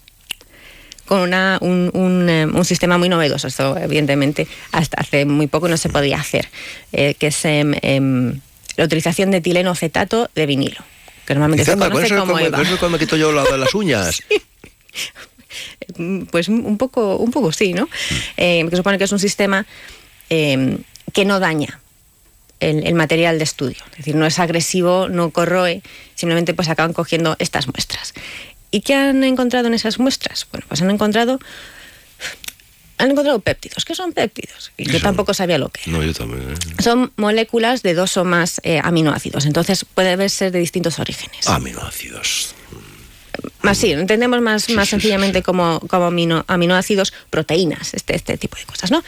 Con 1.05 1.19
una- 1.21 1.57
un, 1.61 1.89
un, 1.93 2.29
eh, 2.29 2.45
un 2.45 2.65
sistema 2.65 2.97
muy 2.97 3.09
novedoso, 3.09 3.47
esto 3.47 3.77
evidentemente 3.77 4.47
hasta 4.71 5.01
hace 5.01 5.25
muy 5.25 5.47
poco 5.47 5.67
no 5.67 5.77
se 5.77 5.89
podía 5.89 6.17
hacer, 6.19 6.47
eh, 6.93 7.13
que 7.17 7.27
es 7.27 7.45
em, 7.45 7.73
em, 7.81 8.39
la 8.75 8.85
utilización 8.85 9.31
de 9.31 9.37
etileno 9.37 9.71
acetato 9.71 10.29
de 10.35 10.45
vinilo, 10.47 10.83
que 11.27 11.33
normalmente 11.35 11.63
se 11.65 11.71
con 11.77 11.89
conoce 11.89 12.05
eso, 12.07 12.15
como 12.17 12.33
como- 12.33 12.39
EVA. 12.45 12.57
con 12.57 12.65
eso 12.65 12.73
es 12.73 12.79
cuando 12.79 12.97
me 12.97 13.03
quito 13.03 13.17
yo 13.17 13.31
la 13.31 13.43
las 13.57 13.73
uñas. 13.75 14.21
Mm, 15.97 16.23
Pues 16.25 16.47
un 16.49 16.77
poco, 16.77 17.15
un 17.17 17.31
poco 17.31 17.51
sí, 17.51 17.73
¿no? 17.73 17.87
Eh, 18.37 18.65
que 18.69 18.75
supone 18.75 18.97
que 18.97 19.03
es 19.05 19.11
un 19.11 19.19
sistema 19.19 19.65
eh, 20.29 20.77
que 21.13 21.23
no 21.25 21.39
daña 21.39 21.79
el, 22.59 22.85
el 22.85 22.93
material 22.95 23.37
de 23.37 23.43
estudio. 23.43 23.83
Es 23.91 23.97
decir, 23.97 24.15
no 24.15 24.25
es 24.25 24.39
agresivo, 24.39 25.09
no 25.09 25.31
corroe, 25.31 25.81
simplemente 26.15 26.53
pues 26.53 26.69
acaban 26.69 26.93
cogiendo 26.93 27.35
estas 27.39 27.67
muestras. 27.67 28.13
¿Y 28.71 28.81
qué 28.81 28.95
han 28.95 29.23
encontrado 29.23 29.67
en 29.67 29.73
esas 29.73 29.99
muestras? 29.99 30.47
Bueno, 30.51 30.65
pues 30.67 30.81
han 30.81 30.91
encontrado 30.91 31.39
han 32.97 33.11
encontrado 33.11 33.39
péptidos. 33.39 33.83
¿Qué 33.83 33.93
son 33.93 34.13
péptidos? 34.13 34.71
Y 34.77 34.89
yo 34.89 35.01
tampoco 35.01 35.33
sabía 35.33 35.57
lo 35.57 35.69
que 35.69 35.81
era. 35.83 35.91
No, 35.91 36.03
yo 36.03 36.13
también. 36.13 36.51
¿eh? 36.51 36.81
Son 36.81 37.11
moléculas 37.17 37.83
de 37.83 37.93
dos 37.93 38.15
o 38.15 38.23
más 38.23 38.61
eh, 38.63 38.79
aminoácidos. 38.81 39.45
Entonces 39.45 39.85
puede 39.85 40.29
ser 40.29 40.51
de 40.51 40.59
distintos 40.59 40.99
orígenes. 40.99 41.47
Aminoácidos. 41.47 42.55
Más 43.61 43.77
sí, 43.77 43.91
entendemos 43.91 44.41
más, 44.41 44.69
más 44.69 44.89
sencillamente 44.89 45.41
como, 45.43 45.79
como 45.81 46.07
amino- 46.07 46.45
aminoácidos, 46.47 47.13
proteínas, 47.29 47.93
este, 47.93 48.15
este 48.15 48.37
tipo 48.37 48.57
de 48.57 48.65
cosas, 48.65 48.91
¿no? 48.91 49.03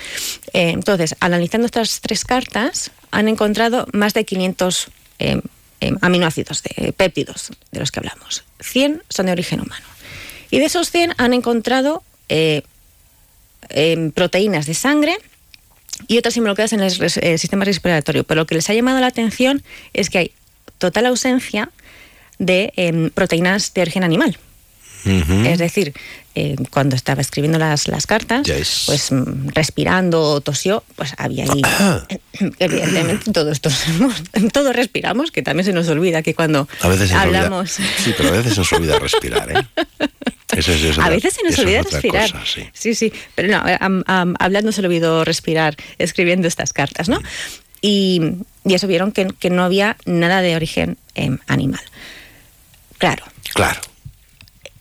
Eh, 0.54 0.70
entonces, 0.70 1.16
analizando 1.20 1.66
estas 1.66 2.02
tres 2.02 2.26
cartas, 2.26 2.92
han 3.12 3.28
encontrado 3.28 3.88
más 3.94 4.14
de 4.14 4.26
500 4.26 4.88
eh, 5.20 5.42
eh, 5.82 5.92
aminoácidos, 6.02 6.64
de, 6.64 6.92
péptidos 6.94 7.52
de 7.72 7.80
los 7.80 7.92
que 7.92 8.00
hablamos. 8.00 8.44
100 8.60 9.04
son 9.10 9.28
de 9.28 9.32
origen 9.32 9.62
humano. 9.62 9.86
Y 10.50 10.60
de 10.60 10.66
esos 10.66 10.90
100 10.92 11.14
han 11.18 11.34
encontrado 11.34 12.04
eh, 12.30 12.64
em, 13.70 14.12
proteínas 14.12 14.66
de 14.66 14.74
sangre 14.74 15.18
y 16.08 16.18
otras 16.18 16.38
involucradas 16.38 16.74
en 16.74 16.82
el 16.82 17.40
sistema 17.40 17.66
respiratorio. 17.66 18.24
Pero 18.24 18.42
lo 18.42 18.48
que 18.48 18.56
les 18.56 18.70
ha 18.70 18.74
llamado 18.74 19.00
la 19.00 19.08
atención 19.08 19.64
es 19.94 20.10
que 20.10 20.18
hay 20.18 20.32
total 20.78 21.08
ausencia 21.08 21.70
de 21.70 21.72
em, 22.40 23.10
proteínas 23.10 23.74
de 23.74 23.82
origen 23.82 24.04
animal. 24.04 24.38
Es 25.46 25.58
decir, 25.60 25.94
eh, 26.36 26.56
cuando 26.70 26.98
estaba 26.98 27.22
escribiendo 27.22 27.58
las, 27.58 27.88
las 27.88 28.06
cartas, 28.06 28.46
Yes. 28.46 28.84
pues 28.88 29.10
mm, 29.14 29.50
respirando, 29.54 30.42
tosió, 30.42 30.84
pues 30.98 31.14
había 31.18 31.46
ahí. 31.46 31.62
evidentemente, 32.60 33.32
todos, 33.32 33.62
todos, 33.62 33.86
todos 34.54 34.76
respiramos, 34.76 35.32
que 35.32 35.42
también 35.44 35.64
se 35.66 35.72
nos 35.72 35.88
olvida 35.88 36.24
que 36.24 36.34
cuando 36.36 36.68
A 36.82 36.88
veces 36.90 37.08
se 37.08 37.14
nos 37.16 37.24
olvida- 37.24 37.38
hablamos. 37.46 37.72
Sí, 37.72 38.14
pero 38.18 38.30
a 38.30 38.32
veces 38.34 38.54
se 38.56 38.60
nos 38.60 38.74
olvida 38.74 39.00
respirar, 39.00 39.50
¿eh? 39.52 39.86
Eso 40.58 40.72
es- 40.74 40.84
eso 40.84 41.02
A 41.02 41.06
es- 41.06 41.12
veces 41.12 41.34
se 41.36 41.44
nos 41.44 41.60
olvida 41.60 41.82
respirar. 41.84 42.32
cosa, 42.32 42.44
sí. 42.46 42.64
sí, 42.74 42.96
sí, 42.96 43.14
pero 43.36 43.48
no, 43.50 43.64
hablando 44.40 44.72
se 44.74 44.82
le 44.82 44.88
olvidó 44.88 45.24
respirar 45.24 45.76
escribiendo 46.00 46.48
estas 46.50 46.74
cartas, 46.74 47.08
¿no? 47.10 47.22
Y, 47.82 48.22
y 48.66 48.74
eso 48.74 48.88
vieron 48.88 49.12
que, 49.12 49.28
que 49.40 49.50
no 49.52 49.64
había 49.64 49.96
nada 50.06 50.42
de 50.42 50.56
origen 50.56 50.98
em, 51.16 51.38
animal. 51.48 51.82
Claro. 52.98 53.24
Claro. 53.54 53.82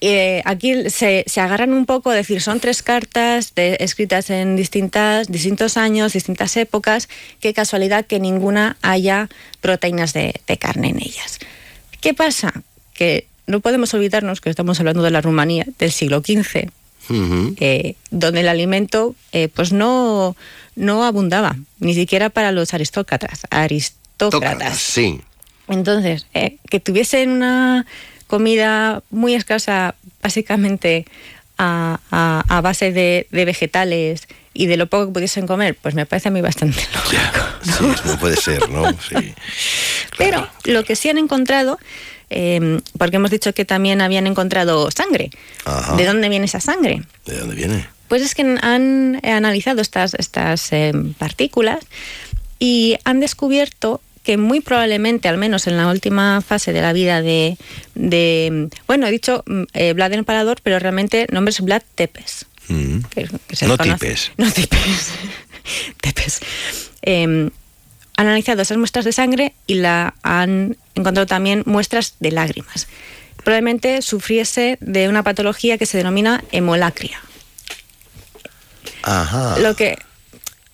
Eh, 0.02 0.42
aquí 0.44 0.90
se, 0.90 1.24
se 1.26 1.40
agarran 1.40 1.72
un 1.72 1.86
poco 1.86 2.10
a 2.10 2.14
decir, 2.14 2.42
son 2.42 2.60
tres 2.60 2.82
cartas 2.82 3.54
de- 3.54 3.78
escritas 3.80 4.28
en 4.28 4.54
distintas, 4.54 5.28
distintos 5.28 5.78
años, 5.78 6.12
distintas 6.12 6.56
épocas, 6.58 7.08
qué 7.40 7.54
casualidad 7.54 8.04
que 8.04 8.20
ninguna 8.20 8.76
haya 8.82 9.28
proteínas 9.62 10.12
de, 10.12 10.40
de 10.46 10.58
carne 10.58 10.90
en 10.90 10.98
ellas. 11.00 11.38
¿Qué 12.02 12.12
pasa? 12.12 12.52
Que 12.92 13.26
no 13.46 13.60
podemos 13.60 13.94
olvidarnos 13.94 14.40
que 14.42 14.50
estamos 14.50 14.78
hablando 14.80 15.02
de 15.02 15.10
la 15.10 15.22
Rumanía 15.22 15.64
del 15.78 15.90
siglo 15.92 16.20
XV, 16.20 16.68
eh, 17.58 17.94
donde 18.10 18.40
el 18.40 18.48
alimento 18.48 19.14
eh, 19.32 19.48
pues 19.48 19.72
no, 19.72 20.36
no 20.74 21.04
abundaba, 21.04 21.56
ni 21.80 21.94
siquiera 21.94 22.28
para 22.28 22.52
los 22.52 22.74
aristócratas. 22.74 23.46
aristócratas. 23.50 24.78
Sí. 24.78 25.20
Entonces, 25.68 26.26
eh, 26.34 26.56
que 26.70 26.80
tuviesen 26.80 27.30
una 27.30 27.86
comida 28.26 29.02
muy 29.10 29.34
escasa, 29.34 29.94
básicamente 30.22 31.06
a, 31.58 32.00
a- 32.10 32.44
a 32.48 32.60
base 32.60 32.92
de, 32.92 33.26
de 33.30 33.44
vegetales 33.44 34.26
y 34.52 34.66
de 34.66 34.76
lo 34.76 34.86
poco 34.86 35.06
que 35.06 35.12
pudiesen 35.12 35.46
comer, 35.46 35.76
pues 35.80 35.94
me 35.94 36.06
parece 36.06 36.28
a 36.28 36.32
mí 36.32 36.40
bastante 36.40 36.80
lógico. 36.94 37.46
Sí, 37.62 38.08
no 38.08 38.18
puede 38.18 38.36
ser, 38.36 38.68
¿no? 38.70 38.90
Sí. 39.08 39.34
Pero 40.18 40.48
lo 40.64 40.84
que 40.84 40.96
sí 40.96 41.08
han 41.08 41.18
encontrado, 41.18 41.78
eh, 42.30 42.80
porque 42.98 43.16
hemos 43.16 43.30
dicho 43.30 43.52
que 43.52 43.64
también 43.64 44.00
habían 44.00 44.26
encontrado 44.26 44.90
sangre. 44.90 45.30
Ajá. 45.64 45.96
¿De 45.96 46.04
dónde 46.04 46.28
viene 46.28 46.46
esa 46.46 46.60
sangre? 46.60 47.02
¿De 47.26 47.38
dónde 47.38 47.54
viene? 47.54 47.86
Pues 48.08 48.22
es 48.22 48.34
que 48.34 48.42
han 48.62 49.20
analizado 49.24 49.80
estas, 49.82 50.14
estas 50.14 50.72
eh, 50.72 50.92
partículas 51.18 51.80
y 52.58 52.96
han 53.04 53.20
descubierto 53.20 54.00
que 54.26 54.36
muy 54.36 54.60
probablemente, 54.60 55.28
al 55.28 55.38
menos 55.38 55.66
en 55.68 55.76
la 55.76 55.86
última 55.88 56.40
fase 56.42 56.72
de 56.72 56.82
la 56.82 56.92
vida 56.92 57.22
de, 57.22 57.56
de- 57.94 58.68
bueno, 58.88 59.06
he 59.06 59.10
dicho 59.12 59.44
mm, 59.46 59.62
eh, 59.72 59.92
Vlad 59.92 60.12
el 60.12 60.18
Empalador, 60.18 60.58
pero 60.62 60.78
realmente 60.80 61.22
el 61.28 61.28
nombre 61.34 61.50
es 61.52 61.60
Vlad 61.60 61.82
Tepes. 61.94 62.44
Mm. 62.68 62.98
que- 63.10 63.28
que 63.46 63.54
se 63.56 63.66
No 63.68 63.78
tipes. 63.78 64.32
No 64.36 64.50
tipes. 64.50 65.12
Tepes. 66.02 66.40
Eh, 67.08 67.22
han 67.22 67.52
analizado 68.26 68.62
esas 68.62 68.78
muestras 68.78 69.04
de 69.04 69.12
sangre 69.12 69.52
y 69.68 69.74
la 69.74 70.14
han 70.24 70.76
encontrado 70.96 71.26
también 71.26 71.62
muestras 71.66 72.14
de 72.18 72.32
lágrimas. 72.32 72.88
Probablemente 73.44 74.02
sufriese 74.02 74.76
de 74.80 75.08
una 75.08 75.22
patología 75.22 75.78
que 75.78 75.86
se 75.86 75.98
denomina 75.98 76.42
hemolacria. 76.50 77.20
Ajá. 79.02 79.58
Lo 79.60 79.76
que 79.76 79.98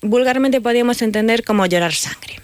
vulgarmente 0.01 0.59
podríamos 0.59 1.03
entender 1.03 1.43
como 1.43 1.67
llorar 1.67 1.93
sangre. 1.93 2.39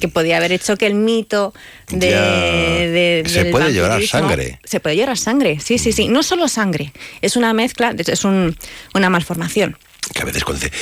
Que 0.00 0.08
podía 0.08 0.36
haber 0.36 0.52
hecho 0.52 0.76
que 0.76 0.86
el 0.86 0.94
mito 0.94 1.54
de. 1.88 3.22
De- 3.24 3.24
Se 3.28 3.44
del 3.44 3.50
puede 3.52 3.72
llorar 3.72 4.02
sangre. 4.06 4.60
Se 4.64 4.80
puede 4.80 4.96
llorar 4.96 5.16
sangre, 5.18 5.60
sí, 5.60 5.78
sí, 5.78 5.92
sí. 5.92 6.08
No 6.08 6.22
solo 6.22 6.46
sangre, 6.48 6.92
es 7.22 7.36
una 7.36 7.52
mezcla, 7.54 7.94
es 7.96 8.24
un- 8.24 8.56
una 8.94 9.08
malformación. 9.10 9.78
Que 10.12 10.22
a 10.22 10.24
veces 10.24 10.44
cuando 10.44 10.62
dice, 10.64 10.76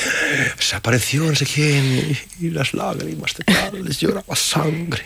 se 0.59 0.75
apareció 0.75 1.23
no 1.23 1.35
sé 1.35 1.45
quién 1.45 2.17
y, 2.39 2.49
las 2.51 2.73
lágrimas 2.73 3.33
de 3.35 3.43
tal, 3.45 3.83
les 3.83 3.99
lloraba 3.99 4.35
sangre. 4.35 5.01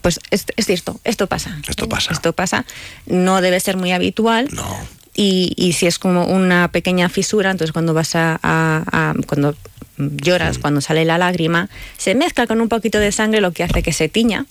Pues 0.00 0.18
es, 0.30 0.46
es 0.56 0.64
cierto, 0.66 0.98
esto 1.04 1.26
pasa. 1.26 1.58
Esto 1.68 1.88
pasa. 1.88 2.12
Esto 2.12 2.32
pasa. 2.32 2.64
No 3.06 3.40
debe 3.42 3.60
ser 3.60 3.76
muy 3.76 3.92
habitual. 3.92 4.48
No. 4.52 4.78
Y, 5.16 5.52
y 5.56 5.74
si 5.74 5.86
es 5.86 5.98
como 5.98 6.24
una 6.26 6.68
pequeña 6.72 7.08
fisura, 7.10 7.50
entonces 7.50 7.72
cuando 7.72 7.92
vas 7.92 8.14
a, 8.16 8.38
a- 8.42 8.82
a- 8.90 9.14
cuando. 9.26 9.54
Lloras, 9.96 10.58
cuando 10.58 10.80
sale 10.80 11.04
la 11.04 11.18
lágrima, 11.18 11.68
se 11.96 12.14
mezcla 12.14 12.46
con 12.46 12.60
un 12.60 12.68
poquito 12.68 12.98
de 12.98 13.12
sangre, 13.12 13.40
lo 13.40 13.52
que 13.52 13.64
hace 13.64 13.82
que 13.82 13.92
se 13.92 14.08
tiña 14.08 14.46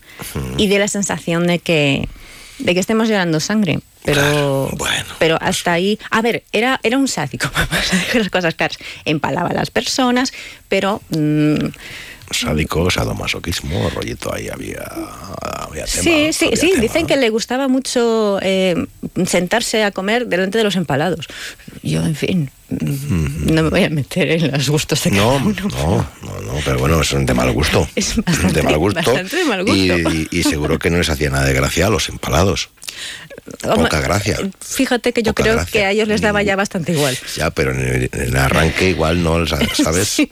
y 0.58 0.68
dé 0.68 0.80
la 0.80 0.88
sensación 0.88 1.48
de 1.48 1.60
que, 1.60 2.08
de 2.60 2.74
que 2.74 2.80
estemos 2.80 3.10
llorando 3.10 3.40
sangre. 3.40 3.80
Pero, 4.06 4.70
pero 5.18 5.38
hasta 5.40 5.72
ahí, 5.72 5.98
a 6.12 6.22
ver, 6.22 6.44
era, 6.52 6.80
era 6.84 6.98
un 6.98 7.08
sádico, 7.08 7.50
vamos 7.54 7.94
a 7.94 7.96
dejar 7.96 8.22
las 8.22 8.30
cosas 8.30 8.56
claras. 8.56 8.78
Empalaba 9.06 9.50
a 9.50 9.54
las 9.54 9.72
personas, 9.72 10.34
pero 10.68 11.02
mm, 11.10 11.68
Sádico, 12.34 12.90
sadomasoquismo, 12.92 13.90
rollito 13.92 14.34
ahí 14.34 14.50
había, 14.50 14.84
había 15.42 15.86
tema. 15.86 16.04
Sí, 16.04 16.34
sí, 16.34 16.46
había 16.46 16.58
sí, 16.58 16.70
tema. 16.72 16.82
dicen 16.82 17.08
que 17.08 17.16
le 17.18 17.30
gustaba 17.30 17.68
mucho 17.68 18.40
eh, 18.42 18.86
sentarse 19.26 19.84
a 19.84 19.92
comer 19.92 20.28
delante 20.28 20.58
de 20.58 20.64
los 20.64 20.76
empalados. 20.76 21.28
Yo, 21.84 22.04
en 22.04 22.16
fin, 22.16 22.52
no 22.70 23.64
me 23.64 23.70
voy 23.70 23.84
a 23.84 23.90
meter 23.90 24.30
en 24.32 24.52
los 24.52 24.70
gustos 24.70 25.04
de 25.04 25.12
cada 25.12 25.22
No, 25.24 25.36
uno. 25.36 25.56
no, 25.70 26.08
no, 26.24 26.42
no, 26.42 26.54
pero 26.66 26.80
bueno, 26.80 27.02
es 27.02 27.12
un 27.14 27.26
de 27.26 27.34
mal 27.34 27.52
gusto. 27.52 27.88
Es 27.96 28.16
bastante, 28.18 28.54
de 28.56 28.64
mal 28.64 28.78
gusto. 28.78 28.96
bastante 29.02 29.36
de 29.38 29.46
mal 29.46 29.64
gusto. 29.64 29.76
Y, 30.12 30.28
y- 30.32 30.40
y 30.40 30.44
seguro 30.44 30.80
que 30.80 30.90
no 30.90 30.98
les 30.98 31.10
hacía 31.10 31.30
nada 31.30 31.46
de 31.46 31.54
gracia 31.54 31.88
a 31.88 31.90
los 31.90 32.10
empalados. 32.10 32.70
Poca 33.62 34.00
gracia. 34.02 34.38
Fíjate 34.62 35.12
que 35.14 35.22
yo 35.24 35.34
Poca 35.34 35.44
creo 35.44 35.56
gracia. 35.56 35.72
que 35.72 35.86
a 35.86 35.92
ellos 35.92 36.08
les 36.08 36.22
daba 36.22 36.42
ya 36.44 36.56
bastante 36.56 36.94
igual. 36.94 37.18
Ya, 37.36 37.50
pero 37.52 37.72
en 37.72 37.80
el, 37.82 38.10
en 38.14 38.22
el 38.30 38.36
arranque 38.38 38.90
igual 38.90 39.22
no, 39.24 39.46
¿sabes? 39.84 40.20
Eh, 40.20 40.28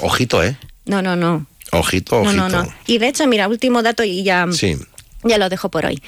ojito, 0.00 0.42
¿eh? 0.42 0.56
No, 0.86 1.02
no, 1.02 1.16
no. 1.16 1.46
Ojito, 1.72 2.16
No, 2.22 2.30
ojito. 2.30 2.48
no, 2.48 2.64
no. 2.64 2.74
Y 2.86 2.98
de 2.98 3.08
hecho, 3.08 3.26
mira, 3.26 3.46
último 3.48 3.82
dato 3.82 4.02
y 4.04 4.22
ya, 4.24 4.46
Sí. 4.52 4.76
ya 5.22 5.38
lo 5.38 5.48
dejo 5.48 5.68
por 5.70 5.86
hoy. 5.86 6.02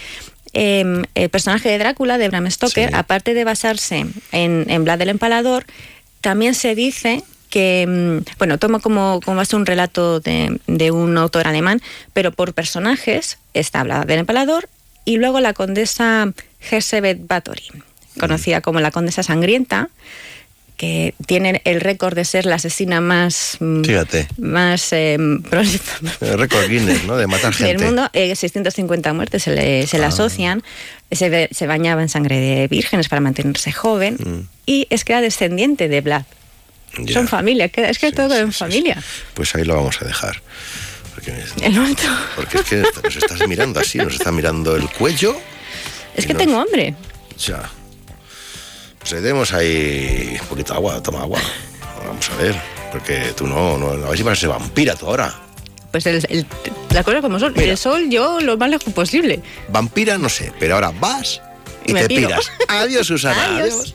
Eh, 0.52 1.02
el 1.14 1.28
personaje 1.28 1.68
de 1.68 1.78
Drácula, 1.78 2.18
de 2.18 2.28
Bram 2.28 2.50
Stoker, 2.50 2.94
aparte 2.94 3.34
de 3.34 3.44
basarse 3.44 4.06
en, 4.32 4.66
en 4.68 4.84
Vlad 4.84 5.00
el 5.02 5.10
Empalador, 5.10 5.64
también 6.22 6.54
se 6.54 6.74
dice 6.74 7.22
que, 7.50 7.86
mm, 7.86 8.38
bueno, 8.38 8.58
toma 8.58 8.80
como, 8.80 9.20
como 9.24 9.36
base 9.36 9.54
un 9.54 9.66
relato 9.66 10.18
de, 10.20 10.58
de 10.66 10.90
un 10.90 11.16
autor 11.18 11.46
alemán, 11.46 11.80
pero 12.12 12.32
por 12.32 12.54
personajes 12.54 13.38
está 13.54 13.84
Vlad 13.84 14.10
el 14.10 14.20
Empalador 14.20 14.68
y 15.04 15.16
luego 15.16 15.40
la 15.40 15.52
condesa 15.54 16.32
Hersebet 16.70 17.26
Bathory, 17.26 17.64
conocida 18.18 18.60
como 18.60 18.80
la 18.80 18.90
condesa 18.90 19.22
sangrienta, 19.22 19.88
que 20.76 21.14
tiene 21.26 21.60
el 21.66 21.82
récord 21.82 22.14
de 22.14 22.24
ser 22.24 22.46
la 22.46 22.54
asesina 22.54 23.02
más... 23.02 23.58
mm, 23.60 23.82
Fíjate. 23.84 24.28
más 24.38 24.90
eh, 24.94 25.12
El 25.14 26.38
récord 26.38 26.68
Guinness, 26.70 27.04
¿no? 27.04 27.18
De 27.18 27.26
matar 27.26 27.54
del 27.58 27.66
gente. 27.68 27.84
mundo, 27.84 28.08
eh, 28.14 28.34
650 28.34 29.12
muertes 29.12 29.42
se 29.42 29.54
le, 29.54 29.86
se 29.86 29.98
le 29.98 30.06
asocian, 30.06 30.62
se, 31.12 31.50
se 31.52 31.66
bañaba 31.66 32.00
en 32.00 32.08
sangre 32.08 32.40
de 32.40 32.66
vírgenes 32.66 33.08
para 33.10 33.20
mantenerse 33.20 33.72
joven 33.72 34.48
y 34.64 34.86
es 34.88 35.04
que 35.04 35.12
era 35.12 35.20
descendiente 35.20 35.88
de 35.88 36.00
Vlad. 36.00 36.24
Ya. 36.98 37.12
Son 37.14 37.28
familia, 37.28 37.70
es 37.72 37.98
que 37.98 38.10
todo 38.10 38.34
en 38.36 38.52
familia. 38.52 39.02
Pues 39.34 39.54
ahí 39.54 39.64
lo 39.64 39.74
vamos 39.76 40.00
a 40.00 40.06
dejar. 40.06 40.40
Porque, 41.14 41.32
El 41.62 41.72
momento- 41.72 42.02
porque 42.36 42.58
es 42.58 42.64
que 42.64 42.76
nos 43.02 43.16
estás 43.16 43.46
mirando 43.48 43.80
así, 43.80 43.98
nos 43.98 44.14
está 44.14 44.30
mirando 44.32 44.76
el 44.76 44.88
cuello. 44.90 45.36
Es 46.14 46.24
y 46.24 46.26
que 46.28 46.34
nos- 46.34 46.42
tengo 46.42 46.60
hambre. 46.60 46.94
Ya. 47.46 47.68
Pues 48.98 49.12
le 49.12 49.20
demos 49.20 49.52
ahí 49.52 50.36
un 50.40 50.46
poquito 50.46 50.72
de 50.72 50.78
agua, 50.78 51.02
toma 51.02 51.20
agua. 51.22 51.40
Vamos 52.06 52.30
a 52.30 52.36
ver. 52.36 52.60
Porque 52.92 53.32
tú 53.36 53.46
no, 53.46 53.78
no, 53.78 54.16
si 54.16 54.22
vas 54.22 54.36
a 54.38 54.40
ser 54.40 54.48
vampira 54.50 54.94
tú 54.96 55.06
ahora. 55.06 55.34
Pues 55.92 56.06
el, 56.06 56.24
el- 56.28 56.46
la 56.90 57.02
cosa 57.04 57.20
como 57.20 57.38
son. 57.38 57.58
El 57.58 57.76
sol 57.76 58.08
yo 58.10 58.40
lo 58.40 58.56
más 58.56 58.68
lejos 58.70 58.92
posible. 58.92 59.40
Vampira 59.68 60.18
no 60.18 60.28
sé, 60.28 60.52
pero 60.58 60.74
ahora 60.74 60.92
vas 60.98 61.40
y 61.86 61.92
Me 61.92 62.02
te 62.02 62.08
piro. 62.08 62.28
piras. 62.28 62.50
Adiós, 62.68 63.06
Susana. 63.06 63.44
Adiós. 63.58 63.74
Adiós. 63.74 63.94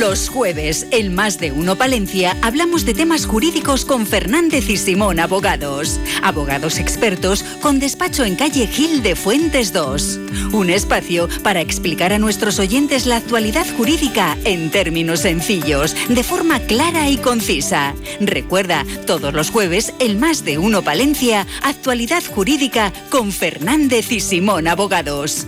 Los 0.00 0.30
jueves, 0.30 0.86
en 0.92 1.14
Más 1.14 1.38
de 1.38 1.52
Uno 1.52 1.76
Palencia, 1.76 2.34
hablamos 2.40 2.86
de 2.86 2.94
temas 2.94 3.26
jurídicos 3.26 3.84
con 3.84 4.06
Fernández 4.06 4.70
y 4.70 4.78
Simón 4.78 5.20
Abogados. 5.20 6.00
Abogados 6.22 6.78
expertos 6.78 7.42
con 7.60 7.78
despacho 7.78 8.24
en 8.24 8.34
calle 8.34 8.66
Gil 8.66 9.02
de 9.02 9.14
Fuentes 9.14 9.74
2. 9.74 10.20
Un 10.52 10.70
espacio 10.70 11.28
para 11.42 11.60
explicar 11.60 12.14
a 12.14 12.18
nuestros 12.18 12.58
oyentes 12.58 13.04
la 13.04 13.18
actualidad 13.18 13.66
jurídica 13.76 14.38
en 14.44 14.70
términos 14.70 15.20
sencillos, 15.20 15.94
de 16.08 16.24
forma 16.24 16.60
clara 16.60 17.10
y 17.10 17.18
concisa. 17.18 17.94
Recuerda, 18.20 18.86
todos 19.06 19.34
los 19.34 19.50
jueves, 19.50 19.92
el 19.98 20.16
Más 20.16 20.46
de 20.46 20.56
Uno 20.56 20.80
Palencia, 20.80 21.46
actualidad 21.62 22.22
jurídica 22.24 22.90
con 23.10 23.32
Fernández 23.32 24.10
y 24.12 24.20
Simón 24.20 24.66
Abogados. 24.66 25.46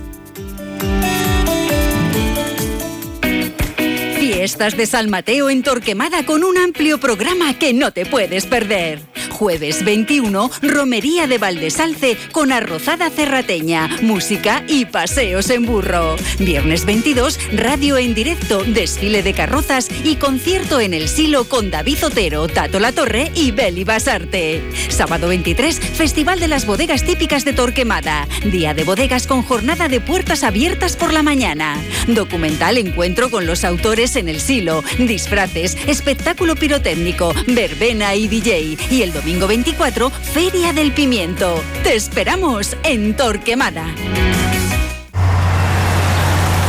Fiestas 4.43 4.77
de 4.77 4.87
San 4.87 5.09
Mateo 5.09 5.51
en 5.51 5.63
Torquemada 5.63 6.27
con 6.27 6.43
un 6.43 6.59
amplio 6.59 6.99
programa 6.99 7.57
que 7.57 7.73
no 7.73 7.93
te 7.93 8.05
puedes 8.05 8.45
perder. 8.45 9.12
Jueves 9.33 9.85
21, 9.85 10.51
Romería 10.63 11.27
de 11.27 11.39
Valdesalce 11.39 12.17
con 12.31 12.53
arrozada 12.53 13.11
cerrateña, 13.11 13.89
música 14.01 14.63
y 14.69 14.85
paseos 14.85 15.51
en 15.51 15.67
burro. 15.67 16.17
Viernes 16.39 16.85
22, 16.85 17.41
radio 17.53 17.99
en 17.99 18.15
directo, 18.15 18.63
desfile 18.63 19.25
de 19.25 19.33
carrozas 19.33 19.89
y 20.05 20.17
concierto 20.17 20.81
en 20.81 20.95
el 20.95 21.09
Silo 21.09 21.49
con 21.49 21.73
David 21.73 22.05
Otero, 22.05 22.47
Tato 22.47 22.79
La 22.79 22.93
Torre 22.93 23.33
y 23.35 23.51
Beli 23.51 23.83
Basarte. 23.83 24.63
Sábado 24.91 25.27
23, 25.29 25.81
Festival 25.81 26.39
de 26.39 26.47
las 26.47 26.65
Bodegas 26.65 27.03
Típicas 27.03 27.45
de 27.45 27.53
Torquemada. 27.53 28.29
Día 28.45 28.75
de 28.75 28.85
bodegas 28.85 29.27
con 29.27 29.43
jornada 29.43 29.89
de 29.89 30.01
puertas 30.01 30.45
abiertas 30.45 30.95
por 30.95 31.13
la 31.13 31.23
mañana. 31.25 31.77
Documental 32.07 32.79
encuentro 32.79 33.31
con 33.31 33.47
los 33.47 33.65
autores 33.65 34.15
en 34.15 34.29
el 34.29 34.41
Silo. 34.41 34.85
Disfraces, 34.99 35.77
espectáculo 35.89 36.55
pirotécnico, 36.55 37.35
verbena 37.49 38.15
y 38.15 38.29
DJ. 38.29 38.77
Y 38.91 39.03
el 39.03 39.13
domingo 39.13 39.32
24, 39.41 40.11
Feria 40.11 40.73
del 40.73 40.93
Pimiento. 40.93 41.63
Te 41.83 41.95
esperamos 41.95 42.77
en 42.85 43.17
Torquemada. 43.17 43.85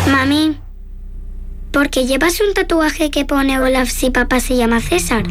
Mami, 0.10 0.58
¿por 1.72 1.90
qué 1.90 2.06
llevas 2.06 2.40
un 2.42 2.54
tatuaje 2.54 3.12
que 3.12 3.26
pone 3.26 3.60
Olaf 3.60 3.90
si 3.90 4.10
papá 4.10 4.40
se 4.40 4.56
llama 4.56 4.80
César? 4.82 5.24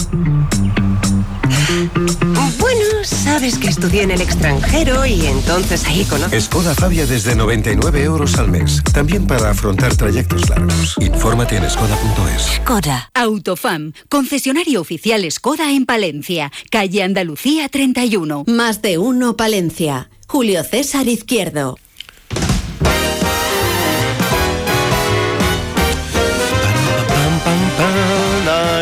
Sabes 3.33 3.57
que 3.57 3.69
estudié 3.69 4.03
en 4.03 4.11
el 4.11 4.21
extranjero 4.21 5.07
y 5.07 5.25
entonces 5.25 5.87
ahí 5.87 6.05
conozco. 6.05 6.39
Skoda 6.39 6.75
Fabia 6.75 7.07
desde 7.07 7.35
99 7.35 8.03
euros 8.03 8.37
al 8.37 8.49
mes. 8.51 8.83
También 8.93 9.27
para 9.27 9.49
afrontar 9.49 9.97
trayectos 9.97 10.51
largos. 10.51 10.97
Infórmate 11.01 11.57
en 11.57 11.71
skoda.es. 11.71 12.43
Skoda. 12.57 13.11
Autofam, 13.15 13.95
concesionario 14.11 14.83
oficial 14.83 15.25
Skoda 15.33 15.73
en 15.73 15.87
Palencia, 15.87 16.53
calle 16.71 17.03
Andalucía 17.03 17.71
31. 17.71 18.45
Más 18.49 18.83
de 18.83 18.99
uno 18.99 19.35
Palencia. 19.35 20.11
Julio 20.27 20.63
César 20.63 21.09
Izquierdo. 21.09 21.79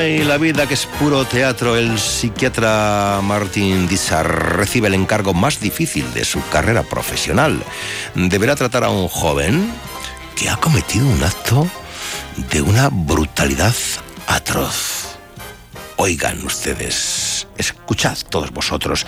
Ay, 0.00 0.24
la 0.24 0.38
vida 0.38 0.66
que 0.66 0.72
es 0.72 0.86
puro 0.86 1.26
teatro. 1.26 1.76
El 1.76 1.98
psiquiatra 1.98 3.20
Martin 3.22 3.86
Dizar 3.86 4.56
recibe 4.56 4.88
el 4.88 4.94
encargo 4.94 5.34
más 5.34 5.60
difícil 5.60 6.10
de 6.14 6.24
su 6.24 6.40
carrera 6.48 6.82
profesional. 6.84 7.62
Deberá 8.14 8.56
tratar 8.56 8.84
a 8.84 8.88
un 8.88 9.08
joven 9.08 9.70
que 10.36 10.48
ha 10.48 10.56
cometido 10.56 11.06
un 11.06 11.22
acto 11.22 11.68
de 12.50 12.62
una 12.62 12.88
brutalidad 12.90 13.74
atroz. 14.26 15.18
Oigan 15.96 16.46
ustedes, 16.46 17.46
escuchad 17.58 18.16
todos 18.30 18.52
vosotros. 18.52 19.06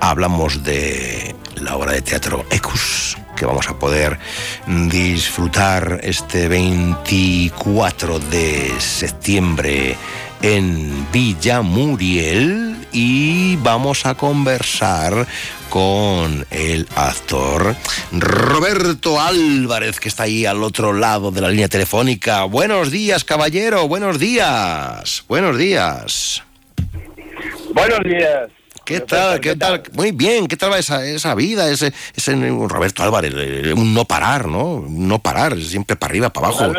Hablamos 0.00 0.64
de 0.64 1.36
la 1.56 1.76
obra 1.76 1.92
de 1.92 2.00
teatro 2.00 2.46
Ecus, 2.50 3.18
que 3.36 3.46
vamos 3.46 3.68
a 3.68 3.78
poder 3.78 4.18
disfrutar 4.66 6.00
este 6.02 6.48
24 6.48 8.18
de 8.18 8.72
septiembre 8.78 9.96
en 10.42 11.06
Villamuriel 11.12 12.76
y 12.92 13.56
vamos 13.56 14.04
a 14.06 14.14
conversar 14.14 15.26
con 15.70 16.44
el 16.50 16.86
actor 16.94 17.74
Roberto 18.12 19.20
Álvarez, 19.20 20.00
que 20.00 20.08
está 20.08 20.24
ahí 20.24 20.44
al 20.44 20.62
otro 20.62 20.92
lado 20.92 21.30
de 21.30 21.40
la 21.40 21.48
línea 21.48 21.68
telefónica. 21.68 22.44
Buenos 22.44 22.90
días, 22.90 23.24
caballero, 23.24 23.88
buenos 23.88 24.18
días, 24.18 25.24
buenos 25.28 25.56
días. 25.56 26.42
Buenos 27.72 28.00
días. 28.04 28.61
¿Qué 28.84 29.00
tal? 29.00 29.40
¿Qué 29.40 29.56
tal? 29.56 29.82
Muy 29.92 30.10
bien, 30.12 30.46
¿qué 30.48 30.56
tal 30.56 30.72
va 30.72 30.78
esa, 30.78 31.04
esa 31.06 31.34
vida? 31.34 31.68
Ese, 31.70 31.92
ese 32.14 32.34
Roberto 32.68 33.02
Álvarez, 33.02 33.32
eh, 33.36 33.72
un 33.76 33.94
no 33.94 34.04
parar, 34.04 34.48
¿no? 34.48 34.74
Un 34.74 35.06
no 35.08 35.18
parar, 35.20 35.56
siempre 35.60 35.96
para 35.96 36.10
arriba, 36.10 36.30
para 36.32 36.48
abajo. 36.48 36.72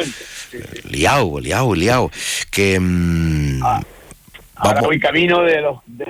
Liao, 0.89 1.39
liao, 1.39 1.73
liao. 1.75 2.11
Que. 2.51 2.79
mm, 2.79 3.63
Ahora 3.63 4.75
vamos- 4.75 4.83
voy 4.87 4.99
camino 4.99 5.41
de 5.43 5.61
los 5.61 5.79
de, 5.87 6.05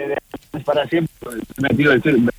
de- 0.52 0.60
para 0.66 0.88
siempre. 0.88 1.30
El 1.58 2.30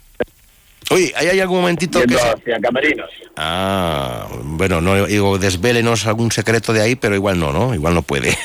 Oye, 0.90 1.12
¿hay, 1.16 1.28
hay 1.28 1.40
algún 1.40 1.60
momentito 1.60 2.00
que... 2.00 2.06
yendo 2.06 2.22
se- 2.22 2.30
hacia 2.30 2.60
Camerinos. 2.60 3.10
Ah, 3.36 4.28
bueno, 4.42 4.80
no 4.80 5.06
digo, 5.06 5.38
desvélenos 5.38 6.06
algún 6.06 6.30
secreto 6.30 6.72
de 6.72 6.82
ahí, 6.82 6.94
pero 6.94 7.14
igual 7.14 7.38
no, 7.40 7.52
¿no? 7.52 7.74
Igual 7.74 7.94
no 7.94 8.02
puede. 8.02 8.36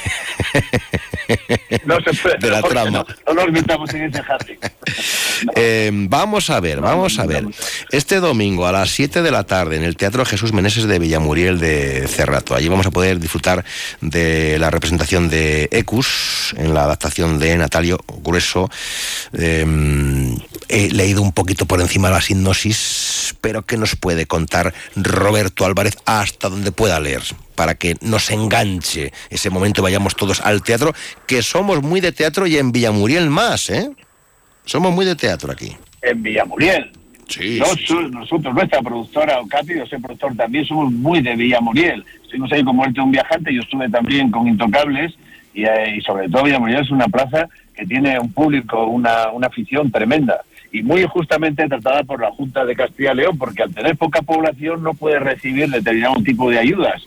No 1.86 1.95
se 2.02 2.14
puede. 2.22 2.38
De 2.41 2.49
la 2.49 2.61
trama. 2.64 3.06
No, 3.28 3.34
no 3.34 3.45
nos 3.45 3.52
metamos 3.52 3.94
en 3.94 4.03
ese 4.03 4.22
jardín. 4.24 4.57
Eh, 5.56 5.90
vamos 5.94 6.49
a 6.49 6.60
ver, 6.60 6.82
vamos 6.82 7.18
a 7.18 7.26
ver. 7.26 7.45
Este 7.91 8.20
domingo 8.20 8.68
a 8.68 8.74
las 8.74 8.90
7 8.90 9.22
de 9.22 9.32
la 9.32 9.45
tarde 9.45 9.78
en 9.78 9.86
el 9.86 9.95
Teatro 9.95 10.26
Jesús 10.26 10.52
Meneses 10.52 10.84
de 10.84 10.99
Villamuriel 10.99 11.60
de 11.61 12.10
Cerrato. 12.10 12.56
Allí 12.56 12.68
vamos 12.68 12.86
a 12.88 12.91
poder 12.91 13.22
disfrutar 13.22 13.64
de 14.02 14.60
la 14.60 14.70
representación 14.70 15.30
de 15.30 15.70
Ecus 15.72 16.53
en 16.57 16.74
la 16.74 16.84
adaptación 16.84 17.40
de 17.40 17.56
Natalio 17.56 18.02
Grueso. 18.22 18.70
Eh, 19.32 19.66
he 20.68 20.90
leído 20.91 21.22
un 21.22 21.32
poquito 21.32 21.66
por 21.66 21.80
encima 21.80 22.10
hipnosis, 22.30 23.36
pero 23.42 23.64
¿qué 23.64 23.78
nos 23.78 23.96
puede 23.96 24.26
contar 24.26 24.74
Roberto 24.96 25.66
Álvarez 25.66 25.98
hasta 26.06 26.50
donde 26.50 26.72
pueda 26.72 27.00
leer? 27.00 27.22
Para 27.56 27.76
que 27.76 27.96
nos 28.02 28.30
enganche 28.32 29.12
ese 29.30 29.50
momento 29.50 29.82
y 29.82 29.84
vayamos 29.84 30.16
todos 30.16 30.42
al 30.42 30.62
teatro, 30.64 30.94
que 31.28 31.42
somos 31.42 31.82
muy 31.82 32.00
de 32.02 32.12
teatro 32.12 32.48
y 32.48 32.58
en 32.58 32.72
Villamuriel 32.72 33.30
más, 33.30 33.70
¿eh? 33.70 33.90
Somos 34.66 34.94
muy 34.94 35.06
de 35.06 35.16
teatro 35.16 35.52
aquí. 35.52 35.76
En 36.02 36.22
Villamuriel. 36.24 36.92
Sí, 37.28 37.60
Nos- 37.60 37.78
Nosotros, 38.12 38.54
nuestra 38.56 38.82
productora, 38.82 39.40
Ocati, 39.40 39.76
yo 39.76 39.86
soy 39.86 40.00
productor 40.00 40.36
también, 40.36 40.66
somos 40.66 40.92
muy 40.92 41.22
de 41.22 41.36
Villamuriel. 41.36 42.04
Estuvimos 42.24 42.52
ahí 42.52 42.64
con 42.64 42.76
Muerte 42.76 42.94
de 42.96 43.02
un 43.02 43.12
Viajante, 43.12 43.54
yo 43.54 43.62
estuve 43.62 43.88
también 43.90 44.32
con 44.32 44.48
Intocables 44.48 45.14
y, 45.54 45.64
eh, 45.64 45.96
y 45.98 46.02
sobre 46.02 46.28
todo 46.30 46.44
Villamuriel 46.44 46.82
es 46.84 46.90
una 46.92 47.08
plaza 47.08 47.48
que 47.76 47.86
tiene 47.86 48.20
un 48.20 48.32
público, 48.34 48.86
una, 48.88 49.30
una 49.32 49.48
afición 49.48 49.92
tremenda 49.92 50.42
y 50.72 50.84
muy 50.84 51.04
justamente 51.06 51.68
tratada 51.68 52.04
por 52.04 52.22
la 52.22 52.32
Junta 52.32 52.64
de 52.66 52.76
Castilla 52.76 53.14
y 53.14 53.16
León, 53.18 53.38
porque 53.38 53.64
al 53.64 53.74
tener 53.74 53.98
poca 53.98 54.22
población 54.22 54.84
no 54.84 54.94
puede 54.94 55.20
recibir 55.20 55.70
determinado 55.70 56.16
tipo 56.24 56.50
de 56.50 56.60
ayudas. 56.60 57.02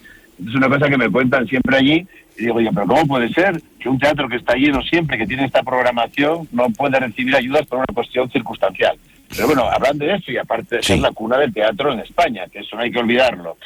Es 0.44 0.54
una 0.54 0.68
cosa 0.68 0.88
que 0.88 0.98
me 0.98 1.08
cuentan 1.10 1.46
siempre 1.46 1.76
allí 1.76 2.06
y 2.38 2.42
digo 2.46 2.60
yo, 2.60 2.70
pero 2.72 2.86
¿cómo 2.86 3.06
puede 3.06 3.28
ser 3.32 3.60
que 3.78 3.88
un 3.88 3.98
teatro 3.98 4.28
que 4.28 4.36
está 4.36 4.54
lleno 4.54 4.82
siempre, 4.82 5.16
que 5.18 5.26
tiene 5.26 5.44
esta 5.44 5.62
programación, 5.62 6.48
no 6.50 6.70
puede 6.70 6.98
recibir 6.98 7.36
ayudas 7.36 7.66
por 7.66 7.78
una 7.78 7.86
cuestión 7.94 8.28
circunstancial? 8.30 8.96
Pero 9.34 9.46
bueno, 9.46 9.64
hablando 9.70 10.04
de 10.04 10.14
eso 10.14 10.30
y 10.32 10.36
aparte 10.36 10.76
de 10.76 10.82
ser 10.82 10.98
la 10.98 11.10
cuna 11.12 11.38
del 11.38 11.52
teatro 11.54 11.92
en 11.92 12.00
España, 12.00 12.44
que 12.52 12.58
eso 12.58 12.76
no 12.76 12.82
hay 12.82 12.90
que 12.90 12.98
olvidarlo. 12.98 13.56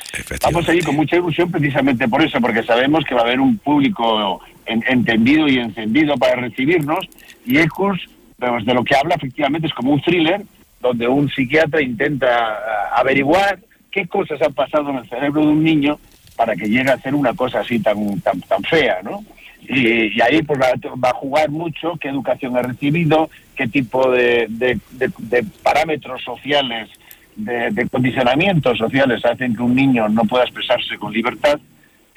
Vamos 0.44 0.68
allí 0.68 0.80
con 0.80 0.94
mucha 0.94 1.16
ilusión 1.16 1.50
precisamente 1.50 2.06
por 2.06 2.22
eso, 2.22 2.40
porque 2.40 2.62
sabemos 2.62 3.04
que 3.04 3.14
va 3.14 3.22
a 3.22 3.24
haber 3.24 3.40
un 3.40 3.58
público 3.58 4.40
en- 4.66 4.84
entendido 4.86 5.48
y 5.48 5.58
encendido 5.58 6.16
para 6.18 6.36
recibirnos 6.36 7.08
y 7.44 7.58
Ecus, 7.58 7.98
de 8.38 8.74
lo 8.74 8.84
que 8.84 8.94
habla 8.96 9.14
efectivamente 9.14 9.66
es 9.68 9.74
como 9.74 9.92
un 9.92 10.00
thriller 10.02 10.42
donde 10.80 11.08
un 11.08 11.28
psiquiatra 11.30 11.80
intenta 11.80 12.26
ah, 12.28 13.00
averiguar 13.00 13.58
qué 13.90 14.06
cosas 14.06 14.40
han 14.42 14.52
pasado 14.52 14.90
en 14.90 14.96
el 14.96 15.08
cerebro 15.08 15.40
de 15.40 15.48
un 15.48 15.64
niño 15.64 15.98
para 16.36 16.54
que 16.54 16.68
llegue 16.68 16.90
a 16.90 16.94
hacer 16.94 17.14
una 17.14 17.32
cosa 17.32 17.60
así 17.60 17.78
tan 17.80 18.20
tan, 18.20 18.40
tan 18.42 18.62
fea, 18.62 18.98
¿no? 19.02 19.24
Y, 19.68 20.16
y 20.16 20.20
ahí 20.20 20.42
pues 20.42 20.60
va, 20.60 21.08
a 21.10 21.14
jugar 21.14 21.50
mucho 21.50 21.96
qué 22.00 22.08
educación 22.08 22.56
ha 22.56 22.62
recibido, 22.62 23.30
qué 23.56 23.66
tipo 23.66 24.10
de, 24.10 24.46
de- 24.48 25.44
parámetros 25.62 26.22
sociales, 26.22 26.88
de 27.34 27.88
condicionamientos 27.90 28.78
sociales 28.78 29.24
hacen 29.24 29.56
que 29.56 29.62
un 29.62 29.74
niño 29.74 30.08
no 30.08 30.22
pueda 30.24 30.44
expresarse 30.44 30.96
con 30.98 31.12
libertad. 31.12 31.58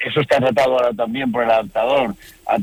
Eso 0.00 0.20
está 0.20 0.38
tratado 0.38 0.78
ahora 0.78 0.92
también 0.94 1.30
por 1.30 1.44
el 1.44 1.50
adaptador, 1.50 2.14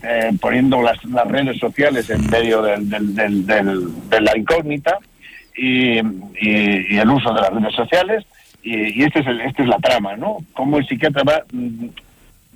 eh, 0.04 0.32
poniendo 0.42 0.82
las, 0.82 1.04
las 1.06 1.28
redes 1.28 1.60
sociales 1.60 2.10
en 2.10 2.28
medio 2.30 2.62
del- 2.64 2.90
del- 2.90 3.14
del- 3.16 3.46
del- 3.46 4.10
de 4.10 4.22
la 4.22 4.36
incógnita 4.38 4.98
y, 5.56 6.00
y- 6.00 6.96
y 6.96 6.98
el 6.98 7.10
uso 7.10 7.32
de 7.34 7.42
las 7.42 7.54
redes 7.54 7.76
sociales. 7.76 8.26
Y, 8.64 9.00
y 9.00 9.04
este 9.04 9.20
es 9.20 9.28
el- 9.28 9.42
esta 9.42 9.62
es 9.62 9.70
la 9.70 9.78
trama, 9.78 10.16
¿no? 10.18 10.38
Cómo 10.54 10.80
el 10.80 10.88
psiquiatra 10.88 11.24
va 11.24 11.44
mm, 11.54 11.86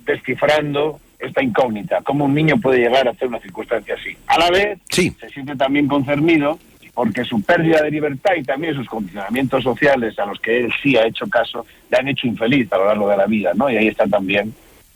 descifrando 0.04 0.98
esta 1.18 1.42
incógnita, 1.42 2.00
cómo 2.02 2.24
un 2.24 2.34
niño 2.34 2.56
puede 2.58 2.80
llegar 2.80 3.06
a 3.06 3.12
hacer 3.12 3.28
una 3.28 3.38
circunstancia 3.38 3.94
así. 3.94 4.16
A 4.26 4.38
la 4.38 4.50
vez, 4.50 4.78
sí. 4.90 5.14
se 5.20 5.28
siente 5.28 5.54
también 5.54 5.86
concernido 5.86 6.58
porque 6.94 7.24
su 7.24 7.40
pérdida 7.42 7.80
de 7.82 7.90
libertad 7.92 8.32
y 8.36 8.42
también 8.42 8.74
sus 8.74 8.88
condicionamientos 8.88 9.62
sociales 9.62 10.18
a 10.18 10.26
los 10.26 10.40
que 10.40 10.58
él 10.64 10.72
sí 10.82 10.96
ha 10.96 11.06
hecho 11.06 11.26
caso, 11.28 11.64
le 11.90 11.96
han 11.98 12.08
hecho 12.08 12.26
infeliz 12.26 12.70
a 12.72 12.76
lo 12.76 12.86
largo 12.86 13.08
de 13.08 13.16
la 13.16 13.26
vida, 13.26 13.52
¿no? 13.54 13.70
Y 13.70 13.76
ahí 13.76 13.86
está 13.88 14.06
también 14.06 14.52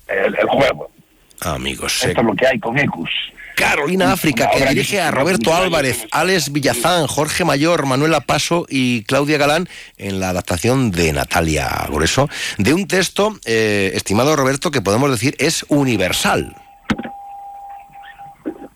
el, 0.08 0.36
el 0.36 0.46
juego. 0.48 0.90
Amigos, 1.40 2.02
Esto 2.02 2.20
es 2.20 2.26
lo 2.26 2.34
que 2.34 2.46
hay 2.46 2.58
con 2.58 2.78
Ecus. 2.78 3.10
Carolina 3.56 4.12
África, 4.12 4.50
que 4.50 4.66
dirige 4.66 5.00
a 5.00 5.10
Roberto 5.10 5.54
Álvarez, 5.54 6.06
Alex 6.10 6.52
Villazán, 6.52 7.06
Jorge 7.06 7.42
Mayor, 7.42 7.86
Manuela 7.86 8.20
Paso 8.20 8.66
y 8.68 9.02
Claudia 9.04 9.38
Galán 9.38 9.66
en 9.96 10.20
la 10.20 10.28
adaptación 10.28 10.90
de 10.90 11.10
Natalia 11.14 11.70
Grueso, 11.88 12.28
de 12.58 12.74
un 12.74 12.86
texto, 12.86 13.34
eh, 13.46 13.92
estimado 13.94 14.36
Roberto, 14.36 14.70
que 14.70 14.82
podemos 14.82 15.10
decir 15.10 15.34
es 15.38 15.64
universal. 15.68 16.54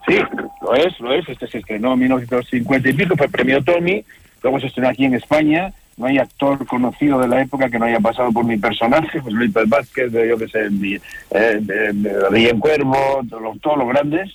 Sí, 0.09 0.17
lo 0.63 0.75
es, 0.75 0.99
lo 0.99 1.13
es. 1.13 1.29
Este 1.29 1.47
se 1.47 1.59
estrenó 1.59 1.93
en 1.93 1.99
1950 2.01 2.89
y 2.89 2.93
pico, 2.95 3.17
fue 3.17 3.29
premio 3.29 3.63
Tony, 3.63 4.03
luego 4.43 4.61
se 4.61 4.69
estrenó 4.69 4.89
aquí 4.89 5.05
en 5.05 5.15
España. 5.15 5.75
No 6.01 6.07
hay 6.07 6.17
actor 6.17 6.67
conocido 6.67 7.21
de 7.21 7.29
la 7.29 7.43
época 7.43 7.69
que 7.69 7.79
no 7.79 7.85
haya 7.85 8.01
pasado 8.01 8.33
por 8.33 8.43
mi 8.43 8.57
personaje, 8.57 9.21
pues 9.21 9.35
Luis 9.35 9.53
Pérez 9.53 9.69
Vázquez, 9.69 10.11
yo 10.11 10.39
que 10.39 10.49
sé, 10.49 10.71
mi, 10.71 10.95
eh, 11.31 12.55
Cuervo, 12.59 13.21
todos 13.29 13.43
los, 13.43 13.61
todos 13.61 13.77
los 13.77 13.89
grandes. 13.89 14.31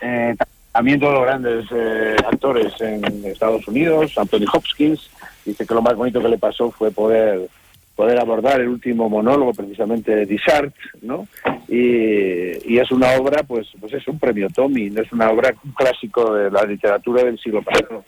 Eh, 0.00 0.36
también 0.70 1.00
todos 1.00 1.14
los 1.14 1.24
grandes 1.24 1.64
eh, 1.72 2.14
actores 2.24 2.80
en 2.80 3.24
Estados 3.24 3.66
Unidos, 3.66 4.16
Anthony 4.16 4.44
Hopkins, 4.52 5.10
dice 5.44 5.66
que 5.66 5.74
lo 5.74 5.82
más 5.82 5.96
bonito 5.96 6.22
que 6.22 6.28
le 6.28 6.38
pasó 6.38 6.70
fue 6.70 6.92
poder 6.92 7.48
poder 7.96 8.18
abordar 8.20 8.60
el 8.60 8.68
último 8.68 9.10
monólogo 9.10 9.52
precisamente 9.52 10.14
de 10.14 10.26
Dissart, 10.26 10.72
¿no? 11.02 11.26
Y, 11.68 12.72
y, 12.72 12.78
es 12.78 12.90
una 12.92 13.12
obra, 13.14 13.42
pues, 13.42 13.66
pues 13.78 13.92
es 13.92 14.06
un 14.06 14.18
premio 14.18 14.48
Tommy, 14.48 14.88
no 14.90 15.02
es 15.02 15.12
una 15.12 15.28
obra 15.28 15.52
un 15.64 15.72
clásico 15.72 16.32
de 16.34 16.50
la 16.52 16.62
literatura 16.62 17.24
del 17.24 17.38
siglo 17.38 17.62
pasado. 17.62 18.04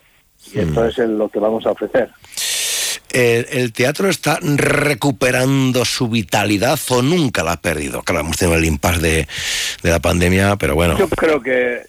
Y 0.55 0.61
esto 0.61 0.87
es 0.87 0.99
el, 0.99 1.19
lo 1.19 1.29
que 1.29 1.41
vamos 1.41 1.67
a 1.67 1.73
ofrecer. 1.73 2.09
El, 3.13 3.47
el, 3.51 3.73
teatro 3.73 4.09
está 4.09 4.39
recuperando 4.41 5.85
su 5.85 6.09
vitalidad 6.09 6.79
o 6.91 7.03
nunca 7.03 7.43
la 7.43 7.53
ha 7.53 7.61
perdido. 7.61 8.03
Claro, 8.03 8.21
hemos 8.21 8.37
tenido 8.37 8.57
el 8.57 8.65
impasse 8.65 9.01
de, 9.01 9.29
de 9.83 9.91
la 9.91 10.01
pandemia, 10.01 10.57
pero 10.57 10.75
bueno. 10.75 10.99
Yo 10.99 11.09
creo 11.09 11.41
que 11.41 11.83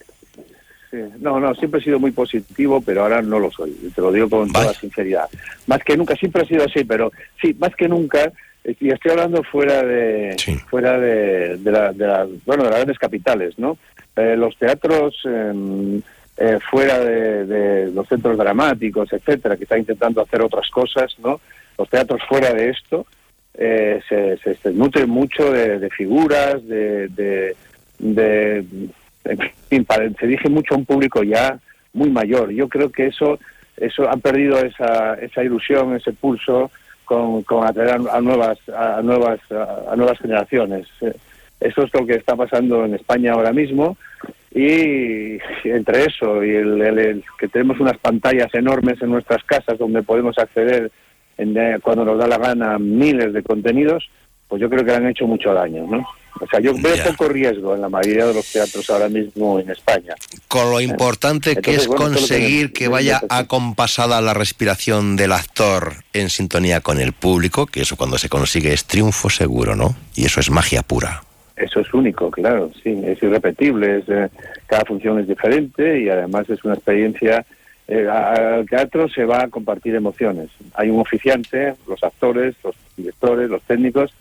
sí. 0.91 0.97
no, 1.19 1.39
no, 1.39 1.55
siempre 1.55 1.79
he 1.79 1.83
sido 1.83 1.99
muy 1.99 2.11
positivo, 2.11 2.81
pero 2.81 3.03
ahora 3.03 3.21
no 3.21 3.39
lo 3.39 3.51
soy. 3.51 3.71
Te 3.95 4.01
lo 4.01 4.11
digo 4.11 4.29
con 4.29 4.51
toda 4.51 4.73
sinceridad. 4.73 5.29
Más 5.67 5.83
que 5.83 5.95
nunca, 5.95 6.15
siempre 6.15 6.43
ha 6.43 6.45
sido 6.45 6.65
así, 6.65 6.83
pero 6.83 7.11
sí, 7.41 7.55
más 7.59 7.75
que 7.75 7.87
nunca. 7.87 8.31
Y 8.65 8.91
estoy 8.91 9.11
hablando 9.11 9.43
fuera 9.43 9.83
de 9.83 10.35
sí. 10.37 10.55
fuera 10.69 10.97
de, 10.97 11.57
de, 11.57 11.71
la, 11.71 11.91
de, 11.91 12.07
la, 12.07 12.27
bueno 12.45 12.63
de 12.63 12.69
las 12.69 12.79
grandes 12.79 12.99
capitales, 12.99 13.57
¿no? 13.57 13.77
Eh, 14.15 14.35
los 14.37 14.57
teatros 14.57 15.15
eh, 15.25 16.01
eh, 16.37 16.59
fuera 16.69 16.99
de, 16.99 17.45
de, 17.45 17.91
los 17.91 18.07
centros 18.07 18.37
dramáticos, 18.37 19.11
etcétera, 19.13 19.55
que 19.55 19.63
están 19.63 19.79
intentando 19.79 20.21
hacer 20.21 20.41
otras 20.41 20.69
cosas, 20.69 21.13
¿no? 21.19 21.39
Los 21.77 21.89
teatros 21.89 22.21
fuera 22.27 22.53
de 22.53 22.69
esto 22.69 23.05
eh, 23.53 24.01
se, 24.09 24.37
se, 24.37 24.55
se, 24.55 24.71
nutren 24.71 25.09
mucho 25.09 25.51
de, 25.51 25.89
figuras, 25.91 26.67
de, 26.67 27.07
de, 27.99 28.75
se 29.19 30.27
dirige 30.27 30.49
mucho 30.49 30.73
a 30.73 30.77
un 30.77 30.85
público 30.85 31.23
ya 31.23 31.59
muy 31.93 32.09
mayor. 32.09 32.49
Yo 32.51 32.67
creo 32.67 32.91
que 32.91 33.07
eso, 33.07 33.39
eso 33.77 34.09
han 34.09 34.21
perdido 34.21 34.57
esa, 34.59 35.13
esa 35.15 35.43
ilusión, 35.43 35.95
ese 35.95 36.13
pulso 36.13 36.71
con, 37.05 37.43
con 37.43 37.67
atraer 37.67 37.91
a, 37.91 38.17
a 38.17 38.21
nuevas, 38.21 38.57
a 38.69 39.01
nuevas, 39.03 39.39
a, 39.51 39.95
nuevas 39.95 40.17
generaciones. 40.17 40.87
Eso 41.59 41.83
es 41.83 41.93
lo 41.93 42.05
que 42.05 42.15
está 42.15 42.35
pasando 42.35 42.85
en 42.85 42.95
España 42.95 43.33
ahora 43.33 43.53
mismo 43.53 43.97
y 44.53 45.39
entre 45.63 46.05
eso 46.05 46.43
y 46.43 46.51
el, 46.51 46.81
el, 46.81 46.99
el, 46.99 47.23
que 47.39 47.47
tenemos 47.47 47.79
unas 47.79 47.97
pantallas 47.97 48.53
enormes 48.53 49.01
en 49.01 49.09
nuestras 49.09 49.43
casas 49.43 49.79
donde 49.79 50.03
podemos 50.03 50.37
acceder 50.37 50.91
en, 51.37 51.57
eh, 51.57 51.79
cuando 51.81 52.05
nos 52.05 52.19
da 52.19 52.27
la 52.27 52.37
gana 52.37 52.77
miles 52.77 53.33
de 53.33 53.41
contenidos, 53.41 54.09
pues 54.47 54.61
yo 54.61 54.69
creo 54.69 54.85
que 54.85 54.91
han 54.91 55.07
hecho 55.07 55.25
mucho 55.25 55.53
daño, 55.53 55.87
¿no? 55.87 56.05
O 56.39 56.47
sea, 56.47 56.59
yo 56.59 56.73
veo 56.75 56.95
poco 57.03 57.29
riesgo 57.29 57.75
en 57.75 57.81
la 57.81 57.89
mayoría 57.89 58.25
de 58.25 58.33
los 58.33 58.51
teatros 58.51 58.89
ahora 58.89 59.07
mismo 59.07 59.59
en 59.59 59.69
España. 59.69 60.15
Con 60.47 60.71
lo 60.71 60.81
importante 60.81 61.51
Entonces, 61.51 61.63
que 61.63 61.81
es 61.81 61.87
bueno, 61.87 62.03
conseguir 62.03 62.73
que, 62.73 62.85
que 62.85 62.87
vaya 62.89 63.21
acompasada 63.29 64.19
la 64.19 64.33
respiración 64.33 65.15
del 65.15 65.31
actor 65.31 65.93
en 66.11 66.29
sintonía 66.29 66.81
con 66.81 66.99
el 66.99 67.13
público, 67.13 67.65
que 67.65 67.81
eso 67.81 67.97
cuando 67.97 68.17
se 68.17 68.29
consigue 68.29 68.73
es 68.73 68.85
triunfo 68.85 69.29
seguro, 69.29 69.75
¿no? 69.75 69.95
Y 70.15 70.25
eso 70.25 70.39
es 70.39 70.49
magia 70.49 70.81
pura. 70.81 71.23
Eso 71.55 71.81
es 71.81 71.93
único, 71.93 72.31
claro, 72.31 72.71
sí, 72.81 72.99
es 73.05 73.21
irrepetible, 73.21 73.99
es, 73.99 74.09
eh, 74.09 74.29
cada 74.65 74.83
función 74.85 75.19
es 75.19 75.27
diferente 75.27 76.01
y 76.01 76.09
además 76.09 76.49
es 76.49 76.63
una 76.63 76.73
experiencia. 76.73 77.45
Eh, 77.87 78.07
al 78.07 78.67
teatro 78.67 79.07
se 79.07 79.23
va 79.25 79.43
a 79.43 79.47
compartir 79.49 79.93
emociones. 79.93 80.49
Hay 80.73 80.89
un 80.89 80.99
oficiante, 80.99 81.75
los 81.87 82.03
actores, 82.03 82.55
los 82.63 82.75
directores, 82.97 83.49
los 83.49 83.61
técnicos 83.63 84.13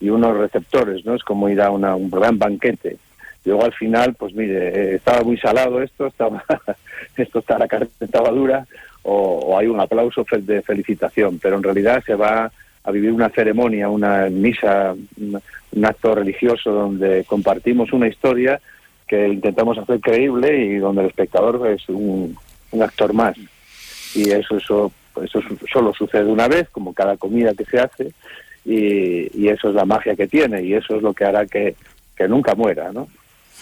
y 0.00 0.08
unos 0.10 0.36
receptores, 0.36 1.04
¿no? 1.04 1.14
Es 1.14 1.22
como 1.22 1.48
ir 1.48 1.60
a 1.60 1.70
una, 1.70 1.94
un 1.94 2.10
gran 2.10 2.38
banquete. 2.38 2.96
Luego 3.44 3.64
al 3.64 3.72
final, 3.72 4.14
pues 4.14 4.34
mire, 4.34 4.68
eh, 4.68 4.94
estaba 4.96 5.22
muy 5.22 5.36
salado 5.36 5.80
esto, 5.80 6.08
estaba 6.08 6.42
esto 7.16 7.38
está 7.38 7.58
la 7.58 7.68
carne 7.68 7.88
estaba 8.00 8.30
dura, 8.30 8.66
o, 9.02 9.14
o 9.14 9.58
hay 9.58 9.68
un 9.68 9.80
aplauso 9.80 10.26
de 10.28 10.62
felicitación, 10.62 11.38
pero 11.38 11.56
en 11.56 11.62
realidad 11.62 12.02
se 12.04 12.16
va 12.16 12.50
a 12.84 12.90
vivir 12.90 13.12
una 13.12 13.28
ceremonia, 13.28 13.88
una 13.88 14.28
misa, 14.30 14.94
un 15.18 15.84
acto 15.84 16.14
religioso 16.14 16.70
donde 16.70 17.24
compartimos 17.24 17.92
una 17.92 18.08
historia 18.08 18.60
que 19.06 19.28
intentamos 19.28 19.76
hacer 19.76 20.00
creíble 20.00 20.56
y 20.56 20.76
donde 20.76 21.02
el 21.02 21.08
espectador 21.08 21.66
es 21.68 21.88
un, 21.88 22.36
un 22.70 22.82
actor 22.82 23.12
más. 23.12 23.36
Y 24.14 24.30
eso, 24.30 24.56
eso, 24.56 24.92
eso 25.22 25.40
solo 25.70 25.92
sucede 25.94 26.24
una 26.24 26.48
vez, 26.48 26.68
como 26.70 26.94
cada 26.94 27.16
comida 27.16 27.52
que 27.54 27.64
se 27.64 27.80
hace, 27.80 28.12
y, 28.64 29.30
y 29.38 29.48
eso 29.48 29.68
es 29.68 29.74
la 29.74 29.84
magia 29.84 30.14
que 30.14 30.28
tiene, 30.28 30.62
y 30.62 30.74
eso 30.74 30.96
es 30.96 31.02
lo 31.02 31.12
que 31.12 31.24
hará 31.24 31.46
que, 31.46 31.74
que 32.16 32.28
nunca 32.28 32.54
muera, 32.54 32.92
¿no? 32.92 33.08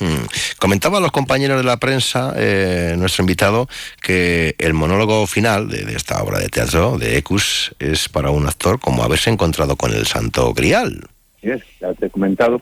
Hmm. 0.01 0.27
Comentaba 0.59 0.99
a 0.99 1.01
los 1.01 1.11
compañeros 1.11 1.59
de 1.59 1.65
la 1.65 1.77
prensa, 1.79 2.33
eh, 2.37 2.95
nuestro 2.97 3.23
invitado, 3.23 3.69
que 4.01 4.55
el 4.59 4.75
monólogo 4.75 5.27
final 5.27 5.69
de, 5.69 5.85
de, 5.85 5.97
esta 5.97 6.23
obra 6.23 6.39
de 6.39 6.49
teatro, 6.49 6.99
de 6.99 7.19
Ecus, 7.19 7.75
es 7.79 8.09
para 8.09 8.31
un 8.31 8.47
actor 8.47 8.79
como 8.79 9.03
haberse 9.03 9.31
encontrado 9.31 9.77
con 9.77 9.93
el 9.93 10.07
Santo 10.07 10.53
Grial. 10.55 11.09
Yes, 11.41 11.63
ya 11.81 11.93
te 11.95 12.07
he 12.07 12.11
comentado 12.11 12.61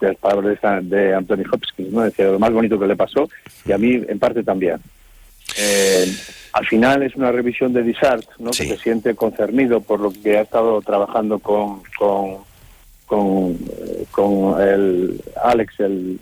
las 0.00 0.16
palabras 0.16 0.58
de, 0.60 0.96
de 0.96 1.14
Anthony 1.14 1.44
Hopkins, 1.50 1.92
¿no? 1.92 2.02
Decía 2.02 2.26
lo 2.26 2.38
más 2.38 2.52
bonito 2.52 2.78
que 2.78 2.86
le 2.86 2.96
pasó, 2.96 3.28
y 3.64 3.72
a 3.72 3.78
mí 3.78 4.02
en 4.08 4.18
parte 4.18 4.42
también. 4.42 4.78
Eh, 5.58 6.12
al 6.52 6.66
final 6.66 7.02
es 7.02 7.14
una 7.14 7.30
revisión 7.30 7.72
de 7.72 7.82
Dissart, 7.82 8.26
¿no? 8.38 8.52
Sí. 8.52 8.64
Que 8.64 8.76
se 8.76 8.82
siente 8.82 9.14
concernido 9.14 9.80
por 9.80 10.00
lo 10.00 10.12
que 10.12 10.38
ha 10.38 10.42
estado 10.42 10.80
trabajando 10.82 11.38
con, 11.38 11.82
con, 11.98 12.38
con, 13.06 13.58
con 14.10 14.60
el 14.60 15.20
Alex, 15.42 15.80
el 15.80 16.18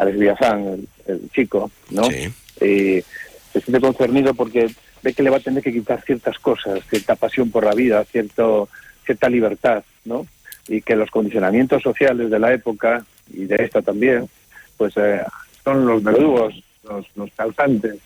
Alex 0.00 0.18
Villazán, 0.18 0.66
el, 0.66 0.88
el, 1.06 1.30
chico, 1.30 1.70
¿no? 1.90 2.04
Sí. 2.04 2.32
Y 2.64 3.04
se 3.52 3.60
siente 3.60 3.80
concernido 3.80 4.34
porque 4.34 4.70
ve 5.02 5.12
que 5.12 5.22
le 5.22 5.30
va 5.30 5.38
a 5.38 5.40
tener 5.40 5.62
que 5.62 5.72
quitar 5.72 6.02
ciertas 6.02 6.38
cosas, 6.38 6.80
cierta 6.88 7.14
pasión 7.14 7.50
por 7.50 7.64
la 7.64 7.74
vida, 7.74 8.04
cierto, 8.04 8.68
cierta 9.04 9.28
libertad, 9.28 9.82
¿no? 10.04 10.26
Y 10.68 10.82
que 10.82 10.96
los 10.96 11.10
condicionamientos 11.10 11.82
sociales 11.82 12.30
de 12.30 12.38
la 12.38 12.52
época, 12.52 13.04
y 13.32 13.44
de 13.44 13.56
esta 13.56 13.82
también, 13.82 14.28
pues 14.76 14.94
eh, 14.96 15.22
son 15.64 15.86
los 15.86 16.02
verdugos, 16.02 16.54
los, 16.84 17.06
los 17.16 17.30
causantes 17.32 17.96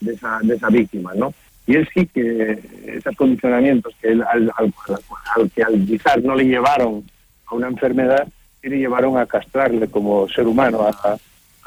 de 0.00 0.14
esa, 0.14 0.38
de 0.42 0.54
esa 0.54 0.68
víctima, 0.68 1.12
¿no? 1.14 1.32
Y 1.66 1.74
él 1.74 1.88
sí 1.92 2.06
que 2.06 2.60
esos 2.86 3.16
condicionamientos 3.16 3.94
que 4.00 4.08
él, 4.08 4.22
al, 4.22 4.50
al, 4.56 4.72
al, 5.34 5.50
que 5.50 5.62
al 5.62 5.84
quizás 5.84 6.22
no 6.22 6.36
le 6.36 6.44
llevaron 6.44 7.04
a 7.46 7.54
una 7.54 7.66
enfermedad, 7.66 8.26
sí 8.62 8.68
le 8.68 8.78
llevaron 8.78 9.18
a 9.18 9.26
castrarle 9.26 9.88
como 9.88 10.28
ser 10.28 10.46
humano, 10.46 10.82
a, 10.82 11.16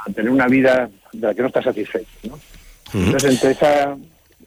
a 0.06 0.12
tener 0.12 0.32
una 0.32 0.48
vida 0.48 0.90
de 1.14 1.28
la 1.28 1.34
que 1.34 1.42
no 1.42 1.48
está 1.48 1.62
satisfecho, 1.62 2.08
¿no? 2.24 2.34
Uh 2.36 2.40
-huh. 2.94 3.06
Entonces, 3.06 3.32
entre 3.32 3.52
esa, 3.52 3.98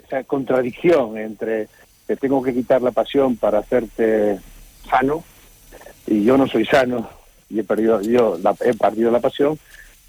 esa 0.07 0.24
contradicción 0.24 1.16
entre 1.19 1.69
que 2.07 2.16
tengo 2.16 2.43
que 2.43 2.53
quitar 2.53 2.83
la 2.83 2.91
pasión 2.91 3.37
para 3.37 3.59
hacerte 3.61 4.39
sano, 4.89 5.24
y 6.07 6.24
yo 6.24 6.37
no 6.37 6.47
soy 6.47 6.66
sano, 6.66 7.09
y 7.49 7.61
he 7.61 7.65
perdido, 7.65 8.01
yo 8.03 8.39
la, 8.43 8.55
he 8.65 8.74
perdido 8.74 9.11
la 9.11 9.20
pasión, 9.20 9.59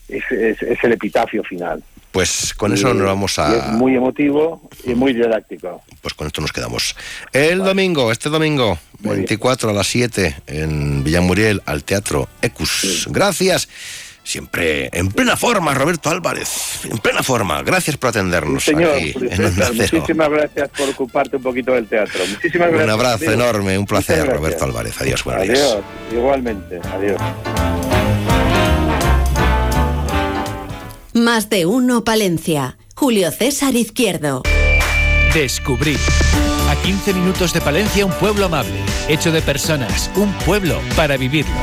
es, 0.07 0.24
es, 0.32 0.61
es 0.61 0.84
el 0.84 0.94
epitafio 0.94 1.44
final. 1.44 1.84
Pues 2.14 2.53
con 2.53 2.72
eso 2.72 2.94
nos 2.94 3.07
vamos 3.07 3.40
a... 3.40 3.56
Es 3.57 3.68
muy 3.74 3.95
emotivo 3.95 4.70
y 4.84 4.94
muy 4.94 5.14
didáctico. 5.14 5.82
Pues 5.99 6.14
con 6.14 6.28
esto 6.28 6.41
nos 6.41 6.52
quedamos. 6.52 6.95
El 7.32 7.60
vale. 7.60 7.70
domingo, 7.70 8.11
este 8.11 8.30
domingo, 8.30 8.78
muy 8.99 9.15
24 9.15 9.68
bien. 9.68 9.76
a 9.76 9.80
las 9.80 9.88
7, 9.88 10.36
en 10.45 11.03
Villamuriel, 11.03 11.64
al 11.65 11.84
Teatro 11.84 12.30
Ecus. 12.44 12.82
Sí. 12.82 13.10
Gracias. 13.10 13.68
Siempre 14.23 14.89
en 14.93 15.09
plena 15.11 15.35
forma, 15.35 15.73
Roberto 15.73 16.09
Álvarez. 16.09 16.85
En 16.85 16.97
plena 16.99 17.21
forma. 17.23 17.61
Gracias 17.61 17.97
por 17.97 18.09
atendernos. 18.09 18.63
Sí, 18.63 18.71
señor, 18.71 18.95
aquí, 18.95 19.13
en 19.19 19.77
muchísimas 19.77 20.29
gracias 20.29 20.69
por 20.69 20.89
ocuparte 20.89 21.37
un 21.37 21.43
poquito 21.43 21.73
del 21.73 21.87
teatro. 21.87 22.21
Muchísimas 22.29 22.69
gracias. 22.69 22.85
Un 22.85 22.89
abrazo 22.89 23.15
amigo. 23.25 23.33
enorme, 23.33 23.77
un 23.77 23.85
placer, 23.85 24.25
Roberto 24.25 24.63
Álvarez. 24.63 24.99
Adiós, 25.01 25.23
buenos 25.23 25.43
Adiós, 25.43 25.59
días. 25.59 25.77
igualmente. 26.13 26.79
Adiós. 26.93 27.21
Más 31.13 31.49
de 31.49 31.65
uno 31.65 32.03
Palencia. 32.03 32.77
Julio 32.95 33.29
César 33.31 33.75
Izquierdo. 33.75 34.41
Descubrir. 35.33 35.99
A 36.69 36.75
15 36.81 37.13
minutos 37.13 37.53
de 37.53 37.61
Palencia, 37.61 38.05
un 38.05 38.13
pueblo 38.13 38.45
amable, 38.45 38.79
hecho 39.07 39.31
de 39.31 39.41
personas, 39.41 40.09
un 40.15 40.31
pueblo 40.45 40.79
para 40.95 41.17
vivirlo. 41.17 41.53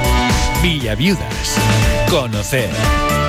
Villa 0.62 0.94
Viudas. 0.94 1.56
Conocer. 2.10 2.70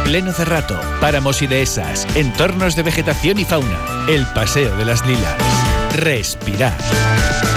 Pleno 0.05 0.33
Cerrato, 0.33 0.79
páramos 0.99 1.43
y 1.43 1.47
dehesas, 1.47 2.07
entornos 2.15 2.75
de 2.75 2.81
vegetación 2.81 3.37
y 3.37 3.45
fauna, 3.45 3.77
el 4.09 4.25
paseo 4.33 4.75
de 4.75 4.85
las 4.85 5.05
lilas. 5.05 5.35
Respirar. 5.95 6.75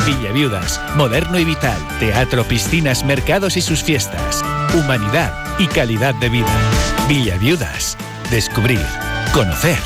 Villa 0.05 0.33
Viudas, 0.33 0.79
moderno 0.97 1.39
y 1.39 1.47
vital, 1.47 1.79
teatro, 1.99 2.45
piscinas, 2.45 3.07
mercados 3.07 3.57
y 3.57 3.63
sus 3.63 3.83
fiestas. 3.83 4.45
Humanidad 4.75 5.33
y 5.59 5.67
calidad 5.67 6.15
de 6.17 6.29
vida. 6.29 6.53
Villa 7.09 7.39
Viudas. 7.39 7.97
Descubrir, 8.31 8.85
conocer, 9.33 9.79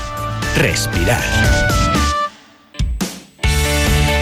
respirar. 0.57 1.78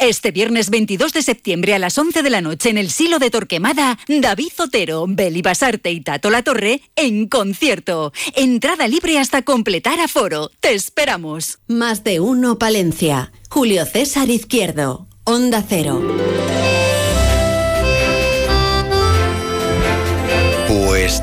Este 0.00 0.30
viernes 0.30 0.70
22 0.70 1.12
de 1.12 1.20
septiembre 1.20 1.74
a 1.74 1.78
las 1.78 1.98
11 1.98 2.22
de 2.22 2.30
la 2.30 2.40
noche 2.40 2.70
en 2.70 2.78
el 2.78 2.90
Silo 2.90 3.18
de 3.18 3.28
Torquemada, 3.28 3.98
David 4.08 4.48
Zotero, 4.56 5.04
Beli 5.06 5.42
Basarte 5.42 5.90
y 5.90 6.00
Tato 6.00 6.30
La 6.30 6.42
Torre 6.42 6.80
en 6.96 7.28
concierto. 7.28 8.14
Entrada 8.34 8.88
libre 8.88 9.18
hasta 9.18 9.42
completar 9.42 10.00
aforo. 10.00 10.50
Te 10.60 10.72
esperamos. 10.72 11.58
Más 11.66 12.02
de 12.02 12.18
uno 12.18 12.58
Palencia. 12.58 13.30
Julio 13.50 13.84
César 13.84 14.30
Izquierdo. 14.30 15.06
Onda 15.24 15.62
Cero. 15.68 16.02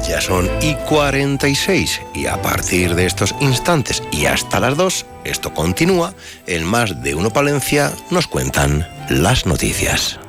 Ya 0.07 0.19
son 0.19 0.49
y 0.61 0.75
46 0.75 2.01
y 2.13 2.25
a 2.25 2.41
partir 2.41 2.93
de 2.95 3.05
estos 3.05 3.33
instantes 3.39 4.03
y 4.11 4.25
hasta 4.25 4.59
las 4.59 4.75
2, 4.75 5.05
esto 5.23 5.53
continúa, 5.53 6.13
en 6.45 6.65
más 6.65 7.01
de 7.03 7.15
uno 7.15 7.29
Palencia 7.29 7.93
nos 8.09 8.27
cuentan 8.27 8.87
las 9.09 9.45
noticias. 9.45 10.19